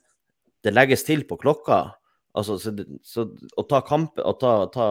det 0.64 0.72
legges 0.72 1.04
til 1.04 1.26
på 1.28 1.36
klokka. 1.40 1.82
Altså, 2.34 2.56
så, 2.58 2.72
så 3.04 3.28
å 3.60 3.66
ta 3.68 3.82
kamp, 3.86 4.18
å 4.18 4.32
ta, 4.40 4.54
ta, 4.74 4.88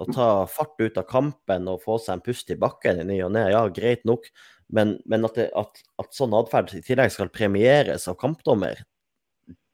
å 0.00 0.06
ta 0.08 0.28
fart 0.48 0.78
ut 0.80 1.00
av 1.00 1.08
kampen 1.10 1.68
og 1.68 1.82
få 1.84 1.98
seg 2.00 2.16
en 2.16 2.24
pust 2.24 2.52
i 2.52 2.58
bakken 2.60 3.02
i 3.02 3.08
ny 3.08 3.18
og 3.26 3.34
ne, 3.34 3.48
ja, 3.52 3.64
greit 3.74 4.06
nok, 4.08 4.30
men, 4.70 4.94
men 5.10 5.26
at, 5.26 5.36
det, 5.36 5.48
at, 5.58 5.82
at 6.00 6.14
sånn 6.14 6.36
atferd 6.38 6.72
i 6.78 6.84
tillegg 6.86 7.12
skal 7.12 7.32
premieres 7.34 8.06
av 8.08 8.16
kampdommer, 8.20 8.84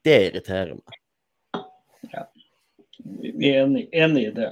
det 0.06 0.18
irriterer 0.30 0.78
meg. 0.78 1.02
Vi 3.06 3.50
er 3.50 3.66
enig, 3.66 3.86
enig 3.92 4.28
i 4.30 4.34
det. 4.34 4.50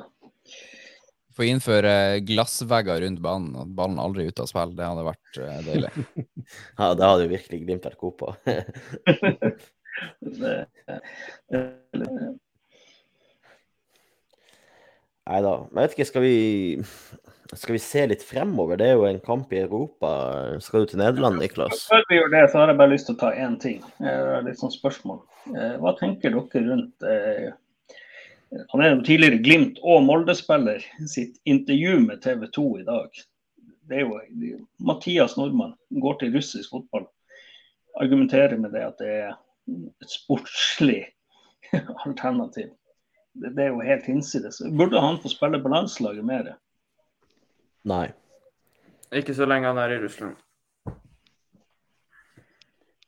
Få 1.34 1.46
innføre 1.48 2.20
glassvegger 2.26 3.02
rundt 3.02 3.22
banen, 3.24 3.56
og 3.58 3.72
ballen 3.74 3.98
aldri 4.02 4.28
ute 4.28 4.44
av 4.44 4.50
spill. 4.50 4.76
Det 4.78 4.86
hadde 4.86 5.08
vært 5.08 5.40
uh, 5.40 5.58
deilig. 5.66 5.90
ja, 6.78 6.92
det 6.94 7.08
hadde 7.08 7.26
jo 7.26 7.32
virkelig 7.32 7.60
Glimt 7.64 7.88
vært 7.88 8.00
god 8.00 8.16
på. 8.20 8.34
det, 10.38 10.56
det, 11.50 11.60
Nei 15.24 15.40
da. 15.40 15.54
Men 15.70 15.80
jeg 15.80 15.88
vet 15.88 15.94
ikke, 15.96 16.10
skal 16.10 16.24
vi, 16.26 16.38
skal 17.56 17.76
vi 17.78 17.80
se 17.80 18.02
litt 18.12 18.24
fremover? 18.26 18.76
Det 18.78 18.90
er 18.90 18.98
jo 18.98 19.06
en 19.08 19.22
kamp 19.24 19.52
i 19.56 19.62
Europa. 19.64 20.10
Skal 20.62 20.84
du 20.84 20.92
til 20.92 21.00
Nederland, 21.00 21.40
Niklas? 21.40 21.86
Før 21.88 22.04
vi 22.10 22.20
gjør 22.20 22.34
det, 22.34 22.44
så 22.52 22.60
har 22.60 22.72
jeg 22.72 22.80
bare 22.82 22.92
lyst 22.92 23.08
til 23.08 23.16
å 23.16 23.22
ta 23.24 23.32
én 23.32 23.56
ting. 23.62 23.80
Litt 24.44 24.60
sånn 24.60 24.74
spørsmål. 24.74 25.22
Eh, 25.52 25.76
hva 25.80 25.92
tenker 25.98 26.32
dere 26.32 26.64
rundt 26.68 27.08
eh, 27.08 27.52
Han 28.70 28.82
er 28.82 28.92
jo 28.92 29.02
tidligere 29.06 29.42
Glimt- 29.42 29.80
og 29.82 30.04
Molde-spiller 30.06 30.84
sitt 31.10 31.40
intervju 31.44 31.98
med 32.04 32.22
TV 32.22 32.46
2 32.54 32.66
i 32.78 32.84
dag. 32.86 33.24
Det 33.88 33.98
er 34.00 34.06
jo 34.06 34.60
Mathias 34.78 35.36
Nordmann 35.36 35.74
går 36.00 36.20
til 36.20 36.36
russisk 36.36 36.70
fotball. 36.70 37.08
Argumenterer 38.00 38.56
med 38.58 38.72
det 38.74 38.86
at 38.86 39.02
det 39.02 39.10
er 39.10 39.34
et 40.02 40.10
sportslig 40.10 41.02
alternativ 42.06 42.72
det, 43.34 43.58
er 43.58 43.66
jo 43.72 43.80
helt 43.80 44.06
hinsides. 44.06 44.62
Burde 44.78 45.00
han 45.00 45.18
få 45.22 45.28
spille 45.28 45.62
på 45.62 45.68
landslaget 45.68 46.24
mer? 46.24 46.54
Nei. 47.84 48.08
Ikke 49.12 49.34
så 49.34 49.46
lenge 49.46 49.68
han 49.68 49.78
er 49.78 49.94
i 49.94 50.00
Russland. 50.02 50.36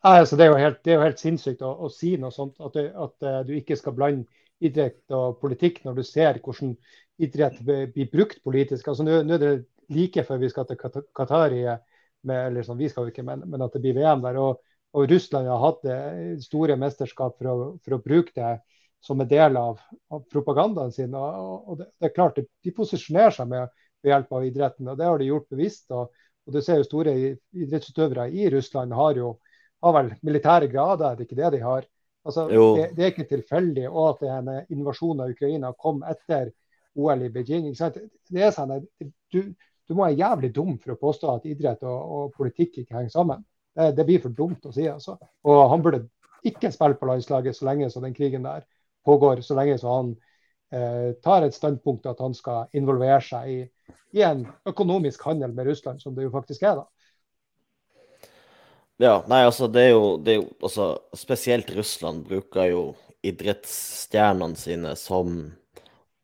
Nei, 0.07 0.18
altså, 0.20 0.36
det, 0.36 0.44
er 0.44 0.51
jo 0.51 0.57
helt, 0.57 0.84
det 0.84 0.92
er 0.92 0.99
jo 1.01 1.07
helt 1.07 1.22
sinnssykt 1.22 1.62
å, 1.66 1.72
å 1.82 1.88
si 1.90 2.12
noe 2.20 2.30
sånt. 2.34 2.59
At, 2.62 2.76
det, 2.76 2.90
at, 2.94 3.16
uh, 3.26 3.40
du 3.47 3.57
ikke 3.57 3.78
skal 3.78 3.94
blande 3.97 4.26
idrett 4.64 5.14
og 5.14 5.40
politikk 5.40 5.82
når 5.84 5.98
du 5.98 6.04
ser 6.07 6.38
hvordan 6.42 6.74
idrett 7.22 7.59
blir 7.64 8.11
brukt 8.12 8.42
politisk. 8.44 8.88
Altså, 8.88 9.04
Nå 9.04 9.36
er 9.36 9.42
det 9.42 9.52
like 9.92 10.24
før 10.26 10.40
vi 10.42 10.50
skal 10.52 10.66
til 10.68 10.78
Qatar, 10.80 11.54
eller 11.57 12.66
sånn, 12.66 12.80
vi 12.80 12.90
skal 12.90 13.07
jo 13.07 13.14
ikke, 13.14 13.24
men, 13.26 13.44
men, 13.46 13.62
at 13.64 13.76
det 13.76 13.82
blir 13.84 13.96
VM 13.98 14.24
der. 14.24 14.38
Og, 14.42 14.62
og 14.96 15.11
Russland 15.11 15.48
har 15.50 15.62
hatt 15.62 15.86
store 16.44 16.78
mesterskap 16.80 17.36
for 17.38 17.52
å, 17.52 17.57
for 17.84 17.96
å 17.96 18.02
bruke 18.02 18.34
det 18.36 18.57
som 19.04 19.20
en 19.20 19.28
del 19.30 19.59
av, 19.61 19.80
av 20.11 20.24
propagandaen 20.32 20.92
sin. 20.94 21.14
Og, 21.14 21.72
og 21.72 21.82
det, 21.82 21.90
det, 21.94 22.09
er 22.09 22.14
klart, 22.16 22.40
De 22.64 22.74
posisjonerer 22.74 23.36
seg 23.36 23.50
med, 23.52 23.68
ved 24.02 24.14
hjelp 24.14 24.38
av 24.38 24.46
idretten, 24.46 24.88
og 24.90 24.98
det 24.98 25.09
har 25.09 25.20
de 25.20 25.28
gjort 25.30 25.50
bevisst. 25.52 25.90
og, 25.92 26.14
og 26.46 26.54
du 26.54 26.62
ser 26.62 26.80
jo 26.80 26.86
Store 26.86 27.12
idrettsutøvere 27.14 28.28
i 28.30 28.48
Russland 28.54 28.94
har 28.94 29.18
jo 29.18 29.36
har 29.84 29.94
vel 29.94 30.12
militære 30.24 30.70
grader, 30.72 31.11
er 31.11 31.18
det 31.18 31.26
ikke 31.26 31.38
det 31.38 31.52
de 31.57 31.62
har? 31.62 31.86
Altså, 32.26 32.48
det, 32.50 32.88
det, 32.96 33.02
er 33.02 33.12
ikke 33.12 33.28
tilfeldig 33.30 33.84
og 33.88 34.08
at 34.08 34.22
denne 34.24 34.56
invasjonen 34.64 34.72
en 34.72 34.78
invasjon 34.78 35.20
av 35.22 35.34
Ukraina 35.34 35.72
kom 35.78 36.00
etter 36.10 36.50
OL 36.96 37.22
i 37.22 37.30
Beijing. 37.30 37.68
Det 37.70 38.42
er 38.42 38.54
sånn 38.54 38.72
at 38.74 38.86
du, 39.32 39.40
du, 39.52 39.94
må 39.94 40.06
være 40.08 40.18
jævlig 40.18 40.50
dum 40.56 40.74
for 40.82 40.94
å 40.94 41.00
påstå 41.00 41.34
at 41.36 41.46
idrett 41.46 41.84
og, 41.86 42.14
og 42.16 42.34
politikk 42.36 42.80
ikke 42.82 42.98
henger 42.98 43.12
sammen. 43.14 43.44
Det, 43.76 43.92
det, 43.98 44.06
blir 44.08 44.22
for 44.24 44.34
dumt 44.34 44.66
å 44.66 44.72
si. 44.74 44.88
altså. 44.90 45.18
Og 45.46 45.62
Han 45.70 45.84
burde 45.84 46.06
ikke 46.46 46.72
spille 46.74 46.98
på 46.98 47.08
landslaget 47.10 47.58
så 47.58 47.68
lenge 47.68 47.90
så 47.92 48.02
den 48.02 48.16
krigen 48.16 48.46
der 48.46 48.66
pågår 49.06 49.42
så 49.46 49.54
lenge 49.58 49.78
så 49.78 49.92
han 50.00 50.12
eh, 50.74 51.14
tar 51.22 51.46
et 51.46 51.54
standpunkt 51.54 52.06
at 52.10 52.20
han 52.22 52.34
skal 52.34 52.72
involvere 52.74 53.20
seg 53.22 53.52
i, 53.52 53.58
i, 54.16 54.22
en 54.26 54.46
økonomisk 54.66 55.22
handel 55.28 55.54
med 55.54 55.68
Russland, 55.70 56.02
som 56.02 56.14
det 56.16 56.26
jo 56.26 56.34
faktisk 56.34 56.64
er. 56.66 56.82
da. 56.82 56.86
Ja, 59.03 59.18
nei, 59.28 59.42
altså 59.44 59.66
det 59.68 59.82
er 59.90 59.90
jo, 59.92 60.05
det 60.24 60.32
er 60.32 60.38
jo 60.38 60.47
altså, 60.64 60.86
Spesielt 61.16 61.68
Russland 61.76 62.22
bruker 62.24 62.70
jo 62.70 62.82
idrettsstjernene 63.26 64.57
sine 64.57 64.94
som 64.97 65.34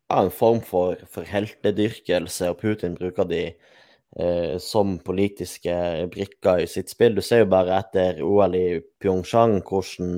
ja, 0.09 0.23
en 0.23 0.31
form 0.33 0.62
for, 0.64 0.97
for 1.12 1.29
heltedyrkelse, 1.29 2.49
og 2.49 2.62
Putin 2.62 2.97
bruker 2.97 3.29
de 3.29 3.43
eh, 3.51 4.57
som 4.61 4.95
politiske 5.05 5.75
brikker 6.12 6.62
i 6.64 6.70
sitt 6.70 6.93
spill. 6.93 7.16
Du 7.16 7.20
ser 7.25 7.45
jo 7.45 7.51
bare 7.53 7.77
etter 7.81 8.23
OL 8.25 8.57
i 8.57 8.66
Pyeongchang 9.03 9.59
hvordan 9.68 10.14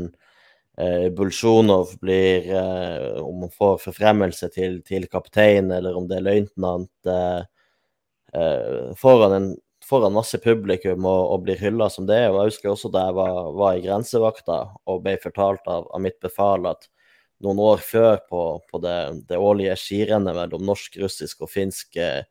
eh, 0.79 1.09
Bulsjunov 1.15 1.97
blir 2.03 2.51
eh, 2.55 3.21
Om 3.23 3.49
han 3.49 3.55
får 3.59 3.83
forfremmelse 3.89 4.51
til, 4.55 4.79
til, 4.87 5.11
kaptein, 5.11 5.73
eller 5.75 5.99
om 5.99 6.07
det 6.11 6.21
er 6.21 6.29
løytnant 6.31 7.11
eh, 7.19 7.43
eh, 8.39 8.91
foran, 9.01 9.39
en, 9.41 9.53
foran 9.85 10.14
masse 10.16 10.39
publikum 10.43 11.07
og, 11.09 11.22
og 11.35 11.45
blir 11.47 11.61
hylla 11.61 11.91
som 11.93 12.07
det. 12.09 12.22
Og 12.30 12.41
jeg 12.41 12.53
husker 12.53 12.72
også 12.72 12.91
da 12.93 13.07
jeg 13.09 13.16
var, 13.18 13.39
var 13.59 13.76
i 13.76 13.85
grensevakta 13.85 14.59
og 14.91 15.05
ble 15.05 15.16
fortalt 15.22 15.64
av, 15.70 15.89
av 15.93 16.03
mitt 16.05 16.18
befal 16.24 16.66
at 16.70 16.89
noen 17.45 17.61
år 17.61 17.82
før 17.85 18.18
på, 18.30 18.43
på 18.70 18.80
det, 18.85 18.97
det, 19.28 19.39
årlige 19.39 19.76
skirennet 19.78 20.37
mellom 20.37 20.64
norsk, 20.64 20.97
russisk 21.03 21.45
og 21.45 21.51
finsk 21.53 21.99
eh, 22.01 22.22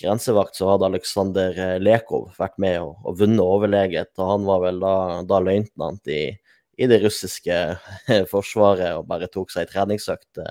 grensevakt, 0.00 0.56
så 0.58 0.72
hadde 0.72 0.88
Aleksandr 0.90 1.60
eh, 1.60 1.76
Lekov 1.82 2.32
vært 2.40 2.58
med 2.62 2.80
og, 2.82 2.96
og 3.06 3.20
vunnet 3.20 3.44
overleget. 3.44 4.12
og 4.18 4.32
Han 4.32 4.48
var 4.48 4.64
vel 4.66 4.82
da, 4.82 4.96
da 5.28 5.40
løytnant 5.44 6.12
i, 6.12 6.24
i 6.76 6.90
det 6.90 7.00
russiske 7.04 7.60
forsvaret 8.32 8.98
og 8.98 9.06
bare 9.10 9.30
tok 9.32 9.54
seg 9.54 9.66
ei 9.66 9.72
treningsøkt. 9.72 10.42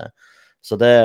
Så 0.65 0.77
det, 0.81 0.95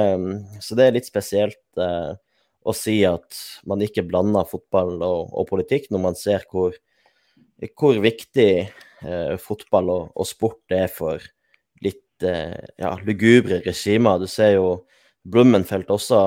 så 0.65 0.77
det, 0.79 0.87
er 0.87 0.97
litt 0.97 1.09
spesielt 1.09 1.81
eh, 1.81 2.13
å 2.61 2.75
si 2.77 3.01
at 3.09 3.39
man 3.69 3.83
ikke 3.85 4.05
blander 4.09 4.49
fotball 4.49 4.99
og, 5.01 5.33
og 5.33 5.49
politikk, 5.49 5.89
når 5.91 6.05
man 6.05 6.19
ser 6.19 6.45
hvor, 6.51 6.77
hvor 7.79 8.01
viktig 8.03 8.53
eh, 8.61 9.35
fotball 9.41 9.93
og, 9.95 10.11
og, 10.15 10.29
sport 10.29 10.77
er 10.77 10.91
for 10.93 11.25
litt 11.85 12.27
eh, 12.27 12.59
ja, 12.81 12.95
lugubre 13.07 13.63
regimer. 13.65 14.21
Du 14.21 14.29
ser 14.31 14.57
jo 14.59 14.81
Blummenfelt 15.31 15.91
også, 15.93 16.19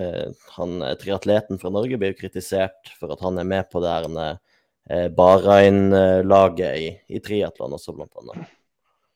eh, 0.00 0.30
han 0.54 0.78
triatleten 0.96 1.58
fra 1.60 1.68
Norge, 1.68 1.98
blir 2.00 2.14
kritisert 2.16 2.94
for 2.96 3.12
at 3.12 3.20
han 3.20 3.36
er 3.36 3.44
med 3.44 3.68
på 3.68 3.82
det 3.84 3.90
her 3.92 4.06
eh, 4.24 5.08
Bahrain-laget 5.12 6.78
i, 6.80 6.86
i 7.12 7.20
triatlon 7.20 7.76
også, 7.76 7.92
blant 7.92 8.22
annet. 8.22 8.48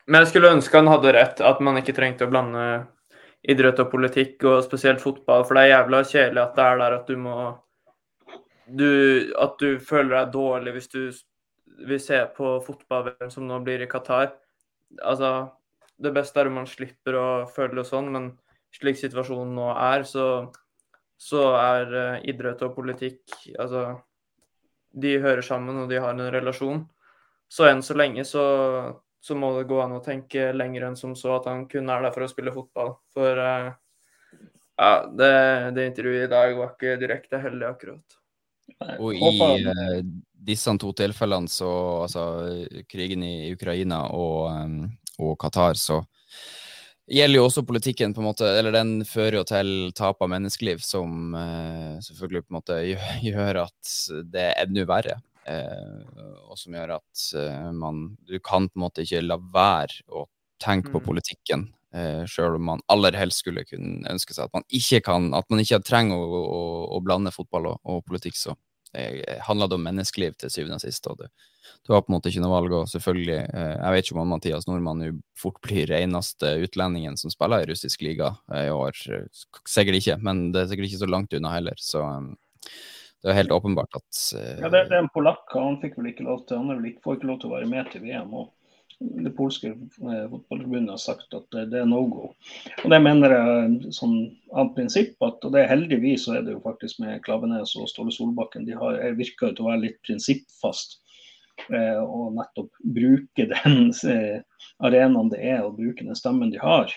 Men 0.05 0.21
jeg 0.21 0.35
skulle 0.35 0.53
ønske 0.53 0.77
han 0.77 0.91
hadde 0.91 1.15
rett, 1.17 1.41
at 1.41 1.63
man 1.65 1.81
ikke 1.81 1.95
trengte 1.97 2.27
å 2.27 2.33
blande 2.33 2.67
idrett 3.43 3.81
og 3.83 3.91
politikk, 3.91 4.45
og 4.47 4.63
spesielt 4.65 5.03
fotball. 5.03 5.45
For 5.47 5.59
det 5.59 5.65
er 5.67 5.75
jævla 5.75 6.03
kjedelig 6.07 6.43
at 6.43 6.57
det 6.59 6.67
er 6.67 6.81
der 6.83 6.97
at 7.01 7.11
du 7.11 7.17
må 7.19 7.37
du, 8.73 9.33
At 9.39 9.59
du 9.59 9.79
føler 9.83 10.15
deg 10.17 10.33
dårlig 10.33 10.73
hvis 10.77 10.89
du 10.89 11.01
vil 11.83 12.01
se 12.01 12.21
på 12.37 12.55
fotball 12.65 13.11
som 13.33 13.49
nå 13.49 13.59
blir 13.65 13.83
i 13.83 13.89
Qatar. 13.91 14.31
Altså, 15.03 15.51
det 15.99 16.13
beste 16.15 16.41
er 16.41 16.49
om 16.49 16.61
man 16.61 16.69
slipper 16.71 17.17
å 17.19 17.27
føle 17.51 17.81
det 17.81 17.89
sånn, 17.89 18.11
men 18.13 18.31
slik 18.73 19.01
situasjonen 19.01 19.55
nå 19.57 19.69
er, 19.75 20.07
så, 20.09 20.27
så 21.21 21.43
er 21.59 21.93
uh, 21.93 22.23
idrett 22.29 22.63
og 22.65 22.73
politikk 22.77 23.35
Altså 23.59 23.99
de 24.93 25.17
hører 25.21 25.45
sammen 25.45 25.83
og 25.83 25.91
de 25.91 26.01
har 26.01 26.13
en 26.13 26.33
relasjon. 26.33 26.83
Så 27.53 27.67
enn 27.69 27.83
så 27.85 27.97
lenge 27.97 28.25
så, 28.29 28.45
så, 29.23 29.37
må 29.39 29.53
det 29.57 29.69
gå 29.71 29.79
an 29.83 29.95
å 29.95 30.03
tenke 30.03 30.51
lenger 30.57 30.89
enn 30.89 30.99
som 30.99 31.15
så 31.19 31.37
at 31.37 31.47
han 31.51 31.67
kun 31.71 31.91
er 31.93 32.03
der 32.03 32.15
for 32.15 32.27
å 32.27 32.31
spille 32.31 32.55
fotball. 32.55 32.97
For 33.15 33.39
uh, 33.39 33.71
ja, 34.81 34.91
det, 35.07 35.31
det, 35.77 35.87
intervjuet 35.93 36.27
i 36.27 36.33
dag 36.33 36.57
var 36.59 36.75
ikke 36.75 36.99
direkte 37.01 37.41
heldig, 37.43 37.69
akkurat. 37.69 38.19
Og 38.99 39.15
i 39.15 39.63
uh, 39.69 40.01
disse 40.33 40.75
to 40.83 40.91
tilfellene, 40.99 41.51
så 41.51 41.71
altså 42.09 42.25
krigen 42.91 43.23
i 43.27 43.53
Ukraina 43.55 44.05
og, 44.17 44.51
um, 44.51 44.91
og 45.23 45.39
Qatar, 45.39 45.79
så 45.79 46.03
gjelder 47.13 47.39
jo 47.39 47.47
også 47.47 47.67
politikken, 47.69 48.15
på 48.15 48.23
en 48.23 48.31
måte, 48.33 48.49
eller 48.59 48.75
den 48.75 49.03
fører 49.07 49.41
jo 49.41 49.47
til 49.47 49.75
tap 49.99 50.23
av 50.25 50.31
menneskeliv, 50.35 50.83
som 50.83 51.37
uh, 51.37 51.99
selvfølgelig 52.03 52.47
på 52.47 52.51
en 52.51 52.59
måte 52.59 52.81
gjør 53.29 53.69
at 53.69 53.99
det 54.35 54.49
er 54.51 54.65
enda 54.67 54.89
verre. 54.91 55.21
Eh, 55.49 56.25
og 56.47 56.59
som 56.59 56.75
gjør 56.77 56.97
at 57.01 57.23
eh, 57.35 57.71
man 57.75 58.13
Du 58.29 58.37
kan 58.39 58.69
på 58.69 58.79
en 58.79 58.85
måte 58.85 59.03
ikke 59.03 59.25
la 59.25 59.41
være 59.43 60.05
å 60.07 60.29
tenke 60.63 60.93
på 60.93 61.01
mm. 61.01 61.07
politikken, 61.07 61.65
eh, 61.91 62.23
sjøl 62.31 62.61
om 62.61 62.69
man 62.69 62.85
aller 62.93 63.17
helst 63.19 63.43
skulle 63.43 63.65
kunne 63.67 64.07
ønske 64.07 64.37
seg 64.37 64.47
at 64.47 64.55
man 64.55 64.67
ikke 64.71 65.01
kan, 65.09 65.33
at 65.35 65.49
man 65.51 65.65
ikke 65.65 65.81
trenger 65.83 66.21
å, 66.23 66.43
å, 66.43 66.61
å 66.95 67.01
blande 67.03 67.35
fotball 67.35 67.73
og, 67.73 67.81
og 67.83 68.05
politikk 68.07 68.39
så 68.39 68.55
det 68.93 69.39
handla 69.47 69.71
om 69.73 69.81
menneskeliv 69.81 70.35
til 70.37 70.51
syvende 70.53 70.77
og 70.77 70.83
sist. 70.85 71.07
og 71.09 71.17
det, 71.23 71.31
du 71.87 71.93
har 71.95 72.03
på 72.05 72.13
en 72.13 72.17
måte 72.19 72.31
ikke 72.31 72.43
noe 72.43 72.53
valg. 72.53 72.73
og 72.73 72.89
selvfølgelig, 72.89 73.39
eh, 73.55 73.77
Jeg 73.81 73.93
vet 73.93 74.07
ikke 74.07 74.21
om 74.21 74.29
Mathias 74.29 74.67
Nordmann 74.67 75.23
fort 75.35 75.61
blir 75.63 75.91
eneste 75.91 76.57
utlendingen 76.63 77.17
som 77.17 77.31
spiller 77.31 77.63
i 77.63 77.71
russisk 77.71 78.03
liga 78.03 78.37
eh, 78.53 78.67
i 78.67 78.71
år. 78.71 78.93
Sikkert 79.67 79.99
ikke, 79.99 80.19
men 80.23 80.53
det 80.53 80.63
er 80.63 80.69
sikkert 80.69 80.91
ikke 80.91 81.05
så 81.05 81.11
langt 81.11 81.33
unna 81.33 81.55
heller. 81.55 81.75
Så 81.79 82.03
det 83.23 83.31
er 83.31 83.39
helt 83.39 83.55
åpenbart 83.55 84.01
at 84.01 84.23
Ja, 84.35 84.69
det, 84.69 84.89
det 84.91 84.97
er 84.97 85.05
en 85.05 85.13
polakk. 85.15 85.47
Han 85.55 85.79
fikk 85.83 85.95
vel 86.01 86.11
ikke 86.11 86.27
lov 86.27 86.43
til, 86.49 86.59
han 86.59 86.73
vel 86.73 86.91
ikke, 86.91 87.05
får 87.05 87.19
ikke 87.19 87.31
lov 87.31 87.39
til 87.43 87.51
å 87.51 87.55
være 87.57 87.71
med 87.71 87.91
til 87.93 88.05
VM. 88.05 88.35
og 88.35 88.51
det 89.03 89.33
polske 89.37 89.69
eh, 89.73 90.25
fotballforbundet 90.31 90.95
har 90.95 91.01
sagt 91.01 91.35
at 91.37 91.47
det 91.71 91.81
er 91.81 91.89
no 91.89 92.03
go. 92.11 92.31
Og 92.83 92.91
Det 92.93 93.01
mener 93.03 93.35
jeg 93.35 93.93
sånn 93.97 94.17
av 94.55 94.73
prinsipp, 94.77 95.15
at, 95.25 95.43
og 95.43 95.55
det 95.55 95.63
er 95.63 95.73
heldigvis 95.73 96.27
så 96.27 96.39
er 96.39 96.47
det 96.47 96.57
jo 96.57 96.65
faktisk 96.65 97.01
med 97.03 97.23
Klavenes 97.27 97.75
og 97.79 97.89
Ståle 97.91 98.15
Solbakken, 98.15 98.67
de 98.69 98.77
har, 98.79 98.99
virker 99.19 99.55
til 99.55 99.67
å 99.67 99.73
være 99.73 99.85
litt 99.87 100.03
prinsippfast. 100.07 101.01
Eh, 101.69 102.01
og 102.01 102.37
nettopp 102.39 102.71
bruke 102.97 103.49
den 103.51 103.91
eh, 104.09 104.39
arenaen 104.83 105.33
det 105.33 105.43
er, 105.43 105.63
og 105.67 105.79
bruke 105.81 106.07
den 106.07 106.19
stemmen 106.19 106.53
de 106.55 106.61
har. 106.63 106.93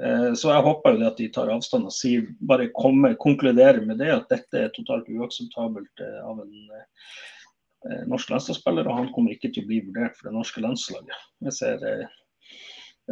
Eh, 0.00 0.32
så 0.34 0.54
jeg 0.54 0.64
håper 0.64 0.94
jo 0.94 1.02
det 1.02 1.10
at 1.10 1.20
de 1.20 1.28
tar 1.34 1.52
avstand 1.52 1.88
og 1.88 1.94
sier, 1.94 2.24
bare 2.48 2.70
kommer, 2.76 3.16
konkluderer 3.20 3.82
med 3.84 4.00
det, 4.00 4.08
at 4.14 4.30
dette 4.32 4.64
er 4.64 4.72
totalt 4.72 5.10
uakseptabelt 5.12 6.04
eh, 6.04 6.18
av 6.24 6.40
en 6.40 6.54
eh, 6.78 8.00
norsk 8.08 8.32
landslagsspiller, 8.32 8.88
og 8.88 9.02
han 9.02 9.12
kommer 9.12 9.34
ikke 9.34 9.52
til 9.52 9.66
å 9.66 9.68
bli 9.68 9.82
vurdert 9.84 10.16
for 10.16 10.30
det 10.30 10.36
norske 10.38 10.64
landslaget. 10.64 11.24
Jeg 11.48 11.56
ser 11.58 11.86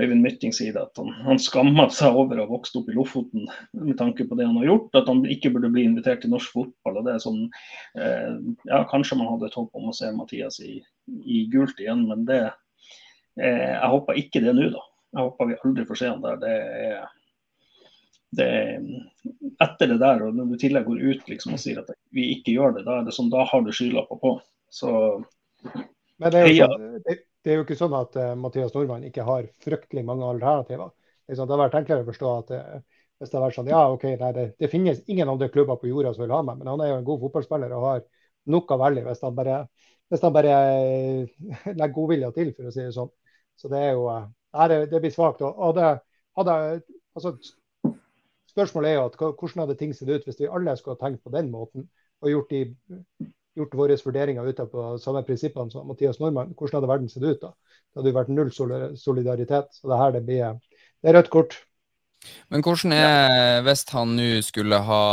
Øyvind 0.00 0.22
Mytting 0.22 0.54
sier 0.54 0.76
at 0.78 0.96
han, 0.96 1.10
han 1.26 1.40
skammer 1.42 1.90
seg 1.92 2.16
over 2.16 2.38
å 2.38 2.46
ha 2.46 2.52
vokst 2.52 2.76
opp 2.78 2.88
i 2.88 2.94
Lofoten 2.94 3.48
med 3.74 3.98
tanke 3.98 4.24
på 4.24 4.38
det 4.38 4.46
han 4.46 4.56
har 4.62 4.70
gjort, 4.70 4.94
at 5.02 5.10
han 5.10 5.24
ikke 5.26 5.50
burde 5.52 5.72
bli 5.74 5.84
invitert 5.84 6.22
til 6.22 6.32
norsk 6.32 6.54
fotball. 6.54 7.00
og 7.00 7.08
det 7.08 7.16
er 7.16 7.24
sånn, 7.24 7.40
ja 8.70 8.84
Kanskje 8.92 9.18
man 9.18 9.32
hadde 9.32 9.50
et 9.50 9.58
håp 9.58 9.74
om 9.74 9.90
å 9.90 9.96
se 9.98 10.12
Mathias 10.14 10.60
i, 10.62 10.78
i 11.26 11.42
gult 11.50 11.82
igjen, 11.82 12.06
men 12.06 12.22
det, 12.30 12.38
jeg 13.42 13.90
håper 13.96 14.22
ikke 14.22 14.44
det 14.46 14.54
nå, 14.54 14.70
da. 14.78 14.86
Jeg 15.10 15.24
håper 15.24 15.48
vi 15.48 15.58
aldri 15.64 15.86
får 15.88 15.98
se 15.98 16.10
han 16.10 16.22
der. 16.22 16.36
Det 16.42 16.52
er, 16.56 17.08
det 18.38 18.46
er, 18.46 18.84
etter 19.64 19.90
det 19.90 19.98
der, 20.02 20.22
og 20.26 20.36
når 20.36 20.52
du 20.52 20.54
i 20.54 20.60
tillegg 20.62 20.86
går 20.86 21.02
ut 21.02 21.32
liksom, 21.32 21.56
og 21.56 21.62
sier 21.62 21.80
at 21.82 21.90
vi 22.14 22.28
ikke 22.36 22.54
gjør 22.54 22.76
det, 22.76 22.84
da 22.86 23.00
er 23.00 23.08
det 23.08 23.16
sånn, 23.16 23.32
da 23.32 23.42
har 23.48 23.64
du 23.66 23.72
skylapper 23.74 24.20
på. 24.22 24.36
Så 24.70 24.92
Men 26.20 26.30
det 26.30 26.44
er, 26.44 26.52
jo 26.52 26.70
sånn, 26.70 26.86
det, 27.08 27.16
det 27.42 27.52
er 27.52 27.58
jo 27.58 27.66
ikke 27.66 27.80
sånn 27.80 27.98
at 27.98 28.16
uh, 28.20 28.30
Mathias 28.38 28.72
Nordmann 28.76 29.08
ikke 29.08 29.26
har 29.26 29.50
fryktelig 29.64 30.06
mange 30.06 30.28
alternativer. 30.28 30.94
Det 31.30 31.38
har 31.42 31.62
vært 31.64 31.76
enklere 31.78 32.04
å 32.04 32.10
forstå 32.10 32.32
at 32.38 32.54
uh, 32.54 33.04
hvis 33.20 33.32
det 33.32 33.38
har 33.38 33.46
vært 33.48 33.58
sånn 33.58 33.70
ja, 33.70 33.84
OK, 33.92 34.06
nei, 34.20 34.32
det, 34.36 34.46
det, 34.62 34.70
finnes 34.72 35.02
ingen 35.10 35.28
andre 35.28 35.50
klubber 35.52 35.78
på 35.80 35.90
jorda 35.90 36.14
som 36.14 36.24
vil 36.24 36.34
ha 36.34 36.40
meg, 36.46 36.60
men 36.60 36.70
han 36.70 36.82
er 36.84 36.94
jo 36.94 36.98
en 37.00 37.06
god 37.06 37.24
fotballspiller 37.26 37.74
og 37.76 37.86
har 37.86 38.04
nok 38.50 38.70
å 38.72 38.78
velge 38.80 39.04
hvis 39.04 39.24
han 39.26 39.34
bare, 39.36 39.56
hvis 40.10 40.22
han 40.24 40.36
bare 40.38 40.54
uh, 40.54 41.48
legger 41.80 41.96
godvilja 41.98 42.30
til, 42.36 42.54
for 42.54 42.70
å 42.70 42.74
si 42.74 42.86
det 42.86 42.94
sånn. 42.94 43.10
Så 43.60 43.68
det 43.68 43.82
er 43.90 43.98
jo 43.98 44.06
Nei, 44.56 44.68
det, 44.72 44.78
det 44.90 45.00
blir 45.02 45.12
svakt. 45.14 45.42
Altså, 45.42 47.34
spørsmålet 48.50 48.90
er 48.90 48.96
jo 48.98 49.04
at 49.08 49.18
hvordan 49.20 49.64
hadde 49.64 49.78
ting 49.78 49.94
sett 49.94 50.10
ut 50.10 50.26
hvis 50.26 50.40
vi 50.40 50.50
alle 50.50 50.76
skulle 50.78 50.98
tenkt 51.00 51.22
på 51.24 51.32
den 51.34 51.50
måten 51.52 51.86
og 52.20 52.32
gjort, 52.32 52.50
de, 52.50 53.28
gjort 53.56 53.76
våre 53.78 53.96
vurderinger 54.04 54.48
ut 54.50 54.62
på 54.72 54.86
samme 55.02 55.22
prinsippene 55.26 55.72
som 55.72 55.86
Mathias 55.88 56.20
Normann? 56.20 56.54
Hvordan 56.58 56.80
hadde 56.80 56.92
verden 56.92 57.12
sett 57.12 57.26
ut 57.26 57.42
da? 57.42 57.54
Det 57.90 58.00
hadde 58.00 58.12
jo 58.12 58.18
vært 58.18 58.34
null 58.34 58.52
solidaritet. 58.98 59.72
Så 59.74 59.90
det 59.90 60.00
her 60.02 60.14
det 60.16 60.24
blir 60.26 60.58
det 61.00 61.12
er 61.12 61.16
rødt 61.16 61.30
kort. 61.32 61.56
Men 62.52 62.62
hvordan 62.64 62.92
er 62.92 63.62
hvis 63.64 63.86
han 63.94 64.12
nå 64.18 64.26
skulle 64.44 64.80
ha 64.84 65.04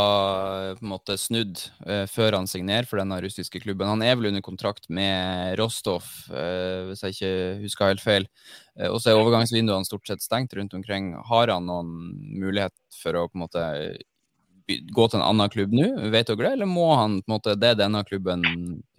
på 0.76 0.84
en 0.84 0.90
måte 0.90 1.16
snudd 1.20 1.60
uh, 1.86 2.04
før 2.10 2.36
han 2.36 2.48
signerer 2.50 2.88
for 2.88 3.00
denne 3.00 3.20
russiske 3.24 3.62
klubben? 3.62 3.88
Han 3.88 4.04
er 4.04 4.18
vel 4.18 4.30
under 4.30 4.44
kontrakt 4.44 4.90
med 4.92 5.56
Rostov, 5.60 6.04
uh, 6.32 6.90
hvis 6.90 7.04
jeg 7.06 7.16
ikke 7.16 7.32
husker 7.62 7.92
helt 7.92 8.04
feil. 8.04 8.28
Uh, 8.76 8.90
og 8.90 9.00
så 9.00 9.12
er 9.12 9.22
overgangsvinduene 9.22 9.88
stort 9.88 10.10
sett 10.10 10.24
stengt 10.24 10.52
rundt 10.58 10.76
omkring. 10.76 11.14
Har 11.30 11.54
han 11.54 11.68
noen 11.70 12.12
mulighet 12.42 12.76
for 13.00 13.16
å 13.16 13.26
på 13.30 13.38
en 13.38 13.46
måte 13.46 13.64
gå 14.68 15.06
til 15.08 15.16
en 15.16 15.24
annen 15.24 15.48
klubb 15.52 15.72
nå, 15.72 15.86
vet 16.12 16.28
dere 16.28 16.42
det? 16.44 16.52
Eller 16.58 16.68
må 16.68 16.90
han 16.92 17.22
på 17.22 17.30
en 17.30 17.36
måte, 17.38 17.56
det 17.56 17.72
er 17.72 17.80
denne 17.86 18.02
klubben 18.04 18.44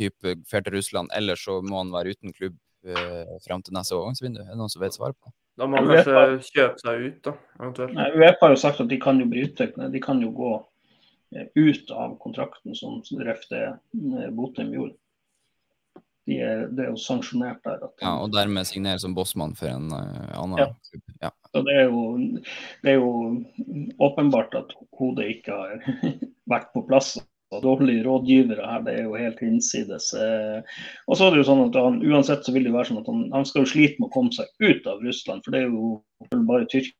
type 0.01 0.39
fer 0.49 0.65
til 0.65 0.79
Russland, 0.79 1.13
eller 1.13 1.37
så 1.37 1.59
må 1.61 1.83
han 1.83 1.93
være 1.93 2.15
uten 2.15 2.33
klubb 2.33 2.57
uh, 2.89 3.37
fram 3.45 3.61
til 3.61 3.77
neste 3.77 3.93
overgangsvindu? 3.99 4.41
Er 4.41 4.55
det 4.55 4.59
noen 4.63 4.73
som 4.73 4.81
vet 4.81 4.97
svaret 4.97 5.19
på 5.19 5.29
det? 5.29 5.37
Da 5.59 5.67
må 5.67 5.75
man 5.75 5.91
kanskje 5.91 6.55
kjøpe 6.55 6.79
seg 6.79 7.03
ut, 7.03 7.19
da. 7.27 7.35
eventuelt. 7.59 7.95
Nei, 7.97 8.07
Uefa 8.15 8.47
har 8.47 8.55
jo 8.55 8.61
sagt 8.61 8.81
at 8.83 8.89
de 8.91 8.99
kan 9.01 9.19
jo 9.19 9.27
bryte 9.27 9.67
De 9.91 10.01
kan 10.03 10.21
jo 10.23 10.31
gå 10.35 10.53
eh, 11.35 11.49
ut 11.59 11.91
av 11.91 12.15
kontrakten 12.23 12.77
som 12.77 13.01
Refte 13.27 13.61
eh, 13.67 14.29
Botheim 14.35 14.71
gjorde. 14.77 14.95
De 16.29 16.37
er, 16.45 16.67
det 16.77 16.85
er 16.85 16.91
jo 16.93 17.01
sanksjonert 17.01 17.63
der. 17.65 17.81
At, 17.89 17.95
ja, 18.03 18.13
Og 18.21 18.31
dermed 18.31 18.69
signere 18.69 19.01
som 19.01 19.15
bossmann 19.17 19.55
for 19.57 19.71
en 19.71 19.89
uh, 19.89 20.29
annen 20.37 20.61
ja. 20.61 20.67
klubb. 20.91 21.15
Ja. 21.25 21.31
Så 21.49 21.63
det 21.65 21.75
er, 21.81 21.87
jo, 21.89 22.03
det 22.85 22.91
er 22.93 22.99
jo 22.99 23.13
åpenbart 24.05 24.53
at 24.59 24.75
hodet 24.99 25.31
ikke 25.33 25.57
har 25.57 25.87
vært 26.53 26.69
på 26.75 26.85
plass 26.87 27.15
dårlige 27.63 28.03
rådgivere 28.05 28.65
her, 28.71 28.85
det 28.85 28.95
er 28.95 29.07
jo 29.07 29.17
helt 29.17 29.41
hinsides. 29.41 30.13
Eh, 30.13 30.79
og 31.07 31.17
så 31.17 31.27
er 31.27 31.33
det 31.33 31.41
jo 31.41 31.49
sånn 31.49 31.65
at 31.67 31.77
han, 31.81 31.99
Uansett 32.05 32.45
så 32.45 32.53
vil 32.55 32.67
det 32.67 32.75
være 32.75 32.91
sånn 32.91 33.01
at 33.01 33.09
han, 33.09 33.25
han, 33.33 33.47
skal 33.49 33.65
jo 33.65 33.73
slite 33.73 33.99
med 33.99 34.09
å 34.09 34.15
komme 34.15 34.33
seg 34.35 34.49
ut 34.61 34.89
av 34.89 35.01
Russland. 35.05 35.45
For 35.45 35.55
det 35.55 35.63
er 35.63 35.71
jo 35.73 36.43
bare 36.49 36.69
Tyrkia 36.69 36.95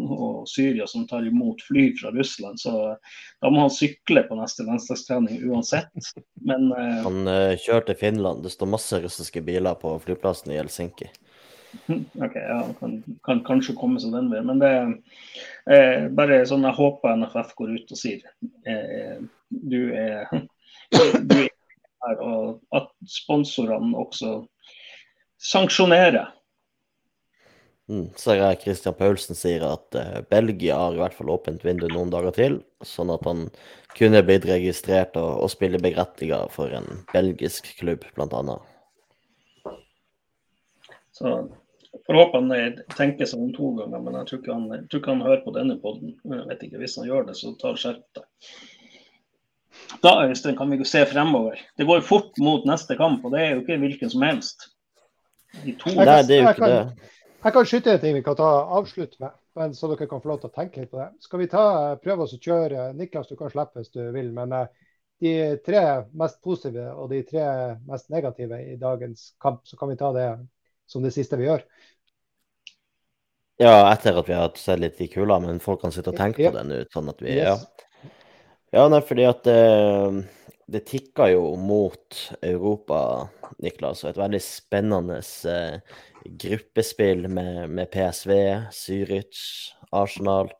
og 0.00 0.46
Syria 0.48 0.86
som 0.88 1.04
tar 1.06 1.26
imot 1.28 1.62
fly 1.68 1.90
fra 1.98 2.10
Russland. 2.14 2.60
Så 2.60 2.72
da 3.42 3.50
må 3.52 3.66
han 3.66 3.74
sykle 3.74 4.24
på 4.28 4.38
neste 4.38 4.66
landslagstrening 4.66 5.44
uansett. 5.50 5.92
Men 6.42 6.70
eh, 6.72 7.02
Han 7.04 7.28
uh, 7.28 7.52
kjører 7.60 7.90
til 7.90 8.00
Finland. 8.06 8.42
Det 8.44 8.54
står 8.54 8.72
masse 8.74 9.02
russiske 9.04 9.44
biler 9.44 9.78
på 9.78 9.94
flyplassen 10.06 10.54
i 10.54 10.58
Helsinki. 10.58 11.10
OK, 11.88 12.34
ja, 12.34 12.60
kan, 12.78 13.02
kan, 13.26 13.40
kanskje 13.44 13.76
komme 13.78 14.00
seg 14.00 14.14
den 14.14 14.30
veien. 14.32 14.46
Men 14.48 14.60
det 14.62 14.70
er 14.70 14.92
eh, 15.66 16.04
bare 16.14 16.44
sånn 16.48 16.66
jeg 16.66 16.78
håper 16.78 17.18
NFF 17.18 17.54
går 17.58 17.74
ut 17.78 17.94
og 17.96 18.00
sier 18.00 18.22
eh, 18.68 19.18
du 19.62 19.80
er, 19.94 20.30
du 21.30 21.36
er 21.42 21.50
her, 22.04 22.20
og 22.20 22.76
at 22.76 22.90
sponsorene 23.08 23.96
også 23.98 24.40
sanksjonerer. 25.40 26.32
Mm, 27.84 28.06
så 28.16 28.38
jeg 28.38 28.62
Christian 28.62 28.94
Paulsen 28.96 29.36
sier 29.36 29.64
at 29.68 29.96
uh, 29.98 30.20
Belgia 30.30 30.76
har 30.80 30.94
i 30.94 31.00
hvert 31.02 31.16
fall 31.16 31.32
åpent 31.34 31.66
vindu 31.66 31.84
noen 31.90 32.12
dager 32.12 32.32
til, 32.32 32.54
sånn 32.80 33.12
at 33.12 33.26
han 33.28 33.50
kunne 33.92 34.22
blitt 34.24 34.46
registrert 34.48 35.18
og, 35.20 35.42
og 35.44 35.52
spille 35.52 35.80
berettiget 35.82 36.54
for 36.54 36.72
en 36.72 37.04
belgisk 37.12 37.68
klubb, 37.80 38.06
bl.a. 38.16 38.56
Så 41.14 41.34
får 42.06 42.18
håpe 42.18 42.40
han 42.40 42.78
tenker 42.96 43.28
seg 43.28 43.42
om 43.42 43.52
to 43.54 43.74
ganger, 43.78 44.00
men 44.00 44.16
jeg 44.18 44.30
tror 44.30 44.40
ikke 44.40 44.56
han, 44.56 44.86
tror 44.88 45.02
ikke 45.02 45.12
han 45.12 45.26
hører 45.28 45.44
på 45.44 45.54
denne 45.54 45.76
poden. 45.82 46.16
Hvis 46.80 46.96
han 46.98 47.06
gjør 47.10 47.28
det, 47.28 47.36
så 47.38 47.52
tar 47.60 47.78
skjerp 47.78 48.06
deg. 48.16 48.48
Da 50.04 50.14
Øystein, 50.26 50.56
kan 50.56 50.70
vi 50.70 50.78
jo 50.80 50.86
se 50.88 51.04
fremover. 51.06 51.60
Det 51.78 51.86
går 51.88 52.04
fort 52.04 52.38
mot 52.38 52.64
neste 52.68 52.96
kamp, 52.96 53.24
og 53.24 53.32
det 53.34 53.40
er 53.40 53.50
jo 53.54 53.62
ikke 53.62 53.78
hvilken 53.82 54.10
som 54.12 54.24
helst. 54.26 54.68
De 55.64 55.74
to. 55.80 55.92
Nei, 55.94 56.22
det 56.26 56.38
er 56.38 56.42
jo 56.42 56.54
ikke 56.56 56.70
det. 56.72 57.10
Jeg 57.44 57.52
kan 57.52 57.66
skyte 57.68 57.92
en 57.92 58.00
ting 58.00 58.14
vi 58.16 58.22
kan 58.24 58.36
ta 58.38 58.50
avslutt 58.78 59.18
med, 59.20 59.34
men 59.58 59.74
så 59.76 59.90
dere 59.90 60.08
kan 60.08 60.22
få 60.22 60.30
lov 60.30 60.40
til 60.40 60.48
å 60.48 60.54
tenke 60.54 60.80
litt 60.80 60.92
på 60.92 61.00
det. 61.02 61.10
Skal 61.24 61.42
vi 61.42 61.48
ta, 61.52 61.64
prøve 62.00 62.24
oss 62.24 62.32
å 62.36 62.40
kjøre 62.40 62.88
Niklas, 62.96 63.28
du 63.28 63.36
kan 63.36 63.52
slippe 63.52 63.82
hvis 63.82 63.92
du 63.92 64.00
vil. 64.14 64.30
Men 64.32 64.54
eh, 64.56 64.70
de 65.20 65.34
tre 65.66 65.82
mest 66.16 66.40
positive 66.44 66.86
og 66.96 67.12
de 67.12 67.20
tre 67.28 67.44
mest 67.84 68.08
negative 68.12 68.62
i 68.64 68.78
dagens 68.80 69.34
kamp, 69.44 69.60
så 69.68 69.76
kan 69.76 69.92
vi 69.92 69.98
ta 70.00 70.10
det 70.16 70.28
som 70.88 71.04
det 71.04 71.12
siste 71.14 71.36
vi 71.40 71.50
gjør. 71.50 71.66
Ja, 73.60 73.76
etter 73.92 74.16
at 74.18 74.28
vi 74.28 74.34
har 74.34 74.56
sett 74.58 74.80
litt 74.82 75.04
i 75.04 75.06
kula, 75.12 75.36
men 75.44 75.60
folk 75.62 75.84
kan 75.84 75.92
sitte 75.94 76.10
og 76.10 76.18
tenke 76.18 76.48
på 76.48 76.56
det 76.56 76.64
nå. 76.66 76.80
sånn 76.90 77.12
at 77.12 77.20
vi, 77.22 77.36
yes. 77.36 77.44
ja. 77.44 77.90
Ja, 78.74 78.88
nei, 78.90 78.98
fordi 79.06 79.22
at 79.28 79.44
det, 79.46 79.54
eh, 79.54 80.16
det 80.74 80.80
tikker 80.88 81.28
jo 81.30 81.42
mot 81.60 82.16
Europa, 82.42 83.28
Niklas. 83.62 84.00
Og 84.02 84.10
et 84.10 84.18
veldig 84.18 84.40
spennende 84.42 85.20
eh, 85.46 86.00
gruppespill 86.42 87.28
med, 87.30 87.70
med, 87.70 87.92
PSV, 87.92 88.32
Zürich, 88.74 89.44
Arsenal. 89.94 90.50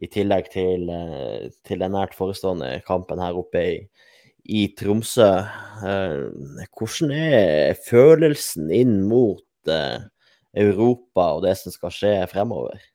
I 0.00 0.08
tillegg 0.08 0.48
til, 0.54 0.88
eh, 0.88 1.50
til 1.68 1.84
den 1.84 1.92
nært 1.92 2.16
forestående 2.16 2.70
kampen 2.86 3.20
her 3.20 3.36
oppe 3.42 3.66
i, 3.74 3.76
i 4.48 4.62
Tromsø. 4.78 5.28
Hvordan 5.82 7.12
er 7.18 7.76
følelsen 7.84 8.72
inn 8.72 9.02
mot 9.10 9.74
Europa 10.56 11.28
og 11.36 11.44
det 11.44 11.58
som 11.60 11.76
skal 11.76 11.92
skje 11.98 12.16
fremover? 12.32 12.91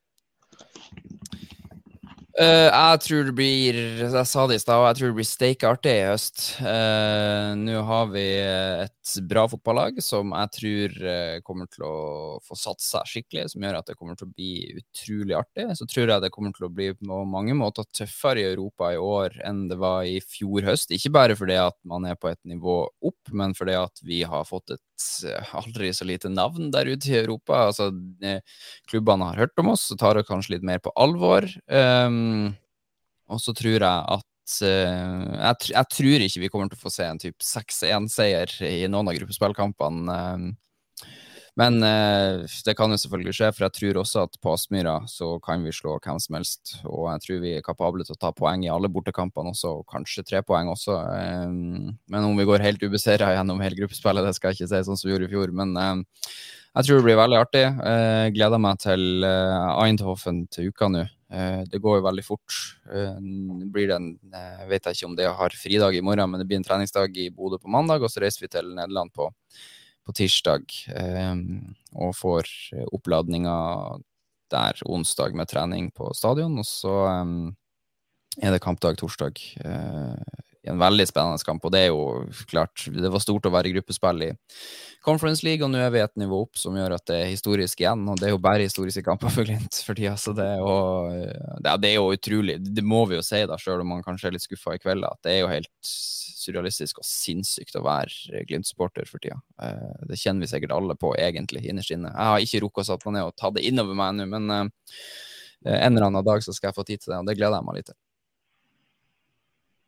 Uh, 2.38 2.70
jeg 2.70 3.00
tror 3.02 3.24
det 3.26 3.34
blir 3.34 3.78
Jeg 3.98 4.28
sa 4.30 4.44
det 4.46 4.60
i 4.60 4.62
stad, 4.62 4.84
jeg 4.86 4.98
tror 5.00 5.10
det 5.10 5.18
blir 5.18 5.26
steikeartig 5.26 5.94
i 5.94 6.06
høst. 6.06 6.44
Uh, 6.62 7.58
Nå 7.58 7.82
har 7.88 8.12
vi 8.14 8.26
et 8.86 8.97
bra 9.30 9.44
fotballag 9.50 10.00
som 10.04 10.34
jeg 10.36 10.52
tror 10.58 10.96
uh, 11.06 11.38
kommer 11.46 11.70
til 11.72 11.86
å 11.88 11.96
få 12.46 12.58
satt 12.60 12.84
seg 12.84 13.10
skikkelig, 13.10 13.48
som 13.54 13.64
gjør 13.66 13.80
at 13.80 13.90
det 13.90 13.96
kommer 14.00 14.18
til 14.20 14.28
å 14.28 14.34
bli 14.34 14.52
utrolig 14.82 15.38
artig. 15.38 15.68
Så 15.80 15.88
tror 15.90 16.12
jeg 16.14 16.24
det 16.24 16.32
kommer 16.34 16.56
til 16.56 16.68
å 16.68 16.72
bli 16.74 16.90
på 16.98 17.22
mange 17.30 17.56
måter 17.58 17.88
tøffere 17.96 18.44
i 18.44 18.50
Europa 18.52 18.92
i 18.94 19.00
år 19.02 19.40
enn 19.48 19.66
det 19.72 19.80
var 19.82 20.04
i 20.08 20.20
fjor 20.24 20.68
høst. 20.68 20.94
Ikke 20.96 21.14
bare 21.16 21.38
fordi 21.40 21.58
at 21.62 21.78
man 21.88 22.08
er 22.10 22.20
på 22.20 22.32
et 22.32 22.42
nivå 22.48 22.80
opp, 22.88 23.34
men 23.34 23.56
fordi 23.58 23.78
at 23.80 24.04
vi 24.06 24.22
har 24.28 24.48
fått 24.48 24.76
et 24.76 24.84
aldri 25.58 25.92
så 25.94 26.08
lite 26.08 26.30
navn 26.34 26.72
der 26.74 26.90
ute 26.90 27.12
i 27.12 27.20
Europa. 27.22 27.68
Altså, 27.70 27.92
klubbene 28.90 29.32
har 29.32 29.44
hørt 29.46 29.62
om 29.62 29.74
oss 29.74 29.90
og 29.94 30.02
tar 30.02 30.18
det 30.18 30.28
kanskje 30.30 30.58
litt 30.58 30.66
mer 30.68 30.82
på 30.84 30.94
alvor. 31.00 31.48
Um, 31.70 32.56
og 33.28 33.42
så 33.44 33.54
tror 33.56 33.76
jeg 33.76 33.84
at 33.84 34.27
jeg, 34.56 35.70
jeg, 35.74 35.90
tror 35.94 36.24
ikke 36.26 36.44
vi 36.44 36.50
kommer 36.54 36.72
til 36.72 36.80
å 36.80 36.86
få 36.86 36.94
se 36.94 37.08
en 37.08 37.20
type 37.20 37.44
6-1-seier 37.44 38.54
i 38.68 38.88
noen 38.92 39.12
av 39.12 39.18
gruppespillkampene. 39.18 40.18
Um, 40.38 40.48
men 41.58 41.82
eh, 41.84 42.46
det 42.66 42.76
kan 42.78 42.92
jo 42.94 43.00
selvfølgelig 43.02 43.34
skje, 43.34 43.48
for 43.56 43.66
jeg 43.66 43.74
tror 43.74 44.00
også 44.04 44.26
at 44.28 44.36
på 44.44 44.52
Aspmyra 44.54 45.00
så 45.10 45.32
kan 45.42 45.64
vi 45.66 45.74
slå 45.74 45.96
hvem 45.98 46.20
som 46.22 46.38
helst. 46.38 46.76
Og 46.86 47.08
jeg 47.10 47.24
tror 47.24 47.40
vi 47.42 47.54
er 47.58 47.66
kapable 47.66 48.06
til 48.06 48.14
å 48.14 48.20
ta 48.22 48.30
poeng 48.38 48.66
i 48.66 48.70
alle 48.70 48.92
bortekampene 48.94 49.56
også, 49.56 49.80
og 49.80 49.88
kanskje 49.90 50.26
tre 50.28 50.44
poeng 50.46 50.70
også. 50.70 51.00
Eh, 51.16 51.50
men 51.50 52.28
om 52.28 52.38
vi 52.38 52.46
går 52.46 52.66
helt 52.66 52.86
ubeseira 52.86 53.32
gjennom 53.34 53.64
hele 53.66 53.80
gruppespillet, 53.80 54.28
det 54.28 54.36
skal 54.38 54.54
jeg 54.54 54.62
ikke 54.62 54.70
si 54.76 54.84
sånn 54.86 55.02
som 55.02 55.10
vi 55.10 55.16
gjorde 55.16 55.32
i 55.32 55.34
fjor. 55.34 55.56
Men 55.64 55.74
eh, 55.82 55.96
Jeg 56.78 56.86
tror 56.86 57.00
det 57.00 57.06
blir 57.08 57.18
veldig 57.18 57.38
artig. 57.42 57.66
Jeg 57.66 58.34
gleder 58.36 58.60
meg 58.62 58.78
til 58.84 59.24
Eindhoven 59.26 60.44
til 60.54 60.70
uka 60.70 60.92
nå. 60.94 61.08
Det 61.28 61.82
går 61.84 61.98
jo 61.98 62.06
veldig 62.06 62.24
fort. 62.24 62.56
Blir 62.88 63.90
det 63.90 63.96
en, 63.98 64.12
jeg 64.32 64.68
vet 64.70 64.88
ikke 64.94 65.10
om 65.10 65.16
det 65.18 65.28
har 65.40 65.58
fridag 65.60 65.98
i 65.98 66.04
morgen, 66.06 66.32
men 66.32 66.40
det 66.40 66.48
blir 66.48 66.62
en 66.62 66.68
treningsdag 66.68 67.18
i 67.20 67.28
Bodø 67.36 67.60
på 67.60 67.72
mandag, 67.74 68.00
og 68.00 68.12
så 68.14 68.24
reiser 68.24 68.46
vi 68.46 68.52
til 68.54 68.70
Nederland 68.78 69.12
på, 69.12 69.28
på 70.08 70.16
tirsdag 70.16 70.64
og 72.00 72.16
får 72.16 72.52
oppladninga 72.96 73.58
der 74.56 74.80
onsdag 74.88 75.36
med 75.36 75.52
trening 75.52 75.92
på 75.92 76.14
stadion. 76.16 76.56
Og 76.62 76.68
så 76.68 76.96
er 78.40 78.54
det 78.56 78.64
kampdag 78.64 79.00
torsdag 79.02 79.44
en 80.72 80.82
veldig 80.82 81.08
spennende 81.10 81.48
kamp. 81.48 81.66
Og 81.66 81.74
det 81.74 81.86
er 81.86 81.90
jo 81.92 82.02
klart, 82.50 82.86
det 82.94 83.12
var 83.14 83.24
stort 83.24 83.48
å 83.48 83.54
være 83.54 83.72
i 83.72 83.76
gruppespill 83.76 84.28
i 84.28 84.32
Conference 85.06 85.46
League, 85.46 85.64
og 85.64 85.72
nå 85.72 85.80
er 85.80 85.92
vi 85.94 86.02
et 86.04 86.20
nivå 86.20 86.42
opp 86.44 86.60
som 86.60 86.76
gjør 86.76 86.98
at 86.98 87.06
det 87.08 87.22
er 87.22 87.32
historisk 87.32 87.80
igjen. 87.84 88.04
Og 88.12 88.20
det 88.20 88.30
er 88.30 88.36
jo 88.36 88.42
bare 88.44 88.66
historiske 88.66 89.06
kamper 89.06 89.32
for 89.34 89.48
Glimt 89.48 89.80
for 89.88 89.98
tida, 89.98 90.18
så 90.20 90.34
det 90.36 90.48
er, 90.58 90.60
jo, 90.60 90.76
det 91.64 91.92
er 91.92 91.98
jo 91.98 92.12
utrolig. 92.12 92.58
Det 92.60 92.84
må 92.84 93.06
vi 93.08 93.20
jo 93.20 93.26
si, 93.26 93.40
da, 93.48 93.60
sjøl 93.62 93.86
om 93.86 93.94
man 93.96 94.06
kanskje 94.06 94.32
er 94.32 94.36
litt 94.36 94.48
skuffa 94.48 94.76
i 94.76 94.82
kveld, 94.84 95.08
at 95.08 95.22
det 95.24 95.36
er 95.38 95.44
jo 95.46 95.52
helt 95.54 95.92
surrealistisk 96.48 97.02
og 97.02 97.08
sinnssykt 97.08 97.78
å 97.78 97.84
være 97.86 98.44
Glimt-supporter 98.48 99.08
for 99.10 99.24
tida. 99.24 99.40
Eh, 99.64 100.04
det 100.10 100.20
kjenner 100.20 100.46
vi 100.46 100.52
sikkert 100.52 100.76
alle 100.76 100.98
på, 101.00 101.14
egentlig, 101.20 101.66
innerst 101.68 101.94
inne. 101.96 102.12
Jeg 102.14 102.34
har 102.34 102.44
ikke 102.44 102.64
rukket 102.66 102.86
å 102.86 102.90
satt 102.92 103.08
meg 103.08 103.18
ned 103.18 103.30
og 103.30 103.38
ta 103.40 103.52
det 103.54 103.66
innover 103.68 103.98
meg 103.98 104.16
ennå, 104.16 104.28
men 104.36 104.54
eh, 104.56 104.92
en 105.78 105.94
eller 105.94 106.10
annen 106.10 106.28
dag 106.28 106.44
så 106.44 106.56
skal 106.56 106.72
jeg 106.72 106.80
få 106.80 106.88
tid 106.88 107.04
til 107.04 107.14
det, 107.14 107.22
og 107.22 107.30
det 107.30 107.38
gleder 107.40 107.60
jeg 107.60 107.68
meg 107.68 107.80
litt 107.80 107.92
til. 107.92 108.00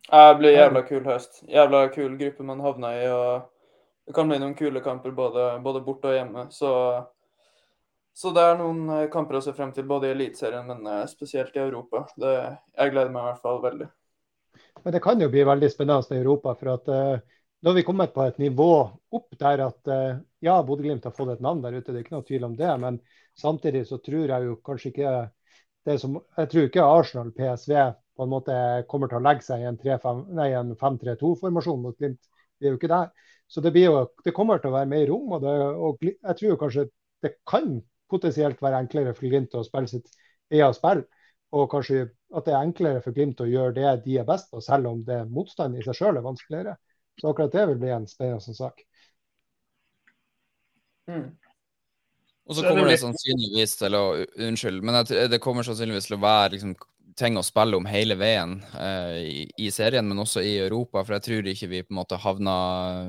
Det 0.10 0.36
blir 0.40 0.56
jævla 0.56 0.82
kul 0.88 1.06
høst. 1.06 1.44
Jævla 1.46 1.84
kul 1.94 2.18
gruppe 2.18 2.44
man 2.44 2.62
havna 2.66 2.92
i. 2.98 3.06
og 3.14 3.50
Det 4.08 4.16
kan 4.18 4.30
bli 4.30 4.40
noen 4.42 4.56
kule 4.58 4.82
kamper 4.82 5.14
både, 5.14 5.52
både 5.62 5.82
borte 5.86 6.10
og 6.10 6.16
hjemme. 6.18 6.48
Så, 6.50 6.72
så, 8.18 8.32
det 8.34 8.42
er 8.42 8.58
noen 8.58 8.90
eh, 8.96 9.10
kamper 9.14 9.38
å 9.38 9.44
se 9.46 9.54
frem 9.54 9.74
til, 9.76 9.86
både 9.90 10.10
i 10.10 10.16
Eliteserien, 10.16 10.66
men 10.66 10.88
eh, 10.90 11.06
spesielt 11.12 11.54
i 11.56 11.62
Europa. 11.62 12.08
Det, 12.18 12.34
jeg 12.74 12.96
gleder 12.96 13.14
meg 13.14 13.22
i 13.22 13.28
hvert 13.30 13.44
fall 13.46 13.62
veldig. 13.68 13.90
Men 14.84 14.96
det 14.96 15.04
kan 15.04 15.22
jo 15.22 15.30
bli 15.30 15.46
veldig 15.46 15.70
spennende 15.70 16.18
i 16.18 16.24
Europa. 16.24 16.56
for 16.58 16.74
at 16.74 16.90
uh, 16.90 17.38
Nå 17.62 17.70
har 17.70 17.76
vi 17.76 17.84
kommet 17.84 18.14
på 18.16 18.24
et 18.24 18.38
nivå 18.40 18.72
opp 19.12 19.38
der 19.40 19.66
at 19.68 19.92
uh, 19.92 20.20
ja, 20.40 20.62
Bodø-Glimt 20.64 21.06
har 21.06 21.14
fått 21.14 21.36
et 21.36 21.44
navn 21.44 21.62
der 21.62 21.76
ute, 21.76 21.92
det 21.92 22.00
er 22.00 22.06
ikke 22.06 22.16
noe 22.16 22.26
tvil 22.28 22.48
om 22.48 22.56
det. 22.58 22.72
Men 22.82 23.02
samtidig 23.38 23.86
så 23.88 24.00
tror 24.02 24.32
jeg 24.32 24.48
jo 24.48 24.56
kanskje 24.66 24.94
ikke 24.94 25.18
det 25.86 26.00
som, 26.02 26.18
Jeg 26.38 26.50
tror 26.50 26.70
ikke 26.70 26.86
Arsenal, 26.98 27.34
PSV, 27.36 27.76
på 28.20 28.26
en 28.26 28.34
måte 28.34 28.54
kommer 28.92 29.08
til 29.08 29.22
å 29.22 29.24
legge 29.24 29.46
seg 29.46 29.62
i 29.64 29.68
en 29.70 29.78
5-3-2-formasjon 29.80 31.86
mot 31.86 31.96
Glimt. 31.96 32.20
Vi 32.60 32.68
er 32.68 32.74
jo 32.74 32.80
ikke 32.80 32.92
der. 32.92 33.14
Så 33.48 33.64
det, 33.64 33.72
jo, 33.80 34.02
det, 34.26 34.34
kommer 34.36 34.60
til 34.60 34.74
å 34.74 34.76
være 34.76 34.92
mer 34.92 35.06
rom. 35.08 35.32
Og, 35.38 35.46
det, 35.46 35.54
og 35.80 36.04
jeg 36.04 36.36
tror 36.42 36.58
kanskje 36.60 36.92
det 37.24 37.32
kan 37.48 37.80
potensielt 38.12 38.60
være 38.62 38.82
enklere 38.84 39.14
for 39.16 39.32
Glimt 39.32 39.56
å 39.56 39.64
spille 39.64 39.88
sitt 39.88 40.12
eget 40.52 40.76
spill. 40.76 41.06
Og 41.56 41.72
kanskje 41.72 42.12
at 42.36 42.46
det 42.46 42.54
er 42.58 42.60
enklere 42.60 43.00
for 43.06 43.16
Glimt 43.16 43.40
å 43.40 43.48
gjøre 43.48 43.78
det 43.80 44.04
de 44.04 44.20
er 44.20 44.28
best 44.28 44.52
på, 44.52 44.60
selv 44.68 44.92
om 44.92 45.00
det 45.08 45.24
motstand 45.32 45.80
i 45.80 45.84
seg 45.88 45.96
selv 46.02 46.20
er 46.20 46.28
vanskeligere. 46.28 46.76
Så 47.22 47.32
akkurat 47.32 47.56
det 47.56 47.66
vil 47.72 47.80
bli 47.80 47.96
en 47.96 48.12
spennende 48.12 48.56
sak. 48.60 48.84
Mm. 51.08 51.32
Og 52.50 52.56
så 52.58 52.62
kommer 52.68 52.92
det 52.92 53.00
sannsynligvis 53.00 53.80
til 53.80 53.96
å 53.96 54.06
Unnskyld, 54.50 54.84
men 54.84 55.06
det 55.08 55.40
kommer 55.42 55.64
sannsynligvis 55.64 56.12
til 56.12 56.20
å 56.20 56.26
være 56.28 56.58
liksom 56.58 56.76
ting 57.20 57.38
å 57.38 57.46
spille 57.46 57.78
om 57.78 57.88
hele 57.90 58.16
veien 58.20 58.58
eh, 58.80 59.16
i, 59.20 59.46
i, 59.66 59.70
serien, 59.76 60.08
men 60.08 60.24
også 60.24 60.44
i 60.46 60.56
Europa. 60.64 61.04
For 61.04 61.18
jeg 61.18 61.26
tror 61.28 61.50
ikke 61.52 61.72
vi 61.72 61.86
på 61.86 61.94
en 61.94 62.00
måte 62.02 62.20
havna 62.20 62.58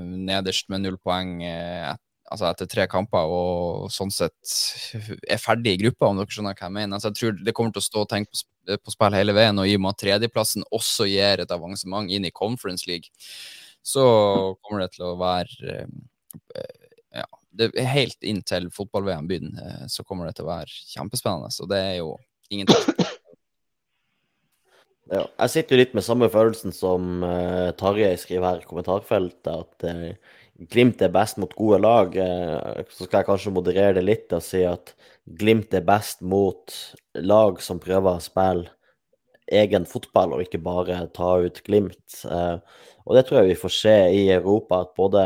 nederst 0.03 0.70
med 0.73 0.85
null 0.85 0.99
poeng 1.01 1.39
eh, 1.47 1.91
altså 2.31 2.47
etter 2.47 2.69
tre 2.70 2.87
kamper 2.91 3.32
og 3.35 3.89
sånn 3.93 4.12
sett 4.15 4.53
er 5.27 5.41
ferdig 5.43 5.74
i 5.74 5.81
gruppa, 5.82 6.11
om 6.11 6.20
dere 6.20 6.31
skjønner 6.31 6.55
hva 6.55 6.69
jeg 6.69 6.77
mener. 6.77 6.97
Altså, 6.97 7.11
jeg 7.11 7.19
tror 7.19 7.41
det 7.47 7.55
kommer 7.57 7.74
til 7.74 7.82
å 7.82 7.89
stå 7.89 8.05
ting 8.12 8.27
på, 8.28 8.43
på 8.78 8.95
spill 8.95 9.16
hele 9.19 9.35
veien, 9.37 9.59
og 9.59 9.66
i 9.66 9.74
og 9.78 9.82
med 9.82 9.97
at 9.97 10.03
tredjeplassen 10.05 10.66
også 10.70 11.09
gir 11.11 11.43
et 11.43 11.55
avansement 11.55 12.11
inn 12.11 12.28
i 12.28 12.35
Conference 12.35 12.87
League, 12.91 13.11
så 13.82 14.05
kommer 14.62 14.85
det 14.85 14.93
til 14.95 15.09
å 15.09 15.16
være 15.19 15.77
eh, 15.81 16.78
ja, 17.19 17.27
det 17.59 17.73
helt 17.91 18.27
inn 18.27 18.45
til 18.47 18.70
fotball-VM 18.74 19.31
begynner, 19.31 19.66
eh, 19.66 19.87
så 19.91 20.07
kommer 20.07 20.31
det 20.31 20.39
til 20.39 20.47
å 20.47 20.53
være 20.53 20.82
kjempespennende. 20.95 21.51
Så 21.55 21.66
det 21.70 21.82
er 21.82 21.97
jo 21.99 22.15
ingenting. 22.51 22.95
Ja, 25.09 25.24
jeg 25.40 25.51
sitter 25.51 25.74
jo 25.74 25.81
litt 25.81 25.94
med 25.97 26.05
samme 26.06 26.28
følelsen 26.31 26.74
som 26.74 27.24
uh, 27.24 27.72
Tarjei 27.78 28.12
skriver 28.20 28.47
her 28.47 28.60
i 28.60 28.68
kommentarfeltet, 28.68 29.48
at 29.51 29.86
uh, 29.89 30.36
Glimt 30.70 31.01
er 31.01 31.09
best 31.09 31.39
mot 31.40 31.55
gode 31.56 31.81
lag. 31.81 32.14
Uh, 32.14 32.82
så 32.93 33.06
skal 33.06 33.22
jeg 33.22 33.28
kanskje 33.31 33.55
moderere 33.56 33.97
det 33.97 34.05
litt 34.05 34.35
og 34.36 34.44
si 34.44 34.60
at 34.68 34.93
Glimt 35.40 35.74
er 35.74 35.86
best 35.89 36.22
mot 36.22 36.77
lag 37.18 37.59
som 37.64 37.81
prøver 37.82 38.20
å 38.20 38.22
spille 38.22 38.70
egen 39.51 39.89
fotball 39.89 40.36
og 40.36 40.44
ikke 40.44 40.62
bare 40.62 41.01
ta 41.16 41.32
ut 41.43 41.59
Glimt. 41.66 42.20
og 42.22 43.16
det 43.16 43.24
tror 43.27 43.40
jeg 43.40 43.48
vi 43.48 43.59
får 43.59 43.72
se 43.74 43.94
i 44.14 44.20
Europa, 44.31 44.85
at 44.85 44.93
både, 44.94 45.24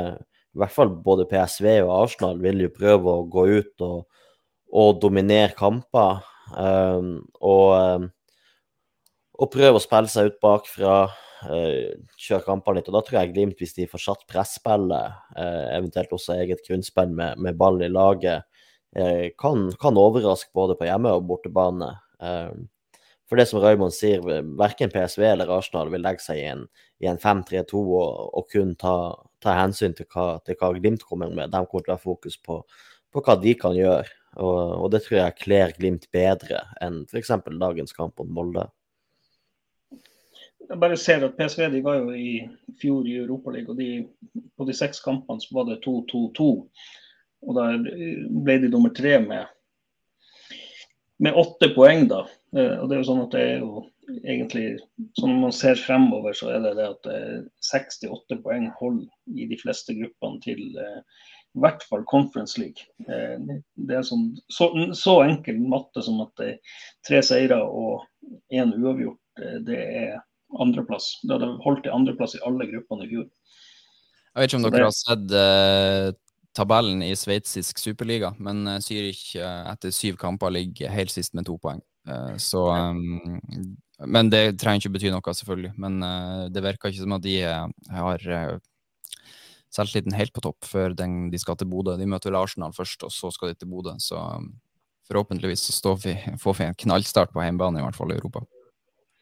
i 0.56 0.62
hvert 0.62 0.72
fall 0.72 0.94
både 1.05 1.26
PSV 1.28 1.66
og 1.82 1.92
Arsenal 1.98 2.40
vil 2.40 2.62
jo 2.64 2.70
prøve 2.72 3.18
å 3.18 3.26
gå 3.28 3.44
ut 3.59 3.84
og, 3.84 4.06
og 4.72 5.02
dominere 5.02 5.52
kamper. 5.59 6.24
og 6.56 8.09
og 9.44 9.52
prøve 9.52 9.78
å 9.78 9.82
spille 9.82 10.10
seg 10.10 10.32
ut 10.32 10.42
bakfra. 10.42 10.96
Uh, 11.44 11.92
kjøre 12.16 12.46
kampene 12.46 12.78
litt. 12.78 12.88
og 12.88 12.96
Da 12.96 13.02
tror 13.04 13.18
jeg 13.20 13.34
Glimt, 13.34 13.58
hvis 13.60 13.76
de 13.76 13.88
får 13.90 14.00
satt 14.06 14.26
presspillet, 14.30 15.18
uh, 15.36 15.64
eventuelt 15.76 16.14
også 16.16 16.38
eget 16.38 16.64
grunnspill 16.64 17.12
med, 17.12 17.40
med 17.42 17.58
ball 17.60 17.82
i 17.84 17.90
laget, 17.92 18.46
uh, 18.96 19.26
kan, 19.40 19.66
kan, 19.80 20.00
overraske 20.00 20.54
både 20.56 20.78
på 20.78 20.88
hjemme- 20.88 21.12
og 21.12 21.26
bortebane. 21.28 21.92
for 23.28 23.36
det 23.36 23.44
som 23.48 23.60
Raymond 23.60 23.92
sier, 23.92 24.22
verken 24.56 24.92
PSV 24.92 25.22
eller 25.26 25.50
Arsenal 25.52 25.90
vil 25.92 26.00
legge 26.04 26.22
seg 26.22 26.38
i 26.38 26.46
en, 26.48 26.62
en 27.04 27.18
5-3-2 27.18 27.80
og, 27.80 28.30
og, 28.36 28.46
kun 28.52 28.74
ta, 28.80 28.94
ta 29.40 29.56
hensyn 29.58 29.96
til 29.96 30.06
hva, 30.12 30.38
til 30.44 30.56
hva, 30.60 30.70
Glimt 30.76 31.04
kommer 31.04 31.32
med. 31.32 31.50
De 31.52 31.60
kommer 31.66 31.84
til 31.84 31.92
å 31.92 31.98
ha 31.98 32.00
fokus 32.00 32.38
på, 32.40 32.62
på 33.12 33.24
hva 33.24 33.36
de 33.40 33.56
kan 33.60 33.76
gjøre. 33.76 34.08
Og, 34.36 34.60
og 34.84 34.88
det 34.94 35.02
tror 35.04 35.18
jeg 35.18 35.40
kler 35.42 35.76
Glimt 35.76 36.08
bedre 36.14 36.62
enn 36.80 37.02
f.eks. 37.10 37.34
dagens 37.60 37.96
kamp 37.96 38.16
mot 38.20 38.32
Molde 38.38 38.68
jeg 40.69 40.81
bare 40.81 40.97
ser 41.01 41.24
at 41.24 41.36
PSV 41.39 41.66
de 41.73 41.82
var 41.85 42.01
jo 42.01 42.12
i 42.16 42.45
fjor 42.81 43.09
i 43.09 43.19
Europaligaen, 43.20 43.73
og 43.73 43.81
de, 43.81 44.45
på 44.57 44.66
de 44.69 44.77
seks 44.77 45.03
kampene 45.05 45.43
så 45.43 45.57
var 45.57 45.69
det 45.69 45.82
2-2-2. 45.86 46.49
Og 47.45 47.59
der 47.59 47.82
ble 48.45 48.57
de 48.62 48.70
nummer 48.73 48.93
tre 48.97 49.19
med, 49.20 49.51
med 51.23 51.36
åtte 51.41 51.70
poeng, 51.77 52.07
da. 52.11 52.24
Eh, 52.57 52.77
og 52.78 52.89
det 52.89 52.97
er 52.97 53.03
jo 53.03 53.11
sånn 53.11 53.24
at 53.27 53.36
det 53.36 53.45
er 53.45 53.61
jo 53.65 53.85
egentlig 54.05 54.66
Sånn 55.16 55.31
når 55.32 55.39
man 55.47 55.55
ser 55.57 55.78
fremover, 55.81 56.35
så 56.36 56.51
er 56.53 56.59
det 56.61 56.74
det 56.77 56.89
at 56.91 57.07
68 57.65 58.35
eh, 58.35 58.43
poeng 58.45 58.66
holder 58.77 59.09
i 59.32 59.47
de 59.49 59.57
fleste 59.61 59.97
gruppene 59.97 60.43
til 60.45 60.61
eh, 60.81 61.01
i 61.55 61.62
hvert 61.62 61.85
fall 61.86 62.03
Conference 62.11 62.59
League. 62.59 62.82
Det 63.07 63.95
er 63.95 64.03
sånn, 64.03 64.32
så, 64.51 64.66
så 64.99 65.20
enkel 65.23 65.61
matte 65.62 66.03
som 66.03 66.19
at 66.24 66.43
tre 67.07 67.20
seire 67.23 67.61
og 67.62 68.03
én 68.51 68.73
uavgjort, 68.74 69.20
det 69.62 69.78
er 69.78 70.16
andreplass. 70.62 71.14
Det 71.22 71.35
hadde 71.36 71.55
holdt 71.64 71.85
til 71.86 71.94
andreplass 71.94 72.36
i 72.36 72.43
alle 72.47 72.66
gruppene 72.70 73.06
i 73.06 73.10
fjor. 73.12 73.24
Jeg 74.35 74.43
vet 74.43 74.51
ikke 74.51 74.59
om 74.59 74.66
dere 74.66 74.89
har 74.89 74.94
sett 74.97 75.35
uh, 75.35 76.10
tabellen 76.59 77.02
i 77.06 77.12
sveitsisk 77.18 77.78
superliga, 77.78 78.32
men 78.43 78.64
uh, 78.66 78.81
Zürich 78.82 79.36
uh, 79.39 79.70
etter 79.70 79.94
syv 79.94 80.18
kamper 80.18 80.55
ligger 80.55 80.90
helt 80.94 81.14
sist 81.14 81.36
med 81.39 81.47
to 81.47 81.59
poeng. 81.62 81.82
så 82.36 82.66
um, 82.68 83.39
Men 84.05 84.28
det 84.28 84.59
trenger 84.60 84.82
ikke 84.82 84.97
bety 84.98 85.12
noe, 85.14 85.35
selvfølgelig. 85.39 85.72
Men 85.81 86.02
det 86.52 86.62
virker 86.64 86.90
ikke 86.90 87.05
som 87.06 87.14
at 87.16 87.22
de 87.24 87.39
har 87.94 88.26
selvtilliten 89.74 90.16
helt 90.18 90.35
på 90.35 90.43
topp 90.44 90.66
før 90.68 90.94
den, 90.98 91.31
de 91.31 91.39
skal 91.40 91.56
til 91.56 91.70
Bodø. 91.70 91.97
De 91.98 92.06
møter 92.06 92.31
vel 92.31 92.43
Arsenal 92.43 92.74
først, 92.76 93.06
og 93.06 93.14
så 93.14 93.31
skal 93.32 93.52
de 93.52 93.59
til 93.59 93.70
Bodø. 93.70 93.94
Så 94.02 94.18
forhåpentligvis 95.09 95.64
så 95.74 95.94
vi, 96.02 96.16
får 96.43 96.59
vi 96.59 96.68
en 96.68 96.78
knallstart 96.85 97.32
på 97.32 97.43
hjemmebane, 97.44 97.81
i 97.81 97.86
hvert 97.86 97.98
fall 97.98 98.12
i 98.12 98.18
Europa. 98.18 98.44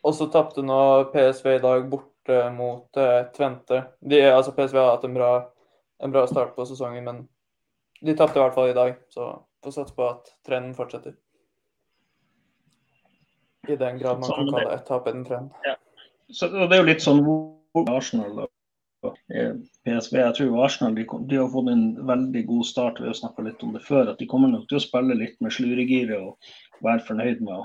Og 0.02 0.14
så 0.14 0.26
tapte 0.30 0.64
nå 0.66 0.78
PSV 1.12 1.48
i 1.56 1.62
dag 1.62 1.84
borte 1.90 2.38
mot 2.54 2.98
eh, 2.98 3.20
Tvente. 3.36 3.82
De, 4.00 4.22
altså 4.30 4.54
PSV 4.56 4.78
har 4.78 4.94
hatt 4.96 5.04
en 5.06 5.14
bra, 5.14 5.32
en 6.02 6.14
bra, 6.14 6.24
start 6.26 6.56
på 6.56 6.66
sesongen, 6.66 7.04
men 7.06 7.20
de 8.02 8.16
tapte 8.18 8.40
i 8.40 8.42
hvert 8.42 8.56
fall 8.56 8.72
i 8.72 8.78
dag. 8.78 8.96
Så 9.14 9.28
får 9.62 9.76
satse 9.76 9.94
på 9.94 10.08
at 10.08 10.32
trenden 10.46 10.74
fortsetter. 10.74 11.14
I 13.68 13.76
den 13.78 13.98
grad 13.98 14.18
man 14.18 14.30
kan 14.34 14.50
kalle 14.50 14.74
et 14.74 14.88
tap 14.88 15.06
en 15.06 15.22
trend. 15.26 15.54
Ja. 15.66 15.76
Så 16.32 16.48
Det 16.48 16.72
er 16.72 16.80
jo 16.80 16.88
litt 16.88 17.04
sånn 17.04 17.22
hvor 17.22 17.90
Arsenal 17.92 18.46
og 18.46 18.50
PSV 19.84 20.16
Jeg 20.18 20.34
tror 20.38 20.64
Arsenal 20.64 20.96
de, 20.96 21.04
de, 21.30 21.38
har 21.38 21.50
fått 21.52 21.70
en 21.70 21.84
veldig 22.08 22.42
god 22.48 22.66
start. 22.66 22.98
Vi 23.00 23.06
har 23.06 23.18
snakka 23.18 23.46
litt 23.46 23.62
om 23.62 23.76
det 23.76 23.84
før. 23.86 24.10
At 24.10 24.18
de 24.18 24.26
kommer 24.30 24.50
nok 24.50 24.66
til 24.70 24.80
å 24.80 24.82
spille 24.82 25.14
litt 25.18 25.38
med 25.44 25.54
sluregiret 25.54 26.18
og 26.18 26.82
være 26.82 27.06
fornøyd 27.06 27.42
med 27.46 27.54
å 27.54 27.64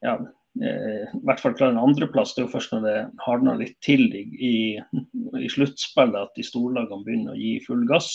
ja, 0.00 0.14
eh, 0.62 1.06
i 1.14 1.22
hvert 1.26 1.42
fall 1.42 1.56
klare 1.58 1.74
en 1.76 1.82
andreplass. 1.82 2.34
Det 2.34 2.42
er 2.42 2.48
jo 2.48 2.54
først 2.54 2.74
når 2.74 2.86
det 2.86 2.96
hardner 3.26 3.60
litt 3.60 3.76
til 3.84 4.06
i, 4.14 4.54
i 5.38 5.50
sluttspillet 5.52 6.20
at 6.20 6.36
de 6.38 6.46
storlagene 6.46 7.06
begynner 7.06 7.36
å 7.36 7.40
gi 7.40 7.56
full 7.66 7.86
gass. 7.90 8.12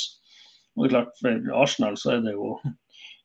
Og 0.75 0.91
klart, 0.91 1.13
For 1.21 1.51
Arsenal 1.55 1.99
så 1.99 2.17
er 2.17 2.25
det 2.25 2.35
jo 2.35 2.55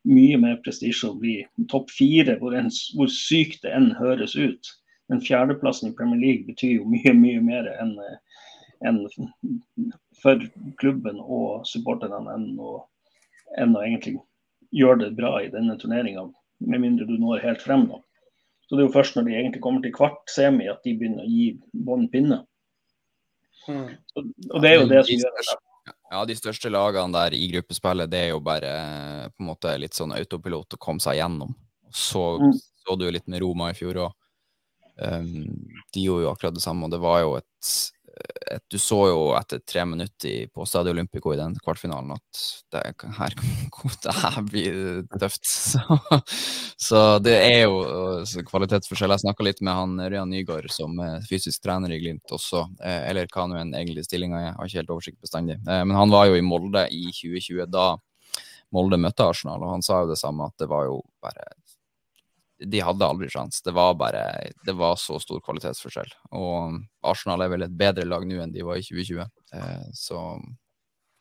mye 0.08 0.38
mer 0.40 0.60
prestisje 0.64 1.10
å 1.10 1.18
bli 1.18 1.40
topp 1.72 1.90
fire, 1.92 2.38
hvor, 2.40 2.54
en, 2.56 2.70
hvor 2.96 3.10
sykt 3.12 3.64
det 3.66 3.74
enn 3.76 3.90
høres 3.98 4.36
ut. 4.38 4.74
Men 5.10 5.22
fjerdeplassen 5.24 5.90
i 5.90 5.96
Premier 5.98 6.20
League 6.20 6.46
betyr 6.46 6.78
jo 6.78 6.88
mye, 6.88 7.12
mye 7.16 7.42
mer 7.42 7.66
enn 7.80 7.96
en 8.86 9.02
for 10.22 10.40
klubben 10.80 11.20
og 11.20 11.66
supporterne 11.68 12.20
enn 12.34 12.46
å, 12.60 12.78
enn 13.60 13.76
å 13.76 13.82
egentlig 13.84 14.18
gjøre 14.76 15.04
det 15.04 15.16
bra 15.18 15.34
i 15.42 15.50
denne 15.52 15.76
turneringa, 15.80 16.28
med 16.64 16.82
mindre 16.84 17.08
du 17.08 17.16
når 17.18 17.44
helt 17.44 17.64
frem. 17.64 17.86
da. 17.90 18.00
Så 18.70 18.76
Det 18.76 18.84
er 18.84 18.86
jo 18.86 18.94
først 18.94 19.16
når 19.18 19.24
de 19.26 19.32
egentlig 19.34 19.60
kommer 19.64 19.82
til 19.82 19.90
kvart 19.96 20.30
semi 20.30 20.68
at 20.70 20.84
de 20.86 20.92
begynner 20.94 21.24
å 21.24 21.30
gi 21.30 21.48
bånn 21.74 22.04
pinne. 22.12 22.44
Mm. 23.66 23.88
Og 24.14 24.62
det 24.62 24.70
er 24.70 24.76
jo 24.78 24.84
det 24.92 25.00
som 25.08 25.24
gjør 25.24 25.34
det. 25.40 25.56
Ja, 26.10 26.20
de 26.26 26.36
største 26.38 26.70
lagene 26.70 27.14
der 27.16 27.34
i 27.34 27.48
gruppespillet, 27.50 28.10
det 28.12 28.20
er 28.20 28.30
jo 28.30 28.38
bare 28.46 28.70
på 29.34 29.42
en 29.42 29.48
måte 29.48 29.74
litt 29.78 29.98
sånn 29.98 30.14
autopilot 30.14 30.78
å 30.78 30.80
komme 30.82 31.02
seg 31.02 31.18
gjennom. 31.18 31.50
Så 31.90 32.22
mm. 32.38 32.54
så 32.84 32.94
du 32.94 33.08
jo 33.08 33.12
litt 33.14 33.26
med 33.26 33.42
Roma 33.42 33.72
i 33.72 33.78
fjor 33.78 34.04
òg. 34.06 34.16
Um, 35.00 35.50
de 35.94 36.04
gjorde 36.04 36.28
jo 36.28 36.30
akkurat 36.30 36.54
det 36.54 36.62
samme, 36.62 36.86
og 36.86 36.94
det 36.94 37.02
var 37.02 37.24
jo 37.24 37.34
et 37.40 37.74
et, 38.20 38.62
du 38.70 38.78
så 38.80 38.98
jo 39.10 39.20
etter 39.38 39.60
tre 39.66 39.84
minutter 39.88 40.48
på 40.54 40.66
Stadio 40.68 40.92
Olympico 40.94 41.32
i 41.34 41.38
den 41.38 41.54
kvartfinalen 41.62 42.12
at 42.14 42.42
det 42.72 42.82
her, 43.18 43.34
det 43.36 44.14
her 44.22 44.40
blir 44.46 44.80
tøft. 45.18 45.46
Så, 45.70 45.80
så, 46.76 47.00
det 47.22 47.34
er 47.36 47.64
jo 47.64 48.42
kvalitetsforskjell. 48.48 49.12
Jeg 49.14 49.22
snakka 49.22 49.44
litt 49.44 49.60
med 49.64 49.76
han 49.76 50.00
Røyan 50.00 50.30
Nygaard 50.32 50.70
som 50.72 50.98
er 51.04 51.24
fysisk 51.28 51.62
trener 51.64 51.92
i 51.94 51.98
Glimt 52.00 52.32
også, 52.34 52.64
eh, 52.82 53.08
eller 53.10 53.28
hva 53.30 53.46
nå 53.48 53.58
enn 53.60 53.74
egentlig 53.76 54.06
stillinga 54.06 54.40
er, 54.40 54.54
har 54.56 54.68
ikke 54.68 54.80
helt 54.80 54.94
oversikt 54.96 55.20
bestandig. 55.22 55.58
Eh, 55.60 55.82
men 55.84 55.96
han 55.96 56.12
var 56.12 56.28
jo 56.30 56.38
i 56.38 56.44
Molde 56.44 56.86
i 56.94 57.06
2020 57.12 57.68
da 57.70 57.92
Molde 58.74 59.00
møtte 59.02 59.26
Arsenal, 59.26 59.62
og 59.62 59.74
han 59.74 59.84
sa 59.84 60.02
jo 60.02 60.12
det 60.12 60.18
samme, 60.20 60.46
at 60.46 60.62
det 60.62 60.70
var 60.70 60.86
jo 60.88 61.00
bare 61.22 61.48
de 62.66 62.80
hadde 62.80 63.06
aldri 63.06 63.28
sjans. 63.32 63.62
Det 63.62 63.72
var 63.72 63.94
bare 63.94 64.50
Det 64.64 64.72
var 64.72 64.96
så 64.96 65.18
stor 65.20 65.40
kvalitetsforskjell. 65.40 66.10
Og 66.36 66.80
Arsenal 67.06 67.44
er 67.44 67.52
vel 67.52 67.64
et 67.66 67.76
bedre 67.76 68.04
lag 68.08 68.26
nå 68.28 68.40
enn 68.42 68.52
de 68.52 68.64
var 68.66 68.80
i 68.80 68.84
2020. 68.84 69.24
Eh, 69.54 69.86
så 69.96 70.20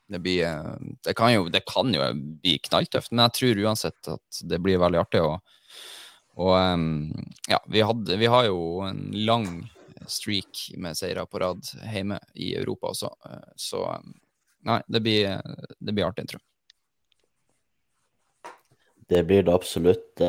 det 0.09 0.19
blir 0.25 0.43
eh, 0.47 0.75
det 1.05 1.15
kan, 1.15 1.31
jo, 1.33 1.47
det 1.49 1.63
kan 1.69 1.93
jo 1.93 2.11
bli 2.43 2.57
knalltøft, 2.65 3.13
men 3.13 3.27
jeg 3.27 3.37
tror 3.39 3.63
uansett 3.67 4.11
at 4.15 4.43
det 4.51 4.59
blir 4.63 4.81
veldig 4.81 5.01
artig. 5.01 5.23
Og, 5.23 5.39
og 6.39 6.55
ja, 7.47 7.61
vi, 7.67 7.83
hadde, 7.85 8.19
vi 8.19 8.31
har 8.31 8.49
jo 8.49 8.59
en 8.87 9.05
lang 9.13 9.49
streak 10.09 10.69
med 10.81 10.97
seire 10.97 11.25
på 11.29 11.39
rad 11.39 11.61
hjemme 11.85 12.17
i 12.35 12.55
Europa 12.57 12.91
også, 12.91 13.13
eh, 13.29 13.51
så 13.55 13.85
nei, 14.67 14.81
det 14.87 15.03
blir, 15.05 15.39
det 15.79 15.95
blir 15.95 16.09
artig, 16.09 16.27
tror 16.27 16.41
jeg. 16.41 16.45
Det 19.09 19.23
blir 19.25 19.41
det 19.41 19.53
absolutt. 19.55 20.21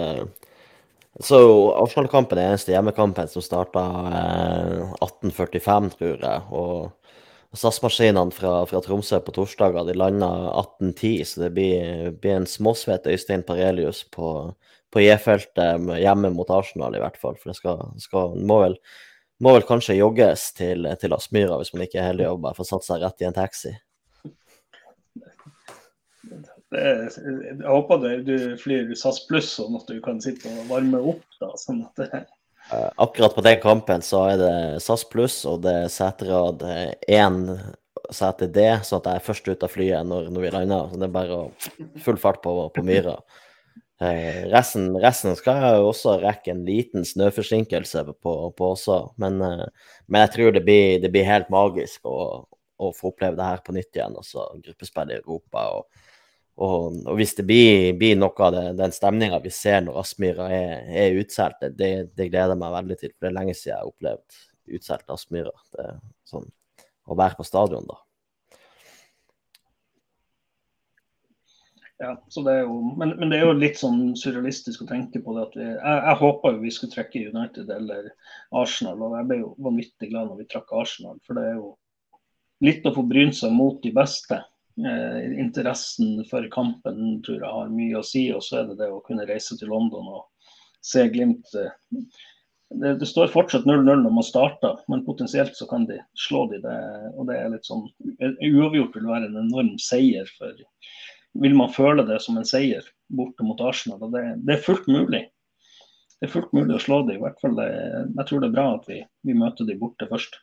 Så 1.18 1.38
Arsenal-kampen 1.74 2.38
er 2.38 2.52
eneste 2.52 2.70
hjemmekampen 2.70 3.26
som 3.28 3.42
starta 3.42 3.82
eh, 4.14 4.92
1845, 5.02 5.88
tror 5.98 6.22
jeg. 6.22 6.44
Og 6.54 7.56
SAS-maskinene 7.58 8.30
fra, 8.30 8.60
fra, 8.70 8.78
Tromsø 8.84 9.18
på 9.26 9.34
torsdager 9.34 9.88
de 9.88 9.96
landa 9.98 10.28
1810, 10.62 11.24
så 11.26 11.42
det 11.42 11.50
blir, 11.56 12.12
blir 12.22 12.38
en 12.38 12.46
småsvett 12.46 13.10
Øystein 13.10 13.42
Parelius 13.46 14.04
på, 14.14 14.54
på 14.94 15.02
J-feltet 15.02 15.90
hjemme 15.98 16.30
mot 16.36 16.52
Arsenal, 16.54 16.94
i 16.94 17.02
hvert 17.02 17.18
fall. 17.18 17.34
For 17.42 17.50
det 17.50 17.58
skal, 17.58 17.82
skal 17.98 18.38
må, 18.38 18.60
vel, 18.68 18.78
må, 19.42 19.56
vel, 19.58 19.66
kanskje 19.66 19.98
jogges 19.98 20.52
til, 20.54 20.86
til 21.02 21.16
Aspmyra 21.16 21.58
hvis 21.58 21.74
man 21.74 21.88
ikke 21.88 21.98
er 21.98 22.12
heldig 22.12 22.30
og 22.30 22.44
bare 22.46 22.58
får 22.60 22.70
satt 22.70 22.86
seg 22.86 23.02
rett 23.02 23.26
i 23.26 23.30
en 23.32 23.40
taxi. 23.40 23.74
jeg 26.70 27.64
håper 27.66 28.22
du, 28.26 28.36
flyr 28.60 28.92
SAS 28.98 29.24
pluss, 29.26 29.50
sånn 29.58 29.78
at 29.78 29.90
du 29.90 29.98
kan 30.04 30.20
sitte 30.22 30.52
og 30.52 30.70
varme 30.70 31.02
opp. 31.14 31.24
da, 31.40 31.50
sånn 31.58 31.84
at 31.88 32.02
det... 32.02 32.24
Eh, 32.70 32.88
akkurat 33.02 33.34
på 33.34 33.42
den 33.42 33.58
kampen 33.62 34.04
så 34.06 34.24
er 34.30 34.40
det 34.40 34.54
SAS 34.84 35.02
pluss, 35.10 35.42
og 35.50 35.64
det 35.66 35.76
er 35.84 35.92
seterad 35.92 36.62
én 37.10 37.42
sete 38.14 38.48
D, 38.50 38.64
sånn 38.86 39.00
at 39.00 39.08
jeg 39.10 39.20
er 39.20 39.26
først 39.26 39.48
ut 39.50 39.64
av 39.66 39.72
flyet 39.72 40.06
når, 40.06 40.30
når 40.34 40.44
vi 40.44 40.52
lander. 40.54 40.90
Så 40.90 41.00
det 41.00 41.08
er 41.08 41.14
bare 41.14 41.40
full 42.04 42.20
fart 42.20 42.42
på, 42.44 42.54
på 42.74 42.84
Myra. 42.86 43.16
Eh, 44.00 44.46
resten, 44.48 44.94
resten, 44.96 45.34
skal 45.36 45.60
jeg 45.60 45.80
også 45.84 46.14
rekke 46.22 46.54
en 46.54 46.62
liten 46.64 47.04
snøforsinkelse 47.04 48.06
på, 48.14 48.32
på 48.56 48.68
også, 48.72 49.00
men, 49.20 49.36
eh, 49.44 49.66
men, 50.06 50.22
jeg 50.24 50.32
tror 50.36 50.54
det 50.56 50.62
blir, 50.64 51.02
det 51.02 51.10
blir 51.12 51.28
helt 51.28 51.50
magisk 51.52 52.08
å, 52.08 52.46
å, 52.80 52.92
få 52.96 53.10
oppleve 53.12 53.36
det 53.36 53.48
her 53.50 53.60
på 53.66 53.74
nytt 53.76 53.98
igjen. 53.98 54.16
Også 54.16 54.46
gruppespill 54.64 55.12
i 55.12 55.18
Europa. 55.18 55.66
og 55.76 56.09
og, 56.60 56.98
og, 57.06 57.14
hvis 57.16 57.32
det 57.38 57.46
blir, 57.48 57.94
blir 57.96 58.18
noe 58.20 58.44
av 58.44 58.52
det, 58.52 58.66
den 58.76 58.92
stemninga 58.92 59.40
vi 59.40 59.52
ser 59.54 59.80
når 59.86 60.02
Aspmyra 60.02 60.50
er, 60.52 60.74
er 61.04 61.16
utsolgt, 61.22 61.64
det, 61.78 61.90
det, 62.12 62.28
gleder 62.28 62.52
jeg 62.52 62.60
meg 62.60 62.74
veldig 62.74 62.98
til. 63.00 63.14
For 63.14 63.24
det 63.24 63.30
er 63.30 63.38
lenge 63.38 63.56
siden 63.56 63.72
jeg 63.72 63.78
har 63.78 63.88
opplevd 63.88 64.76
utsolgt 64.76 65.14
Aspmyra. 65.14 65.54
Sånn, 66.28 66.46
å 67.08 67.16
være 67.16 67.38
på 67.38 67.48
stadion 67.48 67.88
da. 67.88 67.96
Ja, 72.00 72.14
det 72.16 72.54
jo, 72.62 72.76
men, 72.96 73.10
men, 73.20 73.28
det 73.28 73.40
er 73.40 73.42
jo 73.44 73.56
litt 73.56 73.76
sånn 73.76 74.14
surrealistisk 74.16 74.84
å 74.84 74.88
tenke 74.88 75.20
på 75.20 75.34
det 75.36 75.42
at 75.42 75.56
vi 75.58 75.66
Jeg, 75.66 75.96
jeg 76.06 76.16
håpa 76.22 76.54
jo 76.54 76.62
vi 76.62 76.70
skulle 76.72 76.94
trekke 76.94 77.26
United 77.28 77.72
eller 77.74 78.06
Arsenal, 78.56 79.02
og 79.04 79.18
jeg 79.18 79.28
ble 79.28 79.40
jo 79.42 79.50
vanvittig 79.66 80.08
glad 80.08 80.30
når 80.30 80.38
vi 80.40 80.46
trakk 80.48 80.72
Arsenal. 80.80 81.18
For 81.28 81.36
det 81.36 81.44
er 81.50 81.58
jo 81.58 81.74
litt 82.64 82.88
å 82.88 82.94
få 82.96 83.04
brynt 83.08 83.36
seg 83.36 83.52
mot 83.52 83.76
de 83.84 83.92
beste. 83.96 84.40
Eh, 84.86 85.40
interessen 85.40 86.24
for 86.30 86.48
kampen 86.52 87.22
tror 87.22 87.40
jeg 87.42 87.52
har 87.52 87.72
mye 87.74 88.00
å 88.00 88.06
si. 88.06 88.26
Og 88.34 88.44
så 88.44 88.60
er 88.60 88.68
det 88.70 88.80
det 88.80 88.90
å 88.92 89.02
kunne 89.06 89.26
reise 89.28 89.56
til 89.58 89.72
London 89.72 90.08
og 90.16 90.50
se 90.84 91.06
Glimt. 91.12 91.50
Eh, 91.58 91.72
det, 92.80 92.94
det 93.00 93.08
står 93.10 93.32
fortsatt 93.32 93.66
0-0 93.66 93.88
når 94.04 94.14
man 94.14 94.26
starter, 94.26 94.78
men 94.88 95.02
potensielt 95.06 95.56
så 95.58 95.66
kan 95.70 95.88
de 95.88 95.98
slå 96.14 96.44
de 96.52 96.60
det. 96.62 96.78
Og 97.16 97.26
det 97.28 97.40
er 97.40 97.50
litt 97.50 97.66
sånn 97.66 97.88
Uavgjort 98.20 98.94
vil 98.96 99.10
være 99.10 99.30
en 99.30 99.40
enorm 99.42 99.74
seier. 99.82 100.30
for 100.38 100.54
Vil 101.42 101.58
man 101.58 101.74
føle 101.74 102.06
det 102.06 102.20
som 102.22 102.38
en 102.38 102.46
seier 102.46 102.86
borte 103.10 103.46
mot 103.46 103.60
Arsenal? 103.60 103.98
og 104.06 104.14
det, 104.14 104.24
det 104.46 104.56
er 104.56 104.66
fullt 104.68 104.86
mulig. 104.88 105.26
Det 106.20 106.28
er 106.28 106.34
fullt 106.34 106.52
mulig 106.54 106.76
å 106.76 106.84
slå 106.84 107.02
dem. 107.08 107.18
I 107.18 107.24
hvert 107.24 107.42
fall 107.42 107.58
det, 107.58 107.68
jeg 108.14 108.28
tror 108.28 108.40
det 108.40 108.50
er 108.50 108.56
bra 108.56 108.68
at 108.76 108.88
vi, 108.88 109.02
vi 109.26 109.36
møter 109.36 109.66
dem 109.66 109.80
borte 109.82 110.08
først. 110.08 110.38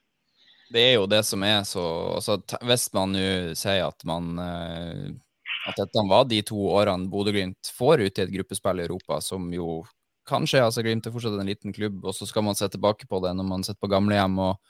Det 0.74 0.84
er 0.84 0.94
jo 0.98 1.06
det 1.08 1.22
som 1.24 1.44
er 1.48 1.62
så 1.64 1.84
altså, 2.18 2.36
Hvis 2.68 2.90
man 2.96 3.14
nå 3.16 3.28
sier 3.56 3.86
at 3.88 4.04
man 4.08 4.34
eh, 4.44 5.06
at 5.68 5.80
dette 5.80 6.04
var 6.08 6.28
de 6.28 6.42
to 6.48 6.60
årene 6.80 7.10
Bodø-Glimt 7.12 7.72
får 7.76 8.06
ut 8.06 8.20
i 8.20 8.24
et 8.24 8.32
gruppespill 8.32 8.80
i 8.80 8.86
Europa, 8.86 9.20
som 9.24 9.50
jo 9.52 9.82
kanskje 10.28 10.64
altså 10.64 10.84
Glimt 10.84 11.08
er 11.08 11.14
fortsatt 11.16 11.36
en 11.40 11.50
liten 11.50 11.76
klubb, 11.76 12.00
og 12.06 12.16
så 12.16 12.28
skal 12.28 12.46
man 12.48 12.56
se 12.56 12.70
tilbake 12.72 13.08
på 13.08 13.20
det 13.24 13.34
når 13.36 13.48
man 13.48 13.66
sitter 13.68 13.82
på 13.84 13.92
gamlehjem 13.92 14.40
og, 14.44 14.62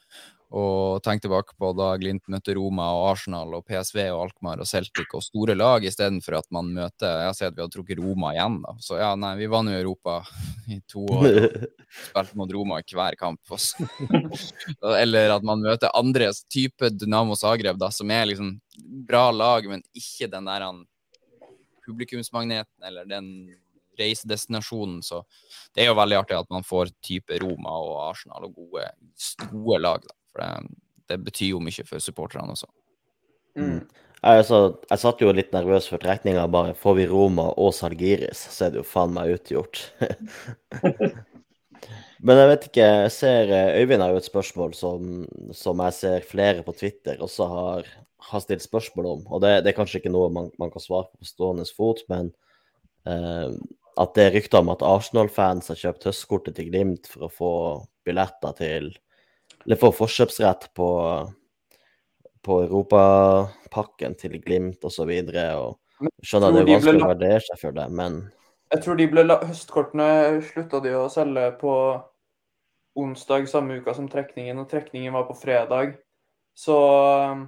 og 0.47 1.03
tenk 1.03 1.19
tilbake 1.23 1.57
på 1.59 1.73
da 1.75 1.89
Glimt 1.99 2.23
møtte 2.31 2.53
Roma 2.55 2.85
og 2.95 3.09
Arsenal 3.09 3.51
og 3.57 3.65
PSV 3.67 3.99
og 4.13 4.21
Alkmaar 4.21 4.61
og 4.63 4.69
Celtic 4.69 5.11
og 5.17 5.25
store 5.25 5.57
lag, 5.57 5.83
istedenfor 5.83 6.37
at 6.39 6.47
man 6.55 6.69
møter 6.71 7.25
Jeg 7.25 7.35
ser 7.35 7.49
at 7.49 7.57
vi 7.57 7.65
har 7.65 7.71
trukket 7.73 7.99
Roma 7.99 8.31
igjen, 8.31 8.61
da. 8.63 8.75
Så 8.79 8.99
ja, 9.01 9.11
nei, 9.19 9.33
vi 9.41 9.49
vant 9.51 9.73
jo 9.73 9.81
Europa 9.81 10.21
i 10.71 10.79
to 10.87 11.03
år 11.03 11.27
og 11.27 11.67
spilte 12.07 12.39
mot 12.39 12.53
Roma 12.55 12.79
i 12.79 12.95
hver 12.95 13.19
kamp. 13.19 13.41
Også. 13.51 13.87
Eller 15.03 15.35
at 15.35 15.43
man 15.43 15.65
møter 15.65 15.91
andre 15.91 16.31
type 16.47 16.93
Dynamo 16.95 17.35
Zagreb, 17.35 17.79
da, 17.81 17.91
som 17.91 18.11
er 18.15 18.29
liksom 18.31 18.55
bra 19.07 19.27
lag, 19.35 19.67
men 19.67 19.83
ikke 19.95 20.31
den 20.31 20.47
der 20.47 20.63
publikumsmagneten 21.87 22.83
eller 22.83 23.07
den 23.07 23.27
reisedestinasjonen. 23.99 25.01
Så 25.03 25.23
det 25.75 25.83
er 25.83 25.91
jo 25.91 25.97
veldig 25.97 26.19
artig 26.21 26.37
at 26.37 26.49
man 26.53 26.65
får 26.67 26.91
type 27.03 27.39
Roma 27.43 27.73
og 27.81 27.97
Arsenal 28.09 28.47
og 28.47 28.55
gode, 28.59 28.87
gode 29.51 29.81
lag. 29.81 30.03
Da. 30.03 30.16
For 30.37 30.43
det, 30.43 30.75
det, 31.09 31.23
betyr 31.25 31.55
jo 31.55 31.63
mye 31.63 31.85
for 31.87 32.03
supporterne 32.03 32.53
også. 32.53 32.69
Mm. 33.57 33.81
Altså, 34.27 34.59
jeg 34.89 35.01
satt 35.01 35.21
jo 35.21 35.33
litt 35.33 35.53
nervøs 35.53 35.87
for 35.89 36.01
trekninga. 36.01 36.45
Bare 36.53 36.75
får 36.77 36.97
vi 36.99 37.07
Roma 37.09 37.49
og 37.57 37.73
Salgiris, 37.77 38.43
så 38.53 38.67
er 38.67 38.73
det 38.73 38.81
jo 38.81 38.87
faen 38.87 39.15
meg 39.15 39.37
utgjort. 39.37 39.81
Men 42.25 42.41
jeg 42.41 42.49
vet 42.49 42.63
ikke, 42.65 42.85
jeg 43.03 43.13
ser 43.13 43.51
eh, 43.53 43.75
Øyvind 43.83 44.01
har 44.01 44.13
jo 44.13 44.21
et 44.21 44.25
spørsmål 44.25 44.71
som, 44.73 45.25
som 45.53 45.83
jeg 45.85 45.93
ser 45.93 46.25
flere 46.25 46.63
på 46.65 46.73
Twitter 46.73 47.19
også 47.21 47.45
har, 47.51 47.89
har 48.31 48.41
stilt 48.41 48.65
spørsmål 48.65 49.09
om. 49.11 49.21
Og 49.29 49.43
det, 49.43 49.51
det, 49.61 49.71
er 49.71 49.77
kanskje 49.77 50.01
ikke 50.01 50.13
noe 50.13 50.31
man, 50.33 50.49
man, 50.57 50.71
kan 50.73 50.81
svare 50.81 51.11
på 51.11 51.21
på 51.21 51.29
stående 51.29 51.67
fot, 51.77 52.01
men 52.09 52.31
eh, 53.05 53.53
at 54.01 54.17
det 54.17 54.25
er 54.25 54.33
rykter 54.33 54.63
om 54.63 54.73
at 54.73 54.85
Arsenal-fans 54.85 55.69
har 55.69 55.77
kjøpt 55.77 56.09
høstkortet 56.09 56.57
til 56.57 56.71
Glimt 56.71 57.09
for 57.09 57.27
å 57.27 57.33
få 57.33 57.53
billetter 58.07 58.57
til 58.57 58.89
eller 59.67 59.79
får 59.81 59.91
forkjøpsrett 59.97 60.69
på, 60.79 60.89
på 62.47 62.59
europapakken 62.63 64.15
til 64.15 64.37
Glimt 64.39 64.83
osv. 64.87 65.11
Skjønner 66.23 66.55
det 66.55 66.61
er 66.63 66.69
vanskelig 66.71 67.03
å 67.03 67.09
vurdere 67.11 67.41
seg 67.43 67.59
for 67.65 67.75
det, 67.75 67.87
men 67.91 68.21
Jeg 68.71 68.83
tror 68.83 68.97
de 68.99 69.07
ble 69.11 69.25
høstkortene 69.43 70.07
slutta 70.47 70.79
de 70.83 70.95
å 70.95 71.09
selge 71.11 71.49
på 71.59 71.73
onsdag 72.97 73.45
samme 73.51 73.77
uka 73.81 73.93
som 73.93 74.07
trekningen, 74.09 74.57
og 74.57 74.71
trekningen 74.71 75.13
var 75.13 75.27
på 75.27 75.35
fredag. 75.37 75.97
Så 76.57 76.75
um, 77.29 77.45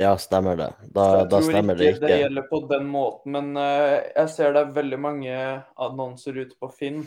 Ja, 0.00 0.16
stemmer 0.18 0.56
det. 0.56 0.72
Da, 0.96 1.04
Jeg 1.20 1.28
da 1.30 1.38
tror 1.38 1.52
stemmer 1.52 1.76
det 1.78 1.92
ikke 1.92 2.00
det 2.06 2.10
ikke. 2.10 2.20
gjelder 2.24 2.48
på 2.50 2.60
den 2.72 2.88
måten, 2.90 3.36
men 3.36 3.52
uh, 3.60 4.00
jeg 4.16 4.32
ser 4.32 4.56
det 4.56 4.64
er 4.64 4.76
veldig 4.80 4.98
mange 4.98 5.36
annonser 5.76 6.40
ute 6.40 6.56
på 6.58 6.72
Finn 6.72 7.04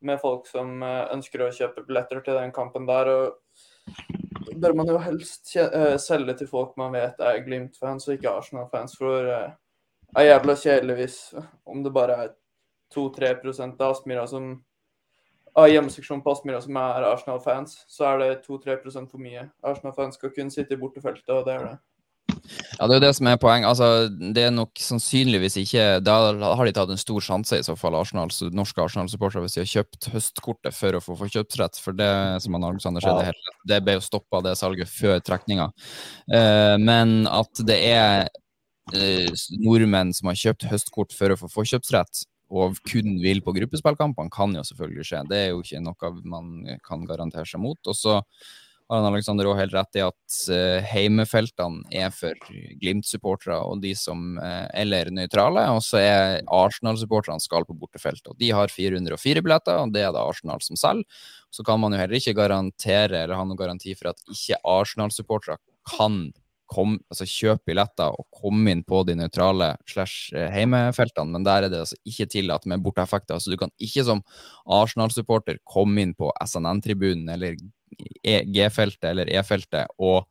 med 0.00 0.22
folk 0.22 0.46
som 0.48 0.78
uh, 0.80 1.10
ønsker 1.12 1.42
å 1.44 1.52
kjøpe 1.52 1.84
billetter 1.90 2.22
til 2.24 2.38
den 2.38 2.54
kampen 2.56 2.86
der. 2.88 3.10
og 3.10 3.49
bør 4.60 4.74
man 4.76 4.88
jo 4.88 4.98
helst 5.02 5.54
eh, 5.56 5.96
selge 5.98 6.34
til 6.38 6.50
folk 6.50 6.76
man 6.80 6.94
vet 6.94 7.20
er 7.20 7.42
Glimt-fans 7.44 8.08
og 8.08 8.16
ikke 8.16 8.32
Arsenal-fans. 8.32 8.96
For 8.98 9.28
eh, 9.28 9.52
det 10.10 10.22
er 10.22 10.32
jævla 10.32 10.56
kjedelig 10.62 10.96
hvis 10.98 11.18
om 11.66 11.84
det 11.84 11.94
bare 11.94 12.18
er 12.24 12.34
2-3 12.94 13.34
av 13.70 13.90
Aspmyra 13.90 14.26
som 14.26 14.50
av 15.58 15.66
hjemmeseksjonen 15.70 16.22
på 16.22 16.32
Aspmyra 16.34 16.60
som 16.62 16.76
er 16.78 17.06
Arsenal-fans, 17.08 17.84
så 17.90 18.06
er 18.12 18.18
det 18.22 18.42
2-3 18.46 18.78
for 19.10 19.18
mye. 19.22 19.48
Arsenal-fans 19.66 20.18
skal 20.18 20.34
kun 20.34 20.50
sitte 20.50 20.76
i 20.76 20.80
bortefeltet, 20.80 21.30
og 21.34 21.46
det 21.46 21.56
er 21.56 21.64
det. 21.66 21.76
Ja, 22.78 22.86
det 22.86 22.94
er 22.94 22.98
jo 22.98 23.04
det 23.04 23.12
som 23.18 23.28
er 23.30 23.38
poeng. 23.40 23.64
Altså, 23.68 24.08
det 24.08 24.44
er 24.46 24.52
nok 24.54 24.80
sannsynligvis 24.80 25.58
ikke 25.60 25.84
Da 26.04 26.16
har 26.56 26.66
de 26.66 26.74
tatt 26.76 26.92
en 26.92 27.00
stor 27.00 27.22
sjanse, 27.24 27.60
i 27.60 27.66
så 27.66 27.76
fall, 27.78 27.96
Arsenal, 27.98 28.32
norske 28.56 28.82
Arsenal-supportere, 28.82 29.44
hvis 29.44 29.56
de 29.56 29.62
har 29.62 29.70
kjøpt 29.74 30.10
høstkortet 30.14 30.76
for 30.76 30.96
å 30.96 31.02
få 31.04 31.16
forkjøpsrett. 31.20 31.80
For 31.82 31.96
det 31.96 32.10
som 32.44 32.56
han 32.56 32.68
Alexander 32.70 33.04
skjedde 33.04 33.26
er 33.26 33.32
helt 33.32 33.50
det 33.70 33.80
ble 33.86 33.98
jo 33.98 34.04
stoppa, 34.04 34.42
det 34.46 34.56
salget, 34.58 34.90
før 34.90 35.20
trekninga. 35.24 35.70
Eh, 36.32 36.76
men 36.80 37.28
at 37.30 37.62
det 37.66 37.78
er 37.90 38.30
eh, 38.94 39.46
nordmenn 39.60 40.14
som 40.16 40.32
har 40.32 40.40
kjøpt 40.40 40.68
høstkort 40.70 41.16
for 41.16 41.34
å 41.34 41.38
få 41.40 41.50
forkjøpsrett, 41.60 42.24
og 42.50 42.80
kun 42.88 43.20
vil 43.22 43.44
på 43.46 43.54
gruppespillkampene, 43.54 44.32
kan 44.34 44.56
jo 44.56 44.64
selvfølgelig 44.66 45.06
skje. 45.06 45.22
Det 45.30 45.38
er 45.38 45.52
jo 45.52 45.60
ikke 45.62 45.84
noe 45.84 46.10
man 46.26 46.50
kan 46.86 47.04
garantere 47.06 47.46
seg 47.46 47.62
mot. 47.62 47.78
Og 47.86 47.94
så 47.94 48.18
har 48.90 49.04
han 49.04 49.12
Alexander 49.12 49.46
òg 49.46 49.58
helt 49.60 49.74
rett 49.76 49.98
i 50.00 50.02
at 50.02 50.36
uh, 50.50 50.86
heimefeltene 50.90 51.84
er 51.94 52.10
for 52.14 52.34
Glimt-supportere 52.80 53.60
og 53.62 53.84
de 53.84 53.92
som 53.98 54.34
uh, 54.40 54.66
eller 54.74 55.12
nøytrale, 55.14 55.62
og 55.70 55.78
så 55.86 56.00
er 56.02 56.40
Arsenal-supporterne 56.50 57.42
skal 57.42 57.66
på 57.68 57.76
bortefeltet. 57.78 58.32
og 58.32 58.40
De 58.42 58.50
har 58.54 58.72
404 58.74 59.44
billetter, 59.46 59.78
og 59.78 59.94
det 59.94 60.02
er 60.02 60.14
det 60.14 60.24
Arsenal 60.24 60.62
som 60.66 60.78
selger. 60.80 61.06
Så 61.54 61.62
kan 61.66 61.78
man 61.82 61.94
jo 61.94 62.00
heller 62.02 62.18
ikke 62.18 62.36
garantere 62.38 63.24
eller 63.24 63.38
ha 63.38 63.46
noen 63.46 63.58
garanti 63.58 63.94
for 63.94 64.10
at 64.12 64.20
ikke 64.30 64.58
Arsenal-supportere 64.66 65.60
kan 65.90 66.24
kom, 66.70 66.96
altså 67.10 67.26
kjøp 67.28 67.64
billetter 67.68 68.14
og 68.14 68.26
kom 68.40 68.62
inn 68.70 68.84
på 68.86 69.02
de 69.08 69.16
nøytrale 69.18 69.72
slash 69.90 70.34
eh, 70.36 70.48
heimefeltene, 70.54 71.34
men 71.34 71.46
der 71.46 71.66
er 71.66 71.72
det 71.72 71.82
altså 71.82 71.98
ikke 72.06 72.28
tillatt 72.36 72.68
med 72.70 72.84
borteeffekter. 72.84 73.42
Så 73.42 73.52
du 73.52 73.58
kan 73.60 73.72
ikke 73.82 74.06
som 74.06 74.22
Arsenal-supporter 74.70 75.60
komme 75.68 76.04
inn 76.04 76.14
på 76.18 76.30
SNN-tribunen 76.46 77.32
eller 77.34 77.58
E- 78.22 78.44
G-feltet 78.46 79.10
eller 79.10 79.30
E-feltet 79.34 79.90
og 79.98 80.24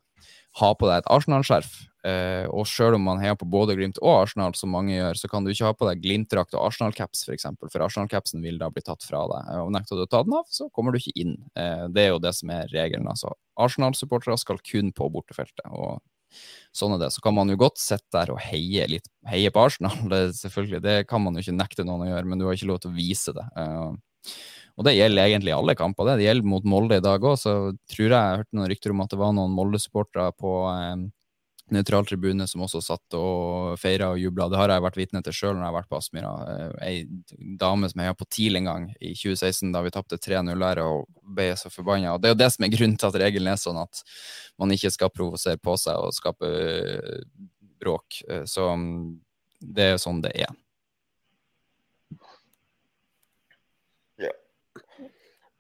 ha 0.59 0.73
på 0.73 0.87
deg 0.89 1.01
et 1.01 1.11
Arsenal-skjerf. 1.13 1.75
Eh, 2.07 2.45
og 2.55 2.63
selv 2.69 2.95
om 2.95 3.03
man 3.03 3.19
heier 3.19 3.35
på 3.35 3.47
både 3.49 3.75
Glimt 3.75 3.99
og 3.99 4.21
Arsenal, 4.21 4.53
som 4.55 4.71
mange 4.71 4.93
gjør, 4.95 5.19
så 5.19 5.29
kan 5.31 5.43
du 5.43 5.51
ikke 5.51 5.67
ha 5.67 5.75
på 5.75 5.87
deg 5.89 6.03
Glimt-drakt 6.03 6.55
og 6.55 6.69
Arsenal-caps, 6.69 7.25
f.eks., 7.25 7.27
for, 7.27 7.35
eksempel, 7.35 7.71
for 7.73 7.83
Arsenal-capsen 7.85 8.43
vil 8.45 8.59
da 8.61 8.69
bli 8.71 8.83
tatt 8.85 9.03
fra 9.05 9.25
deg. 9.29 9.49
Og 9.65 9.73
nekter 9.75 9.99
du 9.99 10.05
å 10.05 10.09
ta 10.09 10.23
den 10.23 10.37
av, 10.39 10.47
så 10.47 10.69
kommer 10.73 10.95
du 10.95 11.01
ikke 11.01 11.17
inn. 11.19 11.35
Eh, 11.59 11.85
det 11.91 12.05
er 12.05 12.13
jo 12.13 12.23
det 12.23 12.33
som 12.39 12.53
er 12.55 12.71
regelen. 12.71 13.09
altså. 13.11 13.35
Arsenal-supportere 13.59 14.39
skal 14.39 14.63
kun 14.63 14.93
på 14.95 15.11
bortefeltet. 15.11 15.67
og 15.69 15.99
Sånn 16.76 16.95
er 16.95 17.03
det. 17.03 17.11
Så 17.15 17.23
kan 17.26 17.35
man 17.38 17.49
jo 17.51 17.57
godt 17.60 17.81
sitte 17.81 18.07
der 18.15 18.34
og 18.34 18.41
heie 18.43 18.85
litt 18.91 19.10
heie 19.30 19.51
på 19.53 19.65
Arsenal. 19.65 19.97
Det, 20.11 20.22
selvfølgelig, 20.39 20.81
det 20.85 20.95
kan 21.10 21.23
man 21.23 21.35
jo 21.35 21.43
ikke 21.43 21.57
nekte 21.57 21.85
noen 21.88 22.06
å 22.06 22.10
gjøre, 22.11 22.30
men 22.30 22.41
du 22.41 22.47
har 22.47 22.57
ikke 22.57 22.72
lov 22.72 22.81
til 22.84 22.93
å 22.93 22.97
vise 22.97 23.35
det. 23.35 23.45
Eh, 23.60 24.34
og 24.80 24.85
det 24.88 24.95
gjelder 24.95 25.27
egentlig 25.27 25.51
alle 25.51 25.76
kamper. 25.76 26.07
Det, 26.07 26.19
det 26.22 26.27
gjelder 26.30 26.51
mot 26.53 26.68
Molde 26.72 26.99
i 27.01 27.03
dag 27.03 27.23
òg. 27.27 27.35
Så 27.39 27.56
tror 27.91 28.06
jeg 28.06 28.15
jeg 28.15 28.41
hørte 28.41 28.56
noen 28.56 28.69
rykter 28.72 28.93
om 28.93 29.03
at 29.03 29.11
det 29.11 29.19
var 29.19 29.34
noen 29.35 29.56
Molde-supportere 29.57 30.31
på 30.39 30.53
eh, 30.72 31.07
nøytral 31.75 32.05
tribune 32.07 32.45
som 32.49 32.63
også 32.65 32.81
satt 32.83 33.15
og 33.17 33.75
feira 33.81 34.11
og 34.13 34.19
jubla. 34.21 34.47
Det 34.51 34.59
har 34.59 34.73
jeg 34.73 34.85
vært 34.85 34.99
vitne 34.99 35.21
til 35.25 35.35
sjøl 35.35 35.53
når 35.55 35.63
jeg 35.63 35.69
har 35.69 35.77
vært 35.77 35.89
på 35.91 35.99
Aspmyra. 35.99 36.31
Eh, 36.53 36.87
Ei 36.87 37.47
dame 37.61 37.89
som 37.91 38.03
heia 38.03 38.15
på 38.17 38.27
TIL 38.29 38.59
en 38.59 38.69
gang 38.69 38.87
i 38.99 39.13
2016, 39.13 39.71
da 39.75 39.83
vi 39.85 39.93
tapte 39.95 40.19
3-0 40.21 40.53
der 40.65 40.83
og 40.85 41.05
ble 41.23 41.51
så 41.59 41.71
forbanna. 41.73 42.17
Det 42.17 42.31
er 42.31 42.35
jo 42.35 42.41
det 42.43 42.51
som 42.55 42.65
er 42.65 42.73
grunnen 42.75 42.97
til 42.99 43.11
at 43.11 43.19
regelen 43.23 43.51
er 43.51 43.61
sånn 43.61 43.81
at 43.81 44.03
man 44.59 44.75
ikke 44.75 44.93
skal 44.95 45.13
provosere 45.13 45.61
på 45.61 45.75
seg 45.79 45.99
og 45.99 46.15
skape 46.17 46.49
eh, 46.49 47.21
bråk. 47.79 48.23
Eh, 48.29 48.43
Så 48.49 48.65
mm, 48.75 49.19
det 49.59 49.93
er 49.93 50.01
sånn 50.01 50.23
det 50.25 50.33
er. 50.39 50.57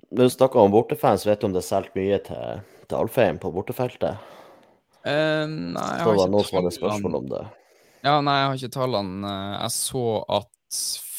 Når 0.09 0.25
du 0.25 0.33
snakker 0.33 0.59
om 0.59 0.71
bortefans, 0.73 1.27
vet 1.27 1.41
du 1.41 1.45
om 1.45 1.53
det 1.53 1.61
er 1.61 1.67
solgt 1.67 1.93
mye 1.93 2.17
til, 2.25 2.61
til 2.89 2.97
Alfheim 2.97 3.37
på 3.37 3.51
bortefeltet? 3.53 4.17
Eh, 5.05 5.45
nei, 5.47 5.89
jeg 5.97 6.05
har 6.05 6.15
ikke 6.15 6.31
noen 6.33 6.45
som 6.45 6.57
hadde 6.59 6.71
tallene. 6.71 6.77
spørsmål 6.79 7.15
om 7.21 7.27
det. 7.31 7.43
Ja, 8.03 8.15
nei, 8.23 8.37
jeg 8.39 8.47
har 8.49 8.55
ikke 8.59 8.75
tallene. 8.77 9.33
Jeg 9.61 9.71
så 9.75 10.05
at 10.39 10.55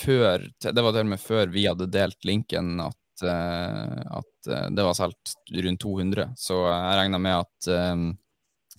før 0.00 0.44
Det 0.62 0.82
var 0.84 0.92
til 0.94 1.02
og 1.02 1.10
med 1.10 1.18
før 1.20 1.50
vi 1.50 1.64
hadde 1.66 1.88
delt 1.90 2.24
linken 2.24 2.78
at, 2.80 3.24
eh, 3.26 4.02
at 4.20 4.46
eh, 4.48 4.68
det 4.70 4.84
var 4.86 4.94
solgt 4.94 5.34
rundt 5.52 5.80
200. 5.82 6.28
Så 6.38 6.60
jeg 6.70 6.98
regner 7.00 7.18
med 7.20 7.40
at 7.42 7.68
eh, 7.68 8.04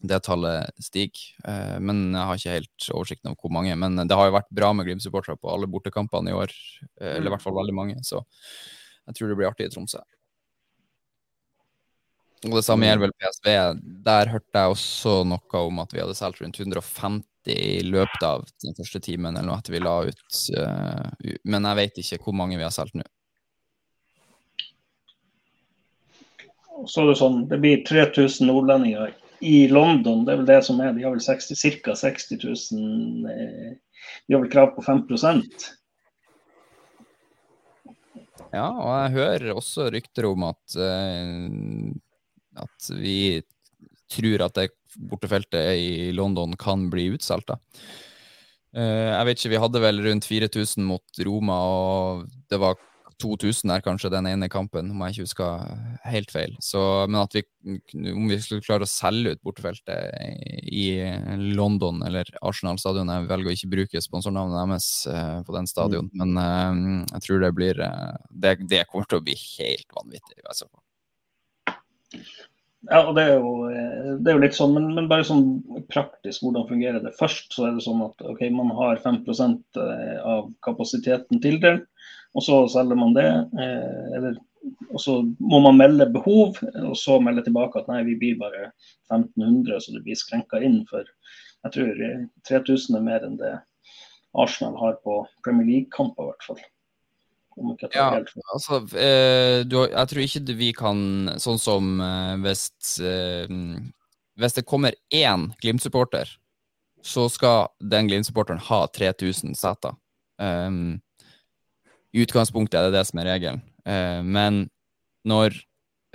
det 0.01 0.21
tallet 0.25 0.71
stiger. 0.81 1.21
Eh, 1.45 1.75
men 1.83 2.13
jeg 2.15 2.25
har 2.25 2.39
ikke 2.39 2.55
helt 2.55 2.87
oversikten 2.95 3.29
over 3.33 3.41
hvor 3.43 3.51
mange. 3.57 3.75
Men 3.77 3.99
det 4.07 4.15
har 4.17 4.29
jo 4.31 4.37
vært 4.37 4.49
bra 4.49 4.71
med 4.73 4.87
Glimt-supportere 4.87 5.37
på 5.37 5.51
alle 5.53 5.67
bortekampene 5.69 6.31
i 6.31 6.37
år. 6.39 6.49
eh, 7.01 7.17
Eller 7.17 7.27
i 7.29 7.35
hvert 7.35 7.43
fall 7.43 7.53
veldig 7.59 7.75
mange. 7.77 7.99
Så 8.07 8.23
jeg 9.07 9.15
tror 9.17 9.27
det 9.29 9.37
blir 9.37 9.51
artig 9.51 9.67
i 9.67 9.73
Tromsø. 9.75 10.01
Og 12.47 12.55
det 12.57 12.63
samme 12.65 12.87
gjelder 12.87 13.05
vel 13.05 13.17
PSV. 13.21 13.49
Der 14.05 14.31
hørte 14.31 14.61
jeg 14.63 14.73
også 14.73 15.19
noe 15.29 15.59
om 15.61 15.81
at 15.83 15.91
vi 15.93 16.01
hadde 16.01 16.17
solgt 16.17 16.41
rundt 16.41 16.57
150 16.57 17.27
i 17.51 17.81
løpet 17.85 18.23
av 18.25 18.45
den 18.61 18.75
første 18.77 19.01
timen, 19.01 19.35
eller 19.35 19.49
noe 19.49 19.59
etter 19.61 19.75
vi 19.75 19.81
la 19.81 19.95
ut. 20.05 20.41
eh, 20.57 21.35
men 21.45 21.67
jeg 21.69 21.79
vet 21.79 22.01
ikke 22.01 22.21
hvor 22.25 22.37
mange 22.37 22.57
vi 22.57 22.65
har 22.65 22.73
solgt 22.73 22.97
nå. 22.97 23.05
Så 26.89 27.03
er 27.03 27.11
det 27.11 27.19
sånn, 27.19 27.43
det 27.49 27.59
blir 27.61 27.83
3000 27.85 28.47
nordlendinger 28.49 29.13
i 29.45 29.67
London. 29.69 30.25
Det 30.25 30.33
er 30.33 30.39
vel 30.41 30.49
det 30.49 30.61
som 30.65 30.79
er. 30.81 30.93
De 30.97 31.05
har 31.05 31.13
vel 31.13 31.21
60, 31.21 31.81
ca. 31.85 31.95
60 31.97 32.41
000 32.41 33.29
eh, 33.29 33.73
De 34.25 34.33
har 34.33 34.41
vel 34.41 34.51
krav 34.53 34.73
på 34.75 34.85
5% 34.85 35.67
Ja, 38.51 38.67
og 38.67 38.89
jeg 38.89 39.13
hører 39.15 39.53
også 39.53 39.91
rykter 39.93 40.27
om 40.27 40.49
at, 40.49 40.75
eh, 40.75 41.93
at 42.59 42.91
vi 42.97 43.41
tror 44.11 44.45
at 44.47 44.57
det 44.59 44.71
bortefeltet 45.11 45.77
i 45.79 46.11
London 46.15 46.55
kan 46.59 46.89
bli 46.91 47.11
utsolgt. 47.15 47.53
Eh, 48.75 49.09
jeg 49.11 49.27
vet 49.27 49.39
ikke, 49.39 49.53
vi 49.55 49.65
hadde 49.65 49.83
vel 49.83 50.01
rundt 50.05 50.27
4000 50.27 50.87
mot 50.87 51.21
Roma, 51.27 51.59
og 51.67 52.25
det 52.51 52.59
var 52.61 52.79
2000 53.21 53.69
der 53.69 53.83
kanskje 53.85 54.09
den 54.09 54.27
ene 54.29 54.49
kampen, 54.49 54.89
om 54.91 55.01
jeg 55.05 55.13
ikke 55.13 55.25
husker 55.27 55.65
helt 56.09 56.31
feil. 56.33 56.55
Så, 56.63 56.81
men 57.07 57.21
at 57.21 57.35
vi, 57.37 57.43
om 58.11 58.29
vi 58.31 58.39
skulle 58.41 58.65
klare 58.65 58.87
å 58.87 58.89
selge 58.89 59.35
ut 59.35 59.43
bortefeltet 59.45 60.15
i 60.71 60.87
London 61.53 62.01
eller 62.07 62.29
Arsenal-stadion 62.41 63.11
Jeg 63.11 63.27
velger 63.29 63.51
å 63.51 63.55
ikke 63.57 63.73
bruke 63.75 64.03
sponsornavnet 64.03 64.57
deres 64.57 64.89
eh, 65.11 65.39
på 65.45 65.55
den 65.57 65.69
stadion, 65.69 66.09
men 66.17 66.37
eh, 66.41 67.05
jeg 67.15 67.27
tror 67.27 67.45
det 67.45 67.53
blir 67.57 67.81
det, 67.81 68.55
det 68.65 68.87
kommer 68.89 69.09
til 69.09 69.21
å 69.21 69.27
bli 69.27 69.37
helt 69.37 69.99
vanvittig. 70.01 70.41
Altså. 70.47 70.71
Ja, 72.89 73.03
og 73.05 73.13
det 73.13 73.27
er 73.27 73.35
jo, 73.37 73.51
eh, 73.69 74.13
det 74.17 74.31
er 74.31 74.37
jo 74.37 74.41
litt 74.41 74.57
sånn, 74.57 74.73
men, 74.73 74.87
men 74.97 75.09
bare 75.09 75.25
sånn 75.27 75.45
praktisk, 75.93 76.41
hvordan 76.41 76.65
fungerer 76.69 77.03
det? 77.03 77.13
Først 77.19 77.53
så 77.53 77.67
er 77.67 77.75
det 77.75 77.85
sånn 77.85 78.01
at 78.07 78.23
ok, 78.25 78.41
man 78.55 78.71
har 78.73 79.01
5% 79.03 79.81
av 80.25 80.47
kapasiteten 80.65 81.43
tildelt, 81.43 81.85
og 82.33 82.45
så 82.45 82.63
selger 82.71 82.97
man 82.97 83.13
det. 83.17 83.27
Eh, 83.59 84.17
eller, 84.17 84.39
og 84.89 85.01
så 85.01 85.19
må 85.39 85.61
man 85.63 85.77
melde 85.79 86.09
behov, 86.13 86.59
og 86.61 86.97
så 86.97 87.19
melde 87.23 87.45
tilbake 87.45 87.81
at 87.81 87.89
nei, 87.91 88.01
vi 88.07 88.17
blir 88.19 88.41
bare 88.41 88.69
1500, 89.11 89.81
så 89.81 89.95
det 89.95 90.03
blir 90.05 90.19
skrenka 90.19 90.61
inn. 90.63 90.81
For 90.89 91.05
jeg 91.05 91.75
tror 91.77 92.05
eh, 92.07 92.27
3000 92.49 92.97
er 92.97 93.05
mer 93.05 93.25
enn 93.27 93.39
det 93.41 93.55
Arsenal 94.31 94.77
har 94.79 94.99
på 95.03 95.21
Premier 95.45 95.67
League-kamper, 95.67 96.23
i 96.23 96.31
hvert 96.31 96.47
fall. 96.47 96.61
Om 96.61 96.65
ikke 96.65 96.69
jeg 96.69 96.69
tar 96.71 97.40
Ja, 97.91 98.21
altså, 98.53 98.77
eh, 98.95 99.61
du, 99.67 99.81
jeg 99.83 100.07
tror 100.07 100.23
ikke 100.23 100.55
vi 100.55 100.69
kan 100.75 101.01
Sånn 101.41 101.59
som 101.59 101.89
eh, 101.99 102.35
hvis 102.45 102.63
eh, 103.03 103.51
Hvis 104.39 104.55
det 104.55 104.67
kommer 104.67 104.95
én 105.13 105.49
Glimt-supporter, 105.61 106.29
så 107.03 107.27
skal 107.29 107.67
den 107.91 108.07
Glimt-supporteren 108.07 108.61
ha 108.69 108.85
3000 108.93 109.57
seter. 109.57 109.97
Um, 110.41 111.01
I 112.13 112.23
utgangspunktet 112.23 112.77
er 112.79 112.87
det 112.87 112.95
det 112.99 113.03
som 113.09 113.21
er 113.21 113.29
regelen. 113.33 113.61
Uh, 113.83 114.21
men 114.23 114.63
når 115.27 115.57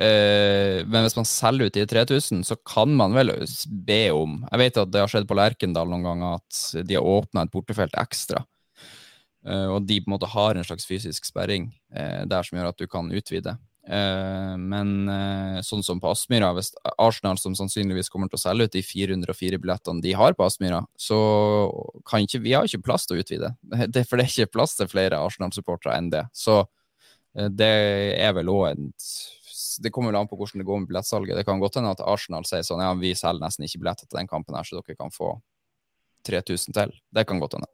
uh, 0.01 0.83
Men 0.87 1.05
hvis 1.05 1.19
man 1.19 1.29
selger 1.29 1.69
ut 1.69 1.77
de 1.77 1.87
3000, 1.91 2.43
så 2.49 2.57
kan 2.67 2.95
man 2.97 3.15
vel 3.15 3.35
be 3.87 4.03
om 4.15 4.41
Jeg 4.51 4.63
vet 4.63 4.83
at 4.83 4.93
det 4.95 5.05
har 5.05 5.13
skjedd 5.13 5.29
på 5.29 5.39
Lerkendal 5.39 5.91
noen 5.91 6.07
ganger 6.07 6.41
at 6.41 6.87
de 6.87 6.99
har 6.99 7.07
åpna 7.17 7.45
et 7.45 7.55
bortefelt 7.55 7.95
ekstra. 8.01 8.47
Eh, 9.47 9.69
og 9.71 9.87
de 9.87 10.01
på 10.03 10.11
en 10.11 10.17
måte 10.17 10.29
har 10.33 10.59
en 10.59 10.67
slags 10.67 10.87
fysisk 10.89 11.29
sperring 11.29 11.71
eh, 11.95 12.25
der 12.27 12.47
som 12.47 12.59
gjør 12.59 12.73
at 12.73 12.81
du 12.81 12.87
kan 12.91 13.11
utvide. 13.15 13.55
Eh, 13.87 14.55
men 14.59 15.11
sånn 15.63 15.85
som 15.87 16.01
på 16.03 16.11
Aspmyra, 16.11 16.51
hvis 16.57 16.73
Arsenal 16.99 17.39
som 17.39 17.55
sannsynligvis 17.59 18.11
kommer 18.11 18.31
til 18.31 18.41
å 18.41 18.43
selge 18.43 18.67
ut 18.67 18.75
de 18.75 18.83
404 18.83 19.61
billettene 19.63 20.03
de 20.03 20.17
har 20.19 20.35
på 20.35 20.47
Aspmyra, 20.47 20.83
så 20.99 21.21
kan 22.09 22.27
ikke 22.27 22.43
vi 22.43 22.57
har 22.57 22.67
ikke 22.67 22.83
plass 22.89 23.07
til 23.07 23.19
å 23.19 23.23
utvide. 23.23 23.55
Det, 23.95 24.03
for 24.09 24.19
det 24.19 24.27
er 24.27 24.35
ikke 24.35 24.57
plass 24.59 24.75
til 24.79 24.91
flere 24.91 25.23
Arsenal-supportere 25.23 25.95
enn 26.01 26.11
det. 26.11 26.27
Så 26.35 26.65
det 27.37 27.73
er 28.17 28.31
vel 28.33 28.49
òg 28.49 28.71
en 28.71 28.87
Det 29.85 29.91
kommer 29.93 30.09
vel 30.09 30.23
an 30.23 30.29
på 30.29 30.39
hvordan 30.41 30.63
det 30.63 30.65
går 30.65 30.79
med 30.81 30.89
billettsalget. 30.89 31.37
Det 31.37 31.45
kan 31.45 31.61
godt 31.61 31.77
hende 31.77 31.91
at 31.93 32.01
Arsenal 32.01 32.47
sier 32.49 32.65
sånn 32.65 32.81
ja, 32.81 32.95
vi 32.97 33.13
selger 33.13 33.45
nesten 33.45 33.67
ikke 33.67 33.83
billetter 33.83 34.09
til 34.09 34.17
den 34.17 34.31
kampen 34.31 34.57
her, 34.57 34.65
så 34.65 34.81
dere 34.81 34.97
kan 34.97 35.13
få 35.13 35.35
3000 36.25 36.73
til. 36.79 36.95
Det 37.13 37.27
kan 37.29 37.43
godt 37.43 37.59
hende. 37.59 37.69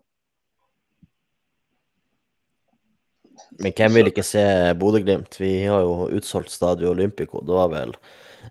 Men 3.61 3.75
hvem 3.77 3.97
vil 3.99 4.11
ikke 4.11 4.25
se 4.27 4.43
Bodø-Glimt? 4.81 5.37
Vi 5.41 5.65
har 5.69 5.85
jo 5.85 6.09
utsolgt 6.17 6.53
Stadio 6.53 6.93
Olympico. 6.93 7.43
Det 7.45 7.57
var 7.57 7.73
vel 7.73 7.95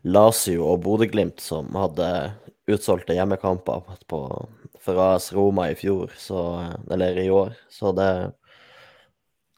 Lazio 0.03 0.68
og 0.69 0.84
Bodø-Glimt 0.86 1.41
som 1.44 1.72
hadde 1.76 2.10
utsolgte 2.72 3.15
hjemmekamper 3.18 3.98
på, 4.07 4.19
for 4.80 5.02
AS 5.03 5.32
Roma 5.36 5.72
i 5.72 5.76
fjor, 5.76 6.14
så, 6.18 6.44
eller 6.91 7.18
i 7.19 7.30
år. 7.34 7.56
Så 7.69 7.95
det 7.98 8.11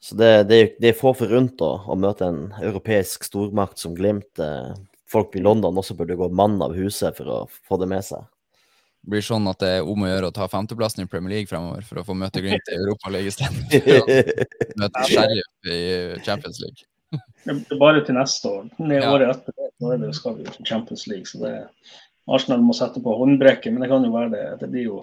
så 0.03 0.18
det, 0.20 0.32
det, 0.49 0.57
det 0.84 0.90
er 0.90 0.98
få 0.99 1.14
forunt 1.15 1.61
å, 1.64 1.78
å 1.88 1.95
møte 1.95 2.28
en 2.28 2.41
europeisk 2.60 3.24
stormakt 3.24 3.80
som 3.80 3.94
Glimt. 3.95 4.41
Folk 5.07 5.38
i 5.40 5.44
London 5.44 5.80
også 5.80 5.95
burde 5.95 6.18
gå 6.20 6.28
mann 6.28 6.57
av 6.65 6.76
huset 6.76 7.15
for 7.15 7.32
å 7.32 7.38
få 7.64 7.80
det 7.80 7.88
med 7.88 8.03
seg 8.03 8.26
blir 9.10 9.24
sånn 9.26 9.48
at 9.52 9.60
det 9.60 9.70
er 9.78 9.90
om 9.90 10.06
å 10.06 10.10
gjøre 10.10 10.30
å 10.30 10.36
ta 10.36 10.48
femteplassen 10.52 11.04
i 11.04 11.10
Premier 11.12 11.38
League 11.38 11.50
fremover 11.50 11.84
for 11.88 12.00
å 12.00 12.06
få 12.08 12.16
møte 12.18 12.44
Glimt 12.44 12.72
i 12.72 12.80
Europaligaen. 12.80 13.60
møte 14.82 15.06
Sheriff 15.10 15.70
i 15.70 15.82
Champions 16.24 16.62
League. 16.64 16.88
Det 17.44 17.54
er 17.54 17.82
bare 17.82 18.02
til 18.06 18.18
neste 18.18 18.50
år. 18.50 18.70
Det 18.80 18.98
er 18.98 19.10
året 19.10 19.36
etter 19.36 19.56
det, 19.60 19.70
nå 19.84 19.92
er 19.94 20.02
det, 20.02 20.14
skal 20.18 20.38
vi 20.40 20.48
til 20.48 20.66
Champions 20.66 21.06
League. 21.12 21.30
så 21.30 21.42
det 21.44 21.54
Arsenal 22.32 22.64
må 22.64 22.76
sette 22.78 23.02
på 23.04 23.16
håndbrekket, 23.20 23.74
men 23.74 23.84
det 23.84 23.92
kan 23.92 24.06
jo 24.08 24.14
være 24.14 24.32
det. 24.32 24.44
Det 24.62 24.70
blir 24.72 24.88
jo 24.88 25.00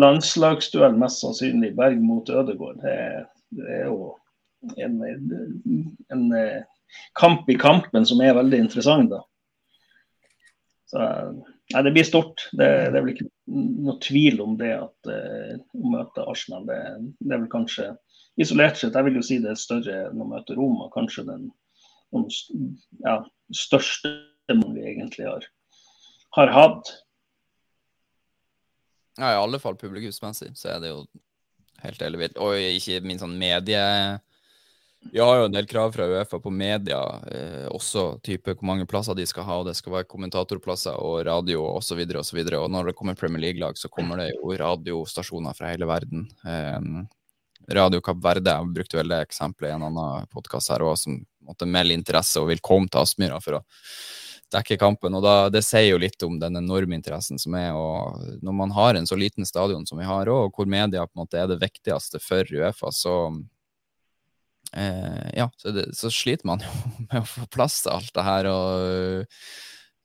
landslagsduell 0.00 0.96
mest 0.98 1.20
sannsynlig. 1.22 1.74
Berg 1.76 2.00
mot 2.02 2.30
Ødegård. 2.30 2.80
Det, 2.82 2.94
det 3.60 3.80
er 3.82 3.84
jo 3.90 4.14
en, 4.80 4.96
en, 5.04 5.82
en, 6.14 6.30
kamp 7.18 7.48
i 7.50 7.56
kampen 7.60 8.06
som 8.06 8.20
er 8.22 8.36
veldig 8.36 8.62
interessant, 8.64 9.12
da. 9.12 9.20
Så 10.88 11.04
Nei, 11.72 11.82
Det 11.82 11.92
blir 11.94 12.04
stort. 12.04 12.48
Det, 12.52 12.66
det, 12.92 12.98
er 12.98 13.04
vel 13.04 13.14
ikke 13.14 13.28
noe 13.48 13.96
tvil 14.04 14.42
om 14.44 14.56
det 14.60 14.72
at 14.76 15.08
uh, 15.08 15.54
å 15.56 15.92
møte 15.94 16.26
Arsenal 16.28 16.66
det, 16.68 16.80
det, 17.20 17.30
er 17.32 17.40
vel 17.40 17.50
kanskje 17.52 17.88
isolert 18.40 18.76
sett 18.76 18.96
jeg 18.98 19.06
vil 19.06 19.18
jo 19.20 19.24
si 19.24 19.38
det 19.40 19.52
er 19.52 19.60
større 19.60 19.96
enn 20.10 20.20
å 20.20 20.28
møte 20.28 20.56
Roma. 20.58 20.90
Kanskje 20.94 21.26
den, 21.28 21.48
den 22.12 22.28
ja, 23.06 23.20
største 23.54 24.12
man 24.52 24.76
vi 24.76 24.84
egentlig 24.92 25.26
har, 25.28 25.46
har 26.36 26.52
hatt. 26.52 26.92
Ja, 29.16 29.30
i 29.30 29.38
alle 29.38 29.60
fall 29.62 29.78
publikumsmessig 29.78 30.52
så 30.58 30.74
er 30.74 30.82
det 30.82 30.90
jo 30.90 31.04
helt 31.84 32.02
ellevilt. 32.02 32.38
Og 32.42 32.58
ikke 32.58 33.00
minst 33.06 33.24
sånn 33.24 33.38
medie 33.40 33.82
vi 35.12 35.20
har 35.20 35.38
jo 35.38 35.48
en 35.48 35.52
del 35.52 35.66
krav 35.66 35.92
fra 35.92 36.06
Uefa 36.10 36.38
på 36.40 36.50
media, 36.50 37.00
eh, 37.30 37.66
også 37.70 38.20
type 38.24 38.54
hvor 38.54 38.66
mange 38.66 38.86
plasser 38.86 39.14
de 39.14 39.26
skal 39.26 39.46
ha. 39.46 39.58
og 39.60 39.66
Det 39.68 39.76
skal 39.78 39.92
være 39.98 40.08
kommentatorplasser 40.10 40.96
og 40.96 41.26
radio 41.26 41.66
osv. 41.76 42.00
Og, 42.06 42.24
så 42.24 42.36
videre, 42.36 42.58
og, 42.58 42.68
og 42.68 42.72
når 42.74 42.90
det 42.90 42.96
kommer 42.98 43.18
Premier 43.18 43.46
League-lag, 43.46 43.78
så 43.78 43.88
kommer 43.92 44.22
det 44.22 44.32
jo 44.34 44.56
radiostasjoner 44.58 45.54
fra 45.54 45.70
hele 45.70 45.86
verden. 45.90 46.26
Eh, 46.46 46.80
Radio 47.72 48.00
Kapp 48.04 48.20
Verde 48.24 48.52
jeg 48.52 48.74
brukte 48.76 48.98
vel 48.98 49.12
det 49.12 49.22
eksempelet 49.24 49.70
i 49.70 49.76
en 49.78 49.86
annen 49.86 50.26
podkast 50.32 50.72
her 50.72 50.84
òg, 50.84 50.98
som 51.00 51.22
måtte 51.44 51.68
melde 51.68 51.96
interesse 51.96 52.40
og 52.40 52.50
vil 52.50 52.60
komme 52.64 52.90
til 52.90 53.00
Aspmyra 53.00 53.40
for 53.40 53.60
å 53.60 53.64
dekke 54.54 54.78
kampen. 54.80 55.14
og 55.14 55.22
da, 55.24 55.48
Det 55.50 55.62
sier 55.64 55.92
jo 55.92 55.98
litt 55.98 56.22
om 56.22 56.38
den 56.38 56.56
enorme 56.60 56.94
interessen 56.94 57.38
som 57.40 57.54
er. 57.54 57.72
og 57.72 58.20
Når 58.42 58.52
man 58.52 58.70
har 58.70 58.94
en 58.94 59.06
så 59.06 59.16
liten 59.16 59.46
stadion 59.46 59.86
som 59.86 59.98
vi 59.98 60.04
har, 60.04 60.28
og 60.28 60.52
hvor 60.54 60.66
media 60.66 61.06
på 61.06 61.16
en 61.16 61.24
måte 61.24 61.40
er 61.40 61.48
det 61.48 61.60
viktigste 61.62 62.20
for 62.20 62.44
Uefa, 62.44 62.92
så 62.92 63.32
eh, 64.76 65.28
ja, 65.38 65.48
så, 65.56 65.72
det, 65.74 65.86
så, 65.98 66.10
sliter 66.12 66.48
man 66.48 66.64
jo 66.64 66.72
med 67.10 67.20
å 67.22 67.28
få 67.28 67.46
plass 67.52 67.82
til 67.84 67.94
alt 67.94 68.14
det 68.14 68.24
her. 68.26 68.48
og 68.50 69.26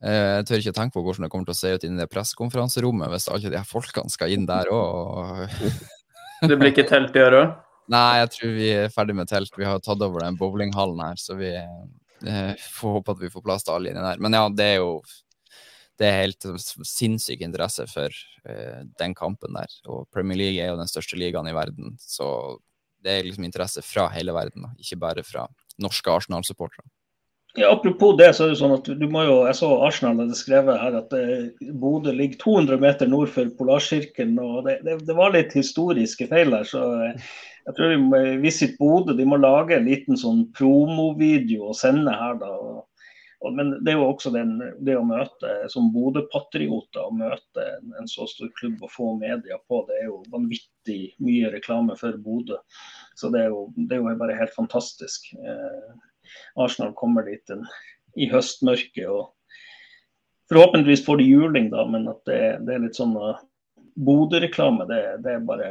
eh, 0.04 0.36
Jeg 0.40 0.50
tør 0.50 0.64
ikke 0.64 0.76
tenke 0.78 0.98
på 0.98 1.06
hvordan 1.06 1.28
det 1.28 1.32
kommer 1.34 1.50
til 1.50 1.58
å 1.58 1.62
se 1.62 1.74
ut 1.76 1.88
inn 1.88 1.98
i 1.98 2.04
det 2.04 2.12
pressekonferanserommet 2.12 3.14
hvis 3.14 3.30
alle 3.32 3.54
de 3.54 3.60
her 3.60 3.70
folkene 3.70 4.14
skal 4.14 4.36
inn 4.36 4.48
der 4.50 4.72
òg. 4.74 5.50
det 6.50 6.60
blir 6.60 6.74
ikke 6.74 6.90
telt 6.90 7.18
i 7.18 7.26
år 7.26 7.40
òg? 7.44 7.58
Nei, 7.90 8.20
jeg 8.22 8.34
tror 8.36 8.52
vi 8.54 8.68
er 8.84 8.92
ferdig 8.94 9.16
med 9.18 9.30
telt. 9.32 9.56
Vi 9.58 9.66
har 9.66 9.82
tatt 9.82 10.04
over 10.06 10.22
den 10.22 10.38
bowlinghallen 10.38 11.02
her, 11.02 11.18
så 11.18 11.34
vi 11.40 11.50
eh, 11.58 12.68
får 12.78 13.00
håpe 13.00 13.16
at 13.16 13.24
vi 13.24 13.32
får 13.34 13.46
plass 13.48 13.66
til 13.66 13.76
alle 13.76 13.90
inni 13.90 14.06
der. 14.06 14.22
Men 14.22 14.38
ja, 14.38 14.46
det 14.54 14.68
er 14.76 14.80
jo 14.84 15.00
det 16.00 16.08
er 16.08 16.22
helt 16.22 16.46
sinnssyk 16.88 17.42
interesse 17.44 17.84
for 17.92 18.14
eh, 18.48 18.82
den 19.02 19.16
kampen 19.18 19.58
der. 19.58 19.74
Og 19.92 20.08
Premier 20.14 20.40
League 20.40 20.62
er 20.62 20.72
jo 20.72 20.80
den 20.80 20.90
største 20.90 21.20
ligaen 21.20 21.50
i 21.50 21.56
verden, 21.56 21.98
så 22.00 22.30
det 23.04 23.12
er 23.16 23.28
liksom 23.28 23.48
interesse 23.48 23.84
fra 23.86 24.08
hele 24.14 24.36
verden, 24.36 24.68
ikke 24.80 25.00
bare 25.00 25.26
fra 25.26 25.48
norske 25.80 26.12
Arsenal-supportere. 26.12 26.88
Ja, 27.58 27.72
apropos 27.74 28.18
det, 28.18 28.30
så 28.38 28.46
er 28.46 28.52
det 28.52 28.60
sånn 28.60 28.76
at 28.76 28.86
du 28.86 29.06
må 29.10 29.24
jo, 29.26 29.38
jeg 29.48 29.58
så 29.58 29.70
Arsenal 29.82 30.20
hadde 30.22 30.38
skrevet 30.38 30.78
her 30.78 30.98
at 31.00 31.14
eh, 31.18 31.72
Bodø 31.82 32.14
ligger 32.14 32.38
200 32.44 32.82
meter 32.84 33.10
nord 33.10 33.32
for 33.34 33.50
Polarsirkelen. 33.58 34.38
og 34.38 34.68
det, 34.68 34.78
det, 34.86 35.00
det, 35.08 35.16
var 35.18 35.34
litt 35.34 35.56
historiske 35.58 36.28
feil 36.30 36.54
her. 36.54 36.68
så 36.70 36.84
eh, 37.08 37.32
jeg 37.66 37.78
tror 37.78 38.38
Visit 38.44 38.78
Bodø 38.78 39.18
de 39.18 39.26
må 39.26 39.40
lage 39.42 39.76
en 39.76 39.90
liten 39.90 40.18
sånn 40.18 40.46
promovideo 40.58 41.72
og 41.72 41.80
sende 41.80 42.14
her. 42.14 42.38
da, 42.38 42.54
og 42.54 42.86
men 43.56 43.72
det 43.86 43.94
er 43.94 44.02
jo 44.02 44.10
også 44.10 44.34
den, 44.36 44.58
det 44.84 44.98
å 45.00 45.06
møte 45.08 45.54
som 45.72 45.88
Bodø-patrioter, 45.94 47.06
å 47.06 47.16
møte 47.16 47.64
en, 47.78 47.94
en, 48.02 48.10
så 48.12 48.28
stor 48.28 48.50
klubb 48.60 48.82
og 48.84 48.92
få 48.92 49.14
media 49.20 49.60
på, 49.72 49.84
det 49.88 50.02
er 50.02 50.10
jo 50.10 50.18
vanvittig 50.34 51.14
mye 51.24 51.52
reklame 51.54 51.96
for 52.00 52.18
Bodø. 52.20 52.60
Så 53.16 53.32
det 53.32 53.46
er, 53.46 53.54
jo, 53.54 53.70
det 53.78 53.96
er 53.96 54.02
jo, 54.04 54.16
bare 54.20 54.36
helt 54.36 54.56
fantastisk. 54.56 55.30
Eh, 55.40 56.34
Arsenal 56.60 56.92
kommer 57.00 57.24
dit 57.30 57.56
en, 57.56 57.64
i 58.20 58.28
høstmørket 58.28 59.08
og 59.08 59.30
forhåpentligvis 60.52 61.06
får 61.06 61.22
de 61.22 61.30
juling, 61.30 61.70
da, 61.72 61.86
men 61.88 62.10
at 62.12 62.20
det, 62.28 62.42
det 62.68 62.76
er 62.76 62.84
litt 62.88 63.00
sånn 63.00 63.16
uh, 63.16 63.38
Bodø-reklame, 64.00 64.88
det, 64.90 65.00
det, 65.24 65.38
er 65.38 65.48
bare 65.48 65.70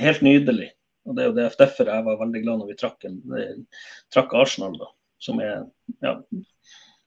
helt 0.00 0.24
nydelig. 0.24 0.70
Og 1.08 1.16
Det 1.16 1.22
er 1.22 1.28
jo 1.30 1.36
det, 1.36 1.46
derfor 1.58 1.88
jeg 1.90 2.06
var 2.06 2.20
veldig 2.20 2.42
glad 2.44 2.62
når 2.62 2.72
vi 2.72 2.78
trakk, 2.78 3.06
en, 3.08 3.20
trakk 4.14 4.34
Arsenal, 4.38 4.76
da, 4.78 4.90
som 5.22 5.40
er 5.42 5.64
ja, 6.04 6.16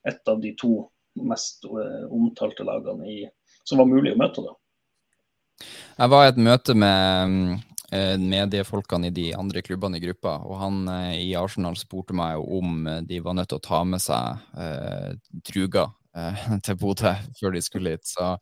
et 0.08 0.32
av 0.32 0.42
de 0.42 0.54
to 0.60 0.78
mest 1.26 1.66
eh, 1.66 2.06
omtalte 2.12 2.66
lagene 2.68 3.08
i, 3.10 3.22
som 3.64 3.82
var 3.82 3.90
mulig 3.90 4.16
å 4.16 4.20
møte. 4.20 4.44
da. 4.46 4.56
Jeg 5.96 6.12
var 6.12 6.26
i 6.26 6.32
et 6.34 6.42
møte 6.48 6.76
med 6.76 7.36
eh, 7.96 8.16
mediefolkene 8.20 9.10
i 9.10 9.16
de 9.16 9.30
andre 9.38 9.64
klubbene 9.66 10.00
i 10.00 10.04
gruppa, 10.04 10.38
og 10.44 10.60
han 10.62 10.82
eh, 10.92 11.22
i 11.24 11.30
Arsenal 11.40 11.78
spurte 11.80 12.16
meg 12.18 12.42
om 12.42 12.84
de 13.08 13.22
var 13.24 13.38
nødt 13.38 13.54
til 13.54 13.62
å 13.62 13.68
ta 13.70 13.84
med 13.88 14.04
seg 14.04 14.60
eh, 14.60 15.14
Truga 15.48 15.88
Eh, 15.88 16.05
til 16.66 16.78
Bodø 16.80 17.12
før 17.40 17.56
de 17.56 17.62
skulle 17.64 17.96
hit, 17.96 18.08
så 18.08 18.36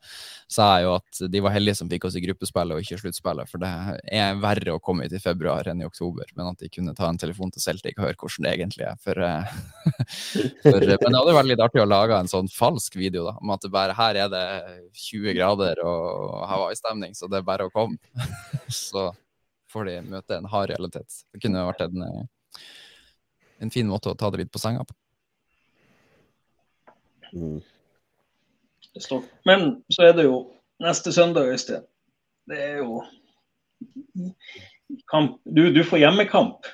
sa 0.50 0.68
jeg 0.76 0.86
jo 0.86 0.92
at 0.98 1.22
de 1.30 1.42
var 1.44 1.54
heldige 1.54 1.78
som 1.80 1.90
fikk 1.90 2.06
oss 2.08 2.18
i 2.18 2.22
gruppespillet 2.24 2.76
og 2.76 2.84
ikke 2.84 3.00
sluttspillet. 3.02 3.50
For 3.50 3.62
det 3.62 3.70
er 4.14 4.38
verre 4.42 4.76
å 4.76 4.82
komme 4.82 5.06
hit 5.06 5.16
i 5.18 5.22
februar 5.22 5.68
enn 5.70 5.82
i 5.82 5.88
oktober. 5.88 6.30
Men 6.38 6.52
at 6.52 6.62
de 6.62 6.70
kunne 6.72 6.94
ta 6.96 7.08
en 7.10 7.20
telefon 7.20 7.52
til 7.54 7.64
Celtic 7.64 7.98
og 7.98 8.06
høre 8.06 8.18
hvordan 8.20 8.46
det 8.46 8.54
egentlig 8.54 8.86
er. 8.88 9.00
For, 9.02 9.24
eh, 9.26 9.56
for, 10.62 10.78
men 10.78 10.86
det 10.86 11.20
hadde 11.20 11.36
vært 11.40 11.50
litt 11.50 11.64
artig 11.66 11.82
å 11.82 11.88
lage 11.90 12.20
en 12.20 12.30
sånn 12.30 12.50
falsk 12.52 12.98
video 13.00 13.26
da, 13.28 13.36
om 13.42 13.54
at 13.56 13.68
bare 13.74 13.98
her 13.98 14.22
er 14.24 14.32
det 14.32 14.46
20 15.08 15.36
grader 15.36 15.82
og 15.84 16.44
Hawaii-stemning, 16.50 17.14
så 17.18 17.30
det 17.30 17.40
er 17.40 17.46
bare 17.46 17.68
å 17.68 17.74
komme. 17.74 17.98
så 18.70 19.10
får 19.74 19.90
de 19.90 20.00
møte 20.06 20.38
en 20.38 20.50
hard 20.50 20.70
realitet. 20.70 21.24
Det 21.34 21.42
kunne 21.42 21.66
vært 21.66 21.88
en, 21.88 22.04
eh, 22.06 22.60
en 23.66 23.74
fin 23.74 23.88
måte 23.88 24.12
å 24.12 24.18
ta 24.18 24.30
det 24.30 24.44
litt 24.44 24.54
på 24.54 24.62
senga 24.62 24.86
på. 24.86 24.94
Mm. 27.34 27.60
Men 29.48 29.66
så 29.90 30.06
er 30.06 30.14
det 30.14 30.28
jo 30.28 30.38
neste 30.82 31.12
søndag, 31.12 31.50
Øystein. 31.50 31.82
Det 32.48 32.60
er 32.62 32.80
jo 32.84 33.02
kamp. 35.10 35.40
Du, 35.44 35.66
du 35.74 35.82
får 35.84 36.04
hjemmekamp. 36.04 36.68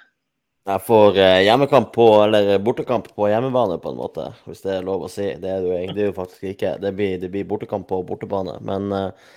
Jeg 0.69 0.83
får 0.85 1.17
eh, 1.19 1.43
hjemmekamp 1.47 1.93
på, 1.95 2.07
eller 2.27 2.59
bortekamp 2.63 3.09
på 3.17 3.29
hjemmebane, 3.31 3.79
på 3.81 3.91
en 3.91 3.99
måte, 3.99 4.27
hvis 4.45 4.61
det 4.63 4.75
er 4.77 4.87
lov 4.87 5.07
å 5.07 5.11
si. 5.11 5.31
Det 5.41 5.51
er 5.51 5.65
det 5.97 6.11
jo, 6.11 6.15
faktisk 6.17 6.51
ikke. 6.53 6.75
Det 6.83 6.93
blir, 6.97 7.17
det 7.23 7.31
blir, 7.33 7.49
bortekamp 7.49 7.89
på 7.89 8.03
bortebane. 8.07 8.59
Men 8.67 8.93
eh, 8.93 9.31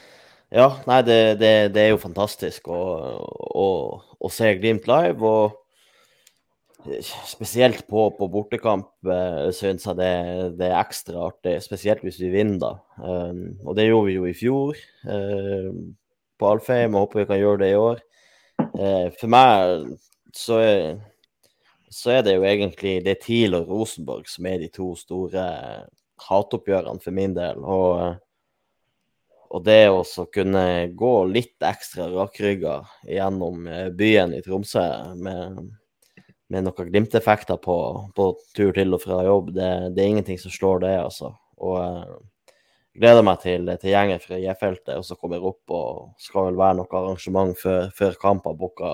ja, 0.59 0.67
nei, 0.89 0.99
det, 1.07 1.19
det, 1.41 1.53
det 1.73 1.85
er 1.85 1.93
jo 1.93 2.01
fantastisk 2.03 2.67
å, 2.67 2.81
å, 3.63 3.67
å 4.19 4.33
se 4.33 4.51
Glimt 4.59 4.89
live. 4.91 5.23
og 5.23 5.62
Spesielt 6.83 7.85
på, 7.87 8.09
på 8.17 8.27
bortekamp 8.27 8.89
uh, 9.07 9.47
syns 9.55 9.85
jeg 9.87 9.95
det, 9.95 10.13
det, 10.59 10.67
er 10.67 10.81
ekstra 10.81 11.29
artig, 11.29 11.55
spesielt 11.63 12.03
hvis 12.03 12.19
vi 12.19 12.31
vinner, 12.33 12.59
da. 12.59 12.71
Um, 12.99 13.53
og 13.63 13.77
det 13.77 13.85
gjorde 13.87 14.09
vi 14.09 14.15
jo 14.17 14.25
i 14.27 14.35
fjor 14.35 14.81
uh, 15.07 15.69
på 16.39 16.49
Alfheim, 16.49 16.97
og 16.97 17.05
håper 17.05 17.21
vi 17.21 17.29
kan 17.29 17.39
gjøre 17.39 17.61
det 17.61 17.69
i 17.71 17.77
år. 17.79 18.01
Uh, 18.75 19.07
for 19.15 19.31
meg 19.31 19.93
så 20.35 20.57
er, 20.59 20.83
så 21.87 22.17
er 22.17 22.25
det 22.27 22.35
jo 22.35 22.43
egentlig 22.49 22.97
det 23.05 23.15
er 23.15 23.21
TIL 23.21 23.55
og 23.55 23.71
Rosenborg 23.71 24.27
som 24.27 24.49
er 24.51 24.59
de 24.65 24.67
to 24.73 24.89
store 24.99 25.45
hatoppgjørene 26.25 27.03
for 27.03 27.15
min 27.15 27.37
del. 27.37 27.63
Og, 27.63 28.17
og 29.53 29.63
det 29.63 29.85
å 29.87 30.03
kunne 30.33 30.65
gå 30.99 31.13
litt 31.31 31.63
ekstra 31.63 32.09
rakrygga 32.11 32.81
gjennom 33.07 33.69
byen 33.95 34.35
i 34.35 34.43
Tromsø 34.43 34.83
med 35.15 35.63
med 36.51 36.65
noen 36.65 36.89
Glimt-effekter 36.89 37.59
på, 37.61 37.77
på, 38.15 38.27
tur 38.55 38.73
til 38.75 38.95
og 38.95 39.01
fra 39.03 39.23
jobb. 39.25 39.53
Det, 39.55 39.71
det, 39.95 40.03
er 40.03 40.11
ingenting 40.11 40.39
som 40.41 40.53
slår 40.53 40.83
det, 40.83 40.93
altså. 41.05 41.31
Og 41.63 41.77
uh, 41.79 42.17
gleder 42.99 43.25
meg 43.25 43.41
til, 43.43 43.69
til 43.81 43.93
gjengen 43.93 44.21
fra 44.21 44.39
J-feltet 44.41 44.99
og 44.99 45.21
kommer 45.21 45.45
opp 45.49 45.73
og 45.73 46.01
skal 46.21 46.49
vel 46.49 46.59
være 46.59 46.79
noe 46.81 46.99
arrangement 46.99 47.55
før, 47.57 47.87
før 47.95 48.17
kamp 48.21 48.49
har 48.49 48.57
booka 48.59 48.91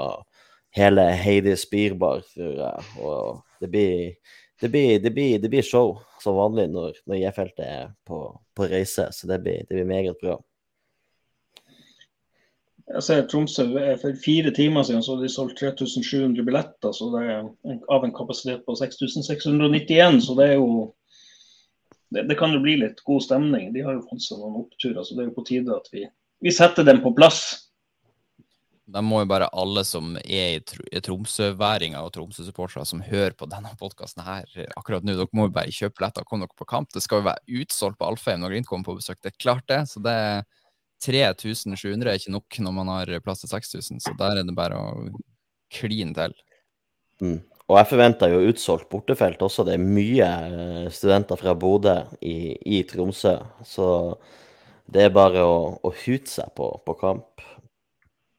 hele 0.77 1.07
Heidi 1.17 1.55
Spirbar, 1.57 2.21
tror 2.33 2.59
jeg. 2.61 2.91
Og 3.01 3.63
det 3.63 3.71
blir, 3.71 4.35
det 4.61 4.71
blir, 4.71 4.99
det 5.03 5.13
blir, 5.15 5.39
det 5.41 5.51
blir 5.51 5.65
show 5.65 5.97
som 6.21 6.37
vanlig 6.37 6.69
når, 6.71 7.01
når 7.09 7.23
J-feltet 7.23 7.65
er 7.65 7.89
på, 8.07 8.21
på, 8.55 8.69
reise, 8.69 9.09
så 9.15 9.29
det 9.29 9.41
blir, 9.43 9.65
det 9.67 9.77
blir 9.77 9.89
meget 9.89 10.19
bra. 10.21 10.37
Jeg 12.89 13.05
ser 13.05 13.25
Tromsø 13.29 13.65
For 14.01 14.17
fire 14.23 14.51
timer 14.55 14.85
siden 14.87 15.03
så 15.05 15.17
de 15.19 15.29
solgt 15.29 15.59
3700 15.61 16.45
billetter 16.45 16.93
så 16.95 17.09
det 17.13 17.25
er 17.29 17.49
av 17.93 18.05
en 18.05 18.15
kapasitet 18.15 18.65
på 18.65 18.75
6691. 18.79 20.23
Så 20.25 20.37
det 20.39 20.47
er 20.49 20.57
jo 20.57 20.89
det, 22.09 22.25
det, 22.25 22.37
kan 22.39 22.53
jo 22.55 22.61
bli 22.63 22.79
litt 22.81 23.03
god 23.05 23.21
stemning. 23.21 23.69
De 23.75 23.85
har 23.85 23.97
jo 23.97 24.05
fått 24.09 24.25
seg 24.25 24.41
noen 24.41 24.63
oppturer, 24.63 25.03
så 25.05 25.13
det 25.13 25.23
er 25.23 25.27
jo 25.29 25.35
på 25.35 25.45
tide 25.45 25.75
at 25.75 25.91
vi, 25.93 26.07
vi 26.41 26.53
setter 26.53 26.87
dem 26.87 27.03
på 27.03 27.13
plass. 27.13 27.43
Da 28.89 29.03
må 29.05 29.19
jo 29.21 29.29
bare 29.29 29.51
alle 29.53 29.83
som 29.85 30.15
er 30.23 30.55
i 30.57 31.01
Tromsø-væringer 31.05 32.01
og 32.01 32.09
Tromsø-supportere 32.15 32.87
som 32.89 33.03
hører 33.05 33.35
på 33.37 33.45
denne 33.51 33.69
podkasten 33.77 34.23
her 34.25 34.47
akkurat 34.73 35.05
nå, 35.05 35.13
dere 35.13 35.29
må 35.37 35.45
jo 35.45 35.53
bare 35.59 35.73
kjøpe 35.75 35.99
billetter 35.99 36.25
og 36.25 36.31
komme 36.31 36.47
dere 36.47 36.57
på 36.57 36.69
kamp. 36.71 36.89
Det 36.95 37.03
skal 37.05 37.21
jo 37.21 37.27
være 37.29 37.61
utsolgt 37.61 37.99
på 37.99 38.09
Alfheim 38.09 38.41
når 38.41 38.55
Glimt 38.55 38.71
kommer 38.71 38.89
på 38.89 38.97
besøk. 38.97 39.21
Det 39.21 39.35
er 39.35 39.37
klart, 39.37 39.67
det. 39.69 39.83
Så 39.91 40.01
det 40.01 40.17
3700 41.03 42.11
er 42.11 42.19
ikke 42.19 42.33
nok 42.35 42.59
når 42.63 42.75
man 42.75 42.91
har 42.91 43.13
plass 43.23 43.43
til 43.43 43.51
6000, 43.51 44.01
så 44.03 44.13
der 44.19 44.41
er 44.41 44.47
det 44.47 44.55
bare 44.57 44.79
å 44.79 45.07
kline 45.73 46.15
til. 46.17 46.35
Mm. 47.23 47.39
Og 47.69 47.77
jeg 47.77 47.89
forventer 47.91 48.31
jo 48.33 48.49
utsolgt 48.49 48.89
bortefelt 48.89 49.41
også. 49.45 49.65
Det 49.67 49.75
er 49.75 49.83
mye 49.83 50.25
eh, 50.25 50.87
studenter 50.93 51.37
fra 51.37 51.53
Bodø 51.53 51.99
i, 52.25 52.55
i, 52.65 52.81
Tromsø. 52.89 53.35
Så 53.61 53.85
det 54.89 55.05
er 55.05 55.13
bare 55.13 55.43
å, 55.45 55.59
å 55.85 55.93
hute 56.01 56.31
seg 56.31 56.49
på, 56.57 56.71
på, 56.85 56.95
kamp. 56.97 57.45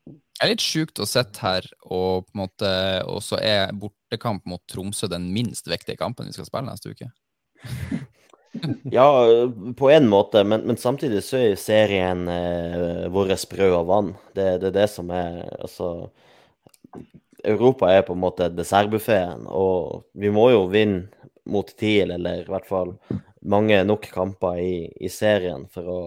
Det 0.06 0.42
er 0.42 0.50
litt 0.50 0.64
sjukt 0.64 0.98
å 0.98 1.06
sitte 1.06 1.44
her, 1.44 1.66
og 1.84 2.26
på 2.26 2.34
en 2.34 2.42
måte, 2.42 2.70
og 3.06 3.20
så 3.22 3.38
er 3.38 3.74
bortekamp 3.76 4.48
mot 4.50 4.62
Tromsø 4.72 5.06
den 5.12 5.28
minst 5.34 5.68
viktige 5.70 6.00
kampen 6.00 6.26
vi 6.26 6.34
skal 6.34 6.48
spille 6.48 6.72
neste 6.72 6.96
uke. 6.96 7.12
ja, 8.90 9.26
på 9.76 9.90
en 9.90 10.08
måte, 10.08 10.44
men, 10.44 10.64
men 10.66 10.76
samtidig 10.76 11.22
så 11.24 11.38
er 11.38 11.60
serien 11.60 12.26
eh, 12.28 13.06
vår 13.12 13.34
brød 13.50 13.76
og 13.78 13.86
vann. 13.90 14.12
Det, 14.34 14.48
det, 14.62 14.72
er 14.72 14.76
det 14.82 14.88
som 14.90 15.10
er 15.14 15.44
Altså 15.60 16.10
Europa 17.44 17.88
er 17.92 18.02
på 18.04 18.12
en 18.16 18.20
måte 18.20 18.50
dessertbuffeen, 18.52 19.46
og 19.46 20.04
vi 20.12 20.32
må 20.34 20.50
jo 20.52 20.66
vinne 20.68 21.08
mot 21.50 21.66
TIL, 21.66 22.10
eller 22.12 22.42
i 22.42 22.50
hvert 22.50 22.66
fall 22.68 22.94
mange 23.40 23.78
nok 23.86 24.10
kamper 24.12 24.58
i, 24.60 24.74
i 25.00 25.08
serien 25.08 25.64
for 25.72 25.88
å, 25.88 26.00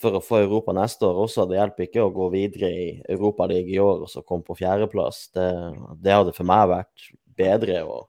for 0.00 0.16
å, 0.16 0.22
få 0.24 0.40
Europa 0.40 0.72
neste 0.76 1.04
år 1.04 1.20
også. 1.26 1.44
Det 1.50 1.58
hjelper 1.58 1.88
ikke 1.88 2.06
å 2.06 2.14
gå 2.14 2.30
videre 2.32 2.70
i 2.70 2.86
Europaligaen 3.12 3.74
i 3.74 3.82
år 3.82 4.06
og 4.06 4.10
så 4.10 4.24
komme 4.24 4.46
på 4.46 4.56
fjerdeplass. 4.62 5.26
Det, 5.36 5.50
det 6.00 6.16
hadde 6.16 6.34
for 6.36 6.48
meg 6.48 6.70
vært 6.72 7.10
bedre. 7.36 7.82
og 7.84 8.08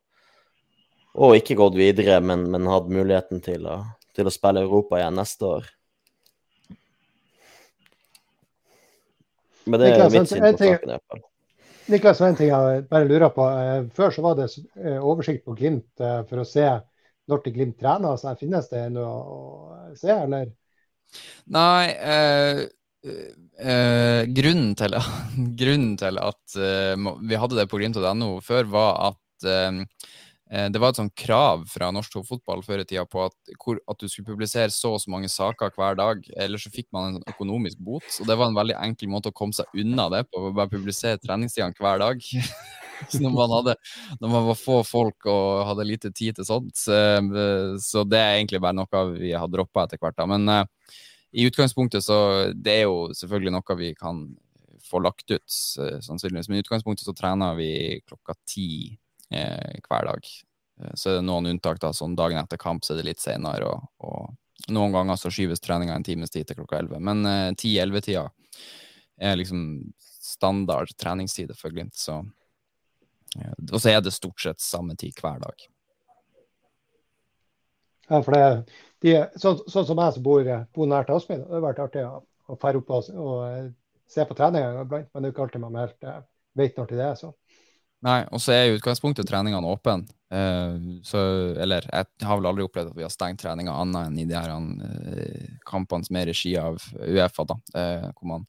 og 1.15 1.37
ikke 1.37 1.57
gått 1.59 1.77
videre, 1.79 2.19
men, 2.23 2.47
men 2.51 2.67
hatt 2.69 2.89
muligheten 2.91 3.41
til 3.43 3.67
å, 3.69 3.79
til 4.15 4.27
å, 4.27 4.33
spille 4.33 4.65
Europa 4.65 4.99
igjen 4.99 5.19
neste 5.19 5.47
år. 5.47 5.69
Men 9.65 9.81
det 9.81 9.93
er 9.95 10.11
mitt 10.13 10.29
syn 10.29 10.43
på 10.43 10.51
saken. 10.59 10.67
i 10.67 10.93
hvert 10.93 11.07
fall. 11.13 11.23
Niklas, 11.85 12.21
en 12.25 12.37
ting 12.37 12.49
jeg 12.49 12.83
bare 12.89 13.07
lurer 13.07 13.31
på. 13.33 13.45
Eh, 13.45 13.87
før 13.93 14.13
så 14.13 14.23
var 14.25 14.37
det 14.39 14.47
eh, 14.57 14.97
oversikt 14.97 15.43
på 15.45 15.53
Glimt 15.57 16.01
eh, 16.01 16.21
for 16.29 16.41
å 16.41 16.45
se 16.47 16.65
når 17.29 17.43
til 17.43 17.55
Glimt 17.57 17.77
trener. 17.81 18.17
Så 18.21 18.33
finnes 18.39 18.69
det 18.71 18.87
noe 18.93 19.11
å 19.13 19.41
se, 19.97 20.09
eller? 20.13 20.49
Nei, 21.53 21.83
eh, 21.93 22.63
eh, 23.05 24.21
grunnen, 24.33 24.73
til, 24.77 24.97
grunnen, 25.61 25.93
til, 26.01 26.21
at 26.21 26.57
eh, 26.57 27.11
vi 27.21 27.41
hadde 27.41 27.61
det 27.61 27.69
på 27.69 27.81
glimt.no 27.81 28.31
før, 28.45 28.69
var 28.73 28.97
at 29.11 29.21
Eh, 29.43 29.71
det 30.45 30.77
var 30.77 30.91
et 30.93 30.99
sånt 30.99 31.15
krav 31.17 31.63
fra 31.65 31.87
norsk 31.89 32.19
fotball 32.27 32.61
før 32.61 32.83
i 32.83 32.85
tida 32.85 33.01
på 33.09 33.23
at, 33.25 33.33
at, 33.49 33.97
du 33.97 34.05
skulle 34.05 34.27
publisere 34.27 34.69
så 34.69 34.91
og 34.93 35.01
så 35.01 35.09
mange 35.09 35.29
saker 35.31 35.73
hver 35.73 35.97
dag, 35.97 36.21
ellers 36.37 36.67
så 36.67 36.71
fikk 36.73 36.91
man 36.93 37.15
en 37.15 37.25
økonomisk 37.31 37.81
bot. 37.81 38.05
Og 38.21 38.29
det 38.29 38.37
var 38.37 38.51
en 38.51 38.57
veldig 38.59 38.75
enkel 38.77 39.09
måte 39.09 39.33
å 39.33 39.35
komme 39.35 39.57
seg 39.57 39.65
unna 39.73 40.05
det 40.13 40.21
på, 40.29 40.43
å 40.45 40.53
bare 40.53 40.69
publisere 40.69 41.17
treningstidene 41.23 41.73
hver 41.81 42.03
dag. 42.03 42.21
så 43.09 43.21
når 43.23 43.33
man, 43.33 43.55
hadde, 43.57 43.75
når 44.21 44.33
man 44.35 44.47
var 44.51 44.59
få 44.59 44.79
folk 44.87 45.27
og 45.31 45.65
hadde 45.71 45.87
lite 45.89 46.11
tid 46.15 46.37
til 46.37 46.47
sånt. 46.47 46.77
Så, 46.77 46.93
så 47.81 48.05
det 48.07 48.21
er 48.21 48.37
egentlig 48.37 48.61
bare 48.63 48.77
noe 48.77 49.03
vi 49.15 49.33
har 49.35 49.49
droppa 49.51 49.85
etter 49.85 50.01
hvert. 50.01 50.17
Da. 50.19 50.27
Men 50.29 50.45
uh, 50.45 50.63
i 51.35 51.47
utgangspunktet 51.49 52.05
så 52.05 52.19
det 52.53 52.81
er 52.81 52.85
jo 52.85 53.09
selvfølgelig 53.17 53.55
noe 53.57 53.79
vi 53.81 53.93
kan 53.97 54.27
få 54.85 55.01
lagt 55.01 55.31
ut, 55.31 55.49
sannsynligvis. 56.05 56.47
Men 56.51 56.59
i 56.59 56.63
utgangspunktet 56.63 57.07
så 57.07 57.15
trener 57.17 57.57
vi 57.57 57.71
klokka 58.05 58.37
ti 58.47 58.69
eh, 59.31 59.79
hver 59.87 60.09
dag. 60.09 60.31
Eh, 60.81 60.93
så 60.93 61.11
er 61.11 61.19
det 61.19 61.27
noen 61.27 61.51
unntak, 61.53 61.79
da, 61.81 61.93
sånn 61.93 62.17
dagen 62.17 62.39
etter 62.41 62.61
kamp 62.61 62.85
så 62.85 62.93
er 62.93 63.01
det 63.01 63.09
litt 63.11 63.23
senere, 63.23 63.69
og, 63.69 63.87
og 64.05 64.71
noen 64.71 64.95
ganger 64.95 65.19
så 65.19 65.31
skyves 65.33 65.63
treninga 65.63 65.95
en 65.95 66.05
times 66.05 66.33
tid 66.33 66.47
til 66.47 66.61
klokka 66.61 66.79
11. 66.79 67.03
Men 67.03 67.25
eh, 67.29 67.51
10-11-tida 67.53 68.25
er 69.17 69.37
liksom 69.39 69.61
standard 70.25 70.91
treningstid 70.99 71.53
for 71.57 71.73
Glimt, 71.75 71.95
så 71.95 72.19
eh, 73.39 73.55
Og 73.71 73.79
så 73.79 73.93
er 73.93 74.01
det 74.01 74.15
stort 74.15 74.41
sett 74.41 74.63
samme 74.63 74.95
tid 74.99 75.15
hver 75.21 75.39
dag. 75.43 75.67
Ja, 78.09 78.21
for 78.21 78.35
det, 78.35 78.43
de, 79.01 79.15
sånn, 79.41 79.63
sånn, 79.65 79.87
som 79.87 79.99
jeg 80.01 80.13
som 80.13 80.25
bor, 80.25 80.45
bor 80.75 80.91
til 80.91 81.15
Aspmyr, 81.15 81.41
det 81.41 81.57
har 81.57 81.63
vært 81.63 81.81
artig 81.87 82.05
å, 82.05 82.19
å 82.45 82.57
opp 82.57 82.91
og, 82.93 83.09
og, 83.17 83.71
se 84.05 84.21
på 84.25 84.37
treninga 84.37 84.83
iblant. 84.83 85.09
Men 85.13 85.23
det 85.23 85.29
er 85.29 85.33
ikke 85.33 85.45
alltid 85.47 85.63
man 85.63 85.79
helt 85.81 86.05
eh, 86.05 86.21
vet 86.57 86.77
når 86.77 86.91
til 86.91 87.01
det 87.01 87.07
er. 87.07 87.15
så. 87.17 87.31
Nei, 88.05 88.19
og 88.29 88.41
så 88.41 88.53
er 88.53 88.67
i 88.67 88.75
utgangspunktet 88.75 89.25
treningene 89.25 89.65
åpne. 89.65 90.05
Uh, 90.29 91.01
så, 91.05 91.19
eller 91.61 91.85
jeg 91.87 92.27
har 92.27 92.37
vel 92.37 92.49
aldri 92.49 92.65
opplevd 92.65 92.91
at 92.91 92.97
vi 92.97 93.05
har 93.05 93.13
stengt 93.13 93.39
treninga 93.41 93.73
annet 93.73 94.09
enn 94.09 94.19
i 94.21 94.25
de 94.29 94.35
her 94.37 94.51
uh, 94.51 95.55
kampene 95.65 96.05
som 96.05 96.19
er 96.19 96.27
i 96.27 96.33
regi 96.33 96.53
av 96.59 96.77
Uefa, 96.99 97.47
da, 97.49 97.57
uh, 97.77 98.09
hvor 98.11 98.29
man 98.35 98.45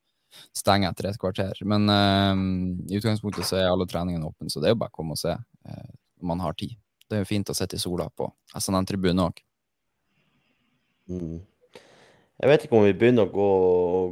stenger 0.56 0.90
etter 0.92 1.08
et 1.08 1.20
kvarter. 1.20 1.62
Men 1.64 1.88
i 1.88 2.98
utgangspunktet 2.98 3.46
så 3.48 3.56
er 3.56 3.70
alle 3.70 3.86
treningene 3.88 4.28
åpne, 4.28 4.50
så 4.52 4.60
det 4.60 4.68
er 4.68 4.74
jo 4.74 4.80
bare 4.82 4.92
å 4.92 4.96
komme 4.98 5.16
og 5.16 5.20
se 5.22 5.32
når 5.64 6.26
man 6.28 6.42
har 6.44 6.52
tid. 6.60 6.74
Det 7.08 7.16
er 7.16 7.22
jo 7.22 7.28
fint 7.30 7.48
å 7.48 7.56
sitte 7.56 7.78
i 7.78 7.80
sola 7.80 8.10
på 8.12 8.26
SNN-tribunen 8.52 9.22
òg. 9.24 9.40
Mm. 11.08 11.38
Jeg 12.42 12.52
vet 12.52 12.66
ikke 12.66 12.76
om 12.76 12.84
vi 12.84 12.98
begynner 13.00 13.30
å 13.30 13.32
gå, 13.32 13.50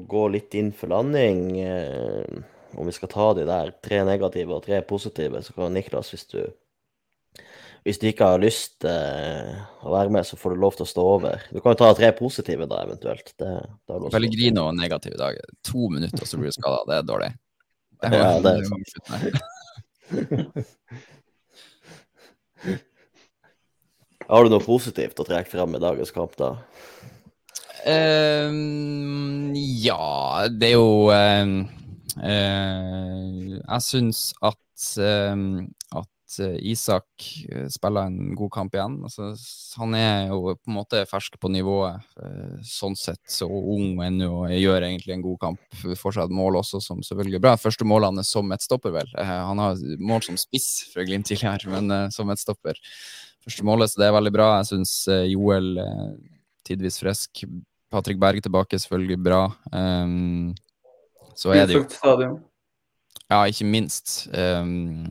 gå 0.08 0.24
litt 0.32 0.56
inn 0.56 0.72
for 0.72 0.94
landing. 0.94 1.42
Om 2.76 2.86
vi 2.86 2.92
skal 2.92 3.09
ta 3.09 3.32
de 3.34 3.44
der 3.48 3.70
tre 3.84 4.05
negative 4.06 4.55
og 4.56 4.64
tre 4.64 4.82
positive, 4.86 5.42
så 5.42 5.52
kan 5.56 5.74
Niklas, 5.74 6.10
hvis 6.14 6.26
du, 6.30 6.40
hvis 7.86 7.98
du 8.01 8.06
ikke 8.09 8.26
har 8.32 8.42
lyst 8.42 8.84
eh, 8.88 9.52
å 9.84 9.92
være 9.94 10.10
med, 10.14 10.26
så 10.26 10.36
får 10.40 10.51
du 10.55 10.62
lov 10.62 10.72
til 10.78 10.86
å 10.86 10.90
stå 10.90 11.02
over. 11.16 11.36
Du 11.51 11.59
kan 11.60 11.72
jo 11.74 11.80
ta 11.82 11.88
tre 11.98 12.10
positive 12.16 12.64
da, 12.70 12.76
eventuelt. 12.86 13.28
Det, 13.40 13.52
Pellegrino 14.14 14.62
og 14.70 14.76
negativ 14.78 15.12
i 15.14 15.20
dag. 15.20 15.32
To 15.70 15.82
minutter, 15.92 16.24
så 16.26 16.34
blir 16.40 16.51
du 16.51 16.56
skada. 16.56 16.80
Det 16.88 16.96
er 16.98 17.05
dårlig. 17.10 17.30
Det 18.02 18.09
ja, 18.18 18.30
det 18.42 18.51
er 18.51 18.62
sant. 18.70 18.88
Har 24.24 24.40
du 24.40 24.48
noe 24.48 24.64
positivt 24.64 25.20
å 25.20 25.26
trekke 25.28 25.51
frem 25.52 25.76
i 25.76 25.82
dagens 25.82 26.12
kamp, 26.16 26.32
da? 26.40 26.51
Um, 27.84 29.52
ja, 29.52 30.48
det 30.48 30.70
er 30.72 30.78
jo 30.78 31.12
um 31.12 31.84
jeg 32.22 33.84
syns 33.84 34.28
at, 34.44 34.84
eh, 35.02 35.40
at 35.98 36.36
eh, 36.44 36.56
Isak 36.70 37.26
spiller 37.72 38.06
en 38.08 38.34
god 38.38 38.52
kamp 38.54 38.76
igjen. 38.76 39.00
Altså, 39.06 39.32
han 39.80 39.96
er 39.98 40.28
jo 40.30 40.54
på 40.54 40.70
en 40.70 40.78
måte 40.78 41.02
fersk 41.10 41.38
på 41.42 41.50
nivået, 41.52 42.04
sånn 42.68 42.96
sett 42.98 43.22
så 43.30 43.48
ung 43.48 44.00
ennå 44.04 44.30
og 44.44 44.54
gjør 44.54 44.86
egentlig 44.86 45.16
en 45.16 45.26
god 45.26 45.40
kamp. 45.48 45.82
Får 45.82 46.16
seg 46.16 46.28
et 46.28 46.38
mål 46.38 46.60
også 46.62 46.82
som 46.84 47.02
selvfølgelig 47.04 47.40
er 47.40 47.46
bra. 47.48 47.56
Første 47.60 47.88
målet 47.88 48.12
hans 48.12 48.32
som 48.36 48.54
et 48.54 48.64
stopper, 48.64 48.94
vel. 48.94 49.10
Han 49.18 49.62
har 49.62 49.84
mål 49.98 50.26
som 50.28 50.40
spiss 50.40 50.88
fra 50.92 51.06
Glimt 51.06 51.30
tidligere, 51.30 51.70
men 51.74 52.10
som 52.14 52.30
et 52.30 52.42
stopper. 52.42 52.78
Første 53.44 53.66
målet, 53.66 53.92
så 53.92 54.00
det 54.00 54.08
er 54.08 54.16
veldig 54.16 54.32
bra. 54.34 54.50
Jeg 54.60 54.72
syns 54.72 54.98
Joel 55.28 55.74
tidvis 56.64 57.02
frisk. 57.02 57.44
Patrick 57.94 58.18
Berg 58.18 58.42
tilbake, 58.42 58.78
selvfølgelig 58.78 59.20
bra. 59.22 59.42
Um, 59.70 60.54
så 61.36 61.55
er 61.55 61.66
det 61.66 61.78
jo 61.78 61.85
Ja, 63.31 63.44
ikke 63.48 63.66
minst. 63.66 64.27
Um, 64.32 65.09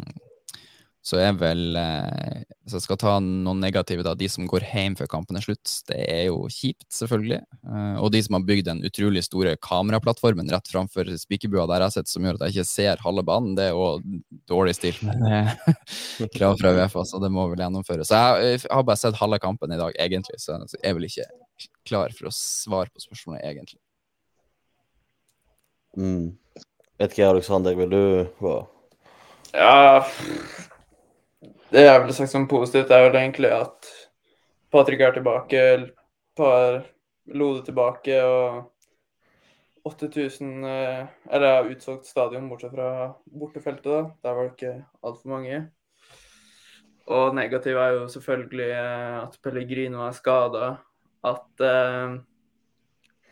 så 1.04 1.18
er 1.20 1.34
vel 1.36 1.76
eh, 1.76 2.44
Hvis 2.64 2.78
jeg 2.78 2.86
skal 2.86 2.98
ta 3.02 3.18
noen 3.20 3.60
negative, 3.60 4.06
da. 4.08 4.14
De 4.16 4.30
som 4.32 4.48
går 4.48 4.64
hjem 4.70 4.96
før 4.96 5.10
kampen 5.12 5.36
er 5.36 5.44
slutt. 5.44 5.68
Det 5.90 5.98
er 6.00 6.22
jo 6.30 6.46
kjipt, 6.48 6.88
selvfølgelig. 6.96 7.42
Eh, 7.68 7.98
og 8.00 8.14
de 8.16 8.22
som 8.24 8.38
har 8.38 8.46
bygd 8.48 8.70
den 8.70 8.80
utrolig 8.88 9.26
store 9.28 9.58
kameraplattformen 9.60 10.48
rett 10.54 10.72
framfor 10.72 11.12
spikerbua 11.20 11.68
der 11.68 11.84
jeg 11.84 11.92
har 11.92 11.96
sett, 11.98 12.12
som 12.12 12.24
gjør 12.24 12.40
at 12.40 12.48
jeg 12.48 12.56
ikke 12.56 12.72
ser 12.72 13.04
halve 13.04 13.26
banen, 13.28 13.52
det 13.60 13.68
er 13.68 13.84
òg 13.84 14.08
dårlig 14.48 14.78
stil. 14.80 14.96
Men 15.04 15.28
er 15.28 15.52
krav 16.38 16.56
fra 16.62 16.72
Uefa, 16.78 17.04
så 17.10 17.20
det 17.20 17.34
må 17.36 17.50
vel 17.52 17.66
gjennomføres. 17.66 18.08
Så 18.08 18.24
jeg, 18.24 18.62
jeg 18.64 18.72
har 18.72 18.88
bare 18.88 19.04
sett 19.04 19.20
halve 19.20 19.44
kampen 19.44 19.76
i 19.76 19.82
dag, 19.84 20.00
egentlig, 20.08 20.40
så 20.40 20.56
jeg 20.56 20.86
er 20.88 20.96
vel 20.96 21.10
ikke 21.12 21.28
klar 21.84 22.16
for 22.16 22.32
å 22.32 22.38
svare 22.38 22.88
på 22.94 23.04
spørsmålet, 23.04 23.44
egentlig. 23.44 23.83
Mm. 25.98 26.38
Vet 27.00 27.14
ikke, 27.14 27.28
Aleksander, 27.30 27.76
vil 27.78 27.92
du 27.92 28.04
gå? 28.40 28.54
Ja 29.54 30.02
Det 31.70 31.84
jeg 31.84 32.02
ville 32.02 32.16
sagt 32.18 32.32
som 32.32 32.48
positivt, 32.50 32.92
er 32.92 33.08
vel 33.08 33.18
egentlig 33.20 33.52
at 33.54 33.90
Patrick 34.74 35.02
er 35.02 35.14
tilbake, 35.14 35.62
par 36.38 36.84
Lode 37.26 37.62
tilbake 37.66 38.18
og 38.26 38.74
8000 39.86 40.66
eller 40.66 41.08
Eller 41.32 41.48
ja, 41.48 41.64
utsolgt 41.64 42.08
stadion, 42.08 42.50
bortsett 42.50 42.74
fra 42.74 43.14
bortefeltet, 43.26 43.92
da. 43.92 44.04
Der 44.24 44.34
var 44.34 44.44
det 44.44 44.52
ikke 44.56 44.86
altfor 45.04 45.30
mange. 45.30 45.60
Og 47.08 47.36
negativ 47.36 47.78
er 47.78 47.98
jo 47.98 48.08
selvfølgelig 48.08 48.70
eh, 48.72 49.18
at 49.24 49.40
Pellegrino 49.44 50.06
er 50.08 50.16
skada. 50.16 50.70
At 51.24 51.64
eh, 51.64 52.16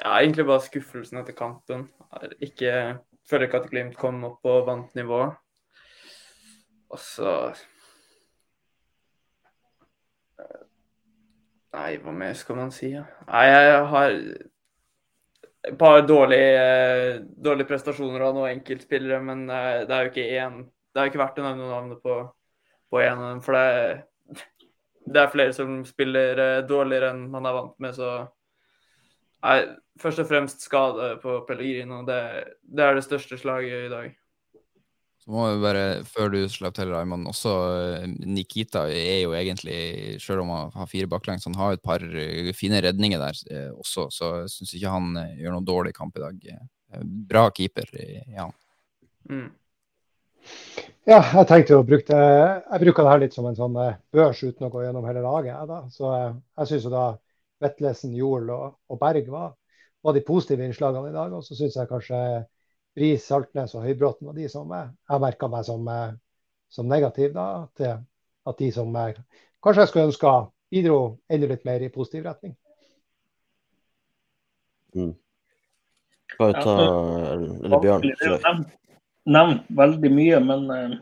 Ja, 0.01 0.17
egentlig 0.17 0.47
bare 0.49 0.65
skuffelsen 0.65 1.21
etter 1.21 1.37
kampen. 1.37 1.87
Ikke 2.41 2.73
Føler 3.29 3.47
ikke 3.47 3.61
at 3.61 3.69
Glimt 3.69 3.97
kom 3.99 4.23
opp 4.27 4.41
på 4.43 4.53
vant 4.67 4.95
nivå. 4.97 5.19
Og 6.91 6.99
så 6.99 7.35
Nei, 11.71 11.93
hva 12.03 12.11
mer 12.11 12.33
skal 12.35 12.57
man 12.59 12.73
si? 12.75 12.89
Ja? 12.91 13.05
Nei, 13.29 13.45
jeg 13.47 13.83
har 13.93 14.15
et 15.69 15.77
par 15.79 16.01
dårlige, 16.03 17.21
dårlige 17.45 17.69
prestasjoner 17.69 18.25
av 18.25 18.35
noen 18.35 18.57
enkeltspillere, 18.57 19.21
men 19.23 19.45
eh, 19.47 19.85
det 19.87 19.95
er 19.95 20.03
jo 20.03 20.11
ikke 20.11 20.25
én 20.41 20.57
Det 20.91 20.99
er 20.99 21.07
jo 21.07 21.11
ikke 21.13 21.21
verdt 21.21 21.39
å 21.39 21.45
nevne 21.45 21.69
navnet 21.69 22.01
på, 22.03 22.17
på 22.91 22.99
en 22.99 23.21
av 23.21 23.29
dem, 23.29 23.39
for 23.45 23.55
det, 23.55 24.41
det 25.07 25.21
er 25.21 25.31
flere 25.31 25.55
som 25.55 25.77
spiller 25.87 26.41
eh, 26.43 26.63
dårligere 26.67 27.13
enn 27.13 27.23
man 27.31 27.47
er 27.47 27.55
vant 27.55 27.77
med, 27.79 27.95
så 27.95 28.09
Nei, 29.41 29.59
først 30.01 30.21
og 30.21 30.27
fremst 30.29 30.65
skade 30.65 31.15
på 31.21 31.39
Pellegrino. 31.47 32.01
Det, 32.05 32.19
det 32.61 32.85
er 32.85 32.97
det 32.97 33.05
største 33.05 33.39
slaget 33.41 33.87
i 33.87 33.93
dag. 33.93 34.11
Så 35.21 35.29
må 35.29 35.45
vi 35.51 35.61
bare, 35.61 35.85
Før 36.09 36.31
du 36.33 36.39
slapp 36.49 36.73
til, 36.77 36.89
Raymond, 36.89 37.27
også 37.29 37.53
eh, 37.77 38.05
Nikita 38.25 38.87
er 38.89 39.19
jo 39.21 39.35
egentlig, 39.37 40.17
selv 40.21 40.41
om 40.41 40.49
han 40.53 40.73
har 40.73 40.89
fire 40.89 41.09
baklengs, 41.09 41.45
han 41.45 41.57
har 41.59 41.77
et 41.77 41.83
par 41.85 42.01
eh, 42.01 42.49
fine 42.57 42.81
redninger 42.81 43.21
der 43.21 43.41
eh, 43.53 43.69
også, 43.69 44.07
så 44.09 44.31
jeg 44.41 44.53
syns 44.55 44.75
ikke 44.77 44.93
han 44.95 45.11
gjør 45.37 45.57
noen 45.57 45.67
dårlig 45.67 45.93
kamp 45.97 46.17
i 46.17 46.23
dag. 46.25 46.47
Bra 47.29 47.45
keeper 47.53 47.93
i 48.01 48.07
ja. 48.33 48.47
Mm. 49.29 49.51
Ja, 51.05 51.19
jeg 51.21 51.47
tenkte 51.49 51.77
å 51.77 51.85
bruke 51.85 52.09
det, 52.09 52.25
jeg 52.65 52.81
bruker 52.81 53.05
det 53.05 53.13
her 53.13 53.21
litt 53.21 53.37
som 53.37 53.45
en 53.45 53.57
sånn 53.57 53.77
børs 53.77 54.41
uten 54.41 54.67
å 54.67 54.71
gå 54.73 54.81
gjennom 54.87 55.05
hele 55.05 55.21
laget. 55.21 55.53
Jeg, 55.53 55.69
da. 55.69 55.79
Så 55.93 56.09
jeg, 56.15 56.33
jeg 56.57 56.81
jo 56.81 56.93
da 56.93 57.05
Vetlesen, 57.61 58.15
Jol 58.17 58.49
og, 58.53 58.77
og 58.89 58.99
Berg 59.01 59.29
var, 59.31 59.53
var, 60.01 60.15
de 60.15 60.23
positive 60.25 60.65
innslagene 60.65 61.11
i 61.11 61.15
dag. 61.15 61.33
Og 61.37 61.45
så 61.45 61.57
syns 61.57 61.77
jeg 61.77 61.89
kanskje 61.89 62.21
Bris, 62.97 63.25
Saltnes 63.25 63.75
og 63.77 63.85
Høybråten 63.85 64.27
var 64.29 64.37
de 64.37 64.47
som 64.51 64.71
jeg, 64.75 64.89
jeg 65.09 65.23
merka 65.23 65.49
meg 65.51 65.67
som, 65.67 65.85
eh, 65.87 66.17
som 66.71 66.89
negative. 66.89 67.33
Da, 67.37 67.67
at, 67.67 68.03
at, 68.47 68.57
de 68.59 68.71
som 68.75 68.97
jeg, 68.97 69.21
kanskje 69.63 69.85
jeg 69.85 69.93
skulle 69.93 70.09
ønska 70.09 70.33
bidro 70.71 71.01
enda 71.31 71.51
litt 71.51 71.67
mer 71.67 71.85
i 71.85 71.91
positiv 71.93 72.25
retning. 72.27 72.55
Mm. 74.95 75.13
Bare 76.39 76.63
ta 76.63 76.73
Eller 77.35 77.79
Bjørn? 77.83 78.65
Nevnt 79.31 79.67
veldig 79.77 80.09
mye, 80.11 80.37
men 80.43 80.63
uh, 80.73 80.93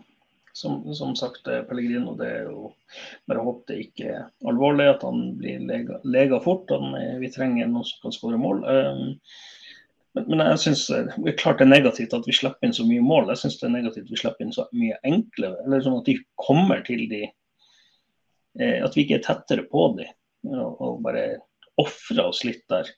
som, 0.53 0.81
som, 0.95 1.13
sagt, 1.15 1.47
eh, 1.47 1.61
Pellegrino, 1.67 2.15
det 2.19 2.27
er 2.29 2.49
jo 2.49 2.71
bare 3.29 3.41
å 3.41 3.51
håpe 3.51 3.71
det 3.71 3.79
ikke 3.85 4.09
er 4.09 4.49
alvorlig, 4.49 4.89
at 4.91 5.05
han 5.07 5.33
blir 5.39 5.61
lega, 5.69 5.99
lega 6.03 6.41
fort. 6.43 6.71
Han, 6.73 6.95
vi 7.21 7.31
trenger 7.33 7.69
noen 7.69 7.87
som 7.87 8.03
kan 8.05 8.15
skåre 8.15 8.39
mål. 8.41 8.65
Um, 8.65 9.17
men 10.17 10.41
jeg 10.41 10.61
synes 10.63 10.85
eh, 10.93 11.09
det 11.21 11.33
er 11.33 11.39
klart 11.39 11.59
det 11.61 11.67
er 11.67 11.75
negativt 11.75 12.15
at 12.17 12.27
vi 12.27 12.35
slipper 12.35 12.67
inn 12.67 12.75
så 12.75 12.85
mye 12.87 13.03
mål. 13.05 13.29
Jeg 13.33 13.43
syns 13.43 13.59
det 13.59 13.67
er 13.69 13.75
negativt 13.75 14.07
at 14.07 14.15
vi 14.15 14.21
slipper 14.21 14.45
inn 14.45 14.55
så 14.55 14.65
mye 14.75 14.97
enkle. 15.07 15.51
Eller 15.65 15.83
sånn 15.85 15.99
at 15.99 16.09
de 16.09 16.17
kommer 16.41 16.81
til 16.87 17.05
de 17.11 17.25
eh, 17.27 18.79
At 18.85 18.97
vi 18.97 19.05
ikke 19.05 19.19
er 19.19 19.27
tettere 19.27 19.67
på 19.69 19.91
de 19.99 20.09
og, 20.49 20.79
og 20.79 21.01
bare 21.05 21.25
ofrer 21.79 22.25
oss 22.25 22.41
litt 22.47 22.63
der. 22.71 22.89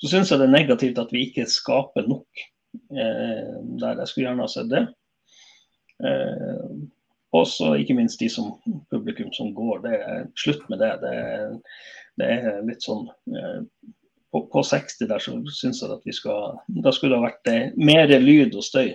Så 0.00 0.12
syns 0.12 0.30
jeg 0.30 0.40
det 0.40 0.46
er 0.46 0.54
negativt 0.54 1.00
at 1.00 1.12
vi 1.12 1.26
ikke 1.26 1.48
skaper 1.48 2.06
nok 2.08 2.46
der. 2.76 4.02
Jeg 4.02 4.08
skulle 4.10 4.26
gjerne 4.26 4.44
ha 4.44 4.50
sett 4.52 4.68
det. 4.68 4.82
Eh, 6.04 6.66
også 7.36 7.74
ikke 7.80 7.96
minst 7.96 8.20
de 8.20 8.28
som 8.32 8.54
publikum 8.90 9.32
som 9.32 9.54
går. 9.54 9.82
Det 9.84 9.94
er 9.96 10.26
slutt 10.38 10.68
med 10.72 10.80
det. 10.82 10.92
Det 11.02 11.14
er, 11.14 11.56
det 12.20 12.28
er 12.36 12.60
litt 12.66 12.84
sånn 12.84 13.06
eh, 13.32 13.62
på, 14.32 14.44
på 14.52 14.62
60 14.62 15.08
der, 15.08 15.22
så 15.22 15.36
syns 15.54 15.82
jeg 15.82 15.92
at 15.92 16.06
vi 16.06 16.14
skal 16.16 16.60
Da 16.84 16.92
skulle 16.92 17.16
det 17.16 17.22
ha 17.22 17.28
vært 17.28 17.52
eh, 17.52 17.74
mer 17.76 18.12
lyd 18.20 18.56
og 18.56 18.64
støy. 18.64 18.94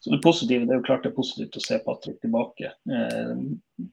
Så 0.00 0.14
det 0.14 0.22
positive, 0.24 0.64
det 0.64 0.72
er 0.72 0.78
jo 0.78 0.86
klart 0.86 1.02
det 1.04 1.10
er 1.10 1.18
positivt 1.18 1.58
å 1.58 1.62
se 1.62 1.76
Patrick 1.84 2.20
tilbake. 2.22 2.72
Eh, 2.72 3.34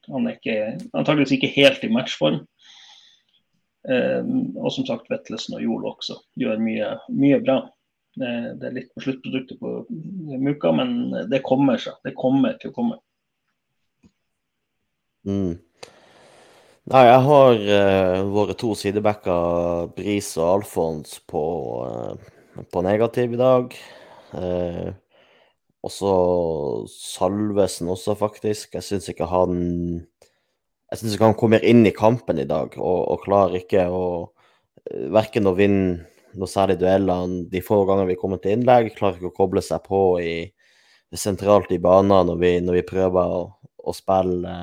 han 0.08 0.28
er 0.28 0.38
ikke, 0.38 0.60
antageligvis 0.96 1.36
ikke 1.36 1.52
helt 1.56 1.84
i 1.84 1.92
matchform. 1.92 2.40
Eh, 3.88 4.30
og 4.56 4.70
som 4.74 4.86
sagt, 4.88 5.10
Vetlesen 5.12 5.58
og 5.58 5.66
Jol 5.66 5.84
også 5.90 6.16
gjør 6.40 6.62
mye, 6.64 6.94
mye 7.12 7.42
bra. 7.44 7.60
Eh, 8.18 8.50
det 8.58 8.68
er 8.68 8.74
litt 8.74 8.90
på 8.94 9.04
sluttproduktet 9.04 9.60
på 9.60 9.74
Muka, 10.38 10.72
men 10.74 10.90
det 11.30 11.44
kommer 11.46 11.78
seg. 11.82 11.98
Det 12.06 12.16
kommer 12.18 12.58
til 12.58 12.72
å 12.72 12.76
komme. 12.76 12.98
Mm. 15.28 15.58
Nei, 16.88 17.02
jeg 17.04 17.24
har 17.26 17.58
uh, 17.68 18.20
våre 18.32 18.54
to 18.56 18.72
sidebacker, 18.78 19.90
Bris 19.92 20.30
og 20.40 20.46
Alfons, 20.54 21.18
på, 21.28 21.42
uh, 21.84 22.62
på 22.72 22.82
negativ 22.86 23.34
i 23.36 23.40
dag. 23.40 23.76
Uh, 24.32 24.88
også 25.84 26.12
Salvesen 26.88 27.92
også, 27.92 28.16
faktisk. 28.16 28.78
Jeg 28.78 28.86
syns 28.86 29.10
ikke 29.12 29.28
han 29.28 29.58
Jeg 30.88 31.00
syns 31.02 31.14
ikke 31.14 31.28
han 31.28 31.36
kommer 31.36 31.60
inn 31.60 31.84
i 31.84 31.92
kampen 31.92 32.40
i 32.40 32.48
dag, 32.48 32.72
og, 32.80 33.00
og 33.12 33.22
klarer 33.26 33.60
ikke 33.60 33.84
å 33.92 34.04
Verken 34.88 35.44
å 35.44 35.52
vinne 35.52 36.06
noe 36.36 36.50
særlig 36.50 36.76
i 36.78 36.82
duellene 36.82 37.44
de 37.50 37.62
få 37.64 37.80
gangene 37.88 38.10
vi 38.10 38.18
kommer 38.20 38.42
til 38.42 38.56
innlegg, 38.56 38.92
klarer 38.96 39.16
ikke 39.18 39.32
å 39.32 39.38
koble 39.38 39.62
seg 39.64 39.82
på 39.86 40.02
i, 40.20 40.34
sentralt 41.16 41.72
i 41.72 41.80
banen 41.80 42.28
når 42.28 42.40
vi, 42.42 42.52
når 42.60 42.80
vi 42.80 42.86
prøver 42.90 43.34
å, 43.38 43.42
å 43.78 43.94
spille 43.96 44.54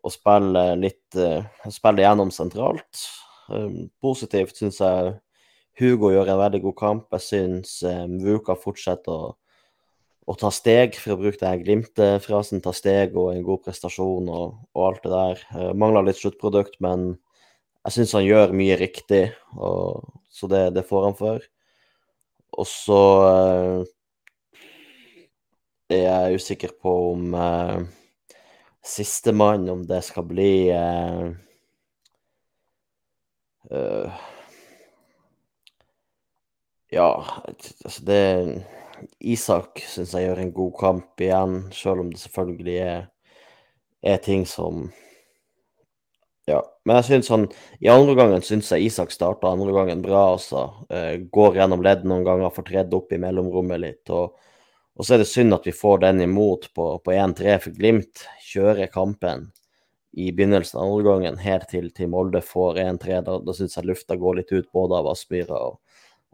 å 0.00 0.12
spille 0.12 0.62
litt 0.80 1.18
uh, 1.18 1.44
spille 1.72 2.04
gjennom 2.04 2.30
sentralt. 2.34 3.04
Um, 3.50 3.90
positivt 4.02 4.56
syns 4.58 4.80
jeg 4.82 5.14
Hugo 5.80 6.10
gjør 6.12 6.32
en 6.32 6.40
veldig 6.40 6.62
god 6.66 6.76
kamp. 6.78 7.06
Jeg 7.16 7.26
syns 7.26 7.78
um, 7.86 8.18
Vuka 8.24 8.56
fortsetter 8.58 9.12
å, 9.12 9.32
å, 10.26 10.36
ta 10.40 10.52
steg, 10.54 10.96
for 11.00 11.14
å 11.14 11.20
bruke 11.20 11.40
den 11.42 11.64
Glimt-frasen. 11.64 12.62
Ta 12.64 12.74
steg 12.76 13.16
og 13.18 13.32
en 13.34 13.44
god 13.46 13.64
prestasjon 13.66 14.28
og, 14.28 14.60
og 14.76 14.86
alt 14.88 15.04
det 15.04 15.14
der. 15.14 15.44
Uh, 15.54 15.70
mangler 15.76 16.08
litt 16.08 16.20
sluttprodukt, 16.20 16.78
men 16.84 17.14
jeg 17.84 17.94
syns 17.94 18.12
han 18.16 18.26
gjør 18.26 18.52
mye 18.56 18.76
riktig, 18.80 19.22
og, 19.56 20.04
så 20.28 20.48
det, 20.50 20.64
det, 20.76 20.84
får 20.88 21.06
han 21.08 21.16
for. 21.16 21.46
Og 22.60 22.66
så 22.68 23.02
uh, 23.24 24.60
er 25.90 26.02
jeg 26.04 26.40
usikker 26.40 26.74
på 26.82 26.92
om 27.12 27.36
uh, 27.36 27.80
sistemann, 28.84 29.68
om 29.72 29.86
det 29.88 30.02
skal 30.04 30.28
bli 30.28 30.52
uh, 30.74 31.30
uh, 33.72 34.26
Ja, 36.90 37.10
altså 37.86 38.02
det 38.02 38.22
Isak 39.22 39.78
syns 39.86 40.10
jeg 40.12 40.26
gjør 40.26 40.40
en 40.42 40.52
god 40.52 40.72
kamp 40.80 41.22
igjen, 41.22 41.60
selv 41.72 42.02
om 42.02 42.10
det 42.10 42.18
selvfølgelig 42.20 42.78
er, 42.82 43.04
er 44.02 44.18
ting 44.24 44.42
som 44.48 44.88
ja. 46.50 46.60
Men 46.88 46.98
jeg 47.00 47.06
synes 47.08 47.30
han 47.32 47.48
I 47.80 47.90
andre 47.92 48.14
gangen 48.18 48.44
syns 48.44 48.70
jeg 48.72 48.88
Isak 48.88 49.14
starta 49.14 49.52
andre 49.52 49.72
gangen 49.76 50.04
bra, 50.04 50.32
altså. 50.34 50.66
Uh, 50.90 51.16
går 51.32 51.60
gjennom 51.60 51.82
ledd 51.86 52.06
noen 52.08 52.26
ganger, 52.26 52.52
får 52.54 52.68
tredd 52.68 52.94
opp 52.96 53.12
i 53.14 53.20
mellomrommet 53.22 53.82
litt. 53.82 54.04
og 54.10 54.36
og 55.00 55.06
så 55.06 55.14
er 55.14 55.22
det 55.22 55.30
synd 55.30 55.54
at 55.56 55.64
vi 55.64 55.72
får 55.72 56.02
den 56.02 56.18
imot 56.20 56.66
på, 56.76 56.86
på 57.00 57.12
1-3 57.14 57.54
for 57.64 57.76
Glimt. 57.78 58.26
Kjører 58.44 58.90
kampen 58.92 59.46
i 60.12 60.26
begynnelsen 60.34 60.76
av 60.76 60.90
andre 60.90 61.06
gangen 61.06 61.38
helt 61.40 61.70
til, 61.70 61.86
til 61.96 62.10
Molde 62.12 62.42
får 62.44 62.82
1-3. 62.82 63.22
Da, 63.24 63.38
da 63.40 63.54
syns 63.56 63.78
jeg 63.78 63.88
lufta 63.88 64.18
går 64.20 64.40
litt 64.40 64.52
ut 64.52 64.68
både 64.76 64.98
av 64.98 65.08
Aspmyra 65.08 65.62
og, 65.70 65.78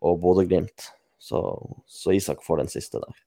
og 0.02 0.18
Bodø-Glimt. 0.24 0.88
Så, 1.22 1.40
så, 1.86 2.10
Isak 2.16 2.43
får 2.43 2.64
den 2.64 2.72
siste 2.72 3.05
der. 3.05 3.22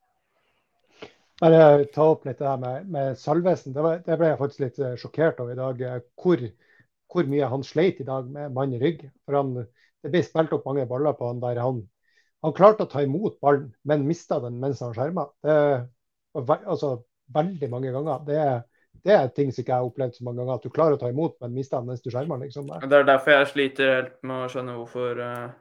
bare 1.40 1.86
ta 1.94 2.10
opp 2.12 2.28
litt 2.28 2.42
det 2.42 2.48
der 2.48 2.60
med, 2.60 2.92
med 2.92 3.18
Salvesen. 3.20 3.72
Det, 3.76 3.86
var, 3.86 4.04
det, 4.04 4.20
ble 4.20 4.34
jeg 4.34 4.42
faktisk 4.44 4.66
litt 4.66 4.84
sjokkert 5.00 5.40
over 5.40 5.56
i 5.56 5.60
dag. 5.62 6.04
Hvor, 6.20 6.44
hvor, 7.10 7.28
mye 7.30 7.52
han 7.52 7.66
sleit 7.66 8.02
i 8.02 8.08
dag 8.08 8.28
med 8.32 8.54
mann 8.56 8.74
i 8.76 8.82
rygg. 8.82 9.06
For 9.26 9.40
han, 9.40 9.56
Det 10.00 10.12
ble 10.14 10.24
spilt 10.24 10.54
opp 10.56 10.68
mange 10.70 10.86
baller 10.88 11.16
på 11.18 11.28
han 11.28 11.42
der 11.44 11.60
han, 11.60 11.82
han 12.46 12.56
klarte 12.56 12.86
å 12.86 12.92
ta 12.92 13.02
imot 13.04 13.40
ballen, 13.44 13.74
men 13.84 14.08
mista 14.08 14.38
den 14.40 14.62
mens 14.62 14.80
han 14.86 14.94
skjerma. 14.96 15.26
Det, 15.44 15.56
altså, 16.38 16.94
veldig 17.36 17.70
mange 17.74 17.92
ganger. 17.92 18.22
Det 18.28 18.44
det 19.04 19.16
er 19.16 19.30
ting 19.32 19.52
som 19.54 19.64
ikke 19.64 19.72
jeg 19.72 19.80
har 19.80 19.88
opplevd 19.88 20.18
så 20.18 20.26
mange 20.28 20.42
ganger. 20.42 20.60
At 20.60 20.66
du 20.66 20.74
klarer 20.74 20.98
å 20.98 21.00
ta 21.00 21.10
imot, 21.12 21.38
men 21.44 21.56
mister 21.56 21.80
den 21.80 21.92
mens 21.92 22.04
du 22.04 22.10
skjermer. 22.12 22.42
Liksom. 22.44 22.70
Det 22.84 22.98
er 22.98 23.08
derfor 23.08 23.36
jeg 23.36 23.50
sliter 23.54 23.92
helt 23.94 24.16
med 24.28 24.46
å 24.46 24.50
skjønne 24.52 24.76
hvorfor 24.76 25.22
uh, 25.24 25.52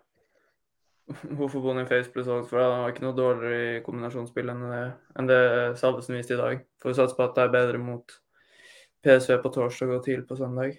hvorfor 1.38 1.64
Boniface 1.64 2.10
ble 2.14 2.24
solgt. 2.26 2.50
For 2.50 2.62
han 2.62 2.84
var 2.84 2.94
ikke 2.94 3.06
noe 3.06 3.18
dårligere 3.18 3.78
i 3.78 3.82
kombinasjonsspill 3.86 4.54
enn 4.54 4.64
det, 4.66 4.84
enn 5.20 5.30
det 5.30 5.42
Salvesen 5.80 6.18
viste 6.18 6.34
i 6.36 6.40
dag. 6.40 6.64
Får 6.82 6.98
satse 6.98 7.18
på 7.18 7.26
at 7.26 7.36
det 7.38 7.46
er 7.46 7.54
bedre 7.54 7.82
mot 7.82 8.18
PSV 9.06 9.38
på 9.44 9.54
torsdag 9.54 9.94
og 9.94 10.04
TIL 10.06 10.24
på 10.26 10.38
søndag. 10.38 10.78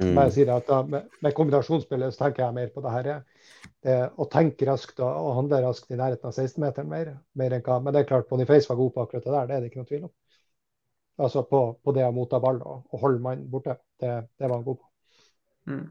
Mm. 0.00 0.18
Jeg 0.18 0.32
sier 0.34 0.52
at 0.52 0.66
da, 0.68 0.82
med, 0.84 1.08
med 1.24 1.34
kombinasjonsspillet 1.36 2.14
så 2.14 2.24
tenker 2.24 2.44
jeg 2.44 2.56
mer 2.56 2.70
på 2.74 2.82
det 2.84 2.94
her. 2.94 3.10
Det, 3.86 3.96
å 4.20 4.26
tenke 4.30 4.68
raskt 4.68 5.00
og, 5.00 5.08
og 5.08 5.36
handle 5.40 5.62
raskt 5.64 5.92
i 5.92 5.98
nærheten 5.98 6.28
av 6.28 6.34
16-meteren 6.34 6.90
mer, 6.90 7.12
mer, 7.38 7.56
enn 7.56 7.64
hva. 7.64 7.78
Men 7.82 7.94
det 7.94 8.02
er 8.02 8.08
klart 8.10 8.28
Boniface 8.30 8.68
var 8.70 8.80
god 8.80 8.94
på 8.94 9.04
akkurat 9.04 9.28
det 9.28 9.36
der, 9.36 9.46
det 9.50 9.56
er 9.56 9.64
det 9.64 9.70
ikke 9.70 9.82
noe 9.82 9.90
tvil 9.90 10.08
om. 10.08 10.14
Altså 11.26 11.46
på, 11.48 11.60
på 11.80 11.94
det 11.96 12.04
å 12.04 12.12
motta 12.12 12.40
ball 12.42 12.58
og, 12.60 12.82
og 12.92 13.04
holde 13.04 13.22
mannen 13.24 13.46
borte. 13.52 13.78
Det, 13.96 14.10
det, 14.36 14.48
var 14.48 14.58
han 14.58 14.66
god 14.66 14.82
på. 14.82 14.90
Mm. 15.72 15.86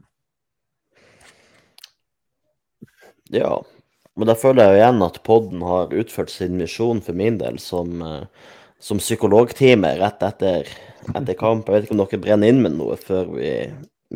Ja, 3.34 3.56
men 4.16 4.30
da 4.30 4.36
føler 4.38 4.62
jeg 4.62 4.72
jo 4.72 4.78
igjen 4.80 5.02
at 5.04 5.18
podden 5.26 5.64
har 5.66 5.96
utført 6.00 6.30
sin 6.32 6.54
misjon 6.60 7.02
for 7.04 7.18
min 7.18 7.40
del 7.40 7.58
som, 7.60 7.98
eh, 8.06 8.52
som 8.78 9.02
psykologtime 9.02 9.96
rett 10.00 10.22
etter, 10.24 10.70
etter, 11.10 11.34
kamp. 11.36 11.66
Jeg 11.66 11.74
vet 11.74 11.88
ikke 11.88 11.96
om 11.96 12.04
dere 12.04 12.22
brenner 12.22 12.52
inn 12.52 12.62
med 12.62 12.78
noe 12.78 12.96
før 13.00 13.34
vi, 13.34 13.50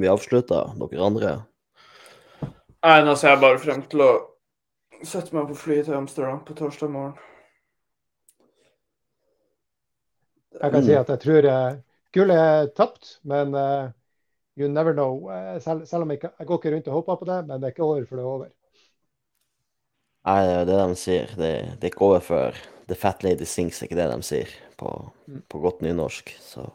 vi 0.03 0.11
avslutter, 0.11 0.75
dere 0.81 1.07
andre? 1.07 1.33
Nei, 2.81 3.01
nå 3.05 3.15
ser 3.19 3.35
jeg 3.35 3.43
bare 3.43 3.61
frem 3.61 3.83
til 3.93 4.05
å 4.05 4.11
sette 5.05 5.35
meg 5.37 5.51
på 5.51 5.59
flyet 5.63 5.89
til 5.89 5.97
Amsterdam 5.99 6.41
på 6.47 6.57
torsdag 6.57 6.93
morgen. 6.93 7.19
Jeg 10.61 10.75
kan 10.75 10.85
si 10.85 10.97
at 10.97 11.11
jeg 11.13 11.23
tror 11.23 11.47
uh, 11.49 11.77
gullet 12.17 12.41
er 12.41 12.71
tapt, 12.77 13.19
men 13.29 13.55
uh, 13.55 13.93
you 14.59 14.69
never 14.69 14.97
know. 14.97 15.29
Uh, 15.31 15.61
selv, 15.63 15.87
selv, 15.89 16.05
om 16.05 16.13
jeg, 16.13 16.25
jeg 16.27 16.49
går 16.49 16.61
ikke 16.61 16.73
rundt 16.75 16.91
og 16.91 16.99
håper 16.99 17.21
på 17.21 17.29
det, 17.31 17.39
men 17.47 17.61
det 17.61 17.69
er 17.69 17.77
ikke 17.77 17.87
over 17.87 18.09
før 18.09 18.21
det 18.21 18.25
er 18.25 18.33
over. 18.33 18.51
Nei, 20.29 20.41
det 20.45 20.57
er 20.57 20.67
det 20.69 20.81
de 20.81 20.99
sier. 21.01 21.33
Det, 21.37 21.53
det 21.81 21.87
er 21.87 21.95
ikke 21.95 22.09
over 22.11 22.25
før 22.25 22.61
The 22.91 22.99
Fat 22.99 23.25
Lady 23.25 23.47
Sings, 23.49 23.81
ikke 23.85 23.97
det 23.97 24.11
de 24.11 24.21
sier 24.27 24.53
på, 24.81 24.91
mm. 25.31 25.45
på 25.49 25.63
godt 25.63 25.85
nynorsk. 25.87 26.35
Så. 26.45 26.67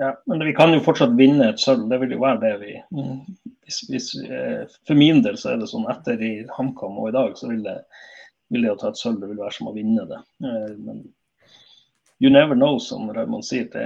Ja, 0.00 0.14
men 0.26 0.44
vi 0.46 0.54
kan 0.56 0.72
jo 0.72 0.80
fortsatt 0.80 1.12
vinne 1.18 1.50
et 1.50 1.60
sølv. 1.60 1.84
Det 1.90 1.98
vil 2.00 2.14
jo 2.14 2.22
være 2.22 2.40
det 2.40 2.52
vi 2.62 2.74
hvis, 2.80 3.80
hvis, 3.90 4.06
For 4.88 4.96
min 4.96 5.20
del 5.26 5.36
så 5.36 5.52
er 5.52 5.60
det 5.60 5.68
sånn 5.68 5.88
etter 5.92 6.22
i 6.24 6.30
HamKam 6.56 6.96
og 7.02 7.10
i 7.10 7.16
dag, 7.16 7.34
så 7.36 7.50
vil 7.50 7.60
det, 7.66 7.76
vil 8.48 8.64
det 8.64 8.72
å 8.72 8.78
ta 8.80 8.90
et 8.90 9.00
sølv 9.00 9.20
det 9.20 9.28
vil 9.30 9.42
være 9.42 9.56
som 9.58 9.68
å 9.68 9.74
vinne 9.76 10.06
det. 10.08 10.20
Men 10.40 11.04
you 12.20 12.32
never 12.32 12.56
know, 12.56 12.78
som 12.80 13.12
Raymond 13.12 13.44
sier. 13.44 13.68
Det, 13.72 13.84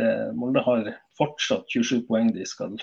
det, 0.00 0.10
Molde 0.40 0.64
har 0.64 0.88
fortsatt 1.18 1.68
27 1.68 2.06
poeng 2.08 2.32
de 2.32 2.48
skal 2.48 2.78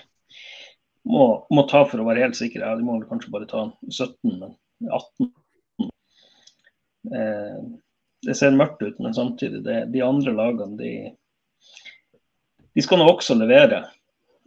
må, 1.10 1.26
må, 1.50 1.66
ta 1.70 1.84
for 1.90 2.02
å 2.02 2.06
være 2.06 2.28
helt 2.28 2.38
sikre. 2.38 2.66
Ja, 2.66 2.78
de 2.78 2.86
må 2.86 3.00
kanskje 3.10 3.34
bare 3.34 3.50
ta 3.50 3.66
17, 3.90 4.38
men 4.38 4.54
18. 4.86 5.32
Eh, 7.18 7.64
det 8.22 8.36
ser 8.38 8.54
mørkt 8.54 8.84
ut, 8.86 9.00
men 9.02 9.16
samtidig, 9.18 9.64
det, 9.66 9.80
de 9.94 10.04
andre 10.06 10.34
lagene 10.38 10.78
de, 10.78 10.92
de 12.76 12.84
skal 12.86 13.02
nå 13.02 13.08
også 13.12 13.36
levere. 13.40 13.84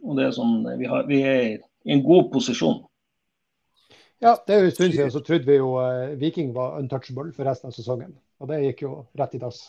Og 0.05 0.19
det 0.19 0.27
er 0.27 0.35
sånn, 0.37 0.59
vi, 0.79 0.89
har, 0.89 1.07
vi 1.09 1.21
er 1.25 1.41
i 1.85 1.95
en 1.95 2.03
god 2.05 2.31
posisjon. 2.33 2.83
Ja, 4.25 4.37
det 4.47 4.55
er 4.55 4.63
jo 4.63 4.69
en 4.71 4.77
stund 4.77 4.95
siden 4.95 5.13
så 5.13 5.21
trodde 5.25 5.49
vi 5.49 5.57
jo 5.59 5.75
uh, 5.77 6.15
Viking 6.21 6.55
var 6.57 6.79
untouchable 6.81 7.33
for 7.37 7.49
resten 7.49 7.69
av 7.69 7.77
sesongen. 7.77 8.15
Og 8.41 8.49
det 8.51 8.63
gikk 8.63 8.85
jo 8.87 8.93
rett 9.19 9.37
i 9.37 9.41
dass. 9.43 9.67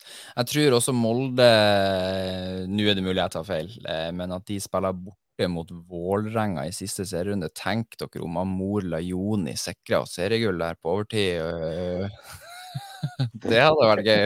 Jeg 0.00 0.48
tror 0.48 0.76
også 0.78 0.94
Molde 0.96 1.46
Nå 2.70 2.84
er 2.88 2.96
det 2.96 3.04
mulig 3.04 3.20
jeg 3.20 3.34
tar 3.34 3.44
feil, 3.44 3.72
eh, 3.84 4.06
men 4.16 4.32
at 4.32 4.46
de 4.48 4.56
spiller 4.62 4.94
borte 4.96 5.48
mot 5.52 5.68
Vålerenga 5.90 6.64
i 6.68 6.72
siste 6.72 7.04
serierunde. 7.08 7.50
Tenk 7.56 7.98
dere 8.00 8.24
om 8.24 8.38
Amor 8.40 8.86
Lajoni 8.86 9.56
sikra 9.60 10.02
seriegull 10.08 10.60
der 10.60 10.78
på 10.80 10.94
overtid. 10.94 11.40
Øh. 11.40 12.08
Det 13.44 13.60
hadde 13.60 13.90
vært 13.90 14.06
gøy. 14.06 14.24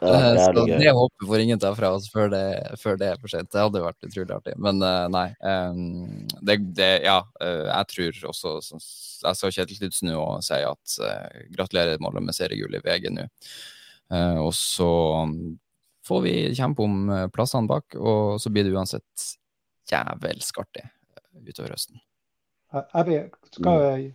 Så 0.00 0.64
det 0.66 0.92
håpet 0.96 1.26
får 1.28 1.42
ingen 1.44 1.60
ta 1.60 1.72
fra 1.76 1.90
oss 1.96 2.06
før 2.12 2.30
det, 2.32 2.44
før 2.80 3.00
det, 3.00 3.10
er 3.12 3.20
for 3.20 3.32
sent. 3.32 3.50
Det 3.52 3.60
hadde 3.60 3.82
vært 3.84 4.08
utrolig 4.08 4.36
artig. 4.36 4.54
Men 4.60 4.80
uh, 4.84 5.08
nei. 5.12 5.26
Um, 5.44 6.28
det, 6.40 6.60
det, 6.78 6.92
ja, 7.04 7.18
uh, 7.42 7.66
jeg 7.68 7.90
tror 7.92 8.22
også 8.32 8.54
Jeg 8.70 9.36
så 9.36 9.52
Kjetil 9.52 9.82
Knutsen 9.82 10.12
nå 10.12 10.22
og 10.22 10.46
si 10.46 10.62
at 10.64 10.96
uh, 11.04 11.44
gratulerer 11.52 12.00
Molde 12.00 12.24
med 12.24 12.36
seriegull 12.36 12.78
i 12.78 12.82
VG 12.84 13.12
nå. 13.12 13.28
Eh, 14.10 14.38
og 14.42 14.54
så 14.54 14.90
får 16.06 16.22
vi 16.24 16.34
kjempe 16.58 16.82
om 16.82 17.10
eh, 17.14 17.28
plassene 17.32 17.70
bak, 17.70 17.94
og 17.98 18.40
så 18.42 18.50
blir 18.50 18.66
det 18.66 18.74
uansett 18.74 19.26
jævelsk 19.90 20.62
artig 20.64 20.84
eh, 20.86 21.44
utover 21.46 21.76
høsten. 21.76 22.00
Skal, 23.50 24.10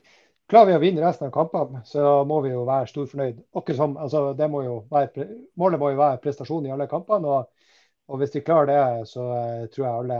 klarer 0.49 0.69
vi 0.69 0.75
å 0.77 0.81
vinne 0.83 1.03
resten 1.03 1.27
av 1.27 1.33
kampene, 1.33 1.81
så 1.89 2.23
må 2.27 2.39
vi 2.45 2.53
jo 2.53 2.65
være 2.67 2.89
storfornøyd. 2.91 3.41
Som, 3.75 3.97
altså, 4.01 4.27
må 4.51 4.63
målet 4.93 5.81
må 5.81 5.91
jo 5.91 6.01
være 6.01 6.21
prestasjon 6.23 6.67
i 6.67 6.73
alle 6.75 6.89
kampene. 6.91 7.31
Og, 7.31 7.69
og, 8.07 8.19
hvis 8.21 8.35
de 8.35 8.43
klarer 8.45 8.71
det, 8.71 9.07
så 9.09 9.25
tror 9.73 9.85
jeg 9.85 9.93
alle 9.93 10.19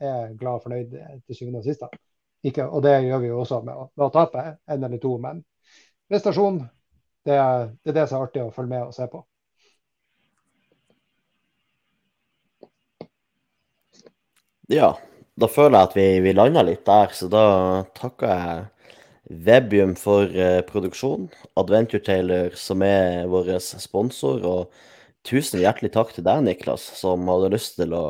er 0.00 0.34
glad 0.38 0.60
og 0.60 0.66
fornøyd 0.66 0.96
til 1.26 1.38
syvende 1.38 1.62
og 1.62 1.68
sist. 1.68 1.84
Og 2.66 2.82
det 2.84 2.96
gjør 3.08 3.22
vi 3.22 3.30
jo 3.32 3.42
også 3.42 3.60
med 3.66 3.76
å, 3.76 3.88
med 3.96 4.06
å 4.08 4.12
tape 4.14 4.44
en 4.70 4.88
eller 4.88 5.02
to. 5.02 5.16
Men 5.22 5.42
prestasjon 6.08 6.60
det, 7.26 7.38
det, 7.82 7.90
er 7.90 7.96
det 7.96 8.06
som 8.06 8.20
er 8.20 8.28
artig 8.28 8.44
å 8.44 8.52
følge 8.54 8.70
med 8.70 8.86
og 8.86 8.94
se 8.94 9.08
på. 9.10 9.24
Ja, 14.70 14.96
da 15.38 15.46
føler 15.50 15.78
jeg 15.78 15.88
at 15.88 15.92
vi, 15.94 16.06
vi 16.24 16.32
landa 16.34 16.62
litt 16.66 16.86
der, 16.86 17.12
så 17.14 17.28
da 17.30 17.44
takker 17.94 18.30
jeg 18.32 18.64
Webium 19.26 19.96
for 19.98 20.30
eh, 20.30 20.60
produksjon, 20.66 21.28
Adventure 21.58 22.02
Taylor 22.04 22.54
som 22.58 22.82
er 22.86 23.26
vår 23.30 23.56
sponsor, 23.60 24.44
og 24.46 25.26
tusen 25.26 25.62
hjertelig 25.62 25.92
takk 25.96 26.14
til 26.14 26.26
deg, 26.26 26.44
Niklas, 26.46 26.84
som 27.00 27.26
hadde 27.30 27.54
lyst 27.56 27.74
til 27.80 27.94
å 27.96 28.06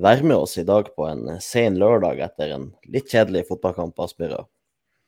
være 0.00 0.24
med 0.24 0.36
oss 0.36 0.56
i 0.60 0.64
dag 0.66 0.88
på 0.96 1.08
en 1.08 1.38
sen 1.44 1.76
lørdag 1.80 2.20
etter 2.24 2.54
en 2.56 2.70
litt 2.92 3.08
kjedelig 3.12 3.46
fotballkamp 3.50 3.96
på 3.96 4.06
Aspmyra. 4.08 4.44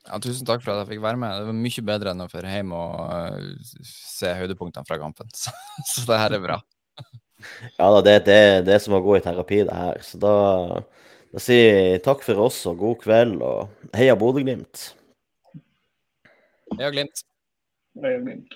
Ja, 0.09 0.17
tusen 0.25 0.47
takk 0.49 0.63
for 0.65 0.73
at 0.73 0.85
jeg 0.85 0.95
fikk 0.95 1.05
være 1.05 1.21
med. 1.21 1.35
Det 1.37 1.49
var 1.51 1.57
mye 1.59 1.85
bedre 1.91 2.13
enn 2.15 2.25
å 2.25 2.29
dra 2.31 2.53
hjem 2.53 2.75
og 2.77 2.93
uh, 3.13 3.81
se 3.85 4.33
høydepunktene 4.39 4.89
fra 4.89 5.01
kampen. 5.01 5.29
Så, 5.37 5.53
så, 5.85 6.05
det 6.09 6.21
her 6.23 6.37
er 6.39 6.45
bra. 6.45 6.61
ja 7.79 7.89
da, 7.95 7.99
det 8.05 8.15
er 8.15 8.63
det, 8.67 8.77
er 8.77 8.81
som 8.83 8.97
å 8.97 9.03
gå 9.05 9.19
i 9.19 9.25
terapi, 9.25 9.63
det 9.69 9.77
her. 9.77 10.01
Så 10.05 10.21
da, 10.23 10.35
da 11.33 11.43
sier 11.43 11.69
jeg 11.93 12.05
takk 12.07 12.25
for 12.25 12.47
oss 12.49 12.63
og 12.71 12.81
god 12.81 13.03
kveld, 13.05 13.45
og 13.45 13.93
heia 13.97 14.17
Bodø-Glimt. 14.19 14.89
Heia 16.77 16.91
Glimt. 16.91 17.23
Øya 18.05 18.19
Glimt. 18.21 18.55